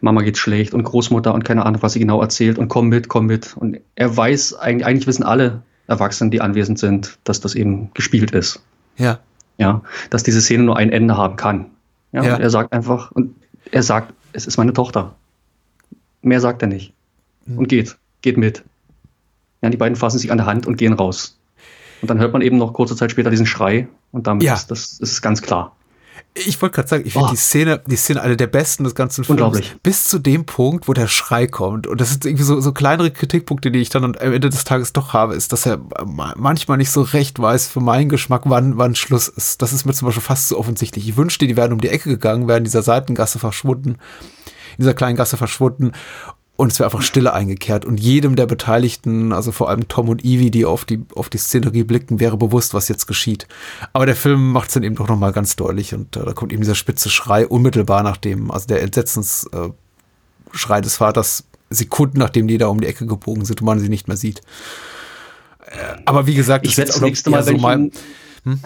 Mama 0.00 0.22
geht's 0.22 0.38
schlecht 0.38 0.72
und 0.72 0.84
Großmutter 0.84 1.34
und 1.34 1.44
keine 1.44 1.66
Ahnung, 1.66 1.82
was 1.82 1.94
sie 1.94 1.98
genau 1.98 2.22
erzählt 2.22 2.58
und 2.58 2.68
komm 2.68 2.88
mit, 2.88 3.08
komm 3.08 3.26
mit. 3.26 3.56
Und 3.56 3.80
er 3.96 4.16
weiß, 4.16 4.54
eigentlich, 4.54 4.86
eigentlich 4.86 5.06
wissen 5.08 5.24
alle 5.24 5.62
Erwachsenen, 5.88 6.30
die 6.30 6.40
anwesend 6.40 6.78
sind, 6.78 7.18
dass 7.24 7.40
das 7.40 7.56
eben 7.56 7.90
gespielt 7.92 8.30
ist. 8.30 8.62
Ja. 9.00 9.18
Ja, 9.58 9.82
dass 10.08 10.22
diese 10.22 10.40
Szene 10.40 10.62
nur 10.62 10.76
ein 10.76 10.90
Ende 10.90 11.16
haben 11.16 11.36
kann. 11.36 11.66
Ja, 12.12 12.24
ja. 12.24 12.36
er 12.36 12.50
sagt 12.50 12.72
einfach, 12.72 13.10
und 13.12 13.34
er 13.70 13.82
sagt, 13.82 14.14
es 14.32 14.46
ist 14.46 14.56
meine 14.56 14.72
Tochter. 14.72 15.14
Mehr 16.22 16.40
sagt 16.40 16.62
er 16.62 16.68
nicht. 16.68 16.94
Mhm. 17.46 17.58
Und 17.58 17.68
geht, 17.68 17.98
geht 18.22 18.38
mit. 18.38 18.64
Ja, 19.62 19.68
die 19.68 19.76
beiden 19.76 19.96
fassen 19.96 20.18
sich 20.18 20.32
an 20.32 20.38
der 20.38 20.46
Hand 20.46 20.66
und 20.66 20.76
gehen 20.76 20.94
raus. 20.94 21.38
Und 22.00 22.08
dann 22.10 22.18
hört 22.18 22.32
man 22.32 22.40
eben 22.40 22.56
noch 22.56 22.72
kurze 22.72 22.96
Zeit 22.96 23.10
später 23.10 23.30
diesen 23.30 23.46
Schrei 23.46 23.88
und 24.12 24.26
damit 24.26 24.44
ja. 24.44 24.54
ist 24.54 24.70
das 24.70 24.98
ist 24.98 25.20
ganz 25.20 25.42
klar. 25.42 25.76
Ich 26.34 26.60
wollte 26.62 26.76
gerade 26.76 26.88
sagen, 26.88 27.02
ich 27.06 27.12
finde 27.12 27.28
oh. 27.28 27.30
die 27.30 27.36
Szene, 27.36 27.82
die 27.86 27.96
Szene 27.96 28.22
eine 28.22 28.36
der 28.36 28.46
besten 28.46 28.84
des 28.84 28.94
ganzen 28.94 29.24
Films. 29.24 29.40
Unglaublich. 29.40 29.76
Bis 29.82 30.04
zu 30.04 30.18
dem 30.18 30.46
Punkt, 30.46 30.88
wo 30.88 30.92
der 30.92 31.08
Schrei 31.08 31.46
kommt. 31.46 31.86
Und 31.86 32.00
das 32.00 32.10
sind 32.10 32.24
irgendwie 32.24 32.44
so, 32.44 32.60
so 32.60 32.72
kleinere 32.72 33.10
Kritikpunkte, 33.10 33.70
die 33.70 33.80
ich 33.80 33.88
dann 33.88 34.04
am 34.04 34.14
Ende 34.14 34.50
des 34.50 34.64
Tages 34.64 34.92
doch 34.92 35.12
habe, 35.12 35.34
ist, 35.34 35.52
dass 35.52 35.66
er 35.66 35.80
manchmal 36.04 36.78
nicht 36.78 36.90
so 36.90 37.02
recht 37.02 37.38
weiß 37.38 37.68
für 37.68 37.80
meinen 37.80 38.08
Geschmack, 38.08 38.42
wann, 38.44 38.78
wann 38.78 38.94
Schluss 38.94 39.28
ist. 39.28 39.62
Das 39.62 39.72
ist 39.72 39.84
mir 39.84 39.92
zum 39.92 40.06
Beispiel 40.06 40.22
fast 40.22 40.48
zu 40.48 40.54
so 40.54 40.60
offensichtlich. 40.60 41.08
Ich 41.08 41.16
wünschte, 41.16 41.46
die 41.46 41.56
wären 41.56 41.72
um 41.72 41.80
die 41.80 41.88
Ecke 41.88 42.08
gegangen, 42.08 42.48
wären 42.48 42.58
in 42.58 42.64
dieser 42.64 42.82
Seitengasse 42.82 43.38
verschwunden, 43.38 43.90
in 43.90 43.96
dieser 44.78 44.94
kleinen 44.94 45.16
Gasse 45.16 45.36
verschwunden 45.36 45.92
und 46.60 46.70
es 46.70 46.78
wäre 46.78 46.88
einfach 46.88 47.00
Stille 47.00 47.32
eingekehrt. 47.32 47.86
Und 47.86 47.98
jedem 47.98 48.36
der 48.36 48.44
Beteiligten, 48.44 49.32
also 49.32 49.50
vor 49.50 49.70
allem 49.70 49.88
Tom 49.88 50.10
und 50.10 50.22
Evie, 50.22 50.50
die 50.50 50.66
auf 50.66 50.84
die, 50.84 51.02
auf 51.14 51.30
die 51.30 51.38
Szenerie 51.38 51.84
blicken, 51.84 52.20
wäre 52.20 52.36
bewusst, 52.36 52.74
was 52.74 52.88
jetzt 52.88 53.06
geschieht. 53.06 53.48
Aber 53.94 54.04
der 54.04 54.14
Film 54.14 54.52
macht 54.52 54.68
es 54.68 54.74
dann 54.74 54.82
eben 54.82 54.94
doch 54.94 55.08
nochmal 55.08 55.32
ganz 55.32 55.56
deutlich. 55.56 55.94
Und 55.94 56.18
äh, 56.18 56.22
da 56.22 56.34
kommt 56.34 56.52
eben 56.52 56.60
dieser 56.60 56.74
spitze 56.74 57.08
Schrei 57.08 57.46
unmittelbar 57.46 58.02
nach 58.02 58.18
dem, 58.18 58.50
also 58.50 58.66
der 58.66 58.82
Entsetzensschrei 58.82 59.70
äh, 60.68 60.82
des 60.82 60.98
Vaters, 60.98 61.44
Sekunden 61.70 62.18
nachdem 62.18 62.46
die 62.46 62.58
da 62.58 62.66
um 62.66 62.78
die 62.78 62.88
Ecke 62.88 63.06
gebogen 63.06 63.46
sind 63.46 63.62
und 63.62 63.66
man 63.66 63.78
sie 63.78 63.88
nicht 63.88 64.06
mehr 64.06 64.18
sieht. 64.18 64.42
Äh, 65.64 65.96
aber 66.04 66.26
wie 66.26 66.34
gesagt, 66.34 66.66
ich 66.66 66.76
werde 66.76 66.92
das 66.92 67.00
nächste 67.00 67.30
Mal, 67.30 67.42
so 67.42 67.56
mal, 67.56 67.76
hm? 67.76 67.90
wenn 68.44 68.60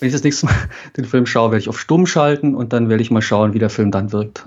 ich 0.00 0.12
das 0.12 0.22
nächste 0.24 0.46
Mal 0.46 0.54
den 0.96 1.04
Film 1.04 1.26
schaue, 1.26 1.50
werde 1.50 1.60
ich 1.60 1.68
auf 1.68 1.78
Stumm 1.78 2.06
schalten 2.06 2.54
und 2.54 2.72
dann 2.72 2.88
werde 2.88 3.02
ich 3.02 3.10
mal 3.10 3.20
schauen, 3.20 3.52
wie 3.52 3.58
der 3.58 3.68
Film 3.68 3.90
dann 3.90 4.12
wirkt 4.12 4.46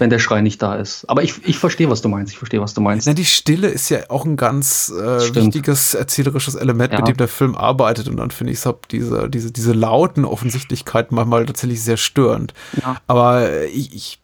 wenn 0.00 0.10
der 0.10 0.18
Schrei 0.18 0.40
nicht 0.40 0.60
da 0.62 0.76
ist. 0.76 1.04
Aber 1.08 1.22
ich, 1.22 1.46
ich 1.46 1.58
verstehe, 1.58 1.90
was 1.90 2.00
du 2.00 2.08
meinst. 2.08 2.32
Ich 2.32 2.38
verstehe, 2.38 2.60
was 2.60 2.72
du 2.72 2.80
meinst. 2.80 3.06
Ja, 3.06 3.12
die 3.12 3.26
Stille 3.26 3.68
ist 3.68 3.90
ja 3.90 3.98
auch 4.08 4.24
ein 4.24 4.36
ganz 4.36 4.90
äh, 4.90 5.34
wichtiges 5.34 5.94
erzählerisches 5.94 6.54
Element, 6.54 6.92
ja. 6.92 6.98
mit 6.98 7.08
dem 7.08 7.16
der 7.18 7.28
Film 7.28 7.54
arbeitet. 7.54 8.08
Und 8.08 8.16
dann 8.16 8.30
finde 8.30 8.52
ich 8.52 8.64
es 8.64 8.74
diese, 8.90 9.28
diese, 9.28 9.52
diese 9.52 9.72
lauten 9.72 10.24
Offensichtlichkeiten 10.24 11.14
manchmal 11.14 11.44
tatsächlich 11.44 11.82
sehr 11.82 11.98
störend. 11.98 12.54
Ja. 12.80 12.96
Aber 13.06 13.42
äh, 13.42 13.66
ich, 13.66 13.94
ich 13.94 14.20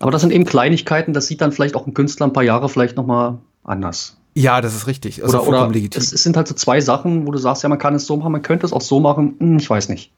aber 0.00 0.10
das 0.10 0.22
sind 0.22 0.32
eben 0.32 0.44
Kleinigkeiten, 0.44 1.12
das 1.12 1.26
sieht 1.26 1.40
dann 1.40 1.52
vielleicht 1.52 1.74
auch 1.74 1.86
ein 1.86 1.94
Künstler 1.94 2.26
ein 2.26 2.32
paar 2.32 2.42
Jahre 2.42 2.68
vielleicht 2.68 2.96
nochmal 2.96 3.38
anders. 3.64 4.16
Ja, 4.34 4.60
das 4.60 4.74
ist 4.74 4.86
richtig. 4.86 5.22
Also 5.22 5.40
oder 5.40 5.48
oder 5.48 5.68
legitim. 5.68 6.00
Es, 6.00 6.12
es, 6.12 6.22
sind 6.22 6.36
halt 6.36 6.48
so 6.48 6.54
zwei 6.54 6.80
Sachen, 6.80 7.26
wo 7.26 7.32
du 7.32 7.38
sagst, 7.38 7.62
ja, 7.62 7.68
man 7.68 7.78
kann 7.78 7.94
es 7.94 8.06
so 8.06 8.16
machen, 8.16 8.32
man 8.32 8.42
könnte 8.42 8.64
es 8.64 8.72
auch 8.72 8.80
so 8.80 9.00
machen. 9.00 9.36
Hm, 9.38 9.58
ich 9.58 9.68
weiß 9.68 9.88
nicht. 9.88 10.12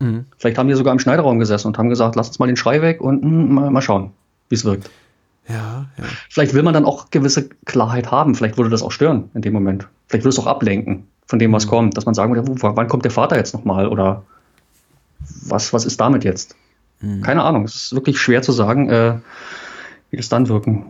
Mhm. 0.00 0.24
Vielleicht 0.38 0.58
haben 0.58 0.68
die 0.68 0.74
sogar 0.74 0.92
im 0.92 0.98
Schneiderraum 0.98 1.38
gesessen 1.38 1.68
und 1.68 1.78
haben 1.78 1.88
gesagt, 1.88 2.16
lass 2.16 2.28
uns 2.28 2.38
mal 2.38 2.46
den 2.46 2.56
Schrei 2.56 2.82
weg 2.82 3.00
und 3.00 3.22
mh, 3.22 3.30
hm, 3.30 3.54
mal, 3.54 3.70
mal 3.70 3.82
schauen 3.82 4.12
wie 4.48 4.54
es 4.54 4.64
wirkt. 4.64 4.90
Ja, 5.48 5.86
ja. 5.96 6.04
Vielleicht 6.28 6.54
will 6.54 6.62
man 6.62 6.74
dann 6.74 6.84
auch 6.84 7.10
gewisse 7.10 7.48
Klarheit 7.64 8.10
haben. 8.10 8.34
Vielleicht 8.34 8.56
würde 8.56 8.70
das 8.70 8.82
auch 8.82 8.90
stören 8.90 9.30
in 9.34 9.42
dem 9.42 9.52
Moment. 9.52 9.86
Vielleicht 10.08 10.24
würde 10.24 10.34
es 10.34 10.38
auch 10.38 10.46
ablenken 10.46 11.06
von 11.26 11.38
dem, 11.38 11.52
was 11.52 11.66
mhm. 11.66 11.70
kommt. 11.70 11.96
Dass 11.96 12.06
man 12.06 12.14
sagen 12.14 12.34
würde, 12.34 12.60
wann 12.60 12.88
kommt 12.88 13.04
der 13.04 13.12
Vater 13.12 13.36
jetzt 13.36 13.54
nochmal? 13.54 13.86
Oder 13.86 14.24
was, 15.42 15.72
was 15.72 15.84
ist 15.84 16.00
damit 16.00 16.24
jetzt? 16.24 16.56
Mhm. 17.00 17.22
Keine 17.22 17.44
Ahnung. 17.44 17.64
Es 17.64 17.76
ist 17.76 17.94
wirklich 17.94 18.18
schwer 18.20 18.42
zu 18.42 18.52
sagen, 18.52 18.88
äh, 18.88 19.18
wie 20.10 20.16
das 20.16 20.28
dann 20.28 20.48
wirken 20.48 20.86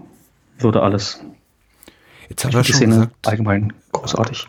würde 0.58 0.82
alles. 0.82 1.20
Jetzt 2.28 2.44
haben 2.44 2.54
wir 2.54 2.64
schon 2.64 2.76
Szene 2.76 2.94
gesagt, 2.94 3.26
allgemein 3.26 3.72
großartig. 3.92 4.48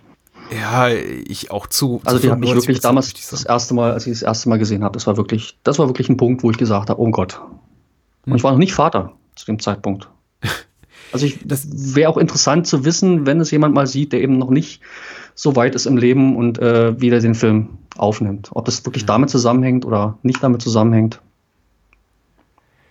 Ja, 0.50 0.88
ich 0.88 1.52
auch 1.52 1.68
zu. 1.68 2.02
Also 2.06 2.20
die 2.20 2.32
habe 2.32 2.44
ich 2.46 2.54
wirklich 2.54 2.80
damals 2.80 3.14
das 3.14 3.44
erste 3.44 3.74
Mal, 3.74 3.92
als 3.92 4.08
ich 4.08 4.14
das 4.14 4.22
erste 4.22 4.48
Mal 4.50 4.58
gesehen 4.58 4.84
habe, 4.84 4.94
das 4.94 5.06
war 5.06 5.18
wirklich, 5.18 5.58
das 5.64 5.78
war 5.78 5.88
wirklich 5.88 6.08
ein 6.10 6.18
Punkt, 6.18 6.44
wo 6.44 6.52
ich 6.52 6.58
gesagt 6.58 6.90
habe, 6.90 7.02
oh 7.02 7.12
Gott, 7.12 7.42
und 8.32 8.38
ich 8.38 8.44
war 8.44 8.52
noch 8.52 8.60
nicht 8.60 8.74
Vater 8.74 9.14
zu 9.36 9.46
dem 9.46 9.60
Zeitpunkt. 9.60 10.10
Also 11.14 11.26
ich, 11.26 11.40
das 11.46 11.96
wäre 11.96 12.10
auch 12.10 12.18
interessant 12.18 12.68
zu 12.68 12.84
wissen, 12.84 13.26
wenn 13.26 13.40
es 13.40 13.50
jemand 13.50 13.74
mal 13.74 13.88
sieht, 13.88 14.12
der 14.12 14.22
eben 14.22 14.38
noch 14.38 14.50
nicht 14.50 14.82
so 15.36 15.56
weit 15.56 15.74
ist 15.74 15.86
im 15.86 15.96
Leben 15.96 16.36
und 16.36 16.60
äh, 16.60 17.00
wie 17.00 17.10
der 17.10 17.22
den 17.22 17.34
Film 17.34 17.78
aufnimmt. 17.96 18.50
Ob 18.52 18.66
das 18.66 18.86
wirklich 18.86 19.06
damit 19.06 19.30
zusammenhängt 19.30 19.86
oder 19.86 20.18
nicht 20.22 20.44
damit 20.44 20.62
zusammenhängt. 20.62 21.22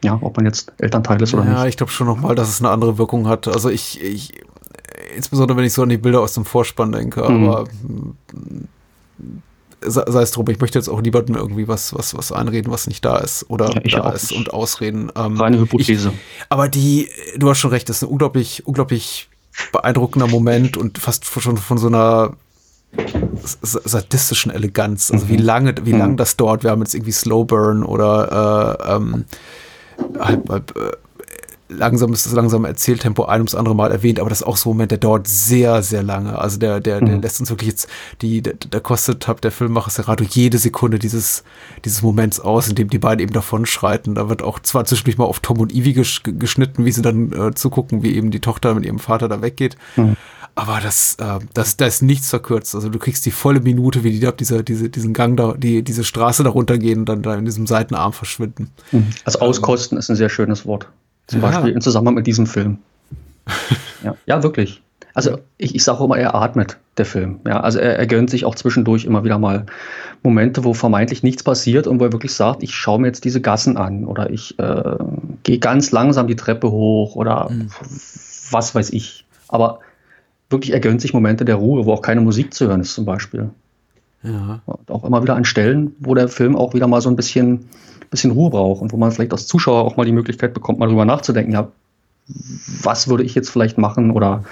Ja, 0.03 0.19
ob 0.23 0.37
man 0.37 0.47
jetzt 0.47 0.73
Elternteil 0.79 1.21
ist 1.23 1.35
oder 1.35 1.45
ja, 1.45 1.51
nicht. 1.51 1.59
Ja, 1.59 1.67
ich 1.67 1.77
glaube 1.77 1.93
schon 1.93 2.07
nochmal, 2.07 2.35
dass 2.35 2.49
es 2.49 2.61
eine 2.61 2.71
andere 2.71 2.97
Wirkung 2.97 3.29
hat. 3.29 3.49
Also 3.49 3.69
ich, 3.69 4.03
ich, 4.03 4.33
insbesondere 5.15 5.59
wenn 5.59 5.65
ich 5.65 5.75
so 5.75 5.83
an 5.83 5.91
die 5.91 5.99
Bilder 5.99 6.23
aus 6.23 6.33
dem 6.33 6.47
Vorspann 6.47 6.93
denke, 6.93 7.29
mhm. 7.29 8.69
Sei 9.81 10.23
es 10.23 10.31
drum, 10.31 10.49
ich 10.49 10.61
möchte 10.61 10.79
jetzt 10.79 10.89
auch 10.89 11.01
niemandem 11.01 11.37
irgendwie 11.37 11.69
was, 11.69 11.95
was, 11.95 12.17
was 12.17 12.33
einreden, 12.33 12.73
was 12.73 12.87
nicht 12.87 13.05
da 13.05 13.19
ist 13.19 13.49
oder 13.49 13.71
ja, 13.87 14.01
da 14.01 14.11
ist 14.11 14.33
und 14.33 14.53
ausreden. 14.53 15.13
Ähm, 15.17 15.41
Reine 15.41 15.59
Hypothese. 15.59 16.09
Ich, 16.09 16.47
aber 16.49 16.69
die, 16.69 17.09
du 17.37 17.51
hast 17.51 17.59
schon 17.59 17.71
recht, 17.71 17.89
das 17.89 17.99
ist 17.99 18.03
ein 18.05 18.09
unglaublich, 18.09 18.67
unglaublich 18.67 19.29
beeindruckender 19.73 20.27
Moment 20.27 20.77
und 20.77 20.99
fast 20.99 21.25
schon 21.25 21.57
von 21.57 21.79
so 21.79 21.87
einer 21.89 22.35
sadistischen 23.43 24.51
Eleganz. 24.51 25.11
Also 25.11 25.27
mhm. 25.27 25.31
wie 25.31 25.37
lange, 25.37 25.75
wie 25.83 25.93
mhm. 25.93 25.99
lang 25.99 26.17
das 26.17 26.37
dauert. 26.37 26.63
Wir 26.63 26.71
haben 26.71 26.81
jetzt 26.81 26.95
irgendwie 26.95 27.13
Slow 27.13 27.45
Burn 27.45 27.83
oder 27.83 28.79
äh, 28.89 28.95
ähm, 28.95 29.25
halb, 30.19 30.49
halb, 30.49 30.77
äh, 30.77 30.93
langsam 31.69 32.13
ist 32.13 32.27
das 32.27 32.33
langsame 32.33 32.69
Erzähltempo 32.69 33.25
ein 33.25 33.41
ums 33.41 33.55
andere 33.55 33.75
Mal 33.75 33.91
erwähnt, 33.91 34.21
aber 34.21 34.29
das 34.29 34.41
ist 34.41 34.47
auch 34.47 34.57
so 34.57 34.71
ein 34.71 34.75
Moment, 34.75 34.91
der 34.91 34.99
dauert 34.99 35.27
sehr, 35.27 35.83
sehr 35.83 36.03
lange. 36.03 36.39
Also 36.39 36.59
der, 36.59 36.81
der, 36.81 37.01
der 37.01 37.17
mhm. 37.17 37.23
lässt 37.23 37.41
uns 37.41 37.51
wirklich 37.51 37.71
jetzt, 37.71 37.89
die, 38.23 38.43
der, 38.43 38.55
der 38.55 38.81
kostet, 38.81 39.27
hat 39.27 39.43
der 39.45 39.51
Filmmacher 39.51 39.91
Serrato 39.91 40.25
jede 40.25 40.59
Sekunde 40.59 40.99
dieses, 40.99 41.45
dieses 41.85 42.03
Moments 42.03 42.41
aus, 42.41 42.69
in 42.69 42.75
dem 42.75 42.89
die 42.89 42.99
beiden 42.99 43.21
eben 43.21 43.33
davonschreiten. 43.33 44.15
Da 44.15 44.29
wird 44.29 44.43
auch 44.43 44.61
zwar 44.61 44.85
zwischendurch 44.85 45.19
mal 45.19 45.25
auf 45.25 45.41
Tom 45.41 45.59
und 45.59 45.75
Ivy 45.75 45.93
geschnitten, 45.93 46.85
wie 46.85 46.93
sie 46.93 47.03
dann 47.03 47.33
äh, 47.33 47.55
zugucken, 47.55 48.03
wie 48.03 48.15
eben 48.15 48.31
die 48.31 48.41
Tochter 48.41 48.75
mit 48.75 48.85
ihrem 48.85 48.99
Vater 48.99 49.29
da 49.29 49.43
weggeht. 49.43 49.77
Mhm. 49.97 50.17
Aber 50.55 50.81
das, 50.81 51.17
äh, 51.21 51.39
das, 51.53 51.77
da 51.77 51.85
ist 51.85 52.03
nichts 52.03 52.31
verkürzt. 52.31 52.75
Also 52.75 52.89
du 52.89 52.99
kriegst 52.99 53.27
die 53.27 53.31
volle 53.31 53.61
Minute, 53.61 54.05
wie 54.05 54.11
die 54.11 54.21
da 54.21 54.33
diese, 54.33 54.65
diese, 54.65 54.89
diesen 54.89 55.13
Gang 55.13 55.37
da, 55.37 55.53
die, 55.53 55.83
diese 55.83 56.03
Straße 56.03 56.45
da 56.45 56.51
runtergehen 56.51 57.01
und 57.01 57.09
dann 57.09 57.23
da 57.23 57.35
in 57.35 57.45
diesem 57.45 57.67
Seitenarm 57.67 58.15
verschwinden. 58.15 58.71
Mhm. 58.91 59.09
Also 59.25 59.41
auskosten 59.41 59.99
ist 59.99 60.09
ein 60.09 60.17
sehr 60.17 60.31
schönes 60.31 60.65
Wort. 60.65 60.89
Zum 61.27 61.41
ja. 61.41 61.49
Beispiel 61.49 61.73
im 61.73 61.81
Zusammenhang 61.81 62.15
mit 62.15 62.27
diesem 62.27 62.47
Film. 62.47 62.79
ja. 64.05 64.17
ja, 64.27 64.43
wirklich. 64.43 64.83
Also 65.15 65.39
ich, 65.57 65.75
ich 65.75 65.83
sage 65.83 66.05
immer, 66.05 66.19
er 66.19 66.35
atmet, 66.35 66.77
der 66.99 67.07
Film. 67.07 67.41
Ja, 67.47 67.61
also 67.61 67.79
er, 67.79 67.99
er 67.99 68.07
gönnt 68.07 68.29
sich 68.29 68.45
auch 68.45 68.55
zwischendurch 68.55 69.07
immer 69.07 69.25
wieder 69.25 69.39
mal 69.39 69.65
Momente, 70.23 70.65
wo 70.65 70.75
vermeintlich 70.75 71.23
nichts 71.23 71.43
passiert 71.43 71.87
und 71.87 72.01
wo 72.01 72.05
er 72.05 72.13
wirklich 72.13 72.35
sagt, 72.35 72.63
ich 72.63 72.75
schaue 72.75 73.01
mir 73.01 73.07
jetzt 73.07 73.25
diese 73.25 73.41
Gassen 73.41 73.77
an 73.77 74.05
oder 74.05 74.29
ich 74.31 74.59
äh, 74.59 74.97
gehe 75.43 75.59
ganz 75.59 75.91
langsam 75.91 76.27
die 76.27 76.37
Treppe 76.37 76.71
hoch 76.71 77.17
oder 77.17 77.49
mhm. 77.51 77.69
was 78.51 78.75
weiß 78.75 78.91
ich. 78.91 79.25
Aber 79.49 79.81
wirklich, 80.51 80.73
er 80.73 80.81
gönnt 80.81 81.01
sich 81.01 81.15
Momente 81.15 81.45
der 81.45 81.57
Ruhe, 81.57 81.87
wo 81.87 81.93
auch 81.93 82.03
keine 82.03 82.21
Musik 82.21 82.53
zu 82.53 82.67
hören 82.67 82.81
ist 82.81 82.95
zum 82.95 83.05
Beispiel. 83.05 83.51
Ja. 84.23 84.61
Und 84.67 84.91
auch 84.91 85.05
immer 85.05 85.23
wieder 85.23 85.37
an 85.37 85.45
Stellen, 85.45 85.95
wo 86.01 86.15
der 86.15 86.29
Film 86.29 86.57
auch 86.57 86.75
wieder 86.75 86.89
mal 86.89 87.01
so 87.01 87.09
ein 87.09 87.17
bisschen, 87.17 87.69
bisschen 88.11 88.31
Ruhe 88.31 88.51
braucht 88.51 88.83
und 88.83 88.93
wo 88.93 88.97
man 88.97 89.11
vielleicht 89.11 89.33
als 89.33 89.47
Zuschauer 89.47 89.85
auch 89.85 89.97
mal 89.97 90.05
die 90.07 90.13
Möglichkeit 90.13 90.55
bekommt, 90.55 90.79
mal 90.79 90.89
drüber 90.89 91.05
nachzudenken, 91.05 91.53
ja, 91.53 91.69
was 92.83 93.09
würde 93.09 93.23
ich 93.23 93.35
jetzt 93.35 93.51
vielleicht 93.51 93.79
machen 93.79 94.11
oder 94.11 94.45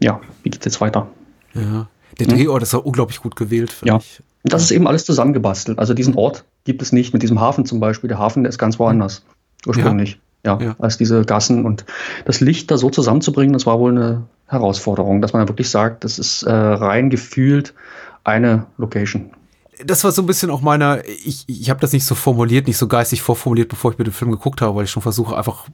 ja, 0.00 0.20
wie 0.42 0.50
geht 0.50 0.60
es 0.60 0.64
jetzt 0.64 0.80
weiter? 0.80 1.08
Ja. 1.54 1.88
Der 2.18 2.26
Drehort 2.28 2.62
ist 2.62 2.74
auch 2.74 2.84
unglaublich 2.84 3.20
gut 3.20 3.36
gewählt. 3.36 3.74
Ja. 3.84 3.96
Ich. 3.96 4.22
Das 4.44 4.62
ist 4.62 4.70
eben 4.70 4.86
alles 4.86 5.04
zusammengebastelt. 5.04 5.78
Also 5.78 5.94
diesen 5.94 6.14
Ort 6.14 6.44
gibt 6.64 6.82
es 6.82 6.92
nicht 6.92 7.12
mit 7.12 7.22
diesem 7.22 7.40
Hafen 7.40 7.64
zum 7.64 7.80
Beispiel. 7.80 8.08
Der 8.08 8.18
Hafen, 8.18 8.42
der 8.42 8.50
ist 8.50 8.58
ganz 8.58 8.78
woanders 8.78 9.24
ursprünglich. 9.66 10.20
Ja. 10.44 10.58
ja, 10.58 10.66
ja. 10.66 10.76
als 10.78 10.98
diese 10.98 11.24
Gassen 11.24 11.64
und 11.64 11.86
das 12.26 12.40
Licht 12.40 12.70
da 12.70 12.76
so 12.76 12.90
zusammenzubringen, 12.90 13.54
das 13.54 13.64
war 13.64 13.80
wohl 13.80 13.92
eine 13.92 14.24
Herausforderung, 14.46 15.22
dass 15.22 15.32
man 15.32 15.48
wirklich 15.48 15.70
sagt, 15.70 16.04
das 16.04 16.18
ist 16.18 16.42
äh, 16.42 16.52
rein 16.52 17.08
gefühlt 17.08 17.72
eine 18.22 18.66
Location 18.76 19.30
das 19.84 20.04
war 20.04 20.12
so 20.12 20.22
ein 20.22 20.26
bisschen 20.26 20.50
auch 20.50 20.60
meiner, 20.60 21.04
ich, 21.06 21.44
ich 21.46 21.70
habe 21.70 21.80
das 21.80 21.92
nicht 21.92 22.04
so 22.04 22.14
formuliert, 22.14 22.66
nicht 22.66 22.76
so 22.76 22.86
geistig 22.86 23.22
vorformuliert, 23.22 23.68
bevor 23.68 23.92
ich 23.92 23.98
mir 23.98 24.04
den 24.04 24.12
Film 24.12 24.30
geguckt 24.30 24.60
habe, 24.60 24.76
weil 24.76 24.84
ich 24.84 24.90
schon 24.90 25.02
versuche, 25.02 25.36
einfach 25.36 25.66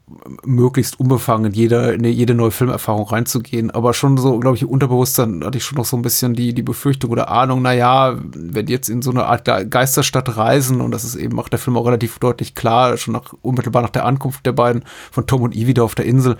möglichst 0.44 0.98
unbefangen 0.98 1.46
in 1.46 1.52
jede, 1.52 1.92
in 1.92 2.04
jede 2.04 2.34
neue 2.34 2.50
Filmerfahrung 2.50 3.06
reinzugehen. 3.06 3.70
Aber 3.70 3.94
schon 3.94 4.16
so, 4.16 4.38
glaube 4.38 4.56
ich, 4.56 4.64
Unterbewusstsein 4.64 5.44
hatte 5.44 5.58
ich 5.58 5.64
schon 5.64 5.76
noch 5.76 5.84
so 5.84 5.96
ein 5.96 6.02
bisschen 6.02 6.34
die, 6.34 6.54
die 6.54 6.62
Befürchtung 6.62 7.10
oder 7.10 7.30
Ahnung, 7.30 7.62
naja, 7.62 8.18
wenn 8.34 8.66
die 8.66 8.72
jetzt 8.72 8.88
in 8.88 9.02
so 9.02 9.10
eine 9.10 9.26
Art 9.26 9.44
Geisterstadt 9.70 10.36
reisen, 10.36 10.80
und 10.80 10.92
das 10.92 11.04
ist 11.04 11.16
eben, 11.16 11.36
macht 11.36 11.52
der 11.52 11.58
Film 11.58 11.76
auch 11.76 11.86
relativ 11.86 12.18
deutlich 12.18 12.54
klar, 12.54 12.96
schon 12.96 13.12
nach, 13.12 13.34
unmittelbar 13.42 13.82
nach 13.82 13.90
der 13.90 14.06
Ankunft 14.06 14.46
der 14.46 14.52
beiden 14.52 14.84
von 15.10 15.26
Tom 15.26 15.42
und 15.42 15.54
Eve 15.54 15.74
da 15.74 15.82
auf 15.82 15.94
der 15.94 16.06
Insel, 16.06 16.36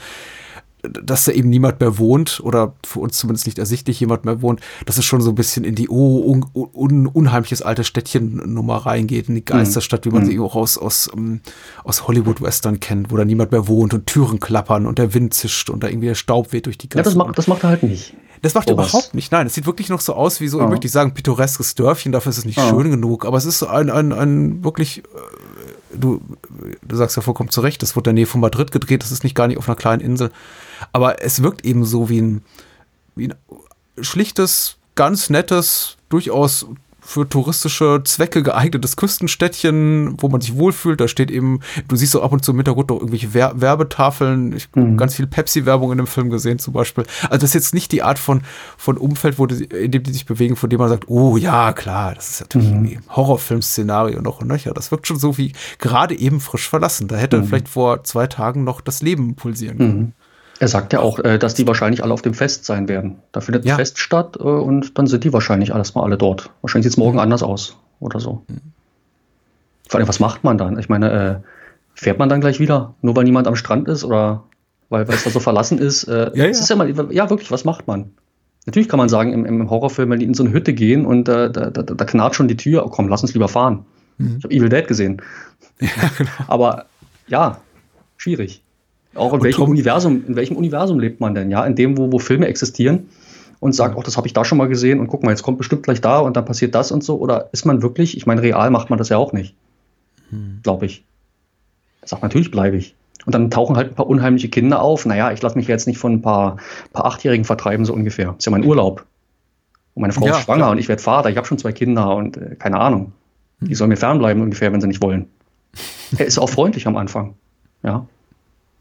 dass 0.83 1.24
da 1.24 1.33
eben 1.33 1.51
niemand 1.51 1.81
mehr 1.81 1.99
wohnt 1.99 2.41
oder 2.43 2.74
für 2.87 3.01
uns 3.01 3.18
zumindest 3.18 3.47
nicht 3.47 3.59
ersichtlich 3.59 4.01
jemand 4.01 4.24
mehr 4.24 4.43
wohnt, 4.43 4.61
dass 4.87 4.99
es 4.99 5.05
schon 5.05 5.20
so 5.20 5.31
ein 5.31 5.35
bisschen 5.35 5.64
in 5.64 5.74
die 5.74 5.89
oh, 5.89 6.22
un, 6.24 6.47
un, 6.55 7.07
unheimliches 7.07 7.62
alte 7.62 7.85
Städtchen-Nummer 7.85 8.76
reingeht, 8.78 9.28
in 9.28 9.35
die 9.35 9.45
Geisterstadt, 9.45 10.07
wie 10.07 10.11
man 10.11 10.22
mhm. 10.22 10.26
sie 10.26 10.39
auch 10.41 10.55
aus, 10.55 10.78
aus, 10.78 11.09
um, 11.09 11.20
ähm, 11.20 11.41
aus 11.85 12.07
Hollywood-Western 12.07 12.81
kennt, 12.81 13.11
wo 13.11 13.16
da 13.16 13.24
niemand 13.24 13.53
mehr 13.53 13.68
wohnt 13.68 13.95
und 13.95 14.07
Türen 14.07 14.41
klappern 14.41 14.87
und 14.87 14.99
der 14.99 15.14
Wind 15.14 15.35
zischt 15.35 15.70
und 15.70 15.83
da 15.83 15.89
irgendwie 15.89 16.09
der 16.09 16.14
Staub 16.14 16.53
weht 16.53 16.66
durch 16.66 16.78
die 16.78 16.89
Gassen. 16.89 16.99
Ja, 16.99 17.05
das 17.05 17.14
macht, 17.14 17.39
das 17.39 17.47
macht 17.47 17.64
er 17.64 17.70
halt 17.70 17.83
nicht. 17.83 18.14
Das 18.43 18.55
macht 18.55 18.68
er 18.68 18.72
überhaupt 18.72 19.12
nicht. 19.12 19.33
Nein, 19.33 19.47
es 19.47 19.55
sieht 19.55 19.66
wirklich 19.66 19.91
noch 19.91 20.01
so 20.01 20.14
aus 20.14 20.41
wie 20.41 20.49
so, 20.49 20.61
ja. 20.61 20.66
möchte 20.66 20.87
ich 20.87 20.93
sagen, 20.93 21.12
pittoreskes 21.12 21.74
Dörfchen, 21.74 22.11
dafür 22.11 22.31
ist 22.31 22.39
es 22.39 22.45
nicht 22.47 22.57
ja. 22.57 22.70
schön 22.70 22.91
genug, 22.91 23.26
aber 23.26 23.37
es 23.37 23.45
ist 23.45 23.59
so 23.59 23.66
ein, 23.66 23.91
ein, 23.91 24.12
ein 24.12 24.64
wirklich 24.64 24.99
äh, 24.99 25.03
du, 25.93 26.20
du 26.83 26.97
sagst 26.97 27.16
ja 27.16 27.22
vollkommen 27.22 27.51
zu 27.51 27.61
Recht, 27.61 27.83
das 27.83 27.97
wurde 27.97 28.11
in 28.11 28.16
der 28.16 28.22
Nähe 28.22 28.26
von 28.26 28.41
Madrid 28.41 28.70
gedreht, 28.72 29.03
das 29.03 29.12
ist 29.12 29.24
nicht 29.24 29.35
gar 29.35 29.49
nicht 29.49 29.59
auf 29.59 29.68
einer 29.68 29.76
kleinen 29.76 30.01
Insel. 30.01 30.31
Aber 30.93 31.22
es 31.22 31.43
wirkt 31.43 31.64
eben 31.64 31.85
so 31.85 32.09
wie 32.09 32.20
ein, 32.20 32.43
wie 33.16 33.28
ein 33.28 33.35
schlichtes, 34.01 34.76
ganz 34.95 35.31
nettes, 35.31 35.97
durchaus 36.09 36.66
für 37.11 37.28
touristische 37.28 38.03
Zwecke 38.05 38.43
geeignetes 38.43 38.97
Küstenstädtchen, 38.97 40.14
wo 40.18 40.28
man 40.28 40.41
sich 40.41 40.55
wohlfühlt. 40.57 41.01
Da 41.01 41.09
steht 41.09 41.31
eben, 41.31 41.61
du 41.89 41.97
siehst 41.97 42.12
so 42.12 42.22
ab 42.22 42.33
und 42.33 42.45
zu 42.45 42.53
im 42.53 42.59
Hintergrund 42.59 42.91
noch 42.91 42.99
irgendwelche 42.99 43.35
Wer 43.35 43.61
Werbetafeln. 43.61 44.55
Ich 44.55 44.68
habe 44.70 44.83
mhm. 44.83 44.97
ganz 44.97 45.16
viel 45.16 45.26
Pepsi-Werbung 45.26 45.91
in 45.93 45.99
dem 45.99 46.07
Film 46.07 46.31
gesehen 46.31 46.59
zum 46.59 46.72
Beispiel. 46.72 47.05
Also 47.24 47.41
das 47.41 47.51
ist 47.51 47.55
jetzt 47.55 47.74
nicht 47.74 47.91
die 47.93 48.03
Art 48.03 48.18
von, 48.18 48.43
von 48.76 48.97
Umfeld, 48.97 49.39
wo 49.39 49.47
die, 49.47 49.64
in 49.64 49.91
dem 49.91 50.03
die 50.03 50.12
sich 50.12 50.26
bewegen, 50.26 50.57
von 50.57 50.70
dem 50.70 50.78
man 50.78 50.89
sagt, 50.89 51.09
oh 51.09 51.37
ja, 51.37 51.72
klar, 51.72 52.14
das 52.14 52.31
ist 52.31 52.41
natürlich 52.43 52.70
mhm. 52.70 52.87
ein 52.87 53.03
Horrorfilm-Szenario 53.09 54.20
noch 54.22 54.41
und 54.41 54.49
nöcher. 54.49 54.72
Das 54.72 54.91
wirkt 54.91 55.07
schon 55.07 55.18
so 55.18 55.37
wie 55.37 55.53
gerade 55.78 56.16
eben 56.16 56.41
frisch 56.41 56.68
verlassen. 56.68 57.09
Da 57.09 57.16
hätte 57.16 57.39
mhm. 57.39 57.47
vielleicht 57.47 57.68
vor 57.68 58.05
zwei 58.05 58.26
Tagen 58.26 58.62
noch 58.64 58.81
das 58.81 59.03
Leben 59.03 59.35
pulsieren 59.35 59.78
können. 59.78 60.14
Er 60.61 60.69
sagt 60.69 60.93
ja 60.93 61.01
auch, 61.01 61.19
äh, 61.19 61.39
dass 61.39 61.55
die 61.55 61.67
wahrscheinlich 61.67 62.05
alle 62.05 62.13
auf 62.13 62.21
dem 62.21 62.35
Fest 62.35 62.67
sein 62.67 62.87
werden. 62.87 63.17
Da 63.33 63.41
findet 63.41 63.65
ja. 63.65 63.75
ein 63.75 63.79
Fest 63.79 63.99
statt 63.99 64.37
äh, 64.39 64.43
und 64.43 64.99
dann 64.99 65.07
sind 65.07 65.25
die 65.25 65.33
wahrscheinlich 65.33 65.75
alles 65.75 65.95
mal 65.95 66.05
alle 66.05 66.19
dort. 66.19 66.51
Wahrscheinlich 66.61 66.85
sieht 66.85 66.93
es 66.93 66.97
morgen 66.99 67.15
mhm. 67.15 67.21
anders 67.21 67.43
aus 67.43 67.79
oder 67.99 68.21
so. 68.21 68.43
Mhm. 68.47 68.61
Vor 69.89 69.99
allem, 69.99 70.09
was 70.09 70.21
macht 70.21 70.45
man 70.45 70.59
dann? 70.59 70.79
Ich 70.79 70.91
meine, 70.91 71.11
äh, 71.11 71.49
fährt 71.95 72.19
man 72.19 72.29
dann 72.29 72.43
gleich 72.43 72.61
wieder, 72.61 72.95
nur 73.01 73.17
weil 73.17 73.25
niemand 73.25 73.49
am 73.49 73.57
Strand 73.57 73.89
ist 73.89 74.05
oder 74.05 74.45
weil, 74.91 75.09
weil 75.09 75.15
es 75.15 75.25
da 75.25 75.31
so 75.31 75.41
verlassen 75.41 75.79
ist? 75.79 76.05
Äh, 76.05 76.31
ja, 76.35 76.45
ja. 76.45 76.51
Ist 76.51 76.69
ja, 76.69 76.77
mal, 76.77 76.91
ja, 77.11 77.31
wirklich, 77.31 77.51
was 77.51 77.65
macht 77.65 77.87
man? 77.87 78.11
Natürlich 78.67 78.91
kann 78.91 78.99
man 78.99 79.09
sagen, 79.09 79.33
im, 79.33 79.47
im 79.47 79.71
Horrorfilm, 79.71 80.11
wenn 80.11 80.21
die 80.21 80.27
in 80.27 80.35
so 80.35 80.45
eine 80.45 80.53
Hütte 80.53 80.75
gehen 80.75 81.07
und 81.07 81.27
äh, 81.31 81.51
da, 81.51 81.71
da, 81.71 81.83
da 81.83 82.05
knarrt 82.05 82.35
schon 82.35 82.49
die 82.49 82.59
Tür, 82.59 82.85
oh 82.85 82.91
komm, 82.91 83.09
lass 83.09 83.23
uns 83.23 83.33
lieber 83.33 83.49
fahren. 83.49 83.87
Mhm. 84.19 84.37
Ich 84.39 84.45
habe 84.45 84.55
Evil 84.55 84.69
Dead 84.69 84.87
gesehen. 84.87 85.23
Ja, 85.81 85.89
genau. 86.19 86.31
Aber 86.49 86.85
ja, 87.29 87.63
schwierig. 88.19 88.63
Auch 89.15 89.33
in 89.35 89.43
welchem 89.43 89.65
Universum, 89.65 90.25
in 90.27 90.37
welchem 90.37 90.57
Universum 90.57 91.01
lebt 91.01 91.21
man 91.21 91.35
denn? 91.35 91.51
Ja, 91.51 91.65
in 91.67 91.75
dem, 91.75 91.99
wo, 91.99 92.13
wo 92.13 92.19
Filme 92.19 92.47
existieren 92.47 93.09
und 93.59 93.75
sagt, 93.75 93.95
auch 93.95 94.01
oh, 94.01 94.03
das 94.03 94.17
habe 94.17 94.27
ich 94.27 94.33
da 94.33 94.45
schon 94.45 94.59
mal 94.59 94.69
gesehen 94.69 95.01
und 95.01 95.09
guck 95.09 95.23
mal, 95.23 95.31
jetzt 95.31 95.43
kommt 95.43 95.59
bestimmt 95.59 95.83
gleich 95.83 96.01
da 96.01 96.19
und 96.19 96.37
dann 96.37 96.45
passiert 96.45 96.75
das 96.75 96.93
und 96.93 97.05
so. 97.05 97.19
Oder 97.19 97.51
ist 97.53 97.67
man 97.67 97.83
wirklich, 97.83 98.17
ich 98.17 98.27
meine, 98.27 98.43
real 98.43 98.71
macht 98.71 98.89
man 98.89 98.99
das 98.99 99.09
ja 99.09 99.19
auch 99.19 99.33
nicht. 99.33 99.55
Hm. 100.31 100.61
Glaube 100.63 100.87
ich. 100.87 101.05
Sagt 102.05 102.23
natürlich 102.23 102.51
bleibe 102.51 102.77
ich. 102.77 102.95
Und 103.27 103.35
dann 103.35 103.51
tauchen 103.51 103.77
halt 103.77 103.91
ein 103.91 103.95
paar 103.95 104.07
unheimliche 104.07 104.49
Kinder 104.49 104.81
auf. 104.81 105.05
Naja, 105.05 105.31
ich 105.33 105.43
lasse 105.43 105.59
mich 105.59 105.69
jetzt 105.69 105.87
nicht 105.87 105.99
von 105.99 106.15
ein 106.15 106.23
paar, 106.23 106.57
paar 106.93 107.05
Achtjährigen 107.05 107.45
vertreiben, 107.45 107.85
so 107.85 107.93
ungefähr. 107.93 108.35
Ist 108.39 108.47
ja 108.47 108.53
mein 108.53 108.65
Urlaub. 108.65 109.05
Und 109.95 110.03
meine 110.03 110.15
Frau 110.15 110.27
ja, 110.27 110.39
ist 110.39 110.45
schwanger 110.45 110.59
klar. 110.59 110.71
und 110.71 110.79
ich 110.79 110.89
werde 110.89 111.03
Vater. 111.03 111.29
Ich 111.29 111.37
habe 111.37 111.47
schon 111.47 111.59
zwei 111.59 111.73
Kinder 111.73 112.17
und 112.17 112.39
äh, 112.39 112.57
keine 112.57 112.79
Ahnung. 112.79 113.13
Die 113.61 113.69
hm. 113.69 113.75
sollen 113.75 113.91
mir 113.91 113.97
fernbleiben 113.97 114.43
ungefähr, 114.43 114.73
wenn 114.73 114.81
sie 114.81 114.87
nicht 114.87 115.03
wollen. 115.03 115.27
er 116.17 116.25
ist 116.25 116.39
auch 116.39 116.49
freundlich 116.49 116.87
am 116.87 116.97
Anfang. 116.97 117.35
Ja. 117.83 118.07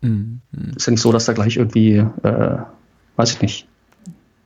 Mhm. 0.02 0.42
Ist 0.76 0.88
ja 0.88 0.92
nicht 0.92 1.02
so, 1.02 1.12
dass 1.12 1.26
da 1.26 1.34
gleich 1.34 1.58
irgendwie, 1.58 1.98
äh, 1.98 2.58
weiß 3.16 3.34
ich 3.34 3.42
nicht, 3.42 3.68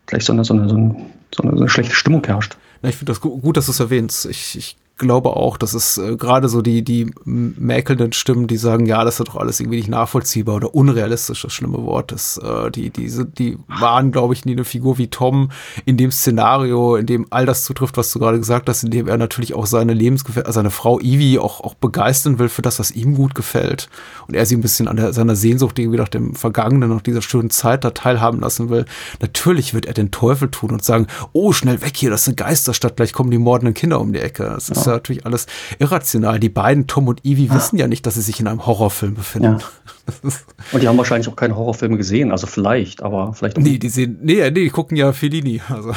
gleich 0.06 0.26
so 0.26 0.34
eine, 0.34 0.44
so 0.44 0.54
eine, 0.54 0.68
so 0.68 0.76
eine, 0.76 0.96
so 1.32 1.44
eine 1.44 1.70
schlechte 1.70 1.96
Stimmung 1.96 2.24
herrscht. 2.26 2.58
Ja, 2.82 2.90
ich 2.90 2.96
finde 2.96 3.12
das 3.12 3.22
gut, 3.22 3.56
dass 3.58 3.66
du 3.66 3.72
es 3.72 3.80
erwähnst. 3.80 4.26
Ich, 4.26 4.58
ich 4.58 4.78
glaube 4.98 5.32
auch, 5.32 5.58
dass 5.58 5.74
es 5.74 5.98
äh, 5.98 6.16
gerade 6.16 6.48
so 6.50 6.62
die, 6.62 6.84
die 6.84 7.12
mäkelnden 7.26 8.14
Stimmen, 8.14 8.48
die 8.48 8.58
sagen, 8.58 8.86
ja, 8.86 9.04
das 9.04 9.20
ist 9.20 9.28
doch 9.28 9.36
alles 9.36 9.60
irgendwie 9.60 9.78
nicht 9.78 9.90
nachvollziehbar 9.90 10.56
oder 10.56 10.76
unrealistisch, 10.76 11.42
das 11.42 11.54
schlimme 11.54 11.84
Wort 11.84 12.12
ist, 12.12 12.38
äh, 12.38 12.70
die, 12.70 12.92
diese, 12.92 13.26
die 13.26 13.58
waren, 13.68 14.12
glaube 14.12 14.34
ich, 14.34 14.46
nie 14.46 14.52
eine 14.54 14.66
Figur 14.66 15.00
wie 15.00 15.08
Tom 15.08 15.50
in 15.86 15.98
dem 15.98 16.12
Szenario, 16.12 16.96
in 16.96 17.08
dem 17.08 17.26
all 17.32 17.46
das 17.46 17.66
zutrifft, 17.66 17.98
was 17.98 18.12
du 18.12 18.20
gerade 18.20 18.38
gesagt 18.38 18.70
hast, 18.70 18.84
in 18.84 18.92
dem 18.92 19.08
er 19.08 19.18
natürlich 19.18 19.56
auch 19.56 19.66
seine 19.66 19.94
Lebensgefährtin, 19.94 20.48
also 20.48 20.60
seine 20.60 20.70
Frau 20.70 21.00
Ivy 21.00 21.40
auch, 21.40 21.62
auch 21.62 21.74
begeistern 21.74 22.38
will 22.38 22.50
für 22.50 22.62
das, 22.62 22.80
was 22.80 22.92
ihm 22.92 23.16
gut 23.16 23.34
gefällt. 23.34 23.90
Und 24.28 24.36
er 24.36 24.46
sie 24.46 24.56
ein 24.56 24.62
bisschen 24.62 24.88
an 24.88 24.98
der, 24.98 25.12
seiner 25.12 25.36
Sehnsucht 25.36 25.80
irgendwie 25.80 25.98
nach 25.98 26.10
dem 26.10 26.36
Vergangenen, 26.36 26.90
nach 26.90 27.02
dieser 27.02 27.22
schönen 27.24 27.50
Zeit 27.50 27.84
da 27.84 27.90
teilhaben 27.92 28.40
lassen 28.40 28.70
will. 28.70 28.86
Natürlich 29.22 29.74
wird 29.74 29.88
er 29.88 29.94
den 29.94 30.12
Teufel 30.12 30.50
tun 30.52 30.72
und 30.72 30.84
sagen, 30.84 31.08
oh, 31.34 31.52
schnell 31.52 31.82
weg 31.82 31.94
hier, 31.96 32.12
das 32.12 32.22
ist 32.22 32.28
eine 32.28 32.36
Geisterstadt, 32.36 32.96
gleich 32.96 33.12
kommen 33.12 33.32
die 33.32 33.38
mordenden 33.38 33.74
Kinder 33.74 34.00
um 34.00 34.14
die 34.14 34.20
Ecke. 34.20 34.44
Das 34.44 34.70
ist 34.70 34.86
ja 34.86 34.93
natürlich 34.94 35.26
alles 35.26 35.48
irrational. 35.80 36.40
Die 36.40 36.50
beiden, 36.50 36.88
Tom 36.88 37.08
und 37.08 37.26
Evie, 37.26 37.50
ah. 37.50 37.56
wissen 37.56 37.78
ja 37.78 37.88
nicht, 37.88 38.06
dass 38.06 38.16
sie 38.16 38.22
sich 38.22 38.40
in 38.40 38.48
einem 38.48 38.66
Horrorfilm 38.66 39.16
befinden. 39.16 39.60
Ja. 39.60 40.32
Und 40.72 40.84
die 40.84 40.88
haben 40.88 40.98
wahrscheinlich 40.98 41.28
auch 41.30 41.36
keine 41.36 41.56
Horrorfilme 41.56 41.98
gesehen, 41.98 42.32
also 42.32 42.48
vielleicht, 42.48 43.04
aber 43.04 43.34
vielleicht 43.34 43.58
auch 43.58 43.62
Nee, 43.62 43.78
die 43.78 43.90
sehen, 43.90 44.20
nee, 44.22 44.36
nee, 44.36 44.52
die 44.52 44.70
gucken 44.70 44.98
ja 44.98 45.14
Fellini. 45.14 45.62
Also. 45.70 45.94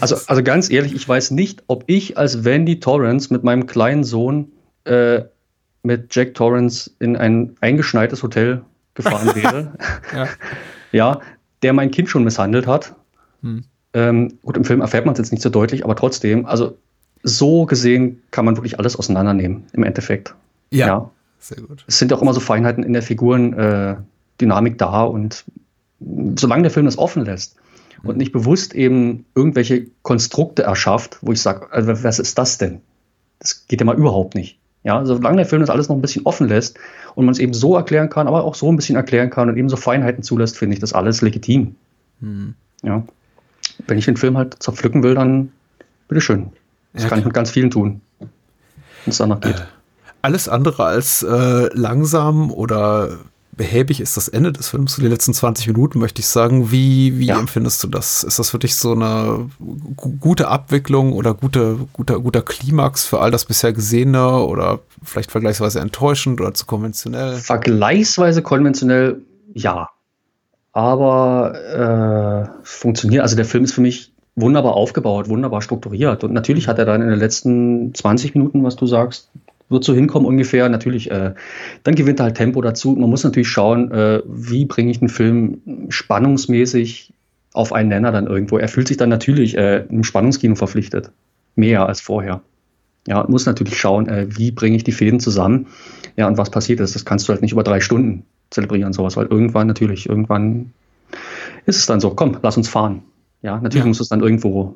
also, 0.00 0.16
also 0.26 0.42
ganz 0.42 0.70
ehrlich, 0.70 0.94
ich 0.94 1.08
weiß 1.08 1.30
nicht, 1.30 1.64
ob 1.66 1.84
ich 1.86 2.18
als 2.18 2.44
Wendy 2.44 2.80
Torrance 2.80 3.32
mit 3.32 3.44
meinem 3.44 3.66
kleinen 3.66 4.04
Sohn 4.04 4.52
äh, 4.84 5.22
mit 5.82 6.14
Jack 6.14 6.34
Torrance 6.34 6.90
in 6.98 7.16
ein 7.16 7.56
eingeschneites 7.60 8.22
Hotel 8.22 8.62
gefahren 8.94 9.34
wäre. 9.34 9.72
ja. 10.14 10.28
ja, 10.92 11.20
der 11.62 11.72
mein 11.72 11.90
Kind 11.90 12.08
schon 12.08 12.24
misshandelt 12.24 12.66
hat. 12.66 12.94
Hm. 13.42 13.64
Ähm, 13.94 14.38
gut, 14.42 14.56
im 14.56 14.64
Film 14.64 14.80
erfährt 14.82 15.06
man 15.06 15.14
es 15.14 15.18
jetzt 15.18 15.30
nicht 15.30 15.42
so 15.42 15.48
deutlich, 15.48 15.84
aber 15.84 15.96
trotzdem, 15.96 16.44
also 16.44 16.76
so 17.22 17.66
gesehen 17.66 18.22
kann 18.30 18.44
man 18.44 18.56
wirklich 18.56 18.78
alles 18.78 18.96
auseinandernehmen, 18.96 19.64
im 19.72 19.82
Endeffekt. 19.82 20.34
Ja, 20.70 20.86
ja. 20.86 21.10
sehr 21.38 21.62
gut. 21.62 21.84
Es 21.86 21.98
sind 21.98 22.12
auch 22.12 22.22
immer 22.22 22.34
so 22.34 22.40
Feinheiten 22.40 22.84
in 22.84 22.92
der 22.92 23.02
Figurendynamik 23.02 24.74
äh, 24.74 24.76
da 24.76 25.02
und 25.02 25.44
solange 26.36 26.62
der 26.62 26.70
Film 26.70 26.86
das 26.86 26.98
offen 26.98 27.24
lässt 27.24 27.56
mhm. 28.02 28.10
und 28.10 28.16
nicht 28.18 28.32
bewusst 28.32 28.74
eben 28.74 29.24
irgendwelche 29.34 29.86
Konstrukte 30.02 30.62
erschafft, 30.62 31.18
wo 31.22 31.32
ich 31.32 31.40
sage, 31.40 31.66
also 31.70 32.02
was 32.04 32.18
ist 32.18 32.38
das 32.38 32.58
denn? 32.58 32.80
Das 33.38 33.66
geht 33.66 33.80
ja 33.80 33.86
mal 33.86 33.96
überhaupt 33.96 34.34
nicht. 34.34 34.58
Ja, 34.82 35.04
solange 35.04 35.38
der 35.38 35.46
Film 35.46 35.60
das 35.60 35.70
alles 35.70 35.88
noch 35.88 35.96
ein 35.96 36.00
bisschen 36.02 36.24
offen 36.26 36.46
lässt 36.46 36.78
und 37.16 37.24
man 37.24 37.32
es 37.32 37.40
eben 37.40 37.54
so 37.54 37.74
erklären 37.74 38.08
kann, 38.08 38.28
aber 38.28 38.44
auch 38.44 38.54
so 38.54 38.70
ein 38.70 38.76
bisschen 38.76 38.94
erklären 38.94 39.30
kann 39.30 39.48
und 39.48 39.56
eben 39.56 39.68
so 39.68 39.76
Feinheiten 39.76 40.22
zulässt, 40.22 40.56
finde 40.56 40.74
ich 40.74 40.80
das 40.80 40.92
alles 40.92 41.22
legitim. 41.22 41.74
Mhm. 42.20 42.54
Ja. 42.84 43.02
Wenn 43.88 43.98
ich 43.98 44.04
den 44.04 44.16
Film 44.16 44.36
halt 44.36 44.62
zerpflücken 44.62 45.02
will, 45.02 45.16
dann 45.16 45.50
bitteschön. 46.06 46.52
Das 46.96 47.04
ja, 47.04 47.10
kann 47.10 47.18
ich 47.18 47.26
mit 47.26 47.34
ganz 47.34 47.50
vielen 47.50 47.70
tun, 47.70 48.00
wenn 48.18 48.28
es 49.06 49.18
danach 49.18 49.40
geht. 49.40 49.60
Äh, 49.60 49.64
alles 50.22 50.48
andere 50.48 50.84
als 50.84 51.22
äh, 51.22 51.68
langsam 51.74 52.50
oder 52.50 53.18
behäbig 53.52 54.00
ist 54.00 54.16
das 54.16 54.28
Ende 54.28 54.50
des 54.50 54.68
Films, 54.68 54.96
die 54.96 55.06
letzten 55.06 55.34
20 55.34 55.66
Minuten, 55.68 55.98
möchte 55.98 56.20
ich 56.20 56.26
sagen. 56.26 56.70
Wie, 56.70 57.18
wie 57.18 57.26
ja. 57.26 57.38
empfindest 57.38 57.84
du 57.84 57.88
das? 57.88 58.24
Ist 58.24 58.38
das 58.38 58.48
für 58.48 58.58
dich 58.58 58.76
so 58.76 58.92
eine 58.92 59.50
gute 60.20 60.48
Abwicklung 60.48 61.12
oder 61.12 61.34
gute, 61.34 61.76
guter, 61.92 62.18
guter 62.18 62.40
Klimax 62.40 63.04
für 63.04 63.20
all 63.20 63.30
das 63.30 63.44
bisher 63.44 63.74
Gesehene 63.74 64.38
oder 64.38 64.80
vielleicht 65.02 65.30
vergleichsweise 65.30 65.80
enttäuschend 65.80 66.40
oder 66.40 66.54
zu 66.54 66.64
konventionell? 66.64 67.36
Vergleichsweise 67.36 68.40
konventionell, 68.40 69.20
ja. 69.52 69.90
Aber 70.72 72.50
äh, 72.50 72.60
funktioniert, 72.62 73.22
also 73.22 73.36
der 73.36 73.44
Film 73.44 73.64
ist 73.64 73.72
für 73.72 73.80
mich 73.82 74.12
wunderbar 74.36 74.74
aufgebaut, 74.74 75.28
wunderbar 75.28 75.62
strukturiert. 75.62 76.22
Und 76.22 76.32
natürlich 76.32 76.68
hat 76.68 76.78
er 76.78 76.84
dann 76.84 77.02
in 77.02 77.08
den 77.08 77.18
letzten 77.18 77.94
20 77.94 78.34
Minuten, 78.34 78.62
was 78.62 78.76
du 78.76 78.86
sagst, 78.86 79.30
wird 79.68 79.82
so 79.82 79.94
hinkommen 79.94 80.28
ungefähr. 80.28 80.68
Natürlich, 80.68 81.10
äh, 81.10 81.34
dann 81.82 81.94
gewinnt 81.94 82.20
er 82.20 82.24
halt 82.24 82.36
Tempo 82.36 82.60
dazu. 82.60 82.92
Man 82.92 83.10
muss 83.10 83.24
natürlich 83.24 83.48
schauen, 83.48 83.90
äh, 83.90 84.22
wie 84.26 84.66
bringe 84.66 84.90
ich 84.90 85.00
den 85.00 85.08
Film 85.08 85.88
spannungsmäßig 85.88 87.12
auf 87.52 87.72
einen 87.72 87.88
Nenner 87.88 88.12
dann 88.12 88.26
irgendwo. 88.26 88.58
Er 88.58 88.68
fühlt 88.68 88.88
sich 88.88 88.98
dann 88.98 89.08
natürlich 89.08 89.56
äh, 89.56 89.86
im 89.88 90.04
Spannungskino 90.04 90.54
verpflichtet. 90.54 91.10
Mehr 91.56 91.86
als 91.86 92.02
vorher. 92.02 92.42
Ja, 93.08 93.24
muss 93.28 93.46
natürlich 93.46 93.78
schauen, 93.78 94.08
äh, 94.08 94.26
wie 94.28 94.50
bringe 94.50 94.76
ich 94.76 94.84
die 94.84 94.92
Fäden 94.92 95.20
zusammen. 95.20 95.68
Ja, 96.16 96.26
und 96.28 96.36
was 96.36 96.50
passiert 96.50 96.80
ist. 96.80 96.94
Das 96.94 97.04
kannst 97.04 97.26
du 97.26 97.32
halt 97.32 97.40
nicht 97.40 97.52
über 97.52 97.62
drei 97.62 97.80
Stunden 97.80 98.24
zelebrieren, 98.50 98.92
sowas, 98.92 99.16
weil 99.16 99.26
irgendwann 99.26 99.66
natürlich, 99.66 100.08
irgendwann 100.08 100.72
ist 101.64 101.78
es 101.78 101.86
dann 101.86 102.00
so, 102.00 102.10
komm, 102.10 102.36
lass 102.42 102.56
uns 102.56 102.68
fahren. 102.68 103.02
Ja, 103.42 103.60
natürlich 103.60 103.84
ja. 103.84 103.86
muss 103.86 104.00
es 104.00 104.08
dann 104.08 104.20
irgendwo 104.20 104.74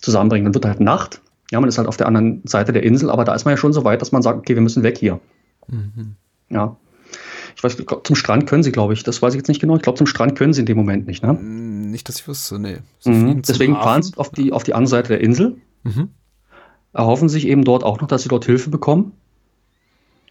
zusammenbringen. 0.00 0.44
Dann 0.44 0.54
wird 0.54 0.64
halt 0.64 0.80
Nacht 0.80 1.20
ja, 1.52 1.60
man 1.60 1.68
ist 1.68 1.76
halt 1.76 1.86
auf 1.86 1.98
der 1.98 2.06
anderen 2.08 2.40
Seite 2.44 2.72
der 2.72 2.82
Insel, 2.82 3.10
aber 3.10 3.24
da 3.24 3.34
ist 3.34 3.44
man 3.44 3.52
ja 3.52 3.58
schon 3.58 3.74
so 3.74 3.84
weit, 3.84 4.00
dass 4.00 4.10
man 4.10 4.22
sagt, 4.22 4.38
okay, 4.38 4.54
wir 4.54 4.62
müssen 4.62 4.82
weg 4.82 4.96
hier. 4.96 5.20
Mhm. 5.68 6.16
Ja. 6.48 6.76
Ich 7.54 7.62
weiß, 7.62 7.76
zum 8.04 8.16
Strand 8.16 8.46
können 8.46 8.62
sie, 8.62 8.72
glaube 8.72 8.94
ich. 8.94 9.02
Das 9.02 9.20
weiß 9.20 9.34
ich 9.34 9.38
jetzt 9.38 9.48
nicht 9.48 9.60
genau. 9.60 9.76
Ich 9.76 9.82
glaube, 9.82 9.98
zum 9.98 10.06
Strand 10.06 10.34
können 10.34 10.54
sie 10.54 10.60
in 10.60 10.66
dem 10.66 10.78
Moment 10.78 11.06
nicht, 11.06 11.22
ne? 11.22 11.34
Mm, 11.34 11.90
nicht, 11.90 12.08
dass 12.08 12.20
ich 12.20 12.26
wüsste, 12.26 12.58
nee. 12.58 12.78
Mhm. 13.04 13.42
Deswegen 13.42 13.74
fahren 13.74 14.02
sie 14.02 14.16
auf 14.16 14.30
die, 14.30 14.50
auf 14.50 14.62
die 14.62 14.72
andere 14.72 14.88
Seite 14.88 15.08
der 15.08 15.20
Insel. 15.20 15.58
Mhm. 15.82 16.08
Erhoffen 16.94 17.28
sich 17.28 17.46
eben 17.46 17.64
dort 17.64 17.84
auch 17.84 18.00
noch, 18.00 18.08
dass 18.08 18.22
sie 18.22 18.30
dort 18.30 18.46
Hilfe 18.46 18.70
bekommen. 18.70 19.12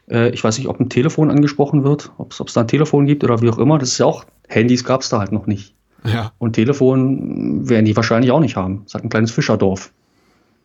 Äh, 0.10 0.32
ich 0.32 0.44
weiß 0.44 0.58
nicht, 0.58 0.68
ob 0.70 0.80
ein 0.80 0.90
Telefon 0.90 1.30
angesprochen 1.30 1.84
wird, 1.84 2.12
ob 2.18 2.32
es 2.32 2.54
da 2.54 2.62
ein 2.62 2.68
Telefon 2.68 3.06
gibt 3.06 3.24
oder 3.24 3.44
wie 3.44 3.50
auch 3.52 3.60
immer. 3.60 3.78
Das 3.78 3.90
ist 3.90 4.00
ja 4.00 4.08
auch, 4.08 4.26
Handys 4.48 4.84
gab 4.84 5.02
es 5.02 5.10
da 5.10 5.20
halt 5.20 5.32
noch 5.32 5.46
nicht. 5.46 5.76
Ja. 6.04 6.32
Und 6.38 6.54
Telefon 6.54 7.70
werden 7.70 7.86
die 7.86 7.96
wahrscheinlich 7.96 8.32
auch 8.32 8.40
nicht 8.40 8.56
haben. 8.56 8.80
Das 8.84 8.88
ist 8.88 8.94
halt 8.96 9.06
ein 9.06 9.10
kleines 9.10 9.32
Fischerdorf. 9.32 9.92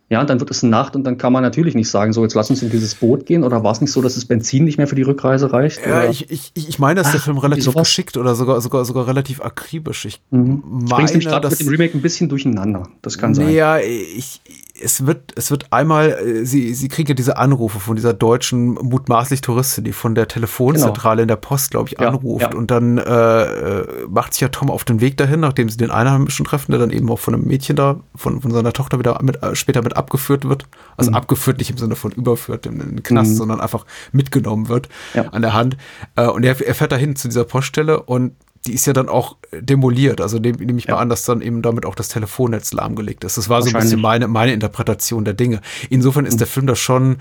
Ja, 0.09 0.25
dann 0.25 0.39
wird 0.39 0.53
es 0.53 0.63
Nacht 0.63 0.95
und 0.95 1.03
dann 1.03 1.19
kann 1.19 1.33
man 1.33 1.43
natürlich 1.43 1.75
nicht 1.75 1.91
sagen, 1.91 2.13
so 2.13 2.23
jetzt 2.23 2.35
lass 2.35 2.49
uns 2.49 2.63
in 2.63 2.71
dieses 2.71 2.95
Boot 2.95 3.27
gehen. 3.27 3.43
Oder 3.43 3.65
war 3.65 3.73
es 3.73 3.81
nicht 3.81 3.91
so, 3.91 4.01
dass 4.03 4.15
das 4.15 4.25
Benzin 4.25 4.65
nicht 4.65 4.79
mehr 4.79 4.87
für 4.87 4.95
die 4.95 5.03
Rückreise 5.03 5.53
reicht? 5.53 5.85
Ja, 5.85 6.09
ich, 6.09 6.31
ich, 6.31 6.53
ich 6.55 6.79
meine, 6.79 7.03
dass 7.03 7.11
der 7.11 7.19
Film 7.19 7.39
relativ 7.39 7.75
geschickt 7.75 8.17
oder 8.17 8.37
sogar, 8.37 8.61
sogar, 8.61 8.85
sogar 8.85 9.09
relativ 9.09 9.41
akribisch. 9.41 10.05
Ich 10.05 10.23
mhm. 10.31 10.63
meine, 10.89 11.19
gerade 11.19 11.49
mit 11.49 11.59
dem 11.59 11.69
Remake 11.69 11.99
ein 11.99 12.03
bisschen 12.03 12.29
durcheinander. 12.29 12.89
Das 13.03 13.19
kann 13.19 13.35
sein. 13.35 13.51
Ja, 13.51 13.79
ich, 13.79 14.41
es 14.83 15.07
wird, 15.07 15.33
es 15.37 15.51
wird 15.51 15.73
einmal, 15.73 16.11
äh, 16.11 16.45
sie, 16.45 16.75
sie 16.75 16.89
kriegt 16.89 17.09
ja 17.09 17.15
diese 17.15 17.37
Anrufe 17.37 17.81
von 17.81 17.97
dieser 17.97 18.13
deutschen 18.13 18.75
mutmaßlich 18.75 19.41
Touristin, 19.41 19.85
die 19.85 19.93
von 19.93 20.15
der 20.15 20.29
Telefonzentrale 20.29 21.17
genau. 21.17 21.23
in 21.23 21.29
der 21.29 21.37
Post, 21.37 21.71
glaube 21.71 21.89
ich, 21.89 22.01
anruft. 22.01 22.53
Ja. 22.53 22.57
Und 22.57 22.71
dann 22.71 22.99
äh, 22.99 23.03
äh, 23.03 24.07
macht 24.09 24.35
sich 24.35 24.43
ja 24.43 24.49
Tom 24.49 24.71
auf 24.71 24.85
den 24.85 25.01
Weg 25.01 25.17
dahin, 25.17 25.41
nachdem 25.41 25.69
sie 25.69 25.77
den 25.77 25.91
Einheimischen 25.91 26.45
treffen, 26.45 26.73
der 26.73 26.81
dann 26.81 26.91
eben 26.91 27.11
auch 27.11 27.19
von 27.19 27.35
einem 27.35 27.45
Mädchen 27.45 27.77
da, 27.77 28.01
von, 28.15 28.41
von 28.41 28.51
seiner 28.51 28.73
Tochter 28.73 28.99
wieder 28.99 29.19
mit, 29.23 29.43
äh, 29.43 29.55
später 29.55 29.83
mit 29.83 29.97
abgeführt 29.97 30.49
wird. 30.49 30.67
Also 30.97 31.11
mhm. 31.11 31.17
abgeführt 31.17 31.59
nicht 31.59 31.71
im 31.71 31.79
Sinne 31.79 31.97
von 31.97 32.13
überführt 32.13 32.67
in, 32.67 32.79
den 32.79 33.03
Knast, 33.03 33.33
mhm. 33.33 33.37
sondern 33.37 33.61
einfach 33.61 33.85
mitgenommen 34.13 34.69
wird 34.69 34.89
ja. 35.15 35.29
an 35.29 35.43
der 35.43 35.55
Hand. 35.55 35.77
Äh, 36.17 36.27
und 36.27 36.45
er, 36.45 36.61
er 36.61 36.75
fährt 36.75 36.93
dahin 36.93 37.17
zu 37.17 37.29
dieser 37.29 37.45
Poststelle 37.45 38.03
und 38.03 38.33
die 38.67 38.75
ist 38.75 38.87
ja 38.87 38.93
dann 38.93 39.09
auch 39.09 39.37
demoliert. 39.53 40.21
Also 40.21 40.39
nehme 40.39 40.59
nehm 40.59 40.79
ich 40.79 40.87
ja. 40.87 40.95
mal 40.95 41.01
an, 41.01 41.09
dass 41.09 41.25
dann 41.25 41.41
eben 41.41 41.63
damit 41.63 41.87
auch 41.87 41.95
das 41.95 42.09
Telefonnetz 42.09 42.73
lahmgelegt 42.73 43.25
ist. 43.25 43.39
Das 43.39 43.49
war 43.49 43.63
so 43.63 43.71
ein 43.71 43.81
bisschen 43.81 44.01
meine, 44.01 44.29
meine 44.29 44.53
Interpretation 44.53 45.25
der 45.25 45.35
Dinge. 45.35 45.61
Insofern 45.91 46.27
ist 46.27 46.35
mhm. 46.35 46.39
der 46.39 46.47
Film 46.47 46.67
da 46.67 46.77
schon 46.77 47.19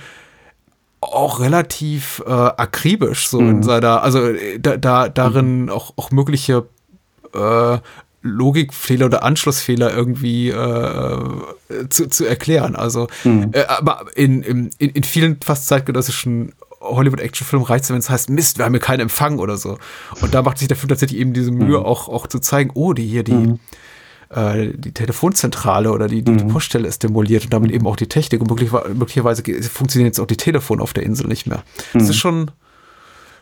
auch 1.02 1.40
relativ 1.40 2.24
äh, 2.26 2.32
akribisch 2.32 3.28
so 3.28 3.40
mhm. 3.40 3.50
in 3.50 3.64
seiner, 3.64 4.02
also 4.02 4.28
äh, 4.28 4.60
da, 4.60 4.78
da 4.78 5.10
darin 5.10 5.64
mhm. 5.64 5.70
auch, 5.70 5.94
auch 5.98 6.12
mögliche 6.12 6.66
äh, 7.34 7.78
Logikfehler 8.22 9.06
oder 9.06 9.24
Anschlussfehler 9.24 9.96
irgendwie 9.96 10.50
äh, 10.50 11.20
zu, 11.90 12.10
zu 12.10 12.26
erklären. 12.26 12.76
Also, 12.76 13.08
mhm. 13.24 13.52
äh, 13.54 13.66
aber 13.66 14.06
in, 14.16 14.42
in, 14.42 14.70
in 14.80 15.04
vielen 15.04 15.40
fast 15.42 15.68
zeitgenössischen 15.68 16.54
Hollywood-Actionfilm 16.86 17.64
reizt, 17.64 17.90
wenn 17.90 17.98
es 17.98 18.10
heißt, 18.10 18.30
Mist, 18.30 18.58
wir 18.58 18.66
haben 18.66 18.74
hier 18.74 18.80
keinen 18.80 19.02
Empfang 19.02 19.40
oder 19.40 19.58
so. 19.58 19.78
Und 20.22 20.34
da 20.34 20.42
macht 20.42 20.58
sich 20.58 20.68
der 20.68 20.78
Film 20.78 20.90
tatsächlich 20.90 21.20
eben 21.20 21.34
diese 21.34 21.52
Mühe, 21.52 21.80
mhm. 21.80 21.86
auch, 21.86 22.08
auch 22.10 22.28
zu 22.28 22.40
zeigen, 22.40 22.72
oh, 22.74 22.94
die 22.94 23.06
hier, 23.06 23.24
die, 23.24 23.34
mhm. 23.34 23.60
äh, 24.30 24.70
die 24.76 24.92
Telefonzentrale 24.92 25.92
oder 25.92 26.08
die, 26.08 26.22
die, 26.22 26.32
mhm. 26.32 26.48
Poststelle 26.50 26.88
ist 26.88 27.04
demoliert 27.04 27.44
und 27.44 27.54
damit 27.54 27.72
eben 27.72 27.88
auch 27.88 27.96
die 27.96 28.08
Technik 28.08 28.42
und 28.42 28.50
möglicherweise 28.50 29.44
funktionieren 29.64 30.08
jetzt 30.08 30.20
auch 30.20 30.28
die 30.28 30.38
Telefone 30.38 30.82
auf 30.82 30.94
der 30.94 31.04
Insel 31.04 31.28
nicht 31.28 31.48
mehr. 31.48 31.64
Das 31.94 32.04
mhm. 32.04 32.10
ist 32.10 32.18
schon, 32.18 32.52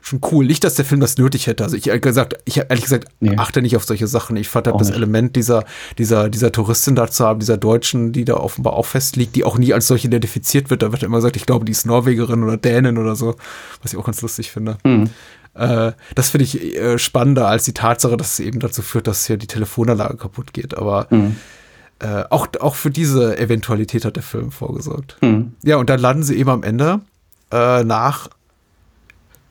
schon 0.03 0.19
cool. 0.31 0.45
Nicht, 0.45 0.63
dass 0.65 0.75
der 0.75 0.83
Film 0.83 0.99
das 0.99 1.17
nötig 1.17 1.47
hätte. 1.47 1.63
Also 1.63 1.77
ich 1.77 1.87
ehrlich 1.87 2.01
gesagt, 2.01 2.35
ich 2.43 2.57
ehrlich 2.57 2.83
gesagt 2.83 3.07
nee. 3.21 3.37
achte 3.37 3.61
nicht 3.61 3.77
auf 3.77 3.85
solche 3.85 4.05
Sachen. 4.05 4.35
Ich 4.35 4.49
fand 4.49 4.67
halt 4.67 4.79
das 4.79 4.89
nicht. 4.89 4.97
Element 4.97 5.35
dieser, 5.37 5.63
dieser, 5.97 6.29
dieser 6.29 6.51
Touristin 6.51 6.95
da 6.95 7.09
zu 7.09 7.25
haben, 7.25 7.39
dieser 7.39 7.57
Deutschen, 7.57 8.11
die 8.11 8.25
da 8.25 8.35
offenbar 8.35 8.73
auch 8.73 8.85
festliegt, 8.85 9.35
die 9.35 9.45
auch 9.45 9.57
nie 9.57 9.73
als 9.73 9.87
solche 9.87 10.07
identifiziert 10.07 10.69
wird. 10.69 10.81
Da 10.81 10.91
wird 10.91 11.03
immer 11.03 11.17
gesagt, 11.17 11.37
ich 11.37 11.45
glaube, 11.45 11.63
die 11.63 11.71
ist 11.71 11.85
Norwegerin 11.85 12.43
oder 12.43 12.57
Dänin 12.57 12.97
oder 12.97 13.15
so, 13.15 13.35
was 13.81 13.93
ich 13.93 13.99
auch 13.99 14.05
ganz 14.05 14.21
lustig 14.21 14.51
finde. 14.51 14.77
Mhm. 14.83 15.09
Äh, 15.53 15.93
das 16.15 16.29
finde 16.29 16.43
ich 16.43 16.75
äh, 16.75 16.99
spannender 16.99 17.47
als 17.47 17.63
die 17.63 17.73
Tatsache, 17.73 18.17
dass 18.17 18.33
es 18.33 18.39
eben 18.41 18.59
dazu 18.59 18.81
führt, 18.81 19.07
dass 19.07 19.25
hier 19.25 19.37
die 19.37 19.47
Telefonanlage 19.47 20.17
kaputt 20.17 20.51
geht. 20.51 20.77
Aber 20.77 21.07
mhm. 21.11 21.37
äh, 21.99 22.23
auch, 22.29 22.47
auch 22.59 22.75
für 22.75 22.91
diese 22.91 23.37
Eventualität 23.37 24.03
hat 24.03 24.17
der 24.17 24.23
Film 24.23 24.51
vorgesorgt. 24.51 25.15
Mhm. 25.21 25.53
Ja, 25.63 25.77
und 25.77 25.89
dann 25.89 26.01
landen 26.01 26.23
sie 26.23 26.35
eben 26.35 26.49
am 26.49 26.63
Ende 26.63 26.99
äh, 27.51 27.85
nach 27.85 28.27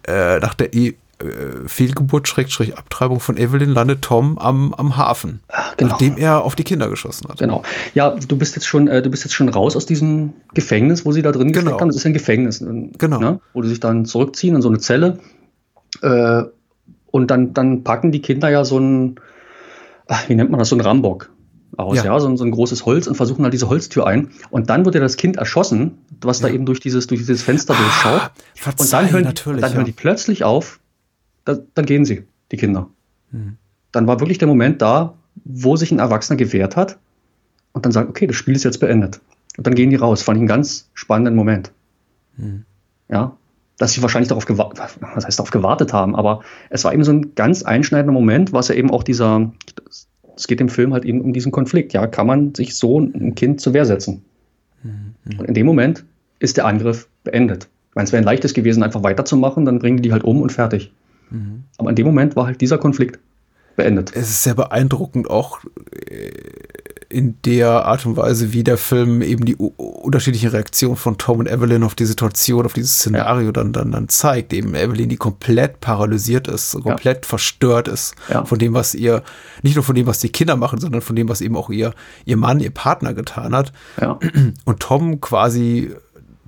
äh, 0.06 0.38
nach 0.38 0.54
der 0.54 0.74
e 0.74 0.94
äh, 1.22 1.68
Fehlgeburt, 1.68 2.26
Schrägstrich 2.26 2.76
Abtreibung 2.76 3.20
von 3.20 3.36
Evelyn 3.36 3.70
landet 3.70 4.02
Tom 4.02 4.38
am, 4.38 4.74
am 4.74 4.96
Hafen, 4.96 5.40
genau. 5.76 5.92
nachdem 5.92 6.16
er 6.16 6.42
auf 6.42 6.56
die 6.56 6.64
Kinder 6.64 6.88
geschossen 6.88 7.28
hat. 7.28 7.38
Genau. 7.38 7.62
Ja, 7.94 8.10
du 8.10 8.36
bist 8.36 8.56
jetzt 8.56 8.66
schon, 8.66 8.88
äh, 8.88 9.02
du 9.02 9.10
bist 9.10 9.24
jetzt 9.24 9.34
schon 9.34 9.48
raus 9.48 9.76
aus 9.76 9.86
diesem 9.86 10.32
Gefängnis, 10.54 11.04
wo 11.04 11.12
sie 11.12 11.22
da 11.22 11.30
drin 11.30 11.52
genau. 11.52 11.78
haben. 11.78 11.88
Das 11.88 11.96
ist 11.96 12.06
ein 12.06 12.12
Gefängnis, 12.12 12.60
äh, 12.60 12.90
genau. 12.98 13.18
Ne? 13.18 13.40
wo 13.52 13.62
die 13.62 13.68
sich 13.68 13.80
dann 13.80 14.04
zurückziehen 14.04 14.56
in 14.56 14.62
so 14.62 14.68
eine 14.68 14.78
Zelle. 14.78 15.18
Äh, 16.00 16.42
und 17.10 17.30
dann, 17.30 17.54
dann 17.54 17.84
packen 17.84 18.10
die 18.10 18.22
Kinder 18.22 18.48
ja 18.48 18.64
so 18.64 18.78
ein, 18.78 19.16
ach, 20.08 20.28
wie 20.28 20.34
nennt 20.34 20.50
man 20.50 20.58
das, 20.58 20.70
so 20.70 20.76
ein 20.76 20.80
Rambock 20.80 21.30
aus, 21.76 21.96
ja, 21.96 22.04
ja 22.04 22.20
so, 22.20 22.28
ein, 22.28 22.36
so, 22.36 22.44
ein, 22.44 22.50
großes 22.50 22.84
Holz 22.86 23.06
und 23.06 23.14
versuchen 23.14 23.42
halt 23.44 23.54
diese 23.54 23.68
Holztür 23.68 24.06
ein. 24.06 24.30
Und 24.50 24.70
dann 24.70 24.84
wird 24.84 24.94
ja 24.94 25.00
das 25.00 25.16
Kind 25.16 25.36
erschossen, 25.36 25.98
was 26.20 26.40
ja. 26.40 26.48
da 26.48 26.54
eben 26.54 26.66
durch 26.66 26.80
dieses, 26.80 27.06
durch 27.06 27.20
dieses 27.20 27.42
Fenster 27.42 27.74
durchschaut. 27.74 28.20
Ah, 28.20 28.72
und 28.78 28.92
dann 28.92 29.10
hören, 29.10 29.24
dann 29.24 29.58
ja. 29.58 29.72
hören 29.72 29.84
die 29.84 29.92
plötzlich 29.92 30.44
auf, 30.44 30.80
da, 31.44 31.58
dann 31.74 31.86
gehen 31.86 32.04
sie, 32.04 32.24
die 32.50 32.56
Kinder. 32.56 32.88
Hm. 33.30 33.56
Dann 33.90 34.06
war 34.06 34.20
wirklich 34.20 34.38
der 34.38 34.48
Moment 34.48 34.82
da, 34.82 35.14
wo 35.44 35.76
sich 35.76 35.90
ein 35.92 35.98
Erwachsener 35.98 36.36
gewehrt 36.36 36.76
hat 36.76 36.98
und 37.72 37.84
dann 37.84 37.92
sagt, 37.92 38.08
okay, 38.08 38.26
das 38.26 38.36
Spiel 38.36 38.54
ist 38.54 38.64
jetzt 38.64 38.78
beendet. 38.78 39.20
Und 39.56 39.66
dann 39.66 39.74
gehen 39.74 39.90
die 39.90 39.96
raus. 39.96 40.22
Fand 40.22 40.36
ich 40.36 40.40
einen 40.40 40.48
ganz 40.48 40.90
spannenden 40.94 41.34
Moment. 41.34 41.72
Hm. 42.36 42.64
Ja, 43.08 43.36
dass 43.78 43.92
sie 43.92 44.02
wahrscheinlich 44.02 44.28
darauf 44.28 44.44
gewartet, 44.44 44.80
was 45.00 45.26
heißt 45.26 45.38
darauf 45.38 45.50
gewartet 45.50 45.92
haben, 45.92 46.14
aber 46.14 46.42
es 46.70 46.84
war 46.84 46.94
eben 46.94 47.04
so 47.04 47.12
ein 47.12 47.34
ganz 47.34 47.62
einschneidender 47.64 48.12
Moment, 48.12 48.52
was 48.52 48.68
ja 48.68 48.74
eben 48.74 48.90
auch 48.90 49.02
dieser, 49.02 49.50
es 50.42 50.48
geht 50.48 50.60
im 50.60 50.68
Film 50.68 50.92
halt 50.92 51.04
eben 51.04 51.20
um 51.20 51.32
diesen 51.32 51.52
Konflikt. 51.52 51.92
Ja, 51.92 52.08
kann 52.08 52.26
man 52.26 52.52
sich 52.52 52.74
so 52.74 52.98
ein 52.98 53.36
Kind 53.36 53.60
zur 53.60 53.74
Wehr 53.74 53.86
setzen? 53.86 54.24
Mhm. 54.82 55.38
Und 55.38 55.44
in 55.46 55.54
dem 55.54 55.66
Moment 55.66 56.04
ist 56.40 56.56
der 56.56 56.66
Angriff 56.66 57.06
beendet. 57.22 57.68
Ich 57.90 57.94
meine, 57.94 58.06
es 58.06 58.12
wäre 58.12 58.20
ein 58.20 58.24
leichtes 58.24 58.52
gewesen, 58.52 58.82
einfach 58.82 59.04
weiterzumachen, 59.04 59.64
dann 59.64 59.78
bringen 59.78 59.98
die 59.98 60.02
die 60.02 60.12
halt 60.12 60.24
um 60.24 60.42
und 60.42 60.50
fertig. 60.50 60.92
Mhm. 61.30 61.62
Aber 61.78 61.90
in 61.90 61.94
dem 61.94 62.06
Moment 62.06 62.34
war 62.34 62.46
halt 62.46 62.60
dieser 62.60 62.76
Konflikt 62.76 63.20
beendet. 63.76 64.12
Es 64.14 64.30
ist 64.30 64.42
sehr 64.42 64.54
beeindruckend 64.54 65.28
auch 65.30 65.60
äh, 66.08 66.30
in 67.12 67.40
der 67.42 67.84
Art 67.84 68.06
und 68.06 68.16
Weise, 68.16 68.52
wie 68.52 68.64
der 68.64 68.78
Film 68.78 69.20
eben 69.20 69.44
die 69.44 69.56
unterschiedlichen 69.56 70.48
Reaktionen 70.48 70.96
von 70.96 71.18
Tom 71.18 71.40
und 71.40 71.46
Evelyn 71.46 71.82
auf 71.82 71.94
die 71.94 72.06
Situation, 72.06 72.64
auf 72.64 72.72
dieses 72.72 72.94
Szenario 72.94 73.46
ja. 73.46 73.52
dann, 73.52 73.72
dann, 73.72 73.92
dann 73.92 74.08
zeigt. 74.08 74.52
Eben 74.52 74.74
Evelyn, 74.74 75.10
die 75.10 75.18
komplett 75.18 75.80
paralysiert 75.80 76.48
ist, 76.48 76.72
komplett 76.82 77.24
ja. 77.24 77.28
verstört 77.28 77.88
ist 77.88 78.14
ja. 78.30 78.44
von 78.46 78.58
dem, 78.58 78.72
was 78.72 78.94
ihr, 78.94 79.22
nicht 79.62 79.74
nur 79.74 79.84
von 79.84 79.94
dem, 79.94 80.06
was 80.06 80.20
die 80.20 80.30
Kinder 80.30 80.56
machen, 80.56 80.80
sondern 80.80 81.02
von 81.02 81.14
dem, 81.14 81.28
was 81.28 81.42
eben 81.42 81.56
auch 81.56 81.68
ihr, 81.68 81.92
ihr 82.24 82.38
Mann, 82.38 82.60
ihr 82.60 82.70
Partner 82.70 83.12
getan 83.12 83.54
hat. 83.54 83.72
Und 84.64 84.80
Tom 84.80 85.20
quasi 85.20 85.94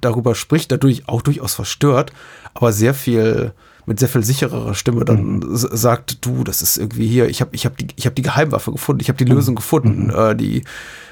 darüber 0.01 0.35
spricht, 0.35 0.73
dadurch 0.73 1.09
auch 1.09 1.23
durchaus 1.23 1.55
verstört, 1.55 2.13
aber 2.55 2.73
sehr 2.73 2.95
viel 2.95 3.53
mit 3.87 3.99
sehr 3.99 4.09
viel 4.09 4.25
sichererer 4.25 4.75
Stimme 4.75 5.05
dann 5.05 5.39
mhm. 5.39 5.43
sagt, 5.53 6.25
du, 6.25 6.45
das 6.45 6.63
ist 6.63 6.79
irgendwie 6.79 7.07
hier, 7.07 7.29
ich 7.29 7.41
habe 7.41 7.51
ich 7.55 7.67
hab 7.67 7.77
die, 7.77 7.89
ich 7.97 8.07
hab 8.07 8.15
die 8.15 8.23
Geheimwaffe 8.23 8.73
gefunden, 8.73 9.01
ich 9.01 9.09
habe 9.09 9.19
die 9.19 9.25
mhm. 9.25 9.37
Lösung 9.37 9.55
gefunden, 9.55 10.07
mhm. 10.07 10.15
äh, 10.17 10.35
die 10.35 10.65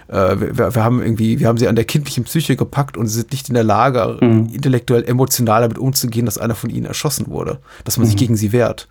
äh, 0.08 0.40
wir, 0.40 0.74
wir, 0.74 0.84
haben 0.84 1.02
irgendwie, 1.02 1.40
wir 1.40 1.48
haben 1.48 1.58
sie 1.58 1.68
an 1.68 1.76
der 1.76 1.84
kindlichen 1.84 2.24
Psyche 2.24 2.56
gepackt 2.56 2.96
und 2.96 3.06
sie 3.06 3.20
sind 3.20 3.32
nicht 3.32 3.48
in 3.48 3.54
der 3.54 3.64
Lage, 3.64 4.18
mhm. 4.20 4.48
intellektuell, 4.52 5.04
emotional 5.04 5.62
damit 5.62 5.78
umzugehen, 5.78 6.26
dass 6.26 6.38
einer 6.38 6.54
von 6.54 6.70
ihnen 6.70 6.86
erschossen 6.86 7.28
wurde, 7.28 7.58
dass 7.84 7.96
man 7.96 8.06
mhm. 8.06 8.10
sich 8.10 8.18
gegen 8.18 8.36
sie 8.36 8.52
wehrt. 8.52 8.88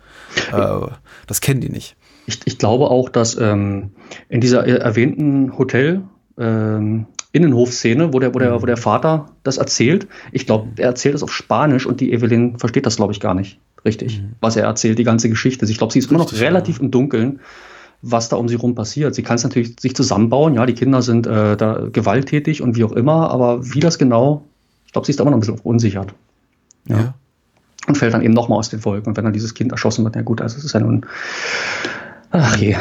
Äh, 0.52 0.86
das 1.26 1.40
kennen 1.40 1.60
die 1.60 1.70
nicht. 1.70 1.96
Ich, 2.26 2.40
ich 2.44 2.58
glaube 2.58 2.90
auch, 2.90 3.08
dass 3.08 3.36
ähm, 3.38 3.90
in 4.28 4.40
dieser 4.40 4.66
erwähnten 4.66 5.58
Hotel 5.58 6.02
ähm, 6.38 7.06
Innenhofszene, 7.32 8.12
wo 8.12 8.18
der, 8.18 8.34
wo, 8.34 8.38
der, 8.38 8.60
wo 8.60 8.66
der 8.66 8.76
Vater 8.76 9.30
das 9.42 9.56
erzählt. 9.56 10.06
Ich 10.32 10.46
glaube, 10.46 10.68
er 10.76 10.88
erzählt 10.88 11.14
das 11.14 11.22
auf 11.22 11.32
Spanisch 11.32 11.86
und 11.86 12.00
die 12.00 12.12
Evelyn 12.12 12.58
versteht 12.58 12.86
das, 12.86 12.96
glaube 12.96 13.12
ich, 13.12 13.20
gar 13.20 13.34
nicht 13.34 13.58
richtig, 13.84 14.20
mhm. 14.20 14.32
was 14.40 14.56
er 14.56 14.64
erzählt, 14.64 14.98
die 14.98 15.04
ganze 15.04 15.28
Geschichte. 15.28 15.66
Ich 15.66 15.78
glaube, 15.78 15.92
sie 15.92 15.98
ist 15.98 16.10
immer 16.10 16.18
noch 16.18 16.32
relativ 16.32 16.78
ja. 16.78 16.84
im 16.84 16.90
Dunkeln, 16.90 17.40
was 18.02 18.28
da 18.28 18.36
um 18.36 18.48
sie 18.48 18.56
rum 18.56 18.74
passiert. 18.74 19.14
Sie 19.14 19.22
kann 19.22 19.36
es 19.36 19.44
natürlich 19.44 19.76
sich 19.80 19.94
zusammenbauen, 19.94 20.54
ja, 20.54 20.66
die 20.66 20.74
Kinder 20.74 21.02
sind 21.02 21.26
äh, 21.26 21.56
da 21.56 21.88
gewalttätig 21.92 22.62
und 22.62 22.76
wie 22.76 22.84
auch 22.84 22.92
immer, 22.92 23.30
aber 23.30 23.74
wie 23.74 23.80
das 23.80 23.98
genau, 23.98 24.44
ich 24.86 24.92
glaube, 24.92 25.06
sie 25.06 25.12
ist 25.12 25.20
da 25.20 25.24
immer 25.24 25.30
noch 25.30 25.38
ein 25.38 25.40
bisschen 25.40 25.60
unsichert. 25.60 26.14
Ja. 26.88 26.96
ja. 26.98 27.14
Und 27.88 27.98
fällt 27.98 28.14
dann 28.14 28.22
eben 28.22 28.34
nochmal 28.34 28.58
aus 28.58 28.68
den 28.68 28.84
Wolken. 28.84 29.08
Und 29.08 29.16
wenn 29.16 29.24
dann 29.24 29.32
dieses 29.32 29.54
Kind 29.54 29.72
erschossen 29.72 30.04
wird, 30.04 30.14
na 30.14 30.22
gut, 30.22 30.40
also 30.40 30.56
es 30.56 30.64
ist 30.64 30.72
ja 30.72 30.80
nun 30.80 31.04
Ach 32.34 32.56
je, 32.56 32.74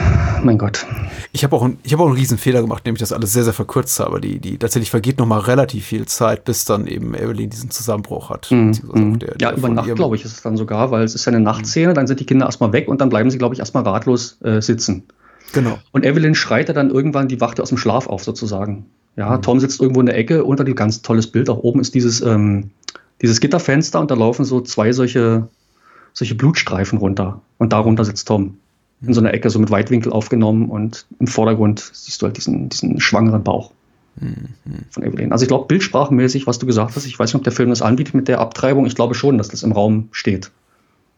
mein 0.43 0.57
Gott. 0.57 0.85
Ich 1.33 1.43
habe 1.43 1.53
auch, 1.57 1.63
ein, 1.63 1.77
hab 1.85 1.99
auch 1.99 2.05
einen 2.05 2.15
riesen 2.15 2.37
Fehler 2.37 2.61
gemacht, 2.61 2.85
nämlich 2.85 3.01
das 3.01 3.11
alles 3.11 3.33
sehr, 3.33 3.43
sehr 3.43 3.51
verkürzt 3.51 3.99
habe. 3.99 4.21
Die, 4.21 4.39
die, 4.39 4.57
tatsächlich 4.57 4.89
vergeht 4.89 5.19
noch 5.19 5.25
mal 5.25 5.39
relativ 5.39 5.85
viel 5.85 6.05
Zeit, 6.05 6.45
bis 6.45 6.63
dann 6.63 6.87
eben 6.87 7.13
Evelyn 7.13 7.49
diesen 7.49 7.69
Zusammenbruch 7.69 8.29
hat. 8.29 8.47
Mm, 8.49 9.19
der, 9.19 9.29
ja, 9.41 9.49
der 9.49 9.57
über 9.57 9.67
Nacht, 9.67 9.93
glaube 9.93 10.15
ich, 10.15 10.23
ist 10.23 10.33
es 10.33 10.41
dann 10.41 10.55
sogar, 10.55 10.91
weil 10.91 11.03
es 11.03 11.15
ist 11.15 11.25
ja 11.25 11.33
eine 11.33 11.41
Nachtszene, 11.41 11.93
dann 11.93 12.07
sind 12.07 12.21
die 12.21 12.25
Kinder 12.25 12.45
erstmal 12.45 12.71
weg 12.71 12.87
und 12.87 13.01
dann 13.01 13.09
bleiben 13.09 13.29
sie, 13.29 13.37
glaube 13.37 13.53
ich, 13.53 13.59
erstmal 13.59 13.83
ratlos 13.83 14.37
äh, 14.41 14.61
sitzen. 14.61 15.03
Genau. 15.51 15.79
Und 15.91 16.05
Evelyn 16.05 16.33
schreit 16.33 16.69
ja 16.69 16.73
dann 16.73 16.89
irgendwann 16.89 17.27
die 17.27 17.41
Wachte 17.41 17.61
aus 17.61 17.69
dem 17.69 17.77
Schlaf 17.77 18.07
auf, 18.07 18.23
sozusagen. 18.23 18.85
Ja, 19.17 19.35
mhm. 19.35 19.41
Tom 19.41 19.59
sitzt 19.59 19.81
irgendwo 19.81 19.99
in 19.99 20.05
der 20.05 20.17
Ecke, 20.17 20.45
unter 20.45 20.63
dem 20.63 20.75
ganz 20.75 21.01
tolles 21.01 21.27
Bild. 21.27 21.49
Auch 21.49 21.57
oben 21.57 21.81
ist 21.81 21.93
dieses, 21.93 22.21
ähm, 22.21 22.69
dieses 23.21 23.41
Gitterfenster 23.41 23.99
und 23.99 24.11
da 24.11 24.15
laufen 24.15 24.45
so 24.45 24.61
zwei 24.61 24.93
solche, 24.93 25.49
solche 26.13 26.35
Blutstreifen 26.35 26.99
runter. 26.99 27.41
Und 27.57 27.73
darunter 27.73 28.05
sitzt 28.05 28.29
Tom 28.29 28.60
in 29.01 29.13
so 29.13 29.21
einer 29.21 29.33
Ecke 29.33 29.49
so 29.49 29.59
mit 29.59 29.71
Weitwinkel 29.71 30.11
aufgenommen 30.11 30.69
und 30.69 31.05
im 31.19 31.27
Vordergrund 31.27 31.79
siehst 31.93 32.21
du 32.21 32.27
halt 32.27 32.37
diesen, 32.37 32.69
diesen 32.69 32.99
schwangeren 32.99 33.43
Bauch 33.43 33.71
mhm. 34.19 34.49
von 34.89 35.03
Evelyn. 35.03 35.31
Also 35.31 35.43
ich 35.43 35.47
glaube, 35.47 35.65
bildsprachenmäßig, 35.67 36.47
was 36.47 36.59
du 36.59 36.65
gesagt 36.65 36.95
hast, 36.95 37.05
ich 37.05 37.17
weiß 37.17 37.29
nicht, 37.29 37.35
ob 37.35 37.43
der 37.43 37.53
Film 37.53 37.69
das 37.69 37.81
anbietet 37.81 38.13
mit 38.13 38.27
der 38.27 38.39
Abtreibung, 38.39 38.85
ich 38.85 38.95
glaube 38.95 39.15
schon, 39.15 39.37
dass 39.37 39.49
das 39.49 39.63
im 39.63 39.71
Raum 39.71 40.09
steht. 40.11 40.51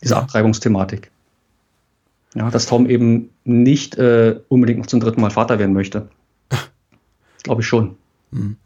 Diese 0.02 0.14
ja. 0.14 0.22
Abtreibungsthematik. 0.22 1.12
Ja, 2.36 2.50
dass 2.50 2.66
Tom 2.66 2.90
eben 2.90 3.30
nicht 3.44 3.96
äh, 3.96 4.40
unbedingt 4.48 4.80
noch 4.80 4.88
zum 4.88 5.00
dritten 5.00 5.22
Mal 5.22 5.30
Vater 5.30 5.60
werden 5.60 5.74
möchte. 5.74 6.08
glaube 7.44 7.62
ich 7.62 7.68
schon. 7.68 7.96
Mhm. 8.32 8.58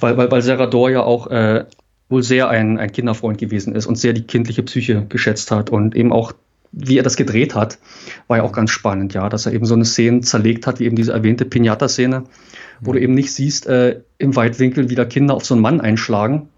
Weil, 0.00 0.16
weil, 0.16 0.30
weil 0.30 0.42
Serador 0.42 0.90
ja 0.90 1.02
auch 1.02 1.28
äh, 1.28 1.66
wohl 2.08 2.22
sehr 2.22 2.48
ein, 2.48 2.78
ein 2.78 2.90
Kinderfreund 2.90 3.38
gewesen 3.38 3.74
ist 3.74 3.86
und 3.86 3.96
sehr 3.96 4.12
die 4.12 4.22
kindliche 4.22 4.62
Psyche 4.62 5.06
geschätzt 5.08 5.50
hat 5.50 5.70
und 5.70 5.94
eben 5.94 6.12
auch 6.12 6.32
wie 6.72 6.98
er 6.98 7.02
das 7.02 7.16
gedreht 7.16 7.54
hat, 7.54 7.78
war 8.26 8.38
ja 8.38 8.42
auch 8.42 8.52
ganz 8.52 8.70
spannend, 8.70 9.14
ja, 9.14 9.28
dass 9.28 9.46
er 9.46 9.52
eben 9.52 9.66
so 9.66 9.74
eine 9.74 9.84
Szene 9.84 10.22
zerlegt 10.22 10.66
hat, 10.66 10.80
wie 10.80 10.84
eben 10.84 10.96
diese 10.96 11.12
erwähnte 11.12 11.44
Pinata-Szene, 11.44 12.24
wo 12.80 12.90
mhm. 12.90 12.94
du 12.94 13.02
eben 13.02 13.14
nicht 13.14 13.32
siehst, 13.32 13.66
äh, 13.66 14.00
im 14.18 14.34
Weitwinkel 14.34 14.90
wie 14.90 14.94
da 14.94 15.04
Kinder 15.04 15.34
auf 15.34 15.44
so 15.44 15.54
einen 15.54 15.62
Mann 15.62 15.80
einschlagen, 15.80 16.48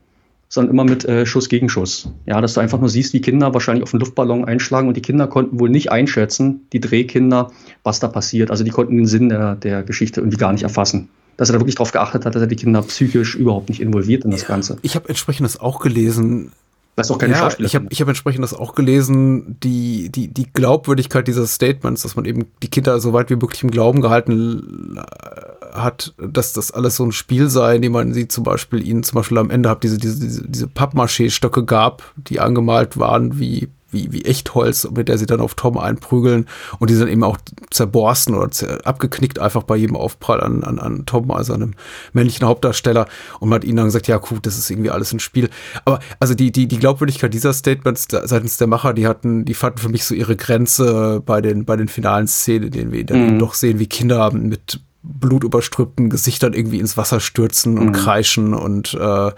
sondern 0.49 0.73
immer 0.73 0.85
mit 0.85 1.05
äh, 1.05 1.27
Schuss 1.27 1.49
gegen 1.49 1.69
Schuss. 1.69 2.11
Ja, 2.27 2.41
dass 2.41 2.55
du 2.55 2.61
einfach 2.61 2.79
nur 2.79 2.89
siehst, 2.89 3.13
wie 3.13 3.21
Kinder 3.21 3.53
wahrscheinlich 3.55 3.83
auf 3.83 3.93
einen 3.93 4.01
Luftballon 4.01 4.45
einschlagen 4.45 4.87
und 4.87 4.97
die 4.97 5.03
Kinder 5.03 5.27
konnten 5.27 5.59
wohl 5.59 5.69
nicht 5.69 5.91
einschätzen, 5.91 6.67
die 6.73 6.81
Drehkinder, 6.81 7.51
was 7.83 7.99
da 7.99 8.07
passiert. 8.07 8.51
Also 8.51 8.63
die 8.63 8.71
konnten 8.71 8.97
den 8.97 9.07
Sinn 9.07 9.29
der, 9.29 9.57
der 9.57 9.83
Geschichte 9.83 10.21
irgendwie 10.21 10.39
gar 10.39 10.53
nicht 10.53 10.63
erfassen 10.63 11.09
dass 11.37 11.49
er 11.49 11.55
da 11.55 11.61
wirklich 11.61 11.75
darauf 11.75 11.93
geachtet 11.93 12.27
hat, 12.27 12.35
dass 12.37 12.43
er 12.43 12.47
die 12.47 12.57
Kinder 12.57 12.83
psychisch 12.83 13.35
überhaupt 13.35 13.69
nicht 13.69 13.81
involviert 13.81 14.25
in 14.25 14.31
das 14.31 14.47
Ganze. 14.47 14.79
Ich 14.83 14.95
habe 14.95 15.09
entsprechendes 15.09 15.59
auch 15.59 15.81
gelesen, 15.81 16.53
ist 16.97 17.11
auch 17.11 17.19
keine 17.19 17.33
ja, 17.33 17.41
Schauspieler. 17.41 17.67
Ich 17.67 17.75
habe 17.75 17.87
ich 17.91 18.01
hab 18.01 18.09
entsprechend 18.09 18.45
das 18.45 18.55
auch 18.55 18.75
gelesen, 18.75 19.59
die, 19.61 20.11
die, 20.11 20.29
die 20.29 20.53
Glaubwürdigkeit 20.53 21.27
dieses 21.27 21.55
Statements, 21.55 22.03
dass 22.03 22.15
man 22.15 22.25
eben 22.25 22.47
die 22.63 22.69
Kinder 22.69 23.01
so 23.01 23.13
weit 23.13 23.31
wie 23.31 23.37
möglich 23.37 23.63
im 23.63 23.71
Glauben 23.71 24.01
gehalten 24.01 24.97
äh, 24.97 25.77
hat, 25.77 26.15
dass 26.19 26.53
das 26.53 26.71
alles 26.71 26.97
so 26.97 27.05
ein 27.05 27.13
Spiel 27.13 27.49
sei, 27.49 27.77
indem 27.77 27.93
man 27.93 28.13
sie 28.15 28.29
zum 28.29 28.45
Beispiel 28.45 28.87
ihnen 28.87 29.03
zum 29.03 29.17
Beispiel 29.17 29.39
am 29.39 29.51
Ende 29.51 29.69
hat 29.69 29.83
diese, 29.83 29.99
diese, 29.99 30.21
diese, 30.21 30.49
diese 30.49 30.69
Pappmaché-Stöcke 30.69 31.65
gab, 31.65 32.03
die 32.17 32.39
angemalt 32.39 32.97
waren 32.97 33.41
wie 33.41 33.69
wie, 33.95 34.13
wie 34.13 34.25
Echtholz, 34.25 34.89
mit 34.95 35.09
der 35.09 35.17
sie 35.17 35.27
dann 35.27 35.41
auf 35.41 35.55
Tom 35.55 35.79
einprügeln 35.79 36.47
und 36.79 36.91
die 36.91 36.95
sind 36.95 37.09
eben 37.09 37.25
auch 37.25 37.39
zerborsten 37.71 38.35
oder 38.35 38.51
abgeknickt 38.85 39.39
einfach 39.39 39.63
bei 39.63 39.77
jedem 39.77 39.97
Aufprall 39.97 40.41
an, 40.41 40.63
an, 40.65 40.79
an 40.79 41.07
Tom, 41.07 41.31
also 41.31 41.55
einem 41.55 41.75
männlichen 42.13 42.47
Hauptdarsteller. 42.47 43.07
Und 43.41 43.49
man 43.49 43.57
hat 43.57 43.65
ihnen 43.65 43.77
dann 43.77 43.87
gesagt, 43.87 44.09
ja 44.09 44.19
gut, 44.19 44.47
das 44.47 44.59
ist 44.59 44.71
irgendwie 44.71 44.91
alles 44.91 45.13
ein 45.13 45.21
Spiel. 45.21 45.49
Aber 45.85 46.01
also 46.21 46.35
die, 46.35 46.53
die, 46.53 46.67
die 46.67 46.79
Glaubwürdigkeit 46.79 47.33
dieser 47.33 47.53
Statements 47.53 48.07
seitens 48.11 48.57
der 48.57 48.67
Macher, 48.67 48.93
die 48.93 49.07
hatten, 49.07 49.45
die 49.45 49.55
fanden 49.55 49.79
für 49.79 49.89
mich 49.89 50.05
so 50.05 50.15
ihre 50.15 50.37
Grenze 50.37 51.23
bei 51.25 51.41
den, 51.41 51.65
bei 51.65 51.77
den 51.77 51.89
finalen 51.89 52.27
Szenen, 52.27 52.67
in 52.67 52.71
denen 52.73 52.93
wir 52.93 53.05
dann 53.05 53.35
mhm. 53.35 53.39
doch 53.39 53.55
sehen, 53.55 53.79
wie 53.79 53.87
Kinder 53.87 54.31
mit 54.33 54.81
blutüberströmten 55.05 56.11
Gesichtern 56.11 56.55
irgendwie 56.55 56.81
ins 56.81 56.97
Wasser 56.97 57.21
stürzen 57.21 57.79
und 57.79 57.87
mhm. 57.89 57.93
kreischen 57.93 58.55
und 58.55 58.95
äh, 58.95 59.33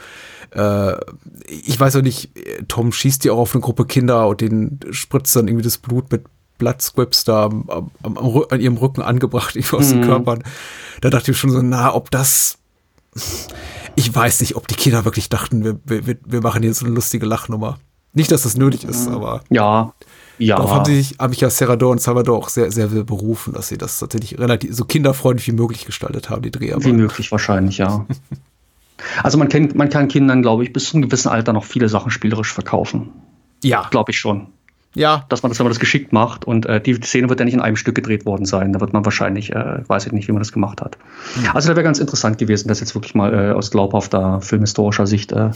äh, 0.52 0.96
ich 1.48 1.78
weiß 1.78 1.96
auch 1.96 2.02
nicht, 2.02 2.30
Tom 2.68 2.92
schießt 2.92 3.24
ja 3.24 3.32
auch 3.32 3.38
auf 3.38 3.54
eine 3.54 3.62
Gruppe 3.62 3.84
Kinder 3.84 4.28
und 4.28 4.40
den 4.40 4.80
spritzt 4.90 5.34
dann 5.36 5.48
irgendwie 5.48 5.64
das 5.64 5.78
Blut 5.78 6.10
mit 6.10 6.24
Bloodscripts 6.58 7.24
da 7.24 7.44
am, 7.44 7.68
am, 7.68 7.90
am, 8.02 8.44
an 8.48 8.60
ihrem 8.60 8.76
Rücken 8.76 9.02
angebracht, 9.02 9.56
irgendwie 9.56 9.76
aus 9.76 9.88
mhm. 9.88 10.00
den 10.00 10.02
Körpern. 10.02 10.44
Da 11.00 11.10
dachte 11.10 11.32
ich 11.32 11.38
schon 11.38 11.50
so, 11.50 11.60
na, 11.62 11.94
ob 11.94 12.10
das. 12.10 12.58
Ich 13.94 14.14
weiß 14.14 14.40
nicht, 14.40 14.56
ob 14.56 14.68
die 14.68 14.74
Kinder 14.74 15.04
wirklich 15.06 15.30
dachten, 15.30 15.64
wir, 15.64 15.78
wir, 15.84 16.16
wir 16.24 16.40
machen 16.42 16.62
jetzt 16.62 16.82
eine 16.82 16.92
lustige 16.92 17.24
Lachnummer. 17.24 17.78
Nicht, 18.12 18.30
dass 18.30 18.42
das 18.42 18.56
nötig 18.56 18.84
ist, 18.84 19.08
aber. 19.08 19.42
Ja. 19.50 19.94
Ja. 20.38 20.56
Darauf 20.56 20.72
haben 20.72 20.84
sie 20.84 20.96
sich, 20.96 21.18
habe 21.18 21.34
ich 21.34 21.40
ja 21.40 21.50
Serrador 21.50 21.92
und 21.92 22.00
Salvador 22.00 22.38
auch 22.38 22.48
sehr, 22.48 22.70
sehr 22.70 22.88
berufen, 22.88 23.54
dass 23.54 23.68
sie 23.68 23.78
das 23.78 23.98
tatsächlich 23.98 24.38
relativ 24.38 24.74
so 24.74 24.84
kinderfreundlich 24.84 25.46
wie 25.48 25.52
möglich 25.52 25.86
gestaltet 25.86 26.30
haben, 26.30 26.42
die 26.42 26.50
Dreharbeiten. 26.50 26.90
Wie 26.90 26.92
möglich 26.92 27.30
wahrscheinlich, 27.32 27.78
ja. 27.78 28.06
Also 29.22 29.36
man, 29.36 29.50
kennt, 29.50 29.74
man 29.74 29.90
kann 29.90 30.08
Kindern, 30.08 30.40
glaube 30.40 30.64
ich, 30.64 30.72
bis 30.72 30.86
zu 30.86 30.96
einem 30.96 31.02
gewissen 31.02 31.28
Alter 31.28 31.52
noch 31.52 31.64
viele 31.64 31.88
Sachen 31.90 32.10
spielerisch 32.10 32.52
verkaufen. 32.52 33.10
Ja. 33.62 33.86
Glaube 33.90 34.12
ich 34.12 34.18
schon. 34.18 34.46
Ja. 34.96 35.26
Dass 35.28 35.42
man 35.42 35.50
das, 35.50 35.58
wenn 35.58 35.64
man 35.64 35.72
das 35.72 35.78
geschickt 35.78 36.12
macht 36.14 36.46
und 36.46 36.64
äh, 36.64 36.80
die 36.80 36.94
Szene 36.94 37.28
wird 37.28 37.38
ja 37.38 37.44
nicht 37.44 37.54
in 37.54 37.60
einem 37.60 37.76
Stück 37.76 37.94
gedreht 37.94 38.24
worden 38.24 38.46
sein. 38.46 38.72
Da 38.72 38.80
wird 38.80 38.94
man 38.94 39.04
wahrscheinlich, 39.04 39.52
äh, 39.52 39.86
weiß 39.86 40.06
ich 40.06 40.12
nicht, 40.12 40.26
wie 40.26 40.32
man 40.32 40.40
das 40.40 40.52
gemacht 40.52 40.80
hat. 40.80 40.96
Mhm. 41.36 41.50
Also 41.52 41.68
da 41.68 41.76
wäre 41.76 41.84
ganz 41.84 41.98
interessant 41.98 42.38
gewesen, 42.38 42.68
das 42.68 42.80
jetzt 42.80 42.94
wirklich 42.94 43.14
mal 43.14 43.32
äh, 43.34 43.52
aus 43.52 43.70
glaubhafter 43.70 44.40
filmhistorischer 44.40 45.06
Sicht 45.06 45.32
äh, 45.32 45.50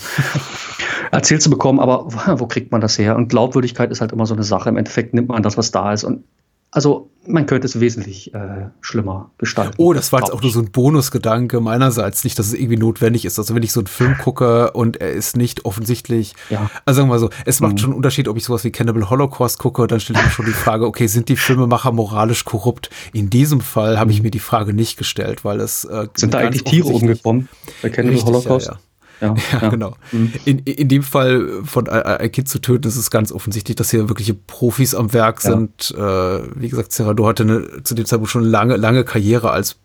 erzählt 1.10 1.40
zu 1.40 1.48
bekommen. 1.48 1.80
Aber 1.80 2.06
wo 2.38 2.46
kriegt 2.46 2.70
man 2.70 2.82
das 2.82 2.98
her? 2.98 3.16
Und 3.16 3.30
Glaubwürdigkeit 3.30 3.90
ist 3.90 4.02
halt 4.02 4.12
immer 4.12 4.26
so 4.26 4.34
eine 4.34 4.44
Sache. 4.44 4.68
Im 4.68 4.76
Endeffekt 4.76 5.14
nimmt 5.14 5.28
man 5.28 5.42
das, 5.42 5.56
was 5.56 5.70
da 5.70 5.94
ist. 5.94 6.04
Und 6.04 6.24
also 6.70 7.10
man 7.26 7.46
könnte 7.46 7.66
es 7.66 7.78
wesentlich 7.80 8.32
äh, 8.34 8.68
schlimmer 8.80 9.30
gestalten. 9.38 9.74
Oh, 9.76 9.92
das 9.92 10.12
war 10.12 10.20
jetzt 10.20 10.32
auch 10.32 10.40
nur 10.40 10.50
so 10.50 10.60
ein 10.60 10.70
Bonusgedanke 10.70 11.60
meinerseits, 11.60 12.24
nicht, 12.24 12.38
dass 12.38 12.46
es 12.46 12.54
irgendwie 12.54 12.76
notwendig 12.76 13.24
ist. 13.24 13.38
Also 13.38 13.54
wenn 13.54 13.62
ich 13.62 13.72
so 13.72 13.80
einen 13.80 13.88
Film 13.88 14.16
gucke 14.16 14.70
und 14.72 15.00
er 15.00 15.12
ist 15.12 15.36
nicht 15.36 15.64
offensichtlich, 15.64 16.34
ja. 16.48 16.70
also 16.86 16.98
sagen 16.98 17.08
wir 17.08 17.14
mal 17.14 17.18
so, 17.18 17.30
es 17.44 17.60
macht 17.60 17.74
mhm. 17.74 17.78
schon 17.78 17.90
einen 17.90 17.96
Unterschied, 17.96 18.26
ob 18.28 18.36
ich 18.36 18.44
sowas 18.44 18.64
wie 18.64 18.70
Cannibal 18.70 19.10
Holocaust 19.10 19.58
gucke, 19.58 19.86
dann 19.86 20.00
stelle 20.00 20.18
ich 20.18 20.24
mir 20.24 20.30
schon 20.30 20.46
die 20.46 20.52
Frage, 20.52 20.86
okay, 20.86 21.08
sind 21.08 21.28
die 21.28 21.36
Filmemacher 21.36 21.92
moralisch 21.92 22.44
korrupt? 22.44 22.90
In 23.12 23.30
diesem 23.30 23.60
Fall 23.60 23.98
habe 23.98 24.12
ich 24.12 24.18
mhm. 24.18 24.24
mir 24.24 24.30
die 24.30 24.38
Frage 24.38 24.72
nicht 24.72 24.96
gestellt, 24.96 25.44
weil 25.44 25.60
es 25.60 25.84
äh, 25.84 26.08
sind 26.14 26.34
da 26.34 26.38
eigentlich 26.38 26.64
Tiere 26.64 26.88
umgekommen 26.88 27.48
bei 27.82 27.90
Cannibal 27.90 28.14
Richtig, 28.14 28.32
Holocaust? 28.32 28.66
Ja, 28.68 28.72
ja. 28.74 28.80
Ja, 29.30 29.34
ja, 29.52 29.68
genau. 29.68 29.96
Mhm. 30.12 30.32
In, 30.46 30.58
in 30.60 30.88
dem 30.88 31.02
Fall 31.02 31.62
von 31.64 31.88
ein 31.88 32.32
Kind 32.32 32.48
zu 32.48 32.58
töten, 32.58 32.88
ist 32.88 32.96
es 32.96 33.10
ganz 33.10 33.32
offensichtlich, 33.32 33.76
dass 33.76 33.90
hier 33.90 34.08
wirkliche 34.08 34.32
Profis 34.32 34.94
am 34.94 35.12
Werk 35.12 35.44
ja. 35.44 35.50
sind. 35.50 35.94
Äh, 35.96 36.60
wie 36.60 36.68
gesagt, 36.68 36.92
Serrado 36.92 37.26
hatte 37.26 37.42
eine, 37.42 37.82
zu 37.82 37.94
dem 37.94 38.06
Zeitpunkt 38.06 38.30
schon 38.30 38.44
lange, 38.44 38.76
lange 38.76 39.04
Karriere 39.04 39.50
als 39.50 39.76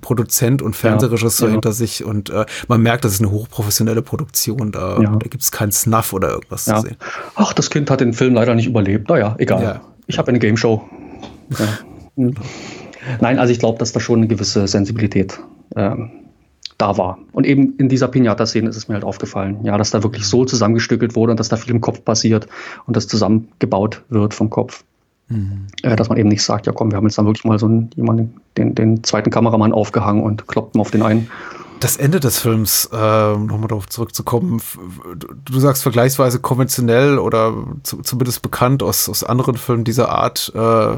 Produzent 0.00 0.60
und 0.60 0.76
Fernsehregisseur 0.76 1.48
ja, 1.48 1.52
hinter 1.52 1.72
sich 1.72 2.04
und 2.04 2.30
äh, 2.30 2.44
man 2.68 2.82
merkt, 2.82 3.04
das 3.04 3.12
ist 3.12 3.20
eine 3.20 3.30
hochprofessionelle 3.30 4.02
Produktion. 4.02 4.72
Da, 4.72 5.00
ja. 5.00 5.10
da 5.10 5.28
gibt 5.28 5.42
es 5.42 5.52
keinen 5.52 5.72
Snuff 5.72 6.12
oder 6.12 6.30
irgendwas 6.30 6.64
zu 6.66 6.80
sehen. 6.80 6.96
Ach, 7.34 7.52
das 7.52 7.70
Kind 7.70 7.90
hat 7.90 8.00
den 8.00 8.12
Film 8.12 8.34
leider 8.34 8.54
nicht 8.54 8.66
überlebt. 8.66 9.08
Naja, 9.08 9.34
egal. 9.38 9.80
Ich 10.06 10.18
habe 10.18 10.28
eine 10.28 10.38
Game 10.38 10.56
Show. 10.56 10.88
Hm. 12.16 12.32
Nein, 13.20 13.40
also 13.40 13.52
ich 13.52 13.58
glaube, 13.58 13.78
dass 13.80 13.90
da 13.90 13.98
schon 13.98 14.20
eine 14.20 14.28
gewisse 14.28 14.68
Sensibilität 14.68 15.40
ähm, 15.74 16.12
da 16.78 16.98
war. 16.98 17.18
Und 17.32 17.46
eben 17.46 17.76
in 17.78 17.88
dieser 17.88 18.08
Pinata-Szene 18.08 18.68
ist 18.68 18.76
es 18.76 18.88
mir 18.88 18.94
halt 18.94 19.04
aufgefallen, 19.04 19.64
ja, 19.64 19.78
dass 19.78 19.90
da 19.90 20.02
wirklich 20.02 20.26
so 20.26 20.44
zusammengestückelt 20.44 21.14
wurde 21.14 21.32
und 21.32 21.40
dass 21.40 21.48
da 21.48 21.56
viel 21.56 21.72
im 21.72 21.80
Kopf 21.80 22.04
passiert 22.04 22.48
und 22.86 22.96
das 22.96 23.06
zusammengebaut 23.06 24.02
wird 24.08 24.34
vom 24.34 24.50
Kopf. 24.50 24.84
Mhm. 25.28 25.66
Äh, 25.82 25.96
dass 25.96 26.08
man 26.08 26.18
eben 26.18 26.28
nicht 26.28 26.42
sagt, 26.42 26.66
ja 26.66 26.72
komm, 26.72 26.90
wir 26.90 26.96
haben 26.96 27.06
jetzt 27.06 27.16
dann 27.16 27.26
wirklich 27.26 27.44
mal 27.44 27.58
so 27.58 27.66
einen, 27.66 27.90
jemanden, 27.96 28.34
den, 28.56 28.74
den 28.74 29.02
zweiten 29.04 29.30
Kameramann 29.30 29.72
aufgehangen 29.72 30.22
und 30.22 30.46
kloppen 30.48 30.80
auf 30.80 30.90
den 30.90 31.02
einen. 31.02 31.30
Das 31.80 31.96
Ende 31.96 32.20
des 32.20 32.38
Films, 32.38 32.88
äh, 32.92 32.96
nochmal 32.96 33.68
darauf 33.68 33.86
zurückzukommen, 33.88 34.62
du 35.44 35.60
sagst 35.60 35.82
vergleichsweise 35.82 36.38
konventionell 36.38 37.18
oder 37.18 37.52
zu, 37.82 38.00
zumindest 38.02 38.42
bekannt 38.42 38.82
aus, 38.82 39.08
aus 39.08 39.24
anderen 39.24 39.56
Filmen 39.56 39.84
dieser 39.84 40.08
Art. 40.08 40.52
Äh, 40.54 40.96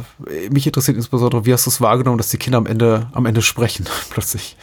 mich 0.50 0.66
interessiert 0.66 0.96
insbesondere, 0.96 1.44
wie 1.44 1.52
hast 1.52 1.66
du 1.66 1.70
es 1.70 1.80
wahrgenommen, 1.80 2.18
dass 2.18 2.28
die 2.28 2.36
Kinder 2.36 2.58
am 2.58 2.66
Ende, 2.66 3.08
am 3.12 3.26
Ende 3.26 3.42
sprechen, 3.42 3.86
plötzlich? 4.10 4.56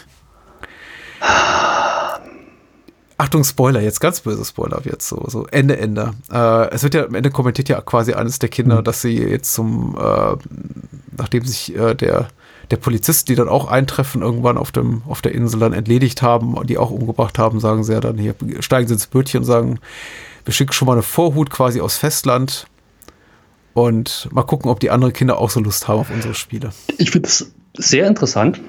Achtung, 3.18 3.44
Spoiler, 3.44 3.82
jetzt 3.82 4.00
ganz 4.00 4.22
böse 4.22 4.44
Spoiler 4.44 4.82
jetzt 4.86 5.08
so, 5.08 5.24
so 5.28 5.46
Ende, 5.48 5.78
Ende. 5.78 6.14
Äh, 6.32 6.70
es 6.72 6.84
wird 6.84 6.96
ja 6.96 7.06
am 7.06 7.16
Ende 7.16 7.30
kommentiert 7.30 7.70
ja 7.70 7.80
quasi 7.82 8.14
eines 8.14 8.40
der 8.40 8.50
Kinder, 8.50 8.80
mhm. 8.80 8.84
dass 8.84 9.02
sie 9.02 9.18
jetzt 9.18 9.54
zum, 9.54 9.96
äh, 10.00 10.36
nachdem 11.18 11.46
sich 11.46 11.76
äh, 11.76 11.94
der, 11.94 12.28
der 12.72 12.78
Polizist, 12.78 13.30
die 13.30 13.36
dann 13.36 13.50
auch 13.50 13.68
eintreffen, 13.68 14.22
irgendwann 14.22 14.58
auf 14.58 14.72
dem, 14.72 15.04
auf 15.08 15.22
der 15.22 15.34
Insel 15.34 15.60
dann 15.60 15.74
entledigt 15.74 16.22
haben, 16.22 16.56
die 16.66 16.78
auch 16.78 16.92
umgebracht 16.92 17.38
haben, 17.38 17.60
sagen 17.60 17.84
sie 17.84 17.94
ja 17.94 18.00
dann 18.00 18.18
hier, 18.18 18.36
steigen 18.60 18.88
sie 18.88 18.96
ins 18.96 19.08
Bötchen 19.08 19.42
und 19.42 19.46
sagen, 19.46 19.80
wir 20.46 20.54
schicken 20.54 20.74
schon 20.74 20.88
mal 20.88 20.94
eine 20.94 21.04
Vorhut 21.04 21.50
quasi 21.50 21.82
aus 21.82 21.98
Festland 21.98 22.68
und 23.74 24.28
mal 24.32 24.44
gucken, 24.44 24.70
ob 24.70 24.80
die 24.80 24.90
anderen 24.92 25.14
Kinder 25.14 25.38
auch 25.38 25.50
so 25.50 25.60
Lust 25.60 25.88
haben 25.88 26.00
auf 26.00 26.10
unsere 26.10 26.34
Spiele. 26.34 26.72
Ich 26.98 27.12
finde 27.12 27.30
es 27.30 27.54
sehr 27.78 28.08
interessant, 28.08 28.60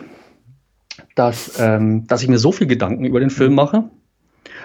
dass, 1.15 1.53
ähm, 1.59 2.07
dass 2.07 2.23
ich 2.23 2.29
mir 2.29 2.39
so 2.39 2.53
viel 2.53 2.67
Gedanken 2.67 3.05
über 3.05 3.21
den 3.21 3.31
Film 3.31 3.55
mache 3.55 3.91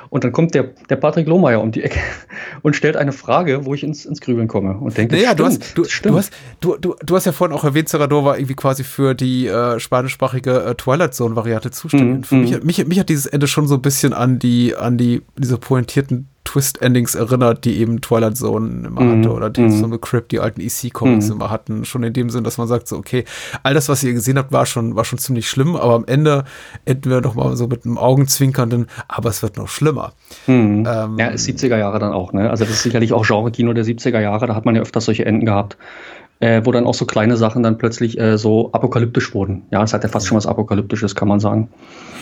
und 0.10 0.24
dann 0.24 0.32
kommt 0.32 0.56
der, 0.56 0.70
der 0.90 0.96
Patrick 0.96 1.28
Lohmeier 1.28 1.62
um 1.62 1.72
die 1.72 1.84
Ecke 1.84 2.00
und 2.62 2.76
stellt 2.76 2.98
eine 2.98 3.12
Frage, 3.12 3.66
wo 3.66 3.74
ich 3.74 3.84
ins, 3.84 4.06
ins 4.06 4.22
Grübeln 4.22 4.48
komme 4.48 4.78
und 4.78 4.98
denke, 4.98 5.16
naja, 5.16 5.32
stimmt, 5.34 5.40
du, 5.40 5.46
hast, 5.46 5.78
du, 5.78 5.84
stimmt. 5.86 6.14
Du, 6.14 6.18
hast, 6.18 6.34
du, 6.60 6.78
du, 6.78 6.96
du 7.04 7.16
hast 7.16 7.26
ja 7.26 7.32
vorhin 7.32 7.56
auch 7.56 7.64
erwähnt, 7.64 7.90
Serrador 7.90 8.26
war 8.26 8.38
irgendwie 8.38 8.56
quasi 8.56 8.84
für 8.84 9.14
die 9.14 9.48
äh, 9.48 9.80
spanischsprachige 9.80 10.64
äh, 10.64 10.76
Twilight 10.76 11.14
Zone-Variante 11.14 11.72
zuständig. 11.72 12.32
Mm, 12.32 12.42
mich, 12.42 12.64
mich, 12.64 12.88
mich 12.88 13.00
hat 13.00 13.10
dieses 13.10 13.26
Ende 13.26 13.48
schon 13.48 13.68
so 13.68 13.76
ein 13.76 13.82
bisschen 13.82 14.14
an 14.14 14.40
die, 14.40 14.76
an 14.76 14.98
die, 14.98 15.22
diese 15.38 15.58
pointierten 15.58 16.28
Twist-Endings 16.50 17.14
erinnert, 17.14 17.64
die 17.64 17.78
eben 17.78 18.02
Twilight 18.02 18.36
Zone 18.36 18.88
immer 18.88 19.02
mm, 19.02 19.20
hatte 19.20 19.32
oder 19.32 19.50
die 19.52 19.62
mm. 19.62 19.70
so 19.70 19.88
Crypt, 20.00 20.32
die 20.32 20.40
alten 20.40 20.62
EC-Comics 20.62 21.30
mm. 21.30 21.32
immer 21.34 21.52
hatten. 21.52 21.86
Schon 21.86 22.02
in 22.02 22.14
dem 22.14 22.32
Sinn, 22.32 22.44
dass 22.44 22.58
man 22.58 22.68
sagt 22.68 22.88
so, 22.88 22.98
okay, 22.98 23.24
all 23.62 23.76
das, 23.76 23.88
was 23.88 24.04
ihr 24.04 24.14
gesehen 24.14 24.38
habt, 24.40 24.52
war 24.52 24.66
schon, 24.66 24.96
war 24.96 25.06
schon 25.06 25.20
ziemlich 25.20 25.48
schlimm, 25.48 25.76
aber 25.76 25.94
am 25.94 26.06
Ende 26.06 26.46
enden 26.86 27.12
wir 27.12 27.22
doch 27.22 27.36
mal 27.36 27.56
so 27.56 27.68
mit 27.68 27.86
einem 27.86 28.00
Augenzwinkernden, 28.00 28.88
aber 29.08 29.30
es 29.30 29.44
wird 29.44 29.58
noch 29.58 29.68
schlimmer. 29.68 30.14
Mm. 30.48 30.86
Ähm, 30.88 31.18
ja, 31.20 31.28
ist 31.28 31.48
70er 31.48 31.78
Jahre 31.78 32.00
dann 32.00 32.14
auch, 32.14 32.34
ne? 32.34 32.50
Also 32.50 32.64
das 32.64 32.74
ist 32.74 32.84
sicherlich 32.84 33.14
auch 33.14 33.26
Genre-Kino 33.26 33.74
der 33.74 33.86
70er 33.86 34.20
Jahre, 34.20 34.48
da 34.48 34.56
hat 34.56 34.66
man 34.66 34.76
ja 34.76 34.82
öfters 34.82 35.06
solche 35.06 35.26
Enden 35.26 35.46
gehabt. 35.46 35.78
Äh, 36.42 36.62
wo 36.64 36.72
dann 36.72 36.88
auch 36.88 36.94
so 36.94 37.06
kleine 37.06 37.36
Sachen 37.36 37.64
dann 37.64 37.78
plötzlich 37.78 38.18
äh, 38.18 38.38
so 38.38 38.72
apokalyptisch 38.72 39.34
wurden. 39.34 39.64
Ja, 39.72 39.84
es 39.84 39.92
hat 39.92 40.04
ja 40.04 40.10
fast 40.10 40.26
schon 40.26 40.38
was 40.38 40.48
Apokalyptisches, 40.48 41.14
kann 41.14 41.28
man 41.28 41.42
sagen. 41.42 41.68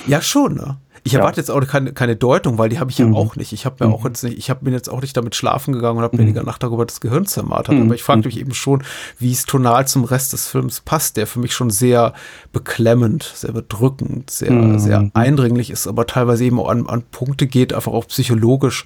Ja, 0.08 0.24
schon, 0.24 0.56
ne? 0.56 0.78
Ich 1.04 1.14
ja. 1.14 1.20
erwarte 1.20 1.40
jetzt 1.40 1.50
auch 1.50 1.66
keine, 1.68 1.94
keine 1.94 2.16
Deutung, 2.16 2.58
weil 2.58 2.70
die 2.70 2.80
habe 2.80 2.92
ich 2.92 2.98
ja 2.98 3.06
mhm. 3.06 3.16
auch 3.16 3.36
nicht. 3.36 3.54
Ich 3.54 3.66
habe 3.66 3.76
mir 3.80 3.90
mhm. 3.90 3.96
auch 3.96 4.06
jetzt 4.06 4.24
nicht, 4.24 4.38
ich 4.38 4.50
habe 4.50 4.66
mir 4.66 4.72
jetzt 4.72 4.90
auch 4.90 5.02
nicht 5.02 5.16
damit 5.16 5.36
schlafen 5.36 5.74
gegangen 5.74 5.98
und 5.98 6.04
habe 6.04 6.16
mhm. 6.16 6.22
weniger 6.22 6.44
Nacht 6.44 6.64
darüber 6.64 6.86
das 6.86 7.02
Gehirn 7.02 7.26
zermartert. 7.26 7.76
Mhm. 7.76 7.84
Aber 7.84 7.96
ich 7.96 8.04
frage 8.04 8.20
mhm. 8.20 8.26
mich 8.26 8.40
eben 8.40 8.54
schon, 8.54 8.84
wie 9.20 9.32
es 9.32 9.46
tonal 9.46 9.88
zum 9.88 10.04
Rest 10.04 10.34
des 10.34 10.48
Films 10.48 10.82
passt, 10.82 11.18
der 11.18 11.28
für 11.28 11.40
mich 11.40 11.54
schon 11.54 11.70
sehr 11.70 12.14
beklemmend, 12.52 13.32
sehr 13.36 13.52
bedrückend, 13.52 14.30
sehr, 14.30 14.80
sehr 14.80 15.10
eindringlich 15.14 15.70
ist, 15.70 15.88
aber 15.88 16.06
teilweise 16.06 16.44
eben 16.44 16.60
auch 16.60 16.70
an, 16.70 16.88
an 16.88 17.04
Punkte 17.12 17.48
geht, 17.48 17.74
einfach 17.74 17.94
auch 17.94 18.08
psychologisch, 18.08 18.86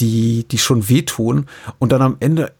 die, 0.00 0.46
die 0.48 0.58
schon 0.58 0.88
wehtun 0.88 1.46
und 1.78 1.92
dann 1.92 2.02
am 2.02 2.16
Ende 2.20 2.52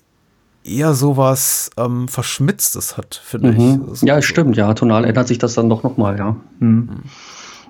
eher 0.63 0.95
sowas 0.95 1.71
ähm, 1.77 2.09
Verschmitztes 2.09 2.97
hat, 2.97 3.21
finde 3.25 3.53
ich. 3.53 3.99
So, 3.99 4.07
ja, 4.07 4.21
stimmt, 4.21 4.57
ja. 4.57 4.73
Tonal 4.75 5.05
ändert 5.05 5.29
sich 5.29 5.39
das 5.39 5.55
dann 5.55 5.69
doch 5.69 5.83
nochmal, 5.83 6.19
ja. 6.19 6.37
Mhm. 6.59 7.03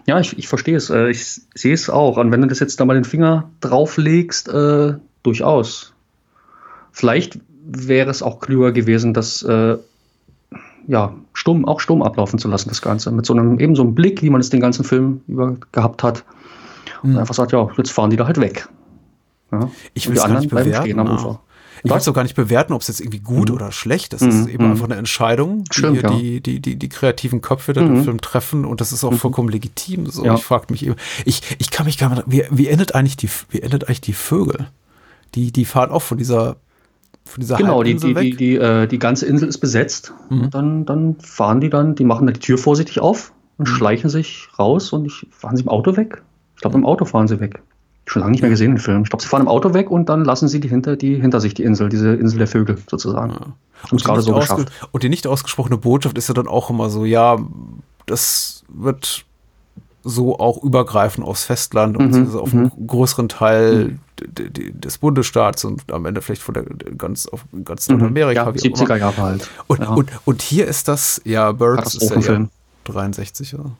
Ja, 0.06 0.18
ich, 0.20 0.38
ich 0.38 0.48
verstehe 0.48 0.76
es. 0.76 0.90
Äh, 0.90 1.10
ich 1.10 1.40
sehe 1.54 1.74
es 1.74 1.90
auch. 1.90 2.16
Und 2.16 2.32
wenn 2.32 2.40
du 2.40 2.46
das 2.46 2.60
jetzt 2.60 2.80
da 2.80 2.84
mal 2.84 2.94
den 2.94 3.04
Finger 3.04 3.50
drauflegst, 3.60 4.48
äh, 4.48 4.94
durchaus. 5.22 5.92
Vielleicht 6.92 7.38
wäre 7.64 8.10
es 8.10 8.22
auch 8.22 8.40
klüger 8.40 8.72
gewesen, 8.72 9.14
das 9.14 9.42
äh, 9.42 9.76
ja, 10.86 11.14
stumm, 11.32 11.64
auch 11.66 11.80
stumm 11.80 12.02
ablaufen 12.02 12.38
zu 12.38 12.48
lassen, 12.48 12.68
das 12.68 12.82
Ganze. 12.82 13.12
Mit 13.12 13.26
so 13.26 13.34
einem, 13.34 13.60
eben 13.60 13.76
so 13.76 13.82
einem 13.82 13.94
Blick, 13.94 14.22
wie 14.22 14.30
man 14.30 14.40
es 14.40 14.50
den 14.50 14.60
ganzen 14.60 14.84
Film 14.84 15.20
über 15.28 15.56
gehabt 15.72 16.02
hat. 16.02 16.24
Und 17.02 17.12
mhm. 17.12 17.18
einfach 17.18 17.34
sagt, 17.34 17.52
ja, 17.52 17.68
jetzt 17.76 17.92
fahren 17.92 18.10
die 18.10 18.16
da 18.16 18.26
halt 18.26 18.40
weg. 18.40 18.68
Ja? 19.52 19.70
Ich 19.94 20.08
will 20.08 20.14
die 20.14 20.20
anderen 20.20 20.48
bleiben 20.48 20.74
stehen 20.74 20.98
am 20.98 21.10
Ufer. 21.10 21.40
Ich 21.82 21.90
will 21.90 21.96
es 21.96 22.08
auch 22.08 22.14
gar 22.14 22.22
nicht 22.22 22.36
bewerten, 22.36 22.72
ob 22.72 22.82
es 22.82 22.88
jetzt 22.88 23.00
irgendwie 23.00 23.20
gut 23.20 23.48
mhm. 23.48 23.56
oder 23.56 23.72
schlecht 23.72 24.12
ist. 24.12 24.22
Es 24.22 24.34
ist 24.34 24.46
mhm. 24.46 24.48
eben 24.48 24.64
mhm. 24.64 24.70
einfach 24.72 24.84
eine 24.84 24.96
Entscheidung, 24.96 25.64
Stimmt, 25.70 25.98
die, 25.98 26.02
ja. 26.02 26.10
die, 26.10 26.40
die, 26.40 26.60
die, 26.60 26.76
die, 26.76 26.88
kreativen 26.88 27.40
Köpfe 27.40 27.72
der 27.72 27.84
mhm. 27.84 28.04
Film 28.04 28.20
treffen 28.20 28.64
und 28.64 28.80
das 28.80 28.92
ist 28.92 29.04
auch 29.04 29.12
mhm. 29.12 29.16
vollkommen 29.16 29.48
legitim. 29.48 30.06
So, 30.06 30.24
ja. 30.24 30.34
ich 30.34 30.44
frage 30.44 30.66
mich 30.70 30.84
eben, 30.84 30.96
ich, 31.24 31.42
ich 31.58 31.70
kann 31.70 31.86
mich 31.86 31.98
gar 31.98 32.10
nicht, 32.10 32.24
wie, 32.26 32.44
wie 32.50 32.68
endet 32.68 32.94
eigentlich 32.94 33.16
die, 33.16 33.28
wie 33.50 33.60
endet 33.60 33.84
eigentlich 33.84 34.00
die 34.00 34.12
Vögel? 34.12 34.68
Die, 35.34 35.52
die 35.52 35.64
fahren 35.64 35.90
auch 35.90 36.02
von 36.02 36.18
dieser 36.18 36.56
von 37.24 37.42
dieser 37.42 37.56
genau, 37.56 37.82
die, 37.84 37.94
die, 37.94 38.14
die, 38.14 38.36
die, 38.36 38.56
äh, 38.56 38.88
die 38.88 38.98
ganze 38.98 39.24
Insel 39.26 39.48
ist 39.48 39.58
besetzt. 39.58 40.12
Mhm. 40.30 40.50
Dann, 40.50 40.86
dann 40.86 41.16
fahren 41.20 41.60
die 41.60 41.70
dann, 41.70 41.94
die 41.94 42.04
machen 42.04 42.26
dann 42.26 42.34
die 42.34 42.40
Tür 42.40 42.58
vorsichtig 42.58 42.98
auf 42.98 43.32
und 43.56 43.68
mhm. 43.68 43.72
schleichen 43.72 44.10
sich 44.10 44.48
raus 44.58 44.92
und 44.92 45.04
ich, 45.06 45.26
fahren 45.30 45.56
sie 45.56 45.62
im 45.62 45.68
Auto 45.68 45.96
weg? 45.96 46.22
Ich 46.56 46.62
glaube, 46.62 46.76
im 46.76 46.84
Auto 46.84 47.04
fahren 47.04 47.28
sie 47.28 47.38
weg 47.38 47.62
schon 48.10 48.20
lange 48.20 48.32
nicht 48.32 48.40
mehr 48.40 48.50
gesehen, 48.50 48.72
den 48.72 48.78
Film. 48.78 49.02
Ich 49.04 49.10
glaube, 49.10 49.22
sie 49.22 49.28
fahren 49.28 49.42
im 49.42 49.48
Auto 49.48 49.72
weg 49.72 49.90
und 49.90 50.08
dann 50.08 50.24
lassen 50.24 50.48
sie 50.48 50.58
die 50.58 50.68
hinter, 50.68 50.96
die 50.96 51.20
hinter 51.20 51.40
sich 51.40 51.54
die 51.54 51.62
Insel, 51.62 51.88
diese 51.88 52.14
Insel 52.14 52.38
der 52.38 52.48
Vögel 52.48 52.76
sozusagen. 52.90 53.30
Ja. 53.30 53.46
Und, 53.90 54.04
gerade 54.04 54.20
so 54.20 54.34
geschafft. 54.34 54.70
und 54.90 55.02
die 55.02 55.08
nicht 55.08 55.26
ausgesprochene 55.26 55.78
Botschaft 55.78 56.18
ist 56.18 56.28
ja 56.28 56.34
dann 56.34 56.48
auch 56.48 56.70
immer 56.70 56.90
so, 56.90 57.04
ja, 57.04 57.38
das 58.06 58.64
wird 58.68 59.24
so 60.02 60.38
auch 60.38 60.62
übergreifen 60.62 61.22
aufs 61.22 61.44
Festland 61.44 61.96
und 61.96 62.10
mhm. 62.10 62.36
auf 62.36 62.52
einen 62.52 62.72
mhm. 62.76 62.86
größeren 62.86 63.28
Teil 63.28 63.98
mhm. 64.18 64.80
des 64.80 64.98
Bundesstaats 64.98 65.64
und 65.64 65.92
am 65.92 66.04
Ende 66.06 66.20
vielleicht 66.20 66.42
von 66.42 66.54
der 66.54 66.64
ganz 66.64 67.26
auf 67.26 67.44
ganz 67.64 67.88
mhm. 67.88 67.98
Nordamerika. 67.98 68.44
Ja, 68.44 68.50
70er 68.50 68.96
Jahre 68.96 69.16
halt. 69.18 69.48
Und, 69.66 69.80
ja. 69.80 69.90
und, 69.90 70.10
und 70.24 70.42
hier 70.42 70.66
ist 70.66 70.88
das, 70.88 71.20
ja, 71.24 71.52
Birds 71.52 71.94
ist 71.94 72.10
ja, 72.26 72.46
63 72.84 73.54
oder? 73.54 73.70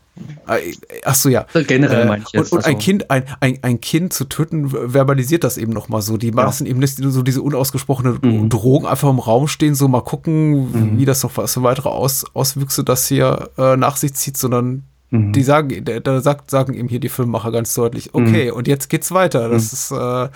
Ah, 0.47 0.57
ach 1.05 1.15
so, 1.15 1.29
ja. 1.29 1.47
Generell 1.53 2.03
äh, 2.03 2.07
meine 2.07 2.25
ich 2.27 2.33
jetzt. 2.33 2.53
Und, 2.53 2.59
und 2.59 2.65
ein 2.65 2.75
also. 2.75 2.85
Kind, 2.85 3.11
ein, 3.11 3.25
ein, 3.41 3.59
ein 3.63 3.81
Kind 3.81 4.13
zu 4.13 4.25
töten, 4.25 4.71
verbalisiert 4.71 5.45
das 5.45 5.57
eben 5.59 5.73
nochmal 5.73 6.03
so. 6.03 6.17
Die 6.17 6.31
lassen 6.31 6.67
ja. 6.67 6.71
eben 6.71 6.81
nicht 6.81 6.97
so 6.97 7.23
diese 7.23 7.43
unausgesprochene 7.43 8.19
mhm. 8.21 8.49
Drohung 8.49 8.87
einfach 8.87 9.09
im 9.09 9.19
Raum 9.19 9.49
stehen, 9.49 9.75
so 9.75 9.89
mal 9.89 10.03
gucken, 10.03 10.73
mhm. 10.73 10.99
wie 10.99 11.05
das 11.05 11.23
noch 11.23 11.37
was 11.37 11.55
für 11.55 11.63
weitere 11.63 11.89
Aus, 11.89 12.25
Auswüchse 12.35 12.85
das 12.85 13.07
hier 13.07 13.51
äh, 13.59 13.77
nach 13.77 13.97
sich 13.97 14.15
zieht, 14.15 14.37
sondern 14.37 14.85
mhm. 15.11 15.33
die 15.33 15.43
sagen, 15.43 15.85
da 15.85 16.21
sagt, 16.21 16.51
sagen 16.51 16.75
eben 16.75 16.89
hier 16.89 17.01
die 17.01 17.09
Filmmacher 17.09 17.53
ganz 17.53 17.75
deutlich, 17.75 18.13
mhm. 18.13 18.27
okay, 18.27 18.51
und 18.51 18.67
jetzt 18.69 18.89
geht's 18.89 19.13
weiter. 19.13 19.49
Das 19.49 19.71
mhm. 19.71 19.75
ist, 19.75 19.91
äh, 19.93 20.29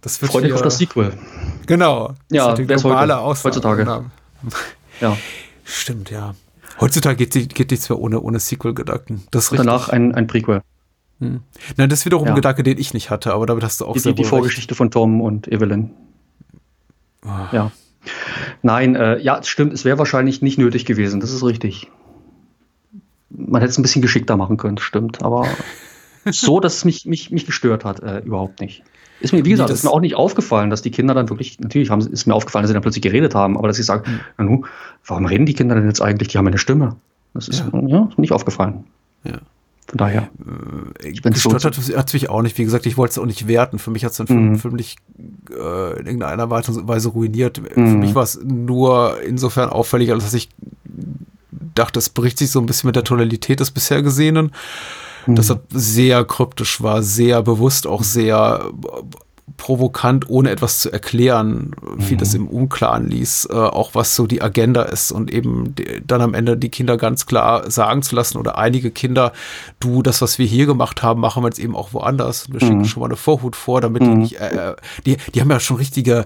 das 0.00 0.22
wird 0.22 0.32
Freut 0.32 0.44
euch 0.44 0.52
auf 0.54 0.62
das 0.62 0.78
Sequel. 0.78 1.12
Genau. 1.66 2.14
Ja, 2.30 2.54
das 2.54 2.60
ist 2.60 2.82
globale 2.82 3.22
heute, 3.22 3.44
heutzutage. 3.44 4.10
Ja. 5.00 5.16
Stimmt, 5.64 6.10
ja. 6.10 6.34
Heutzutage 6.80 7.26
geht, 7.26 7.54
geht 7.54 7.70
nichts 7.70 7.88
mehr 7.88 7.98
ohne, 7.98 8.20
ohne 8.20 8.40
Sequel-Gedanken. 8.40 9.22
Das. 9.30 9.50
Danach 9.50 9.88
ein, 9.88 10.14
ein 10.14 10.26
Prequel. 10.26 10.62
Hm. 11.20 11.42
Nein, 11.76 11.90
das 11.90 12.00
ist 12.00 12.04
wiederum 12.06 12.24
ja. 12.26 12.32
ein 12.32 12.36
Gedanke, 12.36 12.62
den 12.62 12.78
ich 12.78 12.94
nicht 12.94 13.10
hatte, 13.10 13.34
aber 13.34 13.46
damit 13.46 13.62
hast 13.62 13.80
du 13.80 13.86
auch 13.86 13.92
die, 13.92 13.98
sehr 13.98 14.12
Die, 14.12 14.22
die 14.22 14.28
Vorgeschichte 14.28 14.74
von 14.74 14.90
Tom 14.90 15.20
und 15.20 15.46
Evelyn. 15.48 15.90
Oh. 17.24 17.28
Ja. 17.52 17.72
Nein, 18.62 18.96
äh, 18.96 19.18
ja, 19.18 19.38
es 19.38 19.48
stimmt, 19.48 19.74
es 19.74 19.84
wäre 19.84 19.98
wahrscheinlich 19.98 20.40
nicht 20.40 20.56
nötig 20.56 20.86
gewesen, 20.86 21.20
das 21.20 21.32
ist 21.32 21.44
richtig. 21.44 21.90
Man 23.28 23.60
hätte 23.60 23.70
es 23.70 23.78
ein 23.78 23.82
bisschen 23.82 24.00
geschickter 24.00 24.38
machen 24.38 24.56
können, 24.56 24.78
stimmt, 24.78 25.22
aber 25.22 25.46
so, 26.24 26.60
dass 26.60 26.76
es 26.76 26.84
mich, 26.86 27.04
mich, 27.04 27.30
mich 27.30 27.44
gestört 27.44 27.84
hat, 27.84 28.00
äh, 28.00 28.20
überhaupt 28.20 28.60
nicht. 28.60 28.82
Ist 29.20 29.32
mir, 29.32 29.44
wie 29.44 29.50
gesagt, 29.50 29.70
ist 29.70 29.84
mir 29.84 29.90
auch 29.90 30.00
nicht 30.00 30.14
aufgefallen, 30.14 30.70
dass 30.70 30.82
die 30.82 30.90
Kinder 30.90 31.14
dann 31.14 31.28
wirklich, 31.28 31.60
natürlich 31.60 31.90
haben, 31.90 32.00
ist 32.00 32.26
mir 32.26 32.34
aufgefallen, 32.34 32.62
dass 32.62 32.70
sie 32.70 32.74
dann 32.74 32.82
plötzlich 32.82 33.02
geredet 33.02 33.34
haben, 33.34 33.56
aber 33.56 33.68
dass 33.68 33.78
ich 33.78 33.86
sage, 33.86 34.08
mhm. 34.08 34.20
na 34.38 34.68
warum 35.06 35.26
reden 35.26 35.46
die 35.46 35.54
Kinder 35.54 35.74
denn 35.74 35.86
jetzt 35.86 36.00
eigentlich? 36.00 36.28
Die 36.28 36.38
haben 36.38 36.46
eine 36.46 36.58
Stimme. 36.58 36.96
Das 37.34 37.48
ist 37.48 37.60
ja, 37.72 37.80
ja 37.86 38.08
nicht 38.16 38.32
aufgefallen. 38.32 38.84
Ja. 39.24 39.38
Von 39.90 39.98
daher. 39.98 40.28
Äh, 41.02 41.08
ich 41.08 41.22
gestört 41.22 41.64
hat 41.64 41.76
es 41.76 42.12
mich 42.12 42.30
auch 42.30 42.42
nicht. 42.42 42.56
Wie 42.58 42.64
gesagt, 42.64 42.86
ich 42.86 42.96
wollte 42.96 43.12
es 43.12 43.18
auch 43.18 43.26
nicht 43.26 43.46
werten. 43.48 43.78
Für 43.78 43.90
mich 43.90 44.04
hat 44.04 44.12
es 44.12 44.18
den 44.18 44.26
Film, 44.26 44.48
mhm. 44.50 44.58
Film 44.58 44.74
nicht 44.74 44.98
äh, 45.50 45.98
in 45.98 46.06
irgendeiner 46.06 46.48
Weise 46.50 47.08
ruiniert. 47.08 47.60
Mhm. 47.76 47.90
Für 47.90 47.96
mich 47.96 48.14
war 48.14 48.22
es 48.22 48.40
nur 48.42 49.20
insofern 49.26 49.68
auffällig, 49.68 50.12
als 50.12 50.24
dass 50.24 50.34
ich 50.34 50.48
dachte, 51.74 51.98
es 51.98 52.08
bricht 52.08 52.38
sich 52.38 52.50
so 52.50 52.60
ein 52.60 52.66
bisschen 52.66 52.88
mit 52.88 52.96
der 52.96 53.04
Tonalität 53.04 53.60
des 53.60 53.70
bisher 53.70 54.02
Gesehenen 54.02 54.52
mhm. 55.26 55.36
das 55.36 55.54
sehr 55.70 56.24
kryptisch 56.24 56.82
war, 56.82 57.02
sehr 57.02 57.42
bewusst, 57.42 57.86
auch 57.86 58.02
sehr 58.02 58.70
provokant, 59.56 60.28
ohne 60.30 60.50
etwas 60.50 60.80
zu 60.80 60.90
erklären, 60.90 61.72
wie 61.96 62.14
mhm. 62.14 62.18
das 62.18 62.34
im 62.34 62.48
Unklaren 62.48 63.08
ließ, 63.08 63.48
äh, 63.50 63.54
auch 63.54 63.94
was 63.94 64.16
so 64.16 64.26
die 64.26 64.40
Agenda 64.40 64.82
ist 64.82 65.12
und 65.12 65.30
eben 65.30 65.74
die, 65.74 66.02
dann 66.06 66.22
am 66.22 66.32
Ende 66.32 66.56
die 66.56 66.70
Kinder 66.70 66.96
ganz 66.96 67.26
klar 67.26 67.70
sagen 67.70 68.02
zu 68.02 68.16
lassen 68.16 68.38
oder 68.38 68.56
einige 68.56 68.90
Kinder, 68.90 69.32
du, 69.78 70.02
das, 70.02 70.22
was 70.22 70.38
wir 70.38 70.46
hier 70.46 70.64
gemacht 70.64 71.02
haben, 71.02 71.20
machen 71.20 71.42
wir 71.42 71.48
jetzt 71.48 71.58
eben 71.58 71.76
auch 71.76 71.92
woanders. 71.92 72.48
Wir 72.50 72.54
mhm. 72.54 72.60
schicken 72.60 72.84
schon 72.86 73.00
mal 73.00 73.06
eine 73.06 73.16
Vorhut 73.16 73.54
vor, 73.54 73.82
damit 73.82 74.02
die 74.02 74.06
mhm. 74.06 74.18
nicht, 74.18 74.40
äh, 74.40 74.70
äh, 74.70 74.76
die, 75.04 75.18
die 75.34 75.40
haben 75.42 75.50
ja 75.50 75.60
schon 75.60 75.76
richtige 75.76 76.24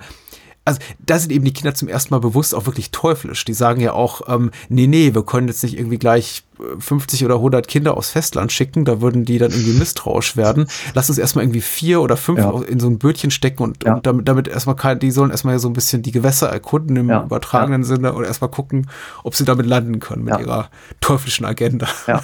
also 0.65 0.81
da 0.99 1.19
sind 1.19 1.31
eben 1.31 1.45
die 1.45 1.53
Kinder 1.53 1.75
zum 1.75 1.89
ersten 1.89 2.15
Mal 2.15 2.21
bewusst 2.21 2.55
auch 2.55 2.67
wirklich 2.67 2.91
teuflisch. 2.91 3.45
Die 3.45 3.53
sagen 3.53 3.81
ja 3.81 3.93
auch, 3.93 4.23
ähm, 4.29 4.51
nee, 4.69 4.87
nee, 4.87 5.15
wir 5.15 5.25
können 5.25 5.49
jetzt 5.49 5.63
nicht 5.63 5.79
irgendwie 5.79 5.99
gleich 5.99 6.43
50 6.79 7.21
äh, 7.21 7.25
oder 7.27 7.35
100 7.37 7.69
Kinder 7.69 7.97
aus 7.97 8.11
Festland 8.11 8.51
schicken, 8.51 8.85
da 8.85 9.01
würden 9.01 9.25
die 9.25 9.39
dann 9.39 9.51
irgendwie 9.51 9.79
misstrauisch 9.79 10.37
werden. 10.37 10.67
Lass 10.95 11.11
uns 11.11 11.19
erstmal 11.19 11.45
irgendwie 11.45 11.61
vier 11.61 12.01
oder 12.01 12.17
fünf 12.17 12.39
ja. 12.39 12.63
in 12.63 12.81
so 12.81 12.89
ein 12.89 12.99
Bötchen 12.99 13.31
stecken 13.31 13.63
und, 13.63 13.85
ja. 13.85 13.95
und 13.95 14.07
damit, 14.07 14.27
damit 14.27 14.49
erstmal 14.49 14.77
kein, 14.77 14.99
die 14.99 15.11
sollen 15.11 15.31
erstmal 15.31 15.59
so 15.59 15.69
ein 15.69 15.75
bisschen 15.75 16.03
die 16.03 16.13
Gewässer 16.13 16.49
erkunden 16.49 16.97
im 16.97 17.11
ja. 17.11 17.25
übertragenen 17.25 17.85
Sinne 17.85 18.15
und 18.15 18.25
erstmal 18.25 18.51
gucken, 18.51 18.89
ob 19.23 19.35
sie 19.35 19.45
damit 19.45 19.67
landen 19.67 20.01
können 20.01 20.25
mit 20.25 20.39
ihrer 20.39 20.71
teuflischen 21.01 21.45
Agenda. 21.45 21.89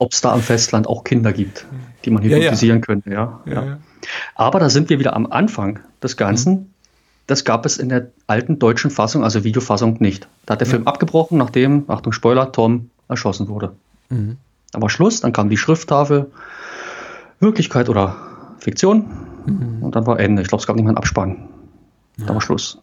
Ob 0.00 0.12
es 0.12 0.20
da 0.20 0.32
am 0.32 0.42
Festland 0.42 0.86
auch 0.86 1.02
Kinder 1.02 1.32
gibt, 1.32 1.66
die 2.04 2.10
man 2.10 2.22
hypnotisieren 2.22 2.80
könnte. 2.80 3.10
Ja, 3.10 3.40
ja, 3.46 3.78
Aber 4.36 4.60
da 4.60 4.70
sind 4.70 4.90
wir 4.90 5.00
wieder 5.00 5.16
am 5.16 5.26
Anfang 5.26 5.80
des 6.00 6.16
Ganzen. 6.16 6.52
Mhm. 6.52 6.66
Das 7.28 7.44
gab 7.44 7.66
es 7.66 7.76
in 7.76 7.90
der 7.90 8.08
alten 8.26 8.58
deutschen 8.58 8.90
Fassung, 8.90 9.22
also 9.22 9.44
Videofassung, 9.44 9.98
nicht. 10.00 10.26
Da 10.46 10.54
hat 10.54 10.60
der 10.60 10.66
Film 10.66 10.86
abgebrochen, 10.86 11.36
nachdem, 11.36 11.84
Achtung 11.86 12.12
Spoiler, 12.12 12.52
Tom 12.52 12.88
erschossen 13.06 13.48
wurde. 13.48 13.74
Mhm. 14.08 14.38
Da 14.72 14.80
war 14.80 14.88
Schluss, 14.88 15.20
dann 15.20 15.34
kam 15.34 15.50
die 15.50 15.58
Schrifttafel, 15.58 16.30
Wirklichkeit 17.38 17.90
oder 17.90 18.16
Fiktion. 18.58 19.04
Mhm. 19.44 19.82
Und 19.82 19.94
dann 19.94 20.06
war 20.06 20.18
Ende. 20.18 20.40
Ich 20.40 20.48
glaube, 20.48 20.62
es 20.62 20.66
gab 20.66 20.76
nicht 20.76 20.86
mehr 20.86 20.92
einen 20.92 20.98
Abspann. 20.98 21.48
Da 22.16 22.32
war 22.32 22.40
Schluss. 22.40 22.78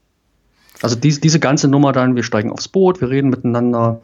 Also 0.81 0.95
die, 0.95 1.19
diese 1.19 1.39
ganze 1.39 1.67
Nummer 1.67 1.91
dann, 1.91 2.15
wir 2.15 2.23
steigen 2.23 2.51
aufs 2.51 2.67
Boot, 2.67 3.01
wir 3.01 3.09
reden 3.09 3.31
miteinander 3.31 4.01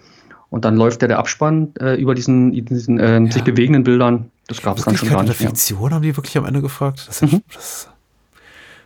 und 0.50 0.66
dann 0.66 0.76
läuft 0.76 1.04
ja 1.04 1.08
der 1.08 1.20
Abspann 1.20 1.74
äh, 1.80 2.02
über 2.02 2.16
diesen, 2.16 2.52
diesen 2.66 3.00
äh, 3.00 3.20
ja. 3.20 3.32
sich 3.32 3.44
bewegenden 3.44 3.84
Bildern. 3.84 4.32
Das 4.48 4.64
gab 4.64 4.80
es 4.80 4.86
dann 4.86 4.98
schon 4.98 5.10
gar 5.10 5.22
nicht 5.22 5.36
Fiktion 5.36 5.82
mehr. 5.82 5.92
haben 5.92 6.02
die 6.02 6.18
wirklich 6.18 6.36
am 6.38 6.46
Ende 6.46 6.62
gefragt? 6.62 7.06
Das 7.08 7.22
ist, 7.22 7.32
mhm. 7.32 7.44
das 7.54 7.88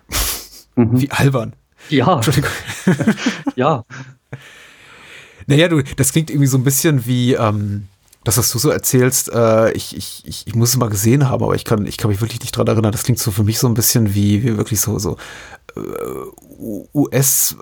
mhm. 0.76 1.02
Wie 1.02 1.12
albern. 1.12 1.54
Ja. 1.90 2.16
Entschuldigung. 2.16 2.52
ja. 3.56 3.84
Naja, 5.48 5.68
du, 5.68 5.84
das 5.84 6.12
klingt 6.12 6.30
irgendwie 6.30 6.48
so 6.48 6.58
ein 6.58 6.64
bisschen 6.64 7.06
wie, 7.06 7.34
ähm, 7.34 7.88
das, 8.26 8.38
was 8.38 8.52
du 8.52 8.58
so 8.58 8.72
erzählst, 8.72 9.32
äh, 9.32 9.72
ich, 9.74 9.96
ich, 9.96 10.24
ich, 10.26 10.48
ich 10.48 10.56
muss 10.56 10.70
es 10.70 10.78
mal 10.78 10.90
gesehen 10.90 11.30
haben, 11.30 11.44
aber 11.44 11.54
ich 11.54 11.64
kann, 11.64 11.86
ich 11.86 11.98
kann 11.98 12.10
mich 12.10 12.22
wirklich 12.22 12.42
nicht 12.42 12.58
dran 12.58 12.66
erinnern. 12.68 12.92
Das 12.92 13.04
klingt 13.04 13.20
so 13.20 13.30
für 13.30 13.44
mich 13.44 13.60
so 13.60 13.68
ein 13.68 13.76
bisschen 13.76 14.16
wie, 14.16 14.44
wie 14.44 14.58
wirklich 14.58 14.82
so, 14.82 14.98
so 14.98 15.18
äh, 15.76 15.80
US- 16.94 17.56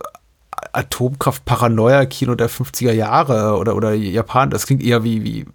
Atomkraft-Paranoia-Kino 0.74 2.36
der 2.36 2.50
50er 2.50 2.92
Jahre 2.92 3.58
oder, 3.58 3.76
oder 3.76 3.94
Japan, 3.94 4.50
das 4.50 4.66
klingt 4.66 4.84
eher 4.84 5.04
wie, 5.04 5.24
wie 5.24 5.46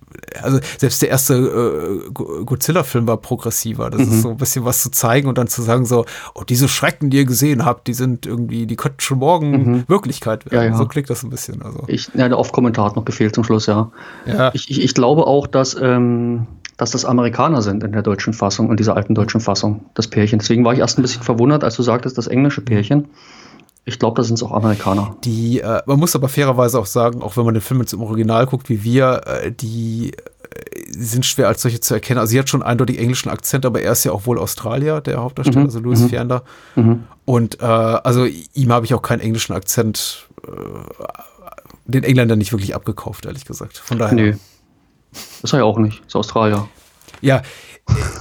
also 0.43 0.61
selbst 0.79 1.03
der 1.03 1.11
erste 1.11 1.35
äh, 1.35 2.11
Godzilla-Film 2.13 3.07
war 3.07 3.17
progressiver. 3.17 3.91
Das 3.91 4.01
mhm. 4.01 4.13
ist 4.13 4.23
so 4.23 4.31
ein 4.31 4.37
bisschen 4.37 4.65
was 4.65 4.83
zu 4.83 4.91
zeigen 4.91 5.29
und 5.29 5.39
dann 5.39 5.49
zu 5.49 5.63
sagen 5.63 5.85
so, 5.87 6.05
oh, 6.35 6.45
diese 6.49 6.69
Schrecken, 6.69 7.11
die 7.11 7.19
ihr 7.19 7.25
gesehen 7.25 7.65
habt, 7.65 7.89
die 7.89 7.95
sind 7.95 8.27
irgendwie, 8.27 8.67
die 8.67 8.77
könnten 8.77 9.01
schon 9.01 9.19
morgen 9.19 9.51
mhm. 9.51 9.85
Wirklichkeit 9.89 10.51
werden. 10.51 10.65
Ja, 10.65 10.71
ja. 10.71 10.77
So 10.77 10.87
klingt 10.87 11.11
das 11.11 11.23
ein 11.23 11.31
bisschen. 11.31 11.63
Also. 11.63 11.83
Ich, 11.89 12.11
ja, 12.15 12.29
der 12.29 12.39
Off-Kommentar 12.39 12.87
hat 12.87 12.97
noch 12.97 13.05
gefehlt 13.05 13.35
zum 13.35 13.45
Schluss, 13.45 13.67
ja. 13.67 13.91
ja. 14.27 14.53
Ich, 14.55 14.71
ich, 14.71 14.83
ich 14.83 14.95
glaube 14.95 15.27
auch, 15.27 15.47
dass, 15.47 15.77
ähm, 15.81 16.47
dass 16.77 16.93
das 16.93 17.05
Amerikaner 17.05 17.63
sind 17.63 17.83
in 17.83 17.93
der 17.93 18.03
deutschen 18.03 18.33
Fassung, 18.33 18.71
in 18.71 18.77
dieser 18.77 18.97
alten 18.97 19.15
deutschen 19.15 19.41
Fassung, 19.41 19.87
das 19.95 20.07
Pärchen. 20.09 20.39
Deswegen 20.39 20.65
war 20.65 20.73
ich 20.73 20.79
erst 20.79 20.99
ein 20.99 21.03
bisschen 21.03 21.23
verwundert, 21.23 21.65
als 21.65 21.77
du 21.77 21.83
sagtest, 21.83 22.17
das 22.19 22.29
englische 22.29 22.61
Pärchen. 22.61 23.09
Ich 23.89 23.99
glaube, 23.99 24.17
da 24.17 24.23
sind 24.23 24.35
es 24.35 24.43
auch 24.43 24.53
Amerikaner. 24.53 25.17
Die, 25.25 25.61
äh, 25.61 25.81
man 25.87 25.99
muss 25.99 26.15
aber 26.15 26.29
fairerweise 26.29 26.79
auch 26.79 26.85
sagen, 26.85 27.23
auch 27.23 27.39
wenn 27.39 27.47
man 27.47 27.55
den 27.55 27.63
Film 27.63 27.81
jetzt 27.81 27.95
im 27.95 28.03
Original 28.03 28.45
guckt, 28.45 28.69
wie 28.69 28.85
wir, 28.85 29.23
äh, 29.25 29.51
die 29.51 30.13
äh, 30.13 30.19
sind 30.91 31.25
schwer 31.25 31.49
als 31.49 31.63
solche 31.63 31.81
zu 31.81 31.95
erkennen. 31.95 32.21
Also 32.21 32.33
sie 32.33 32.39
hat 32.39 32.51
schon 32.51 32.63
eindeutig 32.63 32.99
englischen 32.99 33.31
Akzent, 33.31 33.65
aber 33.65 33.81
er 33.81 33.93
ist 33.93 34.05
ja 34.05 34.13
auch 34.13 34.27
wohl 34.27 34.39
Australier, 34.39 35.01
der 35.01 35.23
Hauptdarsteller, 35.23 35.61
mhm. 35.61 35.67
also 35.67 35.81
Louis 35.81 36.01
mhm. 36.01 36.09
Fiander. 36.11 36.43
Mhm. 36.77 37.05
Und 37.25 37.63
äh, 37.63 37.65
also 37.65 38.27
ihm 38.27 38.73
habe 38.73 38.85
ich 38.85 38.93
auch 38.93 39.01
keinen 39.01 39.21
englischen 39.21 39.55
Akzent, 39.55 40.29
äh, 40.47 40.51
den 41.87 42.05
Engländern 42.05 42.37
nicht 42.37 42.53
wirklich 42.53 42.75
abgekauft, 42.75 43.25
ehrlich 43.25 43.47
gesagt. 43.47 43.79
Von 43.79 43.99
daher. 43.99 44.15
Nee. 44.15 44.37
Ist 45.43 45.55
er 45.55 45.61
ja 45.61 45.65
auch 45.65 45.79
nicht, 45.79 46.03
ist 46.07 46.15
Australier. 46.15 46.69
Ja, 47.23 47.41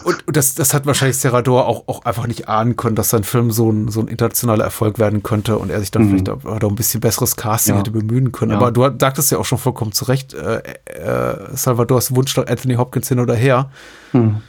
und, 0.04 0.28
und 0.28 0.38
das, 0.38 0.56
das 0.56 0.74
hat 0.74 0.86
wahrscheinlich 0.86 1.18
Serrador 1.18 1.68
auch, 1.68 1.88
auch 1.88 2.06
einfach 2.06 2.28
nicht 2.28 2.48
ahnen 2.48 2.76
können, 2.76 2.96
dass 2.96 3.10
sein 3.10 3.24
Film 3.24 3.52
so 3.52 3.70
ein, 3.72 3.90
so 3.90 4.00
ein 4.00 4.08
internationaler 4.08 4.64
Erfolg 4.64 5.00
werden 5.00 5.24
könnte 5.24 5.58
und 5.58 5.70
er 5.70 5.80
sich 5.80 5.92
dann 5.92 6.04
mhm. 6.04 6.10
vielleicht 6.10 6.30
auch, 6.30 6.46
auch 6.46 6.70
ein 6.70 6.76
bisschen 6.76 7.02
besseres 7.02 7.36
Casting 7.36 7.76
ja. 7.76 7.80
hätte 7.80 7.92
bemühen 7.92 8.32
können. 8.32 8.52
Ja. 8.52 8.58
Aber 8.58 8.72
du 8.72 8.82
sagtest 9.00 9.32
ja 9.32 9.38
auch 9.38 9.46
schon 9.46 9.58
vollkommen 9.58 9.92
zu 9.92 10.06
Recht, 10.06 10.34
äh, 10.34 10.62
äh, 10.86 11.56
Salvadors 11.56 12.16
Wunsch 12.16 12.36
nach 12.38 12.48
Anthony 12.48 12.76
Hopkins 12.76 13.10
hin 13.10 13.20
oder 13.20 13.36
her. 13.36 13.70
Mhm. 14.14 14.42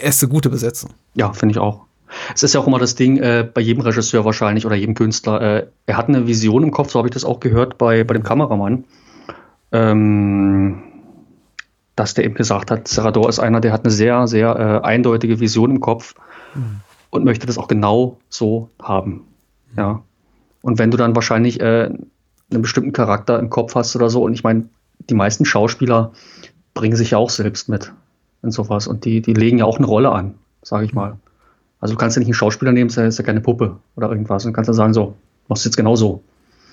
Er 0.00 0.08
ist 0.08 0.22
eine 0.22 0.30
gute 0.30 0.50
Besetzung. 0.50 0.90
Ja, 1.14 1.32
finde 1.32 1.52
ich 1.52 1.58
auch. 1.58 1.86
Es 2.34 2.42
ist 2.42 2.54
ja 2.54 2.60
auch 2.60 2.66
immer 2.66 2.78
das 2.78 2.94
Ding, 2.94 3.18
äh, 3.18 3.48
bei 3.52 3.60
jedem 3.60 3.82
Regisseur 3.82 4.24
wahrscheinlich 4.24 4.66
oder 4.66 4.76
jedem 4.76 4.94
Künstler, 4.94 5.40
äh, 5.40 5.66
er 5.86 5.96
hat 5.96 6.08
eine 6.08 6.26
Vision 6.26 6.62
im 6.62 6.70
Kopf, 6.70 6.90
so 6.90 6.98
habe 6.98 7.08
ich 7.08 7.14
das 7.14 7.24
auch 7.24 7.40
gehört 7.40 7.78
bei, 7.78 8.04
bei 8.04 8.14
dem 8.14 8.22
Kameramann. 8.22 8.84
Ähm, 9.72 10.82
dass 11.98 12.14
der 12.14 12.24
eben 12.24 12.34
gesagt 12.34 12.70
hat, 12.70 12.86
Serrador 12.86 13.28
ist 13.28 13.40
einer, 13.40 13.60
der 13.60 13.72
hat 13.72 13.84
eine 13.84 13.90
sehr, 13.90 14.26
sehr 14.28 14.56
äh, 14.56 14.86
eindeutige 14.86 15.40
Vision 15.40 15.72
im 15.72 15.80
Kopf 15.80 16.14
mhm. 16.54 16.80
und 17.10 17.24
möchte 17.24 17.46
das 17.46 17.58
auch 17.58 17.66
genau 17.66 18.18
so 18.28 18.70
haben. 18.80 19.22
Ja. 19.76 20.02
Und 20.62 20.78
wenn 20.78 20.90
du 20.90 20.96
dann 20.96 21.16
wahrscheinlich 21.16 21.60
äh, 21.60 21.90
einen 22.50 22.62
bestimmten 22.62 22.92
Charakter 22.92 23.38
im 23.38 23.50
Kopf 23.50 23.74
hast 23.74 23.96
oder 23.96 24.10
so, 24.10 24.22
und 24.22 24.32
ich 24.32 24.44
meine, 24.44 24.68
die 25.10 25.14
meisten 25.14 25.44
Schauspieler 25.44 26.12
bringen 26.74 26.96
sich 26.96 27.10
ja 27.10 27.18
auch 27.18 27.30
selbst 27.30 27.68
mit 27.68 27.92
in 28.42 28.52
sowas 28.52 28.86
und 28.86 29.04
die, 29.04 29.20
die 29.20 29.34
legen 29.34 29.58
ja 29.58 29.64
auch 29.64 29.78
eine 29.78 29.86
Rolle 29.86 30.12
an, 30.12 30.34
sage 30.62 30.84
ich 30.84 30.94
mal. 30.94 31.16
Also 31.80 31.94
du 31.94 31.98
kannst 31.98 32.16
ja 32.16 32.20
nicht 32.20 32.28
einen 32.28 32.34
Schauspieler 32.34 32.72
nehmen, 32.72 32.90
der 32.90 33.06
ist 33.06 33.18
ja 33.18 33.24
keine 33.24 33.40
Puppe 33.40 33.76
oder 33.96 34.08
irgendwas 34.08 34.46
und 34.46 34.52
kannst 34.52 34.68
dann 34.68 34.74
sagen, 34.74 34.94
so, 34.94 35.14
machst 35.48 35.64
du 35.64 35.68
jetzt 35.68 35.76
genau 35.76 35.96
so. 35.96 36.22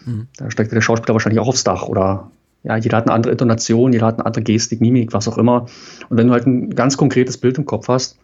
Mhm. 0.06 0.28
Da 0.38 0.52
steckt 0.52 0.72
der 0.72 0.82
Schauspieler 0.82 1.14
wahrscheinlich 1.16 1.40
auch 1.40 1.48
aufs 1.48 1.64
Dach 1.64 1.84
oder 1.84 2.30
ja, 2.66 2.78
jeder 2.78 2.98
hat 2.98 3.06
eine 3.06 3.14
andere 3.14 3.32
Intonation, 3.32 3.94
jeder 3.94 4.08
hat 4.08 4.16
eine 4.16 4.26
andere 4.26 4.44
Gestik, 4.44 4.82
Mimik, 4.82 5.14
was 5.14 5.28
auch 5.28 5.38
immer. 5.38 5.68
Und 6.10 6.18
wenn 6.18 6.28
du 6.28 6.34
halt 6.34 6.48
ein 6.48 6.72
ganz 6.72 6.98
konkretes 6.98 7.38
Bild 7.38 7.58
im 7.58 7.66
Kopf 7.66 7.88
hast, 7.88 8.18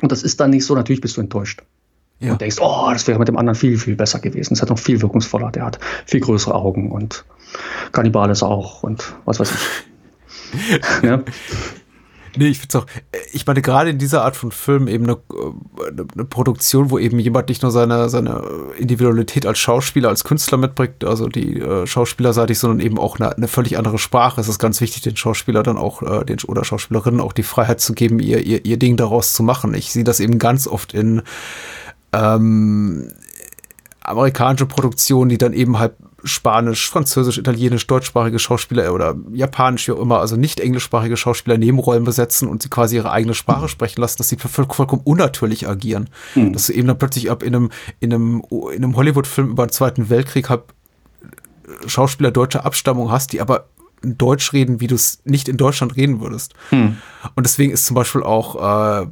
und 0.00 0.12
das 0.12 0.22
ist 0.22 0.40
dann 0.40 0.50
nicht 0.50 0.66
so, 0.66 0.74
natürlich 0.74 1.00
bist 1.00 1.16
du 1.16 1.22
enttäuscht. 1.22 1.62
Ja. 2.18 2.32
Und 2.32 2.40
denkst, 2.40 2.58
oh, 2.60 2.90
das 2.92 3.08
wäre 3.08 3.18
mit 3.18 3.28
dem 3.28 3.36
anderen 3.36 3.54
viel, 3.54 3.78
viel 3.78 3.96
besser 3.96 4.20
gewesen. 4.20 4.52
Es 4.52 4.62
hat 4.62 4.68
noch 4.68 4.78
viel 4.78 5.00
wirkungsvoller. 5.00 5.50
Der 5.50 5.64
hat 5.64 5.78
viel 6.06 6.20
größere 6.20 6.54
Augen 6.54 6.92
und 6.92 7.24
Kannibal 7.90 8.30
ist 8.30 8.42
auch 8.42 8.82
und 8.82 9.14
was 9.24 9.40
weiß 9.40 9.52
ich. 9.52 11.02
ja. 11.02 11.22
Nee, 12.36 12.48
ich 12.48 12.58
finde 12.60 12.78
auch, 12.78 12.86
äh, 13.12 13.18
ich 13.32 13.46
meine, 13.46 13.62
gerade 13.62 13.90
in 13.90 13.98
dieser 13.98 14.24
Art 14.24 14.36
von 14.36 14.52
Film 14.52 14.88
eben 14.88 15.04
eine, 15.04 15.18
eine, 15.86 16.06
eine, 16.14 16.24
Produktion, 16.24 16.90
wo 16.90 16.98
eben 16.98 17.18
jemand 17.18 17.48
nicht 17.48 17.62
nur 17.62 17.70
seine, 17.70 18.08
seine 18.08 18.42
Individualität 18.78 19.46
als 19.46 19.58
Schauspieler, 19.58 20.08
als 20.08 20.24
Künstler 20.24 20.58
mitbringt, 20.58 21.04
also 21.04 21.28
die 21.28 21.60
äh, 21.60 21.86
Schauspielerseitig, 21.86 22.58
sondern 22.58 22.80
eben 22.80 22.98
auch 22.98 23.18
eine, 23.18 23.36
eine, 23.36 23.48
völlig 23.48 23.76
andere 23.76 23.98
Sprache. 23.98 24.40
Es 24.40 24.48
ist 24.48 24.58
ganz 24.58 24.80
wichtig, 24.80 25.02
den 25.02 25.16
Schauspieler 25.16 25.62
dann 25.62 25.76
auch, 25.76 26.02
äh, 26.02 26.24
den 26.24 26.38
oder 26.46 26.64
Schauspielerinnen 26.64 27.20
auch 27.20 27.32
die 27.32 27.42
Freiheit 27.42 27.80
zu 27.80 27.92
geben, 27.92 28.18
ihr, 28.18 28.40
ihr, 28.40 28.64
ihr 28.64 28.78
Ding 28.78 28.96
daraus 28.96 29.32
zu 29.34 29.42
machen. 29.42 29.74
Ich 29.74 29.92
sehe 29.92 30.04
das 30.04 30.20
eben 30.20 30.38
ganz 30.38 30.66
oft 30.66 30.94
in 30.94 31.22
ähm, 32.12 33.10
amerikanische 34.00 34.66
Produktionen, 34.66 35.28
die 35.28 35.38
dann 35.38 35.52
eben 35.52 35.78
halt 35.78 35.92
Spanisch, 36.24 36.88
Französisch, 36.88 37.38
Italienisch, 37.38 37.86
deutschsprachige 37.86 38.38
Schauspieler 38.38 38.92
oder 38.94 39.16
Japanisch, 39.32 39.88
wie 39.88 39.92
auch 39.92 40.00
immer, 40.00 40.20
also 40.20 40.36
nicht 40.36 40.60
englischsprachige 40.60 41.16
Schauspieler 41.16 41.58
Nebenrollen 41.58 42.04
besetzen 42.04 42.48
und 42.48 42.62
sie 42.62 42.68
quasi 42.68 42.96
ihre 42.96 43.10
eigene 43.10 43.34
Sprache 43.34 43.68
sprechen 43.68 44.00
lassen, 44.00 44.18
dass 44.18 44.28
sie 44.28 44.36
vollkommen 44.36 45.02
unnatürlich 45.04 45.68
agieren. 45.68 46.08
Mhm. 46.34 46.52
Dass 46.52 46.66
du 46.66 46.74
eben 46.74 46.88
dann 46.88 46.98
plötzlich 46.98 47.30
ab 47.30 47.42
in 47.42 47.54
einem, 47.54 47.70
in 48.00 48.12
einem, 48.12 48.42
in 48.50 48.84
einem 48.84 48.96
Hollywood-Film 48.96 49.50
über 49.50 49.66
den 49.66 49.72
Zweiten 49.72 50.10
Weltkrieg 50.10 50.48
halt 50.48 50.62
Schauspieler 51.86 52.30
deutscher 52.30 52.64
Abstammung 52.64 53.10
hast, 53.10 53.32
die 53.32 53.40
aber 53.40 53.66
Deutsch 54.02 54.52
reden, 54.52 54.80
wie 54.80 54.88
du 54.88 54.94
es 54.94 55.20
nicht 55.24 55.48
in 55.48 55.56
Deutschland 55.56 55.96
reden 55.96 56.20
würdest. 56.20 56.54
Mhm. 56.70 56.98
Und 57.34 57.46
deswegen 57.46 57.72
ist 57.72 57.86
zum 57.86 57.94
Beispiel 57.94 58.22
auch 58.22 59.02
äh, 59.02 59.06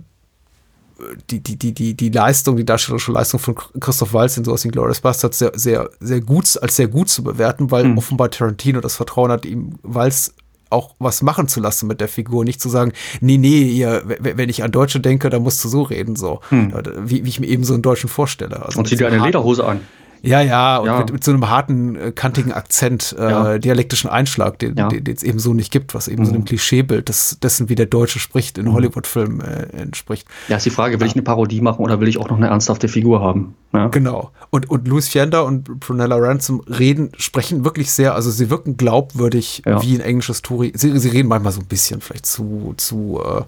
die, 1.31 1.41
die, 1.41 1.57
die, 1.57 1.73
die, 1.73 1.95
die 1.95 2.11
Leistung, 2.11 2.57
die 2.57 2.65
darstellerische 2.65 3.13
Leistung 3.13 3.41
von 3.41 3.55
Christoph 3.81 4.13
Waltz 4.13 4.37
in 4.37 4.45
sowas 4.45 4.65
wie 4.65 4.69
Glorious 4.69 5.01
Bastards 5.01 5.39
sehr, 5.39 5.53
sehr, 5.55 5.91
sehr 6.01 6.21
gut, 6.21 6.59
als 6.61 6.77
sehr 6.77 6.89
gut 6.89 7.09
zu 7.09 7.23
bewerten, 7.23 7.71
weil 7.71 7.85
mhm. 7.85 7.99
offenbar 7.99 8.31
Tarantino 8.31 8.81
das 8.81 8.97
Vertrauen 8.97 9.31
hat, 9.31 9.45
ihm 9.45 9.79
Waltz 9.83 10.35
auch 10.71 10.95
was 10.99 11.23
machen 11.23 11.49
zu 11.49 11.61
lassen 11.61 11.89
mit 11.89 12.01
der 12.01 12.09
Figur, 12.09 12.45
nicht 12.45 12.61
zu 12.61 12.69
sagen, 12.69 12.93
nee, 13.21 13.39
nee, 13.39 13.63
ihr, 13.63 14.03
wenn 14.05 14.49
ich 14.49 14.63
an 14.63 14.71
Deutsche 14.71 15.01
denke, 15.01 15.29
dann 15.29 15.43
musst 15.43 15.63
du 15.65 15.69
so 15.69 15.83
reden, 15.83 16.17
so, 16.17 16.41
hm. 16.49 16.73
wie, 17.01 17.25
wie 17.25 17.29
ich 17.29 17.41
mir 17.41 17.49
eben 17.49 17.65
so 17.65 17.75
einen 17.75 17.83
Deutschen 17.83 18.09
vorstelle. 18.09 18.65
Also 18.65 18.79
und 18.79 18.89
zieh 18.89 18.97
dir 18.97 19.09
eine 19.09 19.19
Lederhose 19.19 19.67
an. 19.67 19.81
Ja, 20.23 20.41
ja, 20.41 20.79
und 20.79 20.87
ja. 20.87 20.99
Mit, 20.99 21.13
mit, 21.13 21.25
so 21.25 21.31
einem 21.31 21.49
harten, 21.49 21.97
äh, 21.97 22.13
kantigen 22.13 22.53
Akzent, 22.53 23.15
äh, 23.19 23.31
ja. 23.31 23.59
dialektischen 23.59 24.11
Einschlag, 24.11 24.59
den 24.59 24.77
ja. 24.77 24.89
es 24.89 25.23
eben 25.23 25.39
so 25.39 25.55
nicht 25.55 25.73
gibt, 25.73 25.95
was 25.95 26.09
eben 26.09 26.23
mhm. 26.23 26.27
so 26.27 26.35
einem 26.35 26.45
Klischeebild 26.45 27.09
des, 27.09 27.39
dessen, 27.41 27.69
wie 27.69 27.75
der 27.75 27.87
Deutsche 27.87 28.19
spricht, 28.19 28.59
in 28.59 28.67
mhm. 28.67 28.73
Hollywood-Filmen 28.75 29.41
äh, 29.41 29.63
entspricht. 29.77 30.27
Ja, 30.49 30.57
ist 30.57 30.67
die 30.67 30.71
Frage, 30.71 31.01
will 31.01 31.07
ich 31.07 31.15
eine 31.15 31.23
Parodie 31.23 31.61
machen 31.61 31.83
oder 31.83 32.01
will 32.01 32.09
ich 32.09 32.19
auch 32.19 32.29
noch 32.29 32.37
eine 32.37 32.49
ernsthafte 32.49 32.89
Figur 32.89 33.21
haben? 33.21 33.55
Genau. 33.93 34.33
Und, 34.51 34.69
und 34.69 34.89
Louis 34.89 35.09
Fienda 35.09 35.41
und 35.41 35.79
Prunella 35.79 36.17
Ransom 36.17 36.61
reden, 36.63 37.13
sprechen 37.17 37.65
wirklich 37.65 37.93
sehr, 37.93 38.17
also 38.17 38.29
sie 38.31 38.51
wirken 38.51 38.77
glaubwürdig 38.77 39.63
wie 39.65 39.95
ein 39.95 40.01
englisches 40.01 40.43
Touri. 40.43 40.73
Sie, 40.75 40.99
sie 40.99 41.09
reden 41.09 41.29
manchmal 41.29 41.53
so 41.53 41.61
ein 41.61 41.67
bisschen 41.67 42.01
vielleicht 42.01 42.27
zu, 42.27 42.75
zu, 42.77 43.23
äh, 43.25 43.43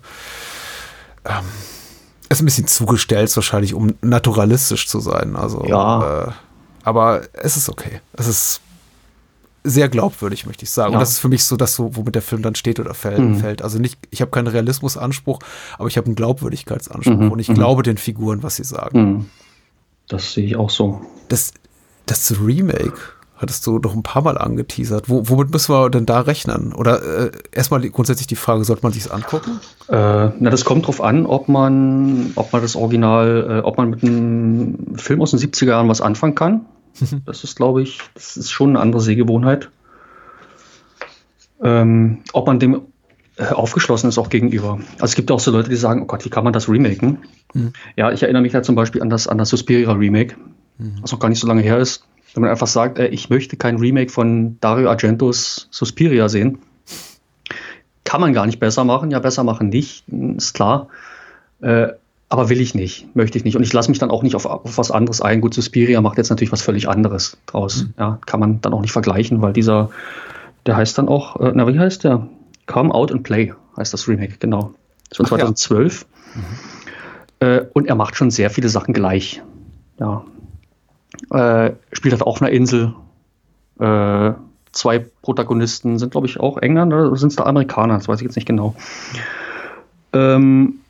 ähm, 1.29 1.45
ist 2.29 2.41
ein 2.41 2.45
bisschen 2.45 2.67
zugestellt 2.67 3.35
wahrscheinlich, 3.37 3.75
um 3.75 3.95
naturalistisch 4.01 4.89
zu 4.89 5.01
sein. 5.01 5.37
Also, 5.37 5.65
ja. 5.67 6.27
Äh, 6.29 6.33
aber 6.85 7.23
es 7.33 7.57
ist 7.57 7.69
okay. 7.69 8.01
Es 8.15 8.27
ist 8.27 8.61
sehr 9.65 9.89
glaubwürdig, 9.89 10.47
möchte 10.47 10.65
ich 10.65 10.71
sagen. 10.71 10.93
Ja. 10.93 10.99
Und 10.99 11.01
das 11.01 11.11
ist 11.11 11.19
für 11.21 11.29
mich 11.29 11.45
so 11.45 11.57
das, 11.57 11.75
so, 11.75 11.95
womit 11.95 12.15
der 12.15 12.23
Film 12.23 12.43
dann 12.43 12.55
steht 12.55 12.81
oder 12.81 12.95
fällt. 12.95 13.21
Mhm. 13.21 13.37
fällt. 13.37 13.63
Also 13.63 13.79
nicht, 13.79 13.99
ich 14.11 14.21
habe 14.21 14.31
keinen 14.31 14.49
Realismusanspruch, 14.49 15.39
aber 15.79 15.89
ich 15.89 15.97
habe 15.97 16.07
einen 16.07 16.17
Glaubwürdigkeitsanspruch 16.17 17.17
mhm. 17.17 17.33
und 17.33 17.39
ich 17.39 17.49
mhm. 17.49 17.55
glaube 17.55 17.83
den 17.83 17.99
Figuren, 17.99 18.43
was 18.43 18.57
sie 18.57 18.65
sagen. 18.65 19.01
Mhm. 19.01 19.31
Das 20.09 20.33
sehe 20.33 20.45
ich 20.45 20.57
auch 20.57 20.71
so. 20.71 21.01
Das, 21.29 21.53
das 22.07 22.35
Remake 22.41 22.99
hattest 23.43 23.67
du 23.67 23.79
doch 23.79 23.95
ein 23.95 24.03
paar 24.03 24.23
Mal 24.23 24.39
angeteasert. 24.39 25.09
Wo, 25.09 25.29
womit 25.29 25.51
müssen 25.51 25.75
wir 25.75 25.91
denn 25.91 26.07
da 26.07 26.21
rechnen? 26.21 26.73
Oder 26.73 27.03
äh, 27.03 27.31
erstmal 27.51 27.81
grundsätzlich 27.91 28.27
die 28.29 28.37
Frage, 28.37 28.65
sollte 28.65 28.83
man 28.83 28.93
sich 28.93 29.13
angucken? 29.13 29.61
Äh, 29.89 29.95
na, 30.39 30.51
das 30.51 30.65
kommt 30.65 30.87
drauf 30.87 31.03
an, 31.03 31.27
ob 31.27 31.49
man, 31.49 32.33
ob 32.37 32.53
man 32.53 32.63
das 32.63 32.77
Original, 32.77 33.59
äh, 33.59 33.67
ob 33.67 33.77
man 33.77 33.91
mit 33.91 34.03
einem 34.03 34.97
Film 34.97 35.21
aus 35.21 35.33
den 35.33 35.41
70er 35.41 35.67
Jahren 35.67 35.89
was 35.89 36.01
anfangen 36.01 36.35
kann. 36.35 36.67
das 37.27 37.45
ist, 37.45 37.57
glaube 37.57 37.83
ich, 37.83 37.99
das 38.15 38.37
ist 38.37 38.51
schon 38.51 38.71
eine 38.71 38.81
andere 38.81 39.03
Sehgewohnheit. 39.03 39.71
Ähm, 41.63 42.19
ob 42.33 42.47
man 42.47 42.59
dem 42.59 42.83
äh, 43.37 43.47
aufgeschlossen 43.47 44.09
ist 44.09 44.19
auch 44.19 44.29
gegenüber. 44.29 44.79
Also 44.95 45.05
es 45.05 45.15
gibt 45.15 45.31
auch 45.31 45.41
so 45.41 45.51
Leute, 45.51 45.71
die 45.71 45.77
sagen, 45.77 46.03
oh 46.03 46.07
Gott, 46.07 46.25
wie 46.25 46.31
kann 46.31 46.45
man 46.45 46.53
das 46.53 46.69
remaken? 46.69 47.19
Mhm. 47.55 47.73
Ja, 47.97 48.13
ich 48.13 48.23
erinnere 48.23 48.43
mich 48.43 48.53
da 48.53 48.63
zum 48.63 48.75
Beispiel 48.75 49.03
an 49.03 49.11
das, 49.11 49.27
an 49.27 49.39
das 49.39 49.49
Suspiria 49.49 49.93
Remake, 49.93 50.37
mhm. 50.79 50.97
was 51.01 51.13
noch 51.13 51.19
gar 51.19 51.29
nicht 51.29 51.41
so 51.41 51.47
lange 51.47 51.63
her 51.63 51.79
ist. 51.79 52.05
Wenn 52.35 52.43
man 52.43 52.51
einfach 52.51 52.67
sagt, 52.67 52.99
äh, 52.99 53.09
ich 53.09 53.31
möchte 53.31 53.57
kein 53.57 53.77
Remake 53.77 54.11
von 54.11 54.59
Dario 54.61 54.89
Argentos 54.89 55.69
Suspiria 55.71 56.29
sehen, 56.29 56.59
kann 58.05 58.21
man 58.21 58.33
gar 58.33 58.47
nicht 58.47 58.59
besser 58.59 58.85
machen. 58.85 59.11
Ja, 59.11 59.19
besser 59.19 59.45
machen 59.45 59.69
nicht, 59.69 60.05
ist 60.09 60.55
klar. 60.55 60.89
Äh, 61.61 61.89
aber 62.29 62.49
will 62.49 62.63
ich 62.63 62.75
nicht, 62.75 63.15
möchte 63.15 63.37
ich 63.37 63.45
nicht. 63.45 63.57
Und 63.57 63.63
ich 63.63 63.73
lasse 63.75 63.91
mich 63.91 63.99
dann 63.99 64.11
auch 64.11 64.23
nicht 64.23 64.35
auf, 64.35 64.47
auf, 64.47 64.79
was 64.79 64.91
anderes 64.91 65.21
ein. 65.21 65.43
Gut, 65.43 65.53
Suspiria 65.53 66.01
macht 66.01 66.17
jetzt 66.17 66.31
natürlich 66.31 66.51
was 66.51 66.63
völlig 66.63 66.89
anderes 66.89 67.37
draus. 67.45 67.85
Mhm. 67.85 67.95
Ja, 67.99 68.19
kann 68.25 68.41
man 68.41 68.61
dann 68.63 68.73
auch 68.73 68.81
nicht 68.81 68.93
vergleichen, 68.93 69.43
weil 69.43 69.53
dieser, 69.53 69.91
der 70.65 70.77
heißt 70.77 70.97
dann 70.97 71.09
auch, 71.09 71.39
äh, 71.41 71.53
na, 71.55 71.67
wie 71.67 71.79
heißt 71.79 72.05
der? 72.05 72.27
Come 72.67 72.95
Out 72.95 73.13
and 73.13 73.23
Play 73.23 73.53
heißt 73.77 73.93
das 73.93 74.09
Remake, 74.09 74.37
genau. 74.39 74.73
Das 75.11 75.19
war 75.19 75.27
2012. 75.27 76.07
Ja. 76.35 76.41
Mhm. 76.41 76.45
Äh, 77.41 77.67
und 77.75 77.87
er 77.87 77.97
macht 77.97 78.17
schon 78.17 78.31
sehr 78.31 78.49
viele 78.49 78.71
Sachen 78.71 78.95
gleich. 78.95 79.43
Ja, 79.99 80.25
äh, 81.33 81.73
spielt 81.93 82.13
halt 82.13 82.23
auch 82.23 82.37
auf 82.37 82.43
einer 82.43 82.51
Insel. 82.51 82.95
Äh, 83.79 84.33
zwei 84.73 84.99
Protagonisten 85.23 85.99
sind, 85.99 86.13
glaube 86.13 86.27
ich, 86.27 86.41
auch 86.41 86.59
Engländer 86.59 87.09
oder 87.09 87.17
sind 87.17 87.29
es 87.29 87.37
da 87.37 87.45
Amerikaner? 87.45 87.95
Das 87.95 88.09
weiß 88.09 88.21
ich 88.21 88.25
jetzt 88.25 88.37
nicht 88.37 88.47
genau. 88.47 88.75
Ähm, 90.13 90.81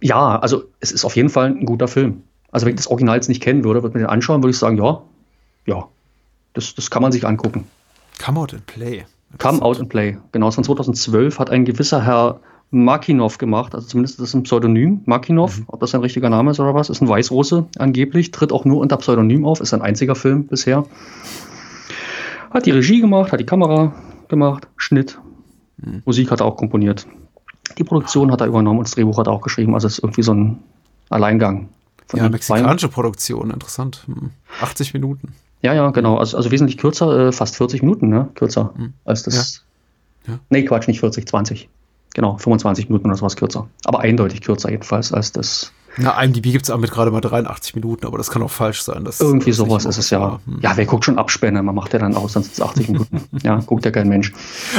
ja, 0.00 0.38
also 0.38 0.64
es 0.80 0.92
ist 0.92 1.04
auf 1.04 1.16
jeden 1.16 1.28
Fall 1.28 1.48
ein 1.48 1.66
guter 1.66 1.88
Film. 1.88 2.22
Also 2.50 2.66
wenn 2.66 2.74
ich 2.74 2.76
das 2.76 2.86
Original 2.86 3.16
jetzt 3.16 3.28
nicht 3.28 3.42
kennen 3.42 3.64
würde, 3.64 3.82
würde 3.82 3.94
man 3.94 4.02
den 4.02 4.10
anschauen, 4.10 4.42
würde 4.42 4.50
ich 4.50 4.58
sagen, 4.58 4.78
ja, 4.78 5.02
ja, 5.66 5.88
das, 6.54 6.74
das 6.74 6.90
kann 6.90 7.02
man 7.02 7.12
sich 7.12 7.26
angucken. 7.26 7.66
Come 8.24 8.40
Out 8.40 8.54
and 8.54 8.66
Play. 8.66 9.04
Come 9.38 9.60
Out 9.60 9.80
and 9.80 9.88
Play, 9.88 10.16
genau, 10.32 10.50
von 10.50 10.64
2012 10.64 11.38
hat 11.38 11.50
ein 11.50 11.64
gewisser 11.64 12.04
Herr 12.04 12.40
Makinov 12.70 13.38
gemacht, 13.38 13.74
also 13.74 13.86
zumindest 13.86 14.14
ist 14.14 14.22
das 14.22 14.34
ein 14.34 14.42
Pseudonym, 14.42 15.02
Makinov, 15.04 15.58
mhm. 15.58 15.64
ob 15.68 15.80
das 15.80 15.94
ein 15.94 16.00
richtiger 16.00 16.28
Name 16.28 16.50
ist 16.50 16.60
oder 16.60 16.74
was, 16.74 16.90
ist 16.90 17.00
ein 17.00 17.08
Weißrusse 17.08 17.66
angeblich, 17.78 18.32
tritt 18.32 18.52
auch 18.52 18.64
nur 18.64 18.80
unter 18.80 18.96
Pseudonym 18.96 19.44
auf, 19.46 19.60
ist 19.60 19.72
ein 19.72 19.82
einziger 19.82 20.14
Film 20.14 20.46
bisher. 20.46 20.84
Hat 22.50 22.66
die 22.66 22.72
Regie 22.72 23.00
gemacht, 23.00 23.32
hat 23.32 23.40
die 23.40 23.46
Kamera 23.46 23.94
gemacht, 24.28 24.66
Schnitt, 24.76 25.18
mhm. 25.78 26.02
Musik 26.04 26.30
hat 26.30 26.40
er 26.40 26.46
auch 26.46 26.56
komponiert. 26.56 27.06
Die 27.78 27.84
Produktion 27.84 28.32
hat 28.32 28.40
er 28.40 28.46
übernommen 28.46 28.78
und 28.78 28.88
das 28.88 28.94
Drehbuch 28.94 29.18
hat 29.18 29.28
er 29.28 29.32
auch 29.32 29.42
geschrieben, 29.42 29.74
also 29.74 29.86
ist 29.86 30.00
irgendwie 30.00 30.22
so 30.22 30.34
ein 30.34 30.58
Alleingang. 31.08 31.68
ja, 32.14 32.28
mexikanische 32.28 32.88
Produktion, 32.88 33.50
interessant. 33.50 34.06
80 34.60 34.92
hm. 34.92 35.00
Minuten. 35.00 35.34
Ja, 35.62 35.72
ja, 35.72 35.90
genau. 35.90 36.16
Also, 36.16 36.36
also 36.36 36.50
wesentlich 36.50 36.78
kürzer, 36.78 37.28
äh, 37.28 37.32
fast 37.32 37.56
40 37.56 37.82
Minuten, 37.82 38.08
ne? 38.08 38.28
Kürzer 38.34 38.72
mhm. 38.76 38.92
als 39.04 39.22
das. 39.22 39.64
Ja. 40.26 40.34
Ja. 40.34 40.38
Nee, 40.50 40.64
Quatsch, 40.64 40.88
nicht 40.88 41.00
40, 41.00 41.26
20. 41.26 41.68
Genau, 42.16 42.38
25 42.38 42.88
Minuten 42.88 43.08
oder 43.08 43.16
sowas 43.16 43.36
kürzer. 43.36 43.68
Aber 43.84 44.00
eindeutig 44.00 44.40
kürzer 44.40 44.70
jedenfalls 44.70 45.12
als 45.12 45.32
das. 45.32 45.70
Na, 45.98 46.18
IMDb 46.22 46.44
gibt 46.44 46.66
es 46.66 46.74
mit 46.74 46.90
gerade 46.90 47.10
mal 47.10 47.20
83 47.20 47.74
Minuten, 47.74 48.06
aber 48.06 48.16
das 48.16 48.30
kann 48.30 48.42
auch 48.42 48.50
falsch 48.50 48.80
sein. 48.80 49.04
Das, 49.04 49.20
Irgendwie 49.20 49.50
das 49.50 49.58
sowas 49.58 49.84
ist 49.84 49.98
es 49.98 50.08
ja. 50.08 50.40
Hm. 50.46 50.60
Ja, 50.62 50.78
wer 50.78 50.86
guckt 50.86 51.04
schon 51.04 51.18
Abspänne? 51.18 51.62
Man 51.62 51.74
macht 51.74 51.92
ja 51.92 51.98
dann 51.98 52.14
aus, 52.14 52.32
dann 52.32 52.42
sind 52.42 52.54
es 52.54 52.62
80 52.62 52.88
Minuten. 52.88 53.20
ja, 53.42 53.56
guckt 53.66 53.84
ja 53.84 53.90
kein 53.90 54.08
Mensch. 54.08 54.32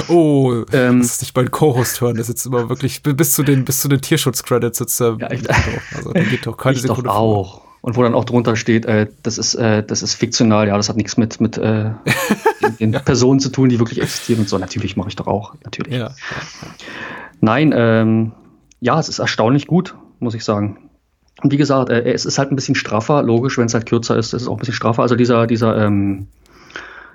Oh, 0.07 0.63
ähm, 0.73 0.97
das 0.97 1.11
ist 1.11 1.21
nicht 1.21 1.35
mein 1.35 1.51
Co-Host 1.51 2.01
hören, 2.01 2.15
der 2.15 2.23
sitzt 2.23 2.47
immer 2.47 2.69
wirklich 2.69 3.03
bis 3.03 3.35
zu 3.35 3.43
den, 3.43 3.65
bis 3.65 3.81
zu 3.81 3.87
den 3.87 4.01
Tierschutz-Credits 4.01 4.79
sitzt 4.79 4.99
er. 4.99 5.17
Ja, 5.19 5.27
echt. 5.27 5.47
Also, 5.95 6.13
da 6.13 6.23
geht 6.23 6.47
doch 6.47 6.57
keine 6.57 6.75
ich 6.75 6.81
Sekunde 6.81 7.03
doch 7.03 7.15
auch. 7.15 7.61
Und 7.81 7.95
wo 7.95 8.01
dann 8.01 8.15
auch 8.15 8.25
drunter 8.25 8.55
steht, 8.55 8.85
äh, 8.85 9.07
das, 9.21 9.37
ist, 9.37 9.53
äh, 9.53 9.83
das 9.83 10.01
ist 10.01 10.15
fiktional, 10.15 10.67
ja, 10.67 10.75
das 10.75 10.89
hat 10.89 10.97
nichts 10.97 11.17
mit, 11.17 11.39
mit 11.39 11.57
äh, 11.57 11.91
den, 12.79 12.91
den 12.91 13.01
Personen 13.03 13.39
zu 13.39 13.49
tun, 13.49 13.69
die 13.69 13.79
wirklich 13.79 14.01
existieren 14.01 14.41
und 14.41 14.49
so. 14.49 14.57
Natürlich 14.57 14.97
mache 14.97 15.09
ich 15.09 15.15
doch 15.15 15.27
auch, 15.27 15.53
natürlich. 15.63 15.93
Ja, 15.93 15.99
ja, 15.99 16.05
ja. 16.07 16.67
Nein, 17.41 17.73
ähm, 17.75 18.31
ja, 18.79 18.99
es 18.99 19.09
ist 19.09 19.19
erstaunlich 19.19 19.67
gut, 19.67 19.95
muss 20.19 20.33
ich 20.33 20.43
sagen. 20.43 20.89
Und 21.41 21.51
wie 21.51 21.57
gesagt, 21.57 21.89
äh, 21.89 22.11
es 22.11 22.25
ist 22.25 22.37
halt 22.37 22.51
ein 22.51 22.55
bisschen 22.55 22.75
straffer, 22.75 23.21
logisch, 23.23 23.57
wenn 23.57 23.65
es 23.65 23.73
halt 23.73 23.85
kürzer 23.85 24.17
ist, 24.17 24.33
ist 24.33 24.43
es 24.43 24.47
auch 24.47 24.53
ein 24.53 24.59
bisschen 24.59 24.73
straffer. 24.73 25.03
Also 25.03 25.15
dieser, 25.15 25.47
dieser, 25.47 25.77
ähm, 25.77 26.27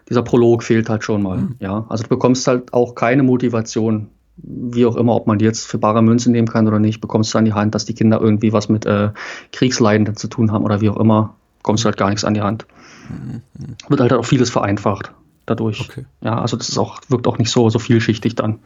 dieser 0.08 0.22
Prolog 0.22 0.62
fehlt 0.62 0.88
halt 0.88 1.04
schon 1.04 1.22
mal. 1.22 1.38
Mhm. 1.38 1.56
Ja, 1.58 1.86
also 1.88 2.04
du 2.04 2.08
bekommst 2.08 2.46
halt 2.46 2.72
auch 2.72 2.94
keine 2.94 3.22
Motivation, 3.22 4.08
wie 4.36 4.86
auch 4.86 4.96
immer, 4.96 5.14
ob 5.14 5.26
man 5.26 5.38
die 5.38 5.44
jetzt 5.44 5.66
für 5.66 5.78
bare 5.78 6.02
Münze 6.02 6.30
nehmen 6.30 6.48
kann 6.48 6.66
oder 6.66 6.78
nicht, 6.78 7.00
bekommst 7.00 7.34
du 7.34 7.38
an 7.38 7.44
die 7.44 7.52
Hand, 7.52 7.74
dass 7.74 7.84
die 7.84 7.94
Kinder 7.94 8.20
irgendwie 8.20 8.52
was 8.52 8.68
mit 8.68 8.86
äh, 8.86 9.10
Kriegsleiden 9.52 10.16
zu 10.16 10.28
tun 10.28 10.52
haben 10.52 10.64
oder 10.64 10.80
wie 10.80 10.88
auch 10.88 10.96
immer, 10.96 11.34
bekommst 11.58 11.84
du 11.84 11.86
halt 11.86 11.96
gar 11.96 12.08
nichts 12.08 12.24
an 12.24 12.34
die 12.34 12.42
Hand. 12.42 12.66
Mhm. 13.10 13.42
Wird 13.88 14.00
halt 14.00 14.12
auch 14.12 14.24
vieles 14.24 14.50
vereinfacht 14.50 15.12
dadurch. 15.46 15.80
Okay. 15.80 16.04
Ja, 16.20 16.40
also 16.40 16.56
das 16.56 16.68
ist 16.68 16.78
auch, 16.78 17.00
wirkt 17.08 17.26
auch 17.26 17.38
nicht 17.38 17.50
so, 17.50 17.68
so 17.70 17.78
vielschichtig 17.78 18.34
dann 18.34 18.60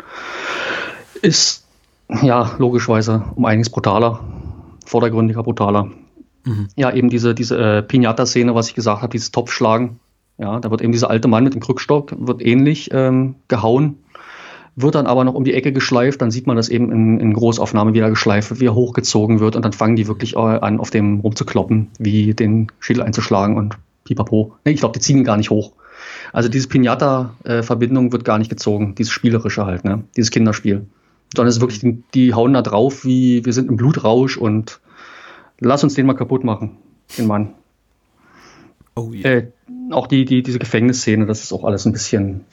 ist 1.22 1.64
ja 2.22 2.52
logischerweise 2.58 3.24
um 3.34 3.44
einiges 3.44 3.70
brutaler, 3.70 4.20
vordergründiger, 4.84 5.42
brutaler. 5.42 5.90
Mhm. 6.44 6.68
Ja, 6.76 6.92
eben 6.92 7.08
diese, 7.08 7.34
diese 7.34 7.58
äh, 7.58 7.82
Pinata-Szene, 7.82 8.54
was 8.54 8.68
ich 8.68 8.74
gesagt 8.74 9.02
habe, 9.02 9.12
dieses 9.12 9.32
Topfschlagen. 9.32 9.98
Ja, 10.38 10.60
da 10.60 10.70
wird 10.70 10.82
eben 10.82 10.92
dieser 10.92 11.10
alte 11.10 11.28
Mann 11.28 11.44
mit 11.44 11.54
dem 11.54 11.62
Krückstock, 11.62 12.14
wird 12.18 12.44
ähnlich 12.44 12.90
ähm, 12.92 13.36
gehauen, 13.48 13.96
wird 14.76 14.94
dann 14.94 15.06
aber 15.06 15.24
noch 15.24 15.32
um 15.32 15.44
die 15.44 15.54
Ecke 15.54 15.72
geschleift, 15.72 16.20
dann 16.20 16.30
sieht 16.30 16.46
man 16.46 16.56
das 16.56 16.68
eben 16.68 16.92
in, 16.92 17.18
in 17.18 17.32
Großaufnahme 17.32 17.94
wieder 17.94 18.10
geschleift 18.10 18.50
wird, 18.50 18.60
wie 18.60 18.66
er 18.66 18.74
hochgezogen 18.74 19.40
wird 19.40 19.56
und 19.56 19.64
dann 19.64 19.72
fangen 19.72 19.96
die 19.96 20.06
wirklich 20.06 20.36
äh, 20.36 20.38
an, 20.38 20.78
auf 20.78 20.90
dem 20.90 21.20
rumzukloppen, 21.20 21.88
wie 21.98 22.34
den 22.34 22.70
Schädel 22.80 23.02
einzuschlagen 23.02 23.56
und 23.56 23.78
pipapo. 24.04 24.54
Nee, 24.66 24.72
ich 24.72 24.80
glaube, 24.80 24.92
die 24.92 25.00
ziehen 25.00 25.16
ihn 25.16 25.24
gar 25.24 25.38
nicht 25.38 25.48
hoch. 25.48 25.72
Also 26.34 26.50
diese 26.50 26.68
Pinata-Verbindung 26.68 28.08
äh, 28.08 28.12
wird 28.12 28.26
gar 28.26 28.38
nicht 28.38 28.50
gezogen, 28.50 28.94
dieses 28.94 29.12
Spielerische 29.12 29.64
halt, 29.64 29.84
ne? 29.84 30.04
dieses 30.16 30.30
Kinderspiel 30.30 30.86
sondern 31.34 31.48
es 31.48 31.56
ist 31.56 31.60
wirklich, 31.60 31.80
die, 31.80 32.02
die 32.14 32.34
hauen 32.34 32.52
da 32.52 32.62
drauf, 32.62 33.04
wie 33.04 33.44
wir 33.44 33.52
sind 33.52 33.68
im 33.68 33.76
Blutrausch 33.76 34.36
und 34.36 34.80
lass 35.60 35.82
uns 35.82 35.94
den 35.94 36.06
mal 36.06 36.14
kaputt 36.14 36.44
machen, 36.44 36.76
den 37.18 37.26
Mann. 37.26 37.54
Oh 38.94 39.12
yeah. 39.12 39.30
Äh, 39.30 39.52
auch 39.90 40.06
die, 40.06 40.24
die, 40.24 40.42
diese 40.42 40.58
Gefängnisszene, 40.58 41.26
das 41.26 41.42
ist 41.42 41.52
auch 41.52 41.64
alles 41.64 41.86
ein 41.86 41.92
bisschen, 41.92 42.44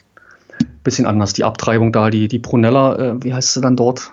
bisschen 0.82 1.06
anders. 1.06 1.32
Die 1.32 1.44
Abtreibung 1.44 1.92
da, 1.92 2.10
die, 2.10 2.28
die 2.28 2.38
Brunella, 2.38 2.96
äh, 2.96 3.24
wie 3.24 3.32
heißt 3.32 3.54
sie 3.54 3.60
dann 3.60 3.76
dort? 3.76 4.12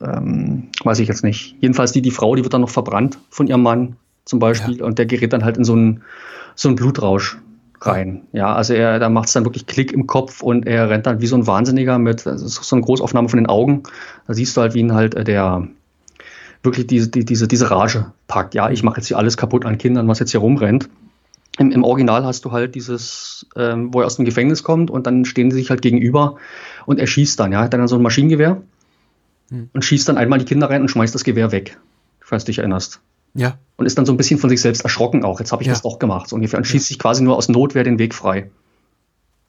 Ähm, 0.00 0.68
weiß 0.84 0.98
ich 1.00 1.08
jetzt 1.08 1.24
nicht. 1.24 1.56
Jedenfalls 1.60 1.92
die, 1.92 2.02
die 2.02 2.10
Frau, 2.10 2.34
die 2.34 2.42
wird 2.42 2.54
dann 2.54 2.60
noch 2.60 2.70
verbrannt 2.70 3.18
von 3.30 3.46
ihrem 3.46 3.62
Mann 3.62 3.96
zum 4.24 4.38
Beispiel 4.38 4.78
ja. 4.78 4.84
und 4.84 4.98
der 4.98 5.06
gerät 5.06 5.32
dann 5.32 5.44
halt 5.44 5.56
in 5.56 5.64
so 5.64 5.72
einen, 5.72 6.02
so 6.54 6.68
einen 6.68 6.76
Blutrausch 6.76 7.38
rein. 7.80 8.26
Ja, 8.32 8.54
also 8.54 8.74
er, 8.74 8.98
da 8.98 9.08
macht 9.08 9.28
es 9.28 9.32
dann 9.32 9.44
wirklich 9.44 9.66
Klick 9.66 9.92
im 9.92 10.06
Kopf 10.06 10.42
und 10.42 10.66
er 10.66 10.90
rennt 10.90 11.06
dann 11.06 11.20
wie 11.20 11.26
so 11.26 11.36
ein 11.36 11.46
Wahnsinniger 11.46 11.98
mit, 11.98 12.26
das 12.26 12.42
ist 12.42 12.54
so 12.54 12.76
eine 12.76 12.84
Großaufnahme 12.84 13.28
von 13.28 13.38
den 13.38 13.46
Augen. 13.46 13.82
Da 14.26 14.34
siehst 14.34 14.56
du 14.56 14.60
halt, 14.60 14.74
wie 14.74 14.80
ihn 14.80 14.94
halt 14.94 15.14
äh, 15.14 15.24
der 15.24 15.68
wirklich 16.62 16.86
diese, 16.86 17.08
die, 17.08 17.24
diese, 17.24 17.48
diese 17.48 17.70
Rage 17.70 18.12
packt. 18.26 18.54
Ja, 18.54 18.70
ich 18.70 18.82
mache 18.82 18.98
jetzt 18.98 19.06
hier 19.06 19.18
alles 19.18 19.36
kaputt 19.36 19.64
an 19.64 19.78
Kindern, 19.78 20.08
was 20.08 20.18
jetzt 20.18 20.32
hier 20.32 20.40
rumrennt. 20.40 20.88
Im, 21.58 21.70
Im, 21.72 21.84
Original 21.84 22.24
hast 22.24 22.44
du 22.44 22.52
halt 22.52 22.74
dieses, 22.74 23.46
ähm, 23.56 23.92
wo 23.92 24.00
er 24.00 24.06
aus 24.06 24.16
dem 24.16 24.24
Gefängnis 24.24 24.62
kommt 24.62 24.90
und 24.90 25.06
dann 25.06 25.24
stehen 25.24 25.50
sie 25.50 25.58
sich 25.58 25.70
halt 25.70 25.82
gegenüber 25.82 26.36
und 26.86 27.00
er 27.00 27.06
schießt 27.06 27.38
dann, 27.40 27.52
ja, 27.52 27.60
hat 27.60 27.72
dann 27.72 27.88
so 27.88 27.96
ein 27.96 28.02
Maschinengewehr 28.02 28.62
hm. 29.50 29.70
und 29.72 29.84
schießt 29.84 30.08
dann 30.08 30.18
einmal 30.18 30.38
die 30.38 30.44
Kinder 30.44 30.70
rein 30.70 30.82
und 30.82 30.88
schmeißt 30.88 31.14
das 31.14 31.24
Gewehr 31.24 31.50
weg, 31.50 31.78
falls 32.20 32.44
du 32.44 32.50
dich 32.50 32.58
erinnerst. 32.58 33.00
Ja. 33.34 33.58
Und 33.76 33.86
ist 33.86 33.96
dann 33.96 34.06
so 34.06 34.12
ein 34.12 34.16
bisschen 34.16 34.38
von 34.38 34.50
sich 34.50 34.60
selbst 34.60 34.82
erschrocken 34.82 35.24
auch. 35.24 35.38
Jetzt 35.38 35.52
habe 35.52 35.62
ich 35.62 35.68
ja. 35.68 35.72
das 35.72 35.82
doch 35.82 35.98
gemacht, 35.98 36.28
so 36.28 36.36
ungefähr. 36.36 36.58
Und 36.58 36.64
schießt 36.64 36.88
sich 36.88 36.98
quasi 36.98 37.22
nur 37.22 37.36
aus 37.36 37.48
Notwehr 37.48 37.84
den 37.84 37.98
Weg 37.98 38.14
frei. 38.14 38.50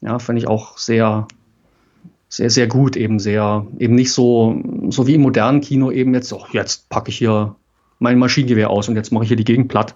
Ja, 0.01 0.19
finde 0.19 0.41
ich 0.41 0.47
auch 0.47 0.77
sehr, 0.77 1.27
sehr, 2.29 2.49
sehr 2.49 2.67
gut, 2.67 2.95
eben 2.95 3.19
sehr, 3.19 3.65
eben 3.79 3.95
nicht 3.95 4.13
so, 4.13 4.61
so 4.89 5.07
wie 5.07 5.15
im 5.15 5.21
modernen 5.21 5.61
Kino 5.61 5.91
eben 5.91 6.13
jetzt, 6.13 6.31
oh, 6.31 6.45
jetzt 6.51 6.89
packe 6.89 7.09
ich 7.09 7.17
hier 7.17 7.55
mein 7.97 8.17
Maschinengewehr 8.19 8.69
aus 8.69 8.87
und 8.87 8.95
jetzt 8.95 9.11
mache 9.11 9.23
ich 9.23 9.27
hier 9.29 9.37
die 9.37 9.43
Gegend 9.43 9.67
platt. 9.67 9.95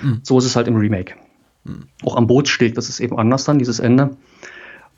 Mhm. 0.00 0.20
So 0.22 0.38
ist 0.38 0.46
es 0.46 0.56
halt 0.56 0.66
im 0.66 0.76
Remake. 0.76 1.14
Mhm. 1.64 1.84
Auch 2.02 2.16
am 2.16 2.26
Bootssteg, 2.26 2.74
das 2.74 2.88
ist 2.88 3.00
eben 3.00 3.18
anders 3.18 3.44
dann, 3.44 3.58
dieses 3.58 3.78
Ende. 3.78 4.16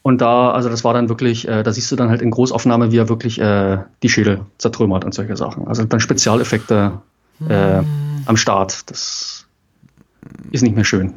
Und 0.02 0.20
da, 0.20 0.52
also 0.52 0.68
das 0.68 0.84
war 0.84 0.94
dann 0.94 1.08
wirklich, 1.08 1.48
äh, 1.48 1.64
da 1.64 1.72
siehst 1.72 1.90
du 1.90 1.96
dann 1.96 2.10
halt 2.10 2.22
in 2.22 2.30
Großaufnahme, 2.30 2.92
wie 2.92 2.98
er 2.98 3.08
wirklich 3.08 3.40
äh, 3.40 3.78
die 4.04 4.08
Schädel 4.08 4.42
zertrümmert 4.56 5.04
und 5.04 5.12
solche 5.12 5.36
Sachen. 5.36 5.66
Also 5.66 5.82
dann 5.82 5.98
Spezialeffekte 5.98 7.00
äh, 7.48 7.82
am 8.26 8.36
Start. 8.36 8.90
Das 8.90 9.46
ist 10.50 10.62
nicht 10.62 10.74
mehr 10.74 10.84
schön. 10.84 11.14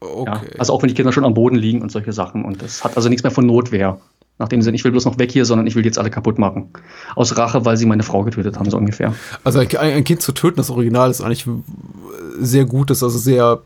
Okay. 0.00 0.30
Ja, 0.52 0.58
also 0.58 0.72
auch 0.72 0.82
wenn 0.82 0.88
die 0.88 0.94
Kinder 0.94 1.12
schon 1.12 1.24
am 1.24 1.34
Boden 1.34 1.56
liegen 1.56 1.82
und 1.82 1.90
solche 1.90 2.12
Sachen. 2.12 2.44
Und 2.44 2.62
das 2.62 2.84
hat 2.84 2.96
also 2.96 3.08
nichts 3.08 3.22
mehr 3.22 3.30
von 3.30 3.46
Notwehr. 3.46 3.98
Nach 4.38 4.48
dem 4.48 4.62
Sinn, 4.62 4.74
ich 4.74 4.82
will 4.82 4.90
bloß 4.90 5.04
noch 5.04 5.18
weg 5.18 5.30
hier, 5.30 5.44
sondern 5.44 5.66
ich 5.66 5.76
will 5.76 5.84
jetzt 5.84 5.98
alle 5.98 6.10
kaputt 6.10 6.38
machen. 6.38 6.70
Aus 7.14 7.36
Rache, 7.38 7.64
weil 7.64 7.76
sie 7.76 7.86
meine 7.86 8.02
Frau 8.02 8.24
getötet 8.24 8.58
haben, 8.58 8.68
so 8.68 8.76
ungefähr. 8.76 9.14
Also 9.44 9.60
ein, 9.60 9.76
ein 9.76 10.04
Kind 10.04 10.22
zu 10.22 10.32
töten, 10.32 10.56
das 10.56 10.70
Original 10.70 11.10
ist 11.10 11.20
eigentlich 11.20 11.46
sehr 12.40 12.64
gut, 12.64 12.90
ist 12.90 13.04
also 13.04 13.16
sehr 13.16 13.62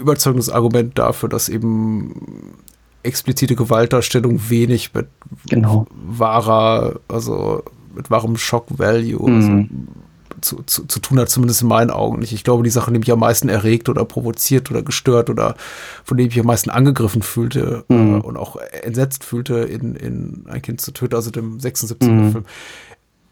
überzeugendes 0.00 0.50
Argument 0.50 0.98
dafür, 0.98 1.28
dass 1.28 1.48
eben 1.48 2.54
explizite 3.04 3.54
Gewaltdarstellung 3.54 4.40
wenig 4.48 4.92
mit 4.94 5.06
genau. 5.48 5.86
wahrer, 5.94 6.96
also 7.06 7.62
mit 7.94 8.10
wahrem 8.10 8.36
Shock 8.36 8.66
Value 8.76 9.30
mhm. 9.30 9.88
Zu, 10.44 10.62
zu, 10.64 10.86
zu 10.86 11.00
tun 11.00 11.18
hat, 11.18 11.28
zumindest 11.28 11.62
in 11.62 11.68
meinen 11.68 11.90
Augen 11.90 12.18
nicht. 12.18 12.32
Ich 12.32 12.44
glaube, 12.44 12.62
die 12.62 12.70
Sache, 12.70 12.92
die 12.92 12.98
mich 12.98 13.10
am 13.10 13.18
meisten 13.18 13.48
erregt 13.48 13.88
oder 13.88 14.04
provoziert 14.04 14.70
oder 14.70 14.82
gestört 14.82 15.30
oder 15.30 15.56
von 16.04 16.16
dem 16.16 16.28
ich 16.28 16.38
am 16.38 16.46
meisten 16.46 16.70
angegriffen 16.70 17.22
fühlte 17.22 17.84
mhm. 17.88 18.16
äh, 18.16 18.20
und 18.20 18.36
auch 18.36 18.56
entsetzt 18.56 19.24
fühlte, 19.24 19.54
in, 19.60 19.96
in 19.96 20.44
ein 20.48 20.62
Kind 20.62 20.80
zu 20.80 20.92
töten, 20.92 21.14
also 21.14 21.30
dem 21.30 21.58
76er 21.58 22.08
mhm. 22.08 22.32
Film, 22.32 22.44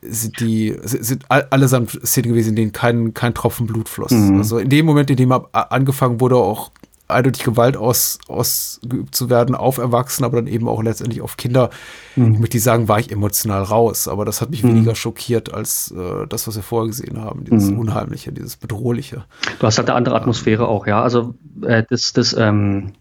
sind 0.03 0.41
die 0.41 0.77
sind 0.83 1.31
allesamt 1.31 1.91
Szenen 2.05 2.31
gewesen, 2.31 2.51
in 2.51 2.57
denen 2.57 2.73
kein, 2.73 3.15
kein 3.15 3.35
Tropfen 3.35 3.67
Blut 3.67 3.89
floss. 3.89 4.11
Mhm. 4.11 4.39
Also 4.39 4.59
in 4.59 4.69
dem 4.69 4.85
Moment, 4.85 5.11
in 5.11 5.17
dem 5.17 5.33
angefangen 5.53 6.21
wurde, 6.21 6.37
auch 6.37 6.73
eindeutig 7.09 7.45
Gewalt 7.45 7.77
aus, 7.77 8.19
ausgeübt 8.29 9.15
zu 9.15 9.31
werden 9.31 9.55
auf 9.55 9.79
Erwachsene, 9.79 10.27
aber 10.27 10.37
dann 10.37 10.47
eben 10.47 10.69
auch 10.69 10.83
letztendlich 10.83 11.21
auf 11.21 11.37
Kinder. 11.37 11.71
Mhm. 12.17 12.35
Ich 12.35 12.39
möchte 12.41 12.59
sagen, 12.59 12.89
war 12.89 12.99
ich 12.99 13.13
emotional 13.13 13.63
raus, 13.63 14.09
aber 14.09 14.25
das 14.25 14.41
hat 14.41 14.51
mich 14.51 14.63
mhm. 14.63 14.69
weniger 14.69 14.95
schockiert 14.95 15.53
als 15.53 15.93
äh, 15.93 16.27
das, 16.29 16.47
was 16.47 16.57
wir 16.57 16.63
vorher 16.63 16.89
gesehen 16.89 17.21
haben, 17.21 17.45
dieses 17.45 17.71
mhm. 17.71 17.81
Unheimliche, 17.81 18.33
dieses 18.33 18.57
Bedrohliche. 18.57 19.25
Du 19.59 19.67
hast 19.67 19.79
halt 19.79 19.89
eine 19.89 19.97
andere 19.97 20.17
Atmosphäre 20.17 20.67
auch, 20.69 20.87
ja. 20.87 21.03
Also 21.03 21.35
äh, 21.63 21.85
das, 21.89 22.13
das, 22.13 22.35
ähm, 22.39 22.93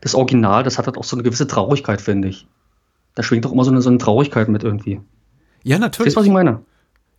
das 0.00 0.14
Original, 0.14 0.62
das 0.64 0.78
hat 0.78 0.86
halt 0.86 0.98
auch 0.98 1.04
so 1.04 1.16
eine 1.16 1.22
gewisse 1.22 1.46
Traurigkeit, 1.46 2.00
finde 2.00 2.28
ich. 2.28 2.46
Da 3.14 3.22
schwingt 3.22 3.44
doch 3.44 3.52
immer 3.52 3.64
so 3.64 3.70
eine, 3.70 3.82
so 3.82 3.90
eine 3.90 3.98
Traurigkeit 3.98 4.48
mit 4.48 4.64
irgendwie. 4.64 5.00
Ja, 5.62 5.78
natürlich. 5.78 6.08
Weißt 6.08 6.16
du, 6.16 6.20
was 6.20 6.26
ich 6.26 6.32
meine? 6.32 6.60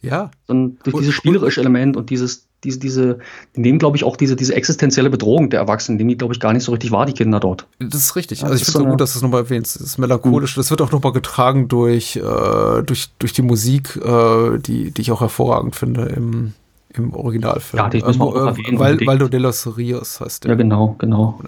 Ja. 0.01 0.31
Dann 0.47 0.77
durch 0.83 0.97
dieses 0.97 1.13
spielerische 1.13 1.61
Element 1.61 1.95
und 1.95 2.09
dieses, 2.09 2.47
diese, 2.63 2.79
diese, 2.79 3.19
die 3.55 3.61
nehmen, 3.61 3.79
glaube 3.79 3.97
ich, 3.97 4.03
auch 4.03 4.15
diese, 4.15 4.35
diese 4.35 4.55
existenzielle 4.55 5.09
Bedrohung 5.09 5.49
der 5.49 5.59
Erwachsenen, 5.59 5.97
nehmen 5.97 6.09
die, 6.09 6.17
glaube 6.17 6.33
ich, 6.33 6.39
gar 6.39 6.53
nicht 6.53 6.63
so 6.63 6.71
richtig 6.71 6.91
wahr, 6.91 7.05
die 7.05 7.13
Kinder 7.13 7.39
dort. 7.39 7.67
Das 7.79 7.99
ist 7.99 8.15
richtig. 8.15 8.43
Also 8.43 8.55
ich 8.55 8.63
finde 8.63 8.79
es 8.79 8.83
so 8.83 8.89
gut, 8.89 9.01
dass 9.01 9.13
du 9.13 9.19
es 9.19 9.23
nochmal 9.23 9.41
erwähnst. 9.41 9.75
Das 9.75 9.83
ist 9.83 9.97
melancholisch. 9.97 10.55
Mhm. 10.55 10.59
Das 10.59 10.69
wird 10.69 10.81
auch 10.81 10.91
nochmal 10.91 11.11
getragen 11.11 11.67
durch, 11.67 12.15
äh, 12.15 12.83
durch, 12.83 13.09
durch 13.19 13.33
die 13.33 13.41
Musik, 13.41 13.95
äh, 13.97 14.57
die, 14.59 14.91
die 14.91 15.01
ich 15.01 15.11
auch 15.11 15.21
hervorragend 15.21 15.75
finde 15.75 16.03
im, 16.03 16.53
im 16.93 17.13
Originalfilm. 17.13 17.83
Ja, 17.83 17.89
die 17.89 18.01
müssen 18.01 18.19
wir 18.19 18.25
auch 18.25 18.35
ähm, 18.35 18.47
erwähnen. 18.47 18.79
Weil, 18.79 18.99
Valdo 19.05 19.27
de 19.27 19.39
los 19.39 19.77
Rios 19.77 20.19
heißt 20.19 20.43
der. 20.43 20.51
Ja, 20.51 20.55
genau, 20.55 20.95
genau. 20.99 21.39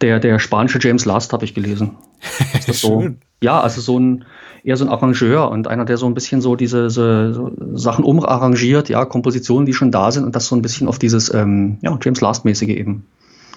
Der, 0.00 0.20
der 0.20 0.38
spanische 0.38 0.78
James 0.80 1.04
Last 1.04 1.32
habe 1.32 1.44
ich 1.44 1.54
gelesen. 1.54 1.96
so, 2.72 3.10
ja, 3.42 3.60
also 3.60 3.80
so 3.80 3.98
ein, 3.98 4.24
eher 4.62 4.76
so 4.76 4.84
ein 4.84 4.90
Arrangeur 4.90 5.50
und 5.50 5.68
einer, 5.68 5.84
der 5.84 5.96
so 5.96 6.06
ein 6.06 6.14
bisschen 6.14 6.40
so 6.40 6.56
diese 6.56 6.90
so 6.90 7.52
Sachen 7.74 8.04
umarrangiert, 8.04 8.88
ja, 8.88 9.04
Kompositionen, 9.04 9.66
die 9.66 9.74
schon 9.74 9.90
da 9.90 10.10
sind 10.10 10.24
und 10.24 10.34
das 10.34 10.46
so 10.46 10.56
ein 10.56 10.62
bisschen 10.62 10.88
auf 10.88 10.98
dieses 10.98 11.32
ähm, 11.32 11.78
ja, 11.82 11.96
James 12.02 12.20
Last-mäßige 12.20 12.70
eben 12.70 13.06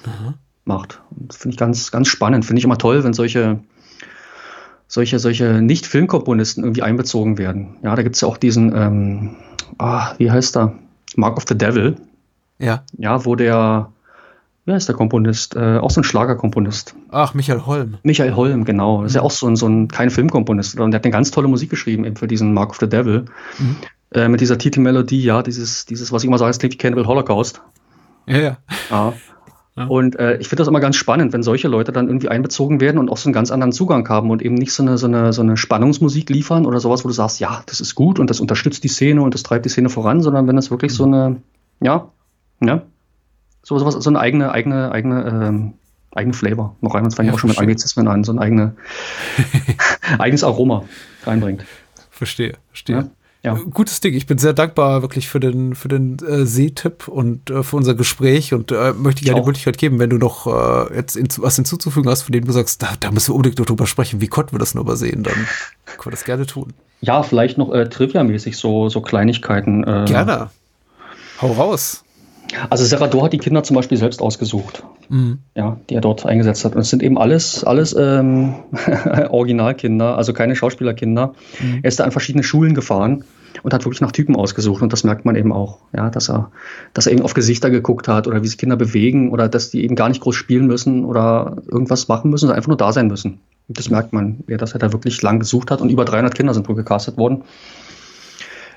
mhm. 0.06 0.34
macht. 0.66 1.02
Finde 1.32 1.54
ich 1.54 1.58
ganz, 1.58 1.92
ganz 1.92 2.08
spannend. 2.08 2.46
Finde 2.46 2.60
ich 2.60 2.66
immer 2.66 2.78
toll, 2.78 3.04
wenn 3.04 3.14
solche 3.14 3.60
solche, 4.88 5.20
solche 5.20 5.62
Nicht-Filmkomponisten 5.62 6.64
irgendwie 6.64 6.82
einbezogen 6.82 7.38
werden. 7.38 7.76
Ja, 7.84 7.96
da 7.96 8.04
gibt 8.04 8.16
es 8.16 8.22
ja 8.22 8.28
auch 8.28 8.38
diesen, 8.38 8.74
ähm, 8.76 9.36
ah, 9.78 10.14
wie 10.18 10.32
heißt 10.32 10.58
er? 10.58 10.76
Mark 11.16 11.38
of 11.38 11.46
the 11.48 11.58
Devil. 11.58 11.98
Ja. 12.60 12.84
Ja, 12.98 13.26
wo 13.26 13.36
der 13.36 13.92
Wer 14.68 14.76
ist 14.76 14.90
der 14.90 14.96
Komponist? 14.96 15.56
Äh, 15.56 15.78
auch 15.78 15.92
so 15.92 16.02
ein 16.02 16.04
Schlagerkomponist. 16.04 16.94
Ach, 17.10 17.34
Michael 17.34 17.66
Holm. 17.66 18.00
Michael 18.04 18.36
Holm, 18.36 18.66
genau. 18.66 19.02
Das 19.02 19.12
ist 19.12 19.16
ja 19.16 19.22
mhm. 19.22 19.28
auch 19.28 19.32
so 19.32 19.48
ein, 19.48 19.56
so 19.56 19.66
ein 19.66 19.88
kein 19.88 20.10
Filmkomponist. 20.10 20.78
Und 20.78 20.92
der 20.92 21.00
hat 21.00 21.06
eine 21.06 21.14
ganz 21.14 21.32
tolle 21.32 21.48
Musik 21.48 21.70
geschrieben, 21.70 22.04
eben 22.04 22.18
für 22.18 22.28
diesen 22.28 22.54
Mark 22.54 22.72
of 22.72 22.78
the 22.78 22.90
Devil. 22.90 23.24
Mhm. 23.60 23.76
Äh, 24.12 24.28
mit 24.28 24.42
dieser 24.42 24.58
Titelmelodie, 24.58 25.24
ja, 25.24 25.42
dieses, 25.42 25.86
dieses, 25.86 26.12
was 26.12 26.24
ich 26.24 26.28
immer 26.28 26.38
sage, 26.38 26.52
es 26.52 26.60
klingt 26.60 26.74
wie 26.74 26.78
Cannibal 26.78 27.08
Holocaust. 27.08 27.62
Ja, 28.26 28.38
ja. 28.38 28.58
ja. 28.90 29.14
ja. 29.78 29.86
Und 29.86 30.20
äh, 30.20 30.36
ich 30.36 30.50
finde 30.50 30.64
das 30.64 30.68
immer 30.68 30.82
ganz 30.82 30.98
spannend, 30.98 31.32
wenn 31.32 31.44
solche 31.44 31.70
Leute 31.70 31.94
dann 31.94 32.08
irgendwie 32.08 32.28
einbezogen 32.28 32.82
werden 32.82 32.98
und 32.98 33.10
auch 33.10 33.18
so 33.18 33.30
einen 33.30 33.34
ganz 33.34 33.52
anderen 33.52 33.72
Zugang 33.72 34.10
haben 34.10 34.30
und 34.30 34.42
eben 34.42 34.56
nicht 34.56 34.74
so 34.74 34.84
eine, 34.84 34.98
so 34.98 35.08
eine, 35.08 35.32
so 35.32 35.44
eine 35.44 35.56
Spannungsmusik 35.56 36.30
liefern 36.30 36.66
oder 36.66 36.82
sowas, 36.82 37.06
wo 37.06 37.08
du 37.08 37.14
sagst, 37.14 37.40
ja, 37.40 37.64
das 37.68 37.80
ist 37.80 37.96
gut 37.96 38.20
und 38.20 38.30
das 38.30 38.42
unterstützt 38.42 38.84
die 38.84 38.90
Szene 38.90 39.22
und 39.22 39.34
das 39.34 39.44
treibt 39.44 39.64
die 39.64 39.70
Szene 39.70 39.88
voran, 39.88 40.22
sondern 40.22 40.46
wenn 40.46 40.58
das 40.58 40.72
wirklich 40.72 40.92
mhm. 40.92 40.96
so 40.96 41.04
eine, 41.06 41.36
ja, 41.80 42.12
ja, 42.60 42.82
so, 43.68 43.78
sowas, 43.78 43.96
so 43.96 44.10
eine 44.10 44.20
eigene, 44.20 44.50
eigene, 44.50 44.94
eigene, 44.94 45.26
ähm, 45.26 45.74
eigene 46.16 46.34
Flavor 46.34 46.78
noch 46.80 46.96
rein. 46.96 47.04
Das 47.04 47.16
fange 47.16 47.28
ich 47.28 47.36
auch 47.36 47.40
schon 47.40 47.50
mit 47.50 47.60
Anglizismen 47.60 48.08
an, 48.08 48.24
so 48.24 48.32
ein 48.32 48.40
eigene, 48.40 48.78
eigenes 50.20 50.46
Aroma 50.46 50.86
reinbringt. 51.26 51.66
Verstehe, 52.10 52.54
verstehe. 52.70 52.96
Ja? 52.96 53.10
Ja. 53.44 53.54
Gutes 53.56 54.00
Ding. 54.00 54.14
Ich 54.14 54.26
bin 54.26 54.38
sehr 54.38 54.54
dankbar 54.54 55.02
wirklich 55.02 55.28
für 55.28 55.42
den, 55.42 55.76
für 55.76 55.90
den 55.90 56.18
äh, 56.20 56.46
Seetipp 56.46 57.10
und 57.10 57.50
äh, 57.50 57.62
für 57.62 57.76
unser 57.76 57.94
Gespräch 57.94 58.54
und 58.54 58.72
äh, 58.72 58.94
möchte 58.94 59.26
dir 59.26 59.34
die 59.34 59.42
Möglichkeit 59.42 59.78
geben, 59.78 60.00
wenn 60.00 60.10
du 60.10 60.18
noch 60.18 60.48
äh, 60.48 60.96
jetzt 60.96 61.18
in, 61.18 61.28
was 61.38 61.58
hinzuzufügen 61.58 62.10
hast, 62.10 62.24
von 62.24 62.32
dem 62.32 62.46
du 62.46 62.54
sagst, 62.54 62.82
da, 62.82 62.94
da 63.00 63.12
müssen 63.12 63.32
wir 63.32 63.36
unbedingt 63.36 63.70
drüber 63.70 63.86
sprechen, 63.86 64.22
wie 64.22 64.28
konnten 64.28 64.54
wir 64.54 64.60
das 64.60 64.76
nur 64.76 64.86
übersehen, 64.86 65.24
dann 65.24 65.34
können 65.86 66.06
wir 66.06 66.12
das 66.12 66.24
gerne 66.24 66.46
tun. 66.46 66.74
Ja, 67.02 67.22
vielleicht 67.22 67.58
noch 67.58 67.74
äh, 67.74 67.90
Trivia-mäßig 67.90 68.56
so, 68.58 68.88
so 68.88 69.02
Kleinigkeiten. 69.02 69.84
Äh, 69.84 70.06
gerne. 70.08 70.50
Hau 71.42 71.52
raus. 71.52 72.06
Also 72.70 72.86
Serrador 72.86 73.26
hat 73.26 73.34
die 73.34 73.38
Kinder 73.38 73.64
zum 73.64 73.76
Beispiel 73.76 73.98
selbst 73.98 74.22
ausgesucht, 74.22 74.84
mhm. 75.10 75.40
ja, 75.56 75.78
die 75.90 75.96
er 75.96 76.02
dort 76.02 76.26
eingesetzt 76.26 76.66
hat. 76.66 76.76
Und 76.76 76.82
es 76.82 76.90
sind 76.90 77.04
eben 77.04 77.18
alles, 77.18 77.64
alles 77.64 77.96
ähm, 77.98 78.56
Originalkinder, 79.30 80.18
also 80.18 80.34
keine 80.34 80.56
Schauspielerkinder. 80.56 81.34
Mhm. 81.60 81.80
Er 81.84 81.88
ist 81.88 82.00
da 82.00 82.04
an 82.04 82.12
verschiedene 82.12 82.44
Schulen 82.44 82.74
gefahren 82.74 83.24
und 83.64 83.74
hat 83.74 83.86
wirklich 83.86 84.02
nach 84.02 84.12
Typen 84.12 84.36
ausgesucht. 84.36 84.82
Und 84.82 84.94
das 84.94 85.04
merkt 85.04 85.26
man 85.26 85.36
eben 85.36 85.52
auch, 85.52 85.80
ja, 85.94 86.10
dass 86.10 86.30
er, 86.30 86.52
dass 86.94 87.08
er 87.08 87.14
eben 87.14 87.22
auf 87.22 87.34
Gesichter 87.34 87.70
geguckt 87.70 88.08
hat 88.08 88.28
oder 88.28 88.42
wie 88.44 88.48
sich 88.48 88.58
Kinder 88.58 88.78
bewegen 88.78 89.32
oder 89.32 89.50
dass 89.50 89.70
die 89.70 89.84
eben 89.84 89.96
gar 89.96 90.10
nicht 90.10 90.22
groß 90.22 90.36
spielen 90.36 90.68
müssen 90.68 91.06
oder 91.06 91.58
irgendwas 91.70 92.08
machen 92.08 92.30
müssen, 92.30 92.42
sondern 92.42 92.58
einfach 92.58 92.70
nur 92.70 92.78
da 92.78 92.92
sein 92.92 93.08
müssen. 93.08 93.40
Und 93.68 93.78
das 93.78 93.90
merkt 93.90 94.14
man, 94.14 94.44
ja, 94.48 94.58
dass 94.58 94.74
er 94.74 94.80
da 94.80 94.94
wirklich 94.94 95.22
lang 95.22 95.40
gesucht 95.40 95.72
hat 95.72 95.82
und 95.82 95.90
über 95.90 96.06
300 96.06 96.34
Kinder 96.34 96.54
sind 96.54 96.68
wohl 96.70 96.76
gecastet 96.76 97.18
worden. 97.18 97.44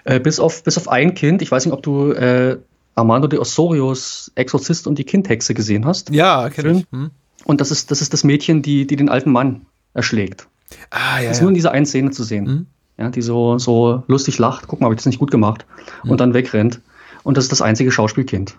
Äh, 0.05 0.18
bis, 0.18 0.40
auf, 0.40 0.64
bis 0.64 0.78
auf 0.78 0.88
ein 0.88 1.14
Kind, 1.14 1.42
ich 1.42 1.51
weiß 1.51 1.66
nicht, 1.66 1.74
ob 1.74 1.82
du 1.82 2.12
äh, 2.12 2.56
Armando 2.95 3.29
de 3.29 3.39
Osorios 3.39 4.31
Exorzist 4.35 4.87
und 4.87 4.99
die 4.99 5.05
Kindhexe 5.05 5.55
gesehen 5.55 5.87
hast. 5.87 6.11
Ja, 6.11 6.49
kenne 6.51 6.73
ich. 6.73 6.87
Hm. 6.91 7.11
Und 7.45 7.61
das 7.61 7.71
ist, 7.71 7.91
das 7.91 8.03
ist 8.03 8.12
das 8.12 8.25
Mädchen, 8.25 8.62
die, 8.62 8.87
die 8.87 8.97
den 8.97 9.09
alten 9.09 9.33
Mann 9.33 9.67
erschlägt. 9.95 10.47
Ah, 10.91 11.19
ja. 11.21 11.29
Das 11.29 11.33
ist 11.33 11.39
ja. 11.39 11.43
nur 11.43 11.51
in 11.51 11.55
dieser 11.55 11.73
einen 11.73 11.87
Szene 11.87 12.11
zu 12.11 12.23
sehen. 12.23 12.47
Hm. 12.47 12.67
Ja, 12.99 13.11
die 13.11 13.23
so, 13.23 13.59
so 13.59 14.03
lustig 14.09 14.39
lacht. 14.39 14.67
Guck 14.69 14.81
mal, 14.81 14.87
habe 14.87 14.95
ich 14.95 14.99
das 14.99 15.07
nicht 15.07 15.19
gut 15.19 15.31
gemacht. 15.31 15.65
Hm. 16.03 16.11
Und 16.11 16.21
dann 16.21 16.35
wegrennt. 16.35 16.81
Und 17.23 17.37
das 17.37 17.45
ist 17.45 17.53
das 17.53 17.62
einzige 17.62 17.91
Schauspielkind. 17.91 18.57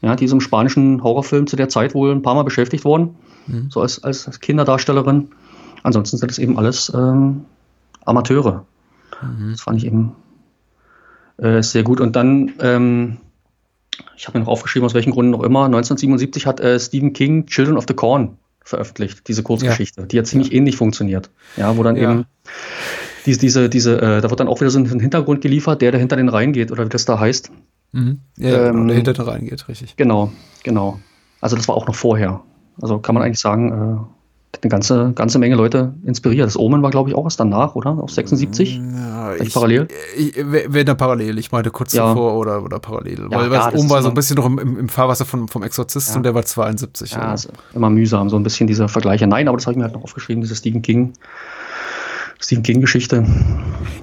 Ja, 0.00 0.16
die 0.16 0.26
ist 0.26 0.32
im 0.32 0.40
spanischen 0.40 1.02
Horrorfilm 1.02 1.46
zu 1.46 1.56
der 1.56 1.68
Zeit 1.68 1.94
wohl 1.94 2.12
ein 2.12 2.22
paar 2.22 2.34
Mal 2.34 2.44
beschäftigt 2.44 2.84
worden. 2.84 3.16
Hm. 3.46 3.70
So 3.70 3.80
als, 3.80 4.02
als 4.02 4.40
Kinderdarstellerin. 4.40 5.30
Ansonsten 5.82 6.16
sind 6.16 6.30
das 6.30 6.38
eben 6.38 6.58
alles 6.58 6.92
ähm, 6.94 7.44
Amateure. 8.04 8.64
Mhm. 9.22 9.52
Das 9.52 9.60
fand 9.60 9.78
ich 9.78 9.86
eben 9.86 10.12
äh, 11.36 11.62
sehr 11.62 11.82
gut. 11.82 12.00
Und 12.00 12.16
dann 12.16 12.52
ähm, 12.60 13.18
ich 14.16 14.26
habe 14.26 14.38
mir 14.38 14.44
noch 14.44 14.50
aufgeschrieben, 14.50 14.86
aus 14.86 14.94
welchen 14.94 15.12
Gründen 15.12 15.32
noch 15.32 15.42
immer, 15.42 15.64
1977 15.66 16.46
hat 16.46 16.60
äh, 16.60 16.78
Stephen 16.78 17.12
King 17.12 17.46
Children 17.46 17.76
of 17.76 17.84
the 17.88 17.94
Corn 17.94 18.38
veröffentlicht, 18.64 19.28
diese 19.28 19.42
Kurzgeschichte, 19.42 20.02
ja. 20.02 20.06
die 20.06 20.16
ja 20.16 20.24
ziemlich 20.24 20.48
ja. 20.48 20.54
ähnlich 20.54 20.76
funktioniert. 20.76 21.30
Ja, 21.56 21.76
wo 21.76 21.82
dann 21.82 21.96
ja. 21.96 22.12
eben 22.12 22.26
diese, 23.26 23.38
diese, 23.38 23.68
diese, 23.68 24.00
äh, 24.00 24.20
da 24.20 24.30
wird 24.30 24.40
dann 24.40 24.48
auch 24.48 24.60
wieder 24.60 24.70
so 24.70 24.78
ein 24.78 25.00
Hintergrund 25.00 25.40
geliefert, 25.40 25.82
der, 25.82 25.90
der 25.90 26.00
hinter 26.00 26.16
den 26.16 26.28
Reihen 26.28 26.52
geht, 26.52 26.72
oder 26.72 26.84
wie 26.84 26.90
das 26.90 27.04
da 27.04 27.18
heißt. 27.18 27.50
Mhm. 27.92 28.20
Ja, 28.38 28.68
ähm, 28.68 28.88
der 28.88 28.96
hinter 28.96 29.12
den 29.12 29.24
Reihen 29.24 29.46
geht, 29.46 29.68
richtig. 29.68 29.96
Genau, 29.96 30.32
genau. 30.62 31.00
Also 31.40 31.56
das 31.56 31.68
war 31.68 31.76
auch 31.76 31.86
noch 31.86 31.94
vorher. 31.94 32.42
Also 32.80 32.98
kann 32.98 33.14
man 33.14 33.22
eigentlich 33.22 33.40
sagen, 33.40 33.72
äh, 33.72 34.23
eine 34.62 34.70
ganze, 34.70 35.12
ganze 35.14 35.38
Menge 35.38 35.56
Leute 35.56 35.94
inspiriert. 36.04 36.46
Das 36.46 36.58
Omen 36.58 36.82
war, 36.82 36.90
glaube 36.90 37.10
ich, 37.10 37.16
auch 37.16 37.24
was 37.24 37.36
danach, 37.36 37.74
oder? 37.74 37.90
Auf 37.90 38.10
76? 38.10 38.80
Ja, 38.94 39.34
ich, 39.34 39.52
parallel? 39.52 39.88
Ich, 40.16 40.34
wenn 40.36 40.86
da 40.86 40.94
parallel, 40.94 41.38
ich 41.38 41.52
meine 41.52 41.70
kurz 41.70 41.92
ja. 41.92 42.08
davor 42.08 42.34
oder, 42.34 42.62
oder 42.62 42.78
parallel. 42.78 43.28
Ja, 43.30 43.38
weil 43.38 43.52
ja, 43.52 43.72
Omen 43.72 43.90
war 43.90 44.02
so 44.02 44.08
ein 44.08 44.14
bisschen 44.14 44.36
noch 44.36 44.46
im, 44.46 44.58
im 44.58 44.88
Fahrwasser 44.88 45.24
vom, 45.24 45.48
vom 45.48 45.62
Exorzist 45.62 46.10
ja. 46.10 46.16
und 46.16 46.22
der 46.22 46.34
war 46.34 46.44
72. 46.44 47.12
Ja, 47.12 47.30
also 47.30 47.48
immer 47.74 47.90
mühsam, 47.90 48.30
so 48.30 48.36
ein 48.36 48.42
bisschen 48.42 48.66
dieser 48.66 48.88
Vergleiche. 48.88 49.26
Nein, 49.26 49.48
aber 49.48 49.56
das 49.56 49.66
habe 49.66 49.72
ich 49.72 49.78
mir 49.78 49.84
halt 49.84 49.94
noch 49.94 50.04
aufgeschrieben, 50.04 50.42
diese 50.42 50.54
Stephen 50.54 50.82
King. 50.82 51.14
Stephen 52.40 52.62
King-Geschichte. 52.62 53.24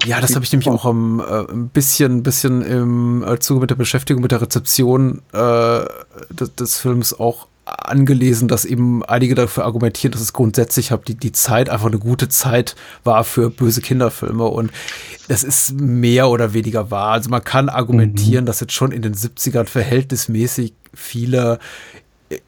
Ja, 0.04 0.20
das 0.20 0.34
habe 0.34 0.44
ich 0.44 0.50
nämlich 0.50 0.68
auch 0.68 0.84
um, 0.84 1.20
äh, 1.20 1.52
ein 1.52 1.68
bisschen, 1.68 2.24
bisschen 2.24 2.62
im 2.62 3.22
äh, 3.22 3.38
Zuge 3.38 3.60
mit 3.60 3.70
der 3.70 3.76
Beschäftigung 3.76 4.20
mit 4.20 4.32
der 4.32 4.42
Rezeption 4.42 5.22
äh, 5.32 5.84
des, 6.30 6.54
des 6.56 6.78
Films 6.78 7.18
auch 7.18 7.46
angelesen, 7.64 8.48
dass 8.48 8.64
eben 8.64 9.04
einige 9.04 9.34
dafür 9.34 9.64
argumentieren, 9.64 10.12
dass 10.12 10.20
es 10.20 10.32
grundsätzlich 10.32 10.90
hab, 10.90 11.04
die, 11.04 11.14
die 11.14 11.32
Zeit 11.32 11.70
einfach 11.70 11.86
eine 11.86 11.98
gute 11.98 12.28
Zeit 12.28 12.74
war 13.04 13.24
für 13.24 13.50
böse 13.50 13.80
Kinderfilme 13.80 14.44
und 14.44 14.72
das 15.28 15.44
ist 15.44 15.72
mehr 15.80 16.28
oder 16.28 16.54
weniger 16.54 16.90
wahr. 16.90 17.12
Also 17.12 17.30
man 17.30 17.44
kann 17.44 17.68
argumentieren, 17.68 18.44
mhm. 18.44 18.46
dass 18.46 18.60
jetzt 18.60 18.72
schon 18.72 18.90
in 18.90 19.02
den 19.02 19.14
70ern 19.14 19.66
verhältnismäßig 19.66 20.74
viele 20.92 21.60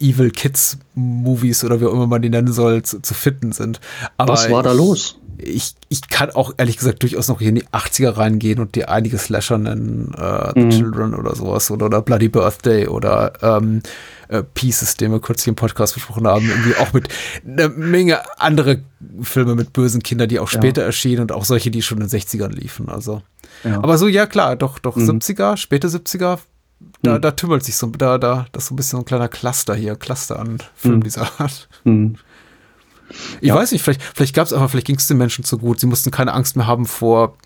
Evil 0.01 0.31
Kids 0.31 0.78
Movies 0.95 1.62
oder 1.62 1.81
wie 1.81 1.86
auch 1.86 1.93
immer 1.93 2.07
man 2.07 2.23
die 2.23 2.31
nennen 2.31 2.53
soll, 2.53 2.82
zu, 2.82 3.01
zu 3.01 3.15
finden 3.15 3.53
sind. 3.53 3.81
Aber 4.16 4.32
Was 4.32 4.51
war 4.51 4.62
da 4.62 4.73
los? 4.73 5.19
ich, 5.39 5.74
ich 5.89 6.09
kann 6.09 6.31
auch 6.31 6.53
ehrlich 6.57 6.77
gesagt 6.77 7.03
durchaus 7.03 7.28
noch 7.28 7.39
hier 7.39 7.51
in 7.51 7.57
die 7.57 7.66
80er 7.66 8.16
reingehen 8.16 8.61
und 8.61 8.74
dir 8.74 8.89
einige 8.91 9.19
Slasher 9.19 9.59
nennen, 9.59 10.12
äh, 10.16 10.53
The 10.55 10.61
mhm. 10.61 10.70
Children 10.70 11.15
oder 11.15 11.35
sowas 11.35 11.70
oder, 11.70 11.86
oder 11.86 12.03
Bloody 12.03 12.28
Birthday 12.28 12.86
oder 12.89 13.32
ähm, 13.43 13.82
äh, 14.28 14.42
Pieces, 14.42 14.96
den 14.96 15.12
wir 15.12 15.20
kurz 15.20 15.44
hier 15.44 15.52
im 15.52 15.56
Podcast 15.56 15.94
besprochen 15.94 16.26
haben, 16.26 16.48
irgendwie 16.48 16.76
auch 16.76 16.92
mit 16.92 17.09
einer 17.46 17.68
Menge 17.68 18.20
andere 18.40 18.82
Filme 19.22 19.55
mit 19.55 19.72
bösen 19.72 20.02
Kindern, 20.02 20.28
die 20.28 20.38
auch 20.38 20.48
später 20.48 20.82
ja. 20.82 20.86
erschienen 20.86 21.22
und 21.22 21.32
auch 21.32 21.44
solche, 21.44 21.70
die 21.70 21.82
schon 21.82 22.01
in 22.01 22.09
den 22.09 22.20
60ern 22.20 22.52
liefen. 22.52 22.88
Also. 22.88 23.22
Ja. 23.64 23.76
Aber 23.76 23.98
so, 23.98 24.09
ja 24.09 24.26
klar, 24.26 24.56
doch, 24.56 24.78
doch 24.78 24.96
mhm. 24.96 25.09
70er, 25.09 25.56
späte 25.56 25.88
70er, 25.88 26.38
da, 27.02 27.16
mhm. 27.16 27.20
da 27.20 27.30
tümmelt 27.32 27.64
sich 27.64 27.76
so, 27.76 27.86
da, 27.88 28.18
da, 28.18 28.46
das 28.52 28.64
ist 28.64 28.68
so 28.68 28.74
ein 28.74 28.76
bisschen 28.76 28.98
so 28.98 29.02
ein 29.02 29.05
kleiner 29.05 29.28
Cluster 29.28 29.74
hier, 29.74 29.96
Cluster 29.96 30.38
an 30.38 30.59
Filmen 30.74 30.98
mhm. 30.98 31.05
dieser 31.05 31.40
Art. 31.40 31.68
Mhm. 31.84 32.16
Ich 33.40 33.48
ja. 33.48 33.55
weiß 33.55 33.72
nicht, 33.72 33.82
vielleicht, 33.82 34.02
vielleicht 34.02 34.34
gab 34.34 34.46
es 34.46 34.52
aber, 34.52 34.68
vielleicht 34.68 34.86
ging 34.86 34.96
es 34.96 35.06
den 35.06 35.18
Menschen 35.18 35.44
zu 35.44 35.59
gut. 35.59 35.78
Sie 35.78 35.86
mussten 35.86 36.10
keine 36.10 36.32
Angst 36.32 36.56
mehr 36.56 36.66
haben 36.66 36.86
vor, 36.86 37.36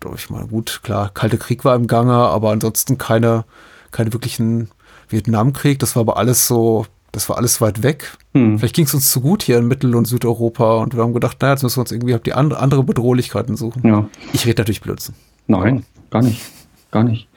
glaube 0.00 0.16
ich 0.16 0.30
mal, 0.30 0.46
gut, 0.46 0.80
klar, 0.82 1.10
Kalte 1.12 1.38
Krieg 1.38 1.64
war 1.64 1.74
im 1.74 1.86
Gange, 1.86 2.14
aber 2.14 2.50
ansonsten 2.50 2.98
keine, 2.98 3.44
keine 3.90 4.12
wirklichen 4.12 4.70
Vietnamkrieg. 5.10 5.78
Das 5.78 5.96
war 5.96 6.00
aber 6.00 6.16
alles 6.16 6.46
so, 6.46 6.86
das 7.12 7.28
war 7.28 7.36
alles 7.36 7.60
weit 7.60 7.82
weg. 7.82 8.16
Hm. 8.34 8.58
Vielleicht 8.58 8.74
ging 8.74 8.84
es 8.84 8.94
uns 8.94 9.10
zu 9.10 9.20
gut 9.20 9.42
hier 9.42 9.58
in 9.58 9.66
Mittel- 9.66 9.94
und 9.94 10.06
Südeuropa 10.06 10.78
und 10.78 10.94
wir 10.94 11.02
haben 11.02 11.14
gedacht, 11.14 11.38
naja, 11.40 11.54
jetzt 11.54 11.62
müssen 11.62 11.76
wir 11.76 11.82
uns 11.82 11.92
irgendwie 11.92 12.18
die 12.18 12.32
andere, 12.32 12.60
andere 12.60 12.84
Bedrohlichkeiten 12.84 13.56
suchen. 13.56 13.86
Ja. 13.86 14.08
Ich 14.32 14.46
rede 14.46 14.60
natürlich 14.60 14.80
Blödsinn. 14.80 15.14
Nein, 15.46 15.84
gar 16.10 16.22
nicht. 16.22 16.42
Gar 16.90 17.04
nicht. 17.04 17.28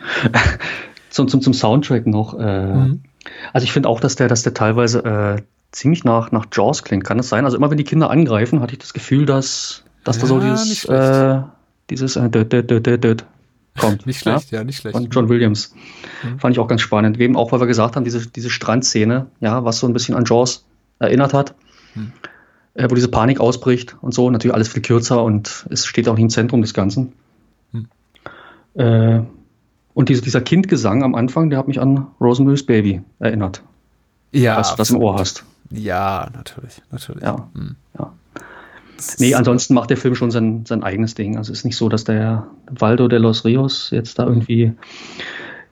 zum, 1.10 1.28
zum, 1.28 1.42
zum 1.42 1.54
Soundtrack 1.54 2.08
noch. 2.08 2.38
Äh, 2.40 2.74
mhm. 2.74 3.02
Also 3.54 3.66
ich 3.66 3.72
finde 3.72 3.90
auch, 3.90 4.00
dass 4.00 4.16
der, 4.16 4.28
dass 4.28 4.44
der 4.44 4.54
teilweise 4.54 5.04
äh, 5.06 5.42
ziemlich 5.72 6.04
nach, 6.04 6.32
nach 6.32 6.48
Jaws 6.52 6.84
klingt. 6.84 7.04
Kann 7.04 7.20
es 7.20 7.30
sein? 7.30 7.46
Also 7.46 7.58
immer 7.58 7.70
wenn 7.70 7.78
die 7.78 7.84
Kinder 7.84 8.10
angreifen, 8.10 8.62
hatte 8.62 8.74
ich 8.74 8.80
das 8.80 8.94
Gefühl, 8.94 9.26
dass, 9.26 9.84
dass 10.04 10.18
ja, 10.18 10.22
da 10.22 10.28
so 10.28 10.40
dieses, 10.40 10.86
äh, 10.86 11.42
dieses 11.90 12.16
äh, 12.16 12.30
död, 12.30 12.52
död, 12.52 12.70
död, 12.70 13.04
död 13.04 13.26
kommt. 13.80 14.06
nicht 14.06 14.20
schlecht, 14.20 14.52
ja? 14.52 14.60
ja, 14.60 14.64
nicht 14.64 14.78
schlecht. 14.78 14.96
Von 14.96 15.10
John 15.10 15.30
Williams. 15.30 15.74
Mhm. 16.24 16.40
Fand 16.40 16.56
ich 16.56 16.60
auch 16.60 16.68
ganz 16.68 16.82
spannend. 16.82 17.20
Eben 17.20 17.36
auch, 17.36 17.52
weil 17.52 17.60
wir 17.60 17.68
gesagt 17.68 17.96
haben, 17.96 18.04
diese, 18.04 18.28
diese 18.28 18.50
Strandszene, 18.50 19.28
ja, 19.40 19.64
was 19.64 19.80
so 19.80 19.88
ein 19.88 19.94
bisschen 19.94 20.16
an 20.16 20.26
Jaws 20.26 20.66
erinnert 21.00 21.34
hat, 21.34 21.56
mhm. 21.96 22.12
äh, 22.74 22.90
wo 22.90 22.96
diese 22.96 23.08
Panik 23.08 23.40
ausbricht 23.40 23.96
und 24.02 24.14
so. 24.14 24.30
Natürlich 24.30 24.56
alles 24.56 24.68
viel 24.68 24.82
kürzer 24.82 25.24
und 25.24 25.66
es 25.70 25.86
steht 25.86 26.08
auch 26.08 26.16
nicht 26.16 26.24
im 26.24 26.30
Zentrum 26.30 26.62
des 26.62 26.74
Ganzen. 26.74 27.14
Mhm. 27.72 27.88
Äh, 28.76 29.22
und 29.94 30.10
diese, 30.10 30.22
dieser 30.22 30.42
Kindgesang 30.42 31.04
am 31.04 31.16
Anfang, 31.16 31.50
der 31.50 31.60
hat 31.60 31.68
mich 31.68 31.80
an 31.80 32.08
Rosemary's 32.20 32.66
Baby 32.66 33.02
erinnert. 33.20 33.62
Ja. 34.32 34.58
Was 34.58 34.72
du 34.72 34.78
das 34.78 34.90
im 34.92 34.98
Ohr 34.98 35.18
hast. 35.18 35.44
Ja, 35.70 36.30
natürlich, 36.34 36.82
natürlich. 36.92 37.24
Ja, 37.24 37.50
hm. 37.54 37.76
ja. 37.98 38.14
Nee, 39.20 39.34
ansonsten 39.34 39.74
macht 39.74 39.90
der 39.90 39.98
Film 39.98 40.16
schon 40.16 40.32
sein, 40.32 40.66
sein 40.66 40.84
eigenes 40.84 41.16
Ding. 41.16 41.38
Also 41.38 41.52
es 41.52 41.60
ist 41.60 41.66
nicht 41.66 41.78
so, 41.78 41.90
dass 41.90 42.04
der 42.04 42.48
Waldo 42.70 43.08
de 43.08 43.20
los 43.20 43.46
Rios 43.46 43.90
jetzt 43.92 44.20
da 44.20 44.26
irgendwie, 44.26 44.74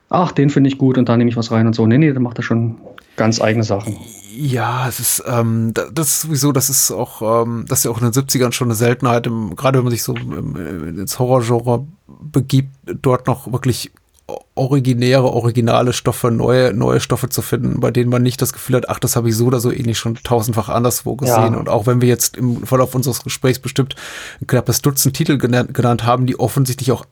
ach, 0.09 0.31
den 0.31 0.49
finde 0.49 0.69
ich 0.69 0.77
gut 0.77 0.97
und 0.97 1.09
da 1.09 1.17
nehme 1.17 1.29
ich 1.29 1.37
was 1.37 1.51
rein 1.51 1.67
und 1.67 1.73
so. 1.73 1.85
Nee, 1.85 1.97
nee, 1.97 2.11
der 2.11 2.21
macht 2.21 2.37
da 2.37 2.41
schon 2.41 2.77
ganz 3.15 3.41
eigene 3.41 3.63
Sachen. 3.63 3.97
Ja, 4.35 4.87
es 4.87 4.99
ist, 4.99 5.23
ähm, 5.27 5.73
das 5.73 6.07
ist 6.07 6.21
sowieso, 6.21 6.51
das 6.51 6.69
ist 6.69 6.91
auch, 6.91 7.43
ähm, 7.43 7.65
das 7.67 7.79
ist 7.79 7.85
ja 7.85 7.91
auch 7.91 8.01
in 8.01 8.09
den 8.09 8.13
70ern 8.13 8.53
schon 8.53 8.67
eine 8.67 8.75
Seltenheit, 8.75 9.27
im, 9.27 9.55
gerade 9.55 9.77
wenn 9.77 9.83
man 9.83 9.91
sich 9.91 10.03
so 10.03 10.15
im, 10.15 10.97
ins 10.97 11.19
Horrorgenre 11.19 11.85
begibt, 12.07 12.73
dort 13.01 13.27
noch 13.27 13.51
wirklich 13.51 13.91
originäre, 14.55 15.31
originale 15.31 15.93
Stoffe, 15.93 16.31
neue, 16.31 16.73
neue 16.73 16.99
Stoffe 16.99 17.29
zu 17.29 17.41
finden, 17.41 17.79
bei 17.79 17.91
denen 17.91 18.09
man 18.09 18.21
nicht 18.21 18.41
das 18.41 18.53
Gefühl 18.53 18.75
hat, 18.75 18.89
ach, 18.89 18.99
das 18.99 19.15
habe 19.15 19.29
ich 19.29 19.35
so 19.35 19.45
oder 19.45 19.59
so 19.59 19.71
ähnlich 19.71 19.97
schon 19.97 20.15
tausendfach 20.15 20.69
anderswo 20.69 21.15
gesehen. 21.15 21.53
Ja. 21.53 21.59
Und 21.59 21.69
auch 21.69 21.87
wenn 21.87 22.01
wir 22.01 22.07
jetzt 22.07 22.37
im 22.37 22.65
Verlauf 22.65 22.95
unseres 22.95 23.23
Gesprächs 23.23 23.59
bestimmt 23.59 23.95
ein 24.41 24.47
knappes 24.47 24.81
Dutzend 24.81 25.15
Titel 25.15 25.37
genannt, 25.37 25.73
genannt 25.73 26.03
haben, 26.03 26.25
die 26.25 26.39
offensichtlich 26.39 26.91
auch 26.91 27.05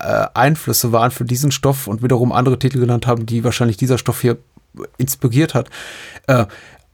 äh, 0.00 0.26
Einflüsse 0.34 0.92
waren 0.92 1.10
für 1.10 1.24
diesen 1.24 1.50
Stoff 1.50 1.86
und 1.86 2.02
wiederum 2.02 2.32
andere 2.32 2.58
Titel 2.58 2.80
genannt 2.80 3.06
haben, 3.06 3.26
die 3.26 3.44
wahrscheinlich 3.44 3.76
dieser 3.76 3.98
Stoff 3.98 4.20
hier 4.20 4.38
inspiriert 4.98 5.54
hat, 5.54 5.68
äh, 6.26 6.46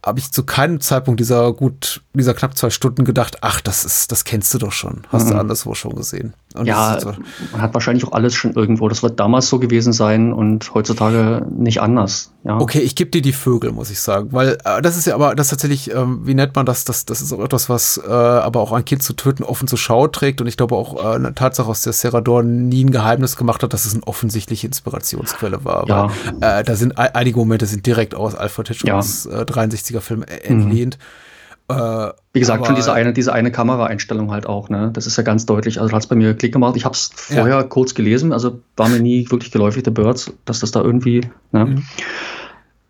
habe 0.04 0.20
ich 0.20 0.30
zu 0.30 0.44
keinem 0.44 0.80
Zeitpunkt 0.80 1.20
dieser 1.20 1.52
gut, 1.52 2.02
dieser 2.14 2.34
knapp 2.34 2.56
zwei 2.56 2.70
Stunden 2.70 3.04
gedacht, 3.04 3.38
ach, 3.42 3.60
das 3.60 3.84
ist, 3.84 4.12
das 4.12 4.24
kennst 4.24 4.54
du 4.54 4.58
doch 4.58 4.72
schon. 4.72 5.02
Hast 5.08 5.26
mhm. 5.26 5.30
du 5.30 5.38
anderswo 5.38 5.74
schon 5.74 5.94
gesehen. 5.96 6.34
Und 6.58 6.66
ja, 6.66 6.98
so. 7.00 7.12
man 7.52 7.62
hat 7.62 7.74
wahrscheinlich 7.74 8.04
auch 8.06 8.12
alles 8.12 8.34
schon 8.34 8.52
irgendwo. 8.52 8.88
Das 8.88 9.02
wird 9.02 9.18
damals 9.18 9.48
so 9.48 9.58
gewesen 9.58 9.92
sein 9.92 10.32
und 10.32 10.74
heutzutage 10.74 11.46
nicht 11.50 11.80
anders. 11.80 12.32
Ja. 12.44 12.58
Okay, 12.58 12.80
ich 12.80 12.94
gebe 12.94 13.10
dir 13.10 13.22
die 13.22 13.32
Vögel, 13.32 13.72
muss 13.72 13.90
ich 13.90 14.00
sagen. 14.00 14.28
Weil 14.32 14.58
äh, 14.64 14.82
das 14.82 14.96
ist 14.96 15.06
ja 15.06 15.14
aber, 15.14 15.34
das 15.34 15.48
tatsächlich, 15.48 15.94
ähm, 15.94 16.20
wie 16.24 16.34
nennt 16.34 16.54
man 16.56 16.66
das? 16.66 16.84
Das, 16.84 17.04
das 17.04 17.20
ist 17.20 17.32
auch 17.32 17.42
etwas, 17.42 17.68
was 17.68 18.00
äh, 18.06 18.10
aber 18.10 18.60
auch 18.60 18.72
ein 18.72 18.84
Kind 18.84 19.02
zu 19.02 19.12
töten 19.12 19.42
offen 19.42 19.68
zur 19.68 19.78
Schau 19.78 20.08
trägt. 20.08 20.40
Und 20.40 20.46
ich 20.46 20.56
glaube 20.56 20.76
auch 20.76 20.96
äh, 20.96 21.16
eine 21.16 21.34
Tatsache, 21.34 21.68
aus 21.68 21.82
der 21.82 21.92
Serrador 21.92 22.42
nie 22.42 22.84
ein 22.84 22.90
Geheimnis 22.90 23.36
gemacht 23.36 23.62
hat, 23.62 23.72
dass 23.72 23.84
es 23.84 23.94
eine 23.94 24.06
offensichtliche 24.06 24.66
Inspirationsquelle 24.66 25.64
war. 25.64 25.86
Ja. 25.88 26.10
Weil, 26.40 26.60
äh, 26.60 26.64
da 26.64 26.74
sind 26.74 26.98
einige 26.98 27.38
Momente 27.38 27.66
sind 27.66 27.86
direkt 27.86 28.14
aus 28.14 28.34
Alfred 28.34 28.68
Hitchcocks 28.68 29.28
ja. 29.30 29.42
63er 29.42 30.00
Film 30.00 30.22
äh, 30.22 30.36
entlehnt. 30.38 30.98
Mhm. 30.98 31.27
Äh, 31.68 32.12
Wie 32.32 32.40
gesagt, 32.40 32.64
schon 32.66 32.76
diese 32.76 32.94
eine, 32.94 33.12
diese 33.12 33.32
eine 33.32 33.52
Kameraeinstellung 33.52 34.30
halt 34.30 34.46
auch, 34.46 34.70
ne? 34.70 34.90
Das 34.94 35.06
ist 35.06 35.18
ja 35.18 35.22
ganz 35.22 35.44
deutlich. 35.44 35.80
Also 35.80 35.94
hat 35.94 36.02
es 36.02 36.08
bei 36.08 36.16
mir 36.16 36.34
Klick 36.34 36.52
gemacht. 36.52 36.76
Ich 36.76 36.86
habe 36.86 36.94
es 36.94 37.10
vorher 37.14 37.56
ja. 37.56 37.62
kurz 37.62 37.94
gelesen, 37.94 38.32
also 38.32 38.60
war 38.76 38.88
mir 38.88 39.00
nie 39.00 39.30
wirklich 39.30 39.52
geläufig, 39.52 39.82
The 39.84 39.90
Birds, 39.90 40.32
dass 40.46 40.60
das 40.60 40.70
da 40.70 40.80
irgendwie, 40.80 41.28
ne? 41.52 41.66
Mhm. 41.66 41.82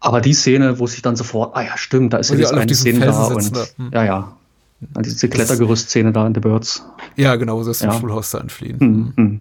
Aber 0.00 0.20
die 0.20 0.32
Szene, 0.32 0.78
wo 0.78 0.86
sich 0.86 1.02
dann 1.02 1.16
sofort, 1.16 1.56
ah 1.56 1.62
ja, 1.62 1.76
stimmt, 1.76 2.12
da 2.12 2.18
ist 2.18 2.30
ja 2.30 2.36
diese 2.36 2.56
eine 2.56 2.72
Szene 2.72 3.05
da 3.05 3.24
und 3.24 3.56
da. 3.56 3.64
Hm. 3.76 3.90
ja, 3.92 4.05
ja. 4.05 4.36
Diese 4.80 5.28
Klettergerüstszene 5.28 6.12
da 6.12 6.24
in 6.24 6.34
The 6.34 6.40
Birds. 6.40 6.84
Ja, 7.16 7.34
genau, 7.34 7.56
wo 7.59 7.64
sie 7.64 7.70
aus 7.70 7.80
dem 7.80 7.90
ja. 7.90 7.98
Schulhaus 7.98 8.30
da 8.30 8.38
entfliehen. 8.38 8.76
Mhm. 8.78 9.12
Mhm. 9.16 9.40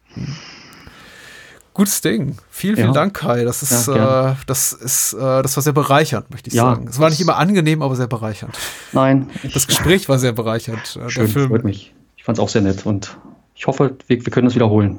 Gutes 1.77 2.01
Ding. 2.01 2.35
Vielen, 2.49 2.75
vielen 2.75 2.87
ja. 2.87 2.91
Dank, 2.91 3.13
Kai. 3.13 3.43
Das 3.43 3.61
ist, 3.61 3.87
ja, 3.87 4.31
äh, 4.31 4.35
das 4.47 4.73
ist, 4.73 5.13
äh, 5.13 5.19
das 5.19 5.55
war 5.55 5.61
sehr 5.61 5.73
bereichernd, 5.73 6.31
möchte 6.31 6.49
ich 6.49 6.55
ja, 6.55 6.63
sagen. 6.63 6.87
Es 6.89 6.99
war 6.99 7.11
nicht 7.11 7.21
immer 7.21 7.37
angenehm, 7.37 7.83
aber 7.83 7.95
sehr 7.95 8.07
bereichernd. 8.07 8.57
Nein. 8.93 9.29
Das 9.53 9.67
Gespräch 9.67 10.09
war 10.09 10.17
sehr 10.17 10.31
bereichernd. 10.31 10.97
Äh, 10.99 11.07
Schön, 11.11 11.27
freut 11.27 11.63
mich. 11.63 11.93
Ich 12.15 12.23
fand 12.23 12.39
es 12.39 12.43
auch 12.43 12.49
sehr 12.49 12.63
nett 12.63 12.87
und 12.87 13.15
ich 13.53 13.67
hoffe, 13.67 13.95
wir, 14.07 14.25
wir 14.25 14.31
können 14.31 14.45
das 14.45 14.55
wiederholen. 14.55 14.97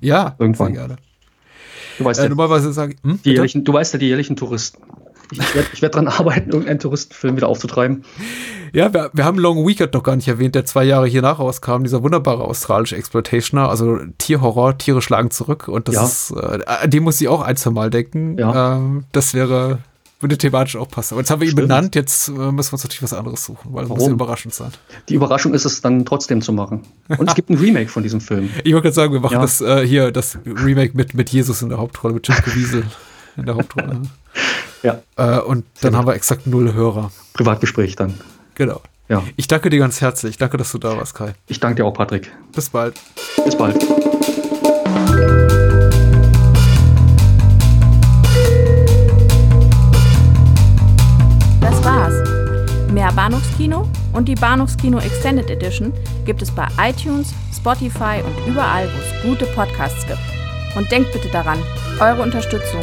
Ja, 0.00 0.36
irgendwann. 0.38 0.68
Sehr 0.68 0.86
gerne. 0.86 0.96
Du 1.98 2.04
weißt, 2.04 2.20
äh, 2.20 2.22
ja, 2.22 2.28
normalerweise 2.28 2.72
sagen, 2.72 2.94
hm, 3.02 3.18
die 3.24 3.32
jährlichen, 3.32 3.64
du 3.64 3.72
weißt 3.72 3.94
ja 3.94 3.98
die 3.98 4.06
jährlichen 4.06 4.36
Touristen. 4.36 4.80
Ich 5.32 5.54
werde 5.54 5.68
werd 5.80 5.94
daran 5.94 6.08
arbeiten, 6.08 6.50
irgendeinen 6.50 6.80
Touristenfilm 6.80 7.36
wieder 7.36 7.48
aufzutreiben. 7.48 8.04
Ja, 8.72 8.92
wir, 8.92 9.10
wir 9.12 9.24
haben 9.24 9.38
Long 9.38 9.66
Weekend 9.66 9.94
noch 9.94 10.02
gar 10.02 10.16
nicht 10.16 10.28
erwähnt, 10.28 10.54
der 10.54 10.64
zwei 10.64 10.84
Jahre 10.84 11.06
hier 11.06 11.22
nach 11.22 11.38
rauskam. 11.38 11.82
Dieser 11.82 12.02
wunderbare 12.02 12.44
australische 12.44 12.96
Exploitationer, 12.96 13.68
also 13.68 13.98
Tierhorror, 14.18 14.78
Tiere 14.78 15.02
schlagen 15.02 15.30
zurück. 15.30 15.68
Und 15.68 15.88
das 15.88 15.94
ja. 15.94 16.04
ist, 16.04 16.30
äh, 16.32 16.64
an 16.66 16.90
dem 16.90 17.04
muss 17.04 17.20
ich 17.20 17.28
auch 17.28 17.42
ein, 17.42 17.56
zwei 17.56 17.70
Mal 17.70 17.90
denken. 17.90 18.38
Ja. 18.38 18.76
Ähm, 18.76 19.04
das 19.12 19.34
wäre, 19.34 19.78
würde 20.20 20.38
thematisch 20.38 20.76
auch 20.76 20.88
passen. 20.88 21.14
Aber 21.14 21.22
jetzt 21.22 21.30
haben 21.30 21.40
wir 21.40 21.46
ihn 21.46 21.52
Stimmt. 21.52 21.68
benannt, 21.68 21.94
jetzt 21.94 22.28
äh, 22.28 22.32
müssen 22.32 22.70
wir 22.70 22.74
uns 22.74 22.84
natürlich 22.84 23.02
was 23.02 23.12
anderes 23.12 23.44
suchen, 23.44 23.72
weil 23.72 23.84
es 23.84 23.88
muss 23.88 24.06
überraschend 24.06 24.54
sein. 24.54 24.70
Die 25.08 25.14
Überraschung 25.14 25.54
ist 25.54 25.64
es 25.64 25.80
dann 25.80 26.04
trotzdem 26.04 26.42
zu 26.42 26.52
machen. 26.52 26.82
Und 27.18 27.28
es 27.28 27.34
gibt 27.36 27.50
ein 27.50 27.56
Remake 27.56 27.88
von 27.88 28.02
diesem 28.02 28.20
Film. 28.20 28.50
Ich 28.64 28.72
wollte 28.72 28.84
gerade 28.84 28.94
sagen, 28.94 29.12
wir 29.12 29.20
machen 29.20 29.34
ja. 29.34 29.40
das 29.40 29.60
äh, 29.60 29.86
hier, 29.86 30.12
das 30.12 30.38
Remake 30.44 30.96
mit, 30.96 31.14
mit 31.14 31.30
Jesus 31.30 31.62
in 31.62 31.68
der 31.68 31.78
Hauptrolle, 31.78 32.14
mit 32.14 32.28
Jim 32.28 32.36
Caviezel 32.36 32.84
in 33.36 33.46
der 33.46 33.54
Hauptrolle. 33.54 34.02
ja. 34.82 35.00
Äh, 35.16 35.40
und 35.40 35.64
dann 35.80 35.96
haben 35.96 36.06
wir 36.06 36.14
exakt 36.14 36.46
null 36.46 36.72
Hörer. 36.72 37.10
Privatgespräch 37.32 37.96
dann. 37.96 38.14
Genau. 38.54 38.80
Ja. 39.08 39.24
Ich 39.36 39.48
danke 39.48 39.70
dir 39.70 39.80
ganz 39.80 40.00
herzlich. 40.00 40.38
Danke, 40.38 40.56
dass 40.56 40.70
du 40.70 40.78
da 40.78 40.96
warst, 40.96 41.14
Kai. 41.14 41.34
Ich 41.48 41.58
danke 41.58 41.76
dir 41.76 41.84
auch, 41.84 41.92
Patrick. 41.92 42.30
Bis 42.54 42.68
bald. 42.68 42.94
Bis 43.44 43.56
bald. 43.56 43.74
Das 51.60 51.84
war's. 51.84 52.14
Mehr 52.92 53.10
Bahnhofskino 53.12 53.88
und 54.12 54.28
die 54.28 54.36
Bahnhofskino 54.36 54.98
Extended 54.98 55.50
Edition 55.50 55.92
gibt 56.24 56.42
es 56.42 56.50
bei 56.52 56.68
iTunes, 56.80 57.34
Spotify 57.52 58.22
und 58.24 58.46
überall, 58.46 58.88
wo 58.88 58.98
es 58.98 59.22
gute 59.22 59.46
Podcasts 59.54 60.06
gibt. 60.06 60.20
Und 60.76 60.90
denkt 60.92 61.12
bitte 61.12 61.28
daran, 61.30 61.58
eure 61.98 62.22
Unterstützung 62.22 62.82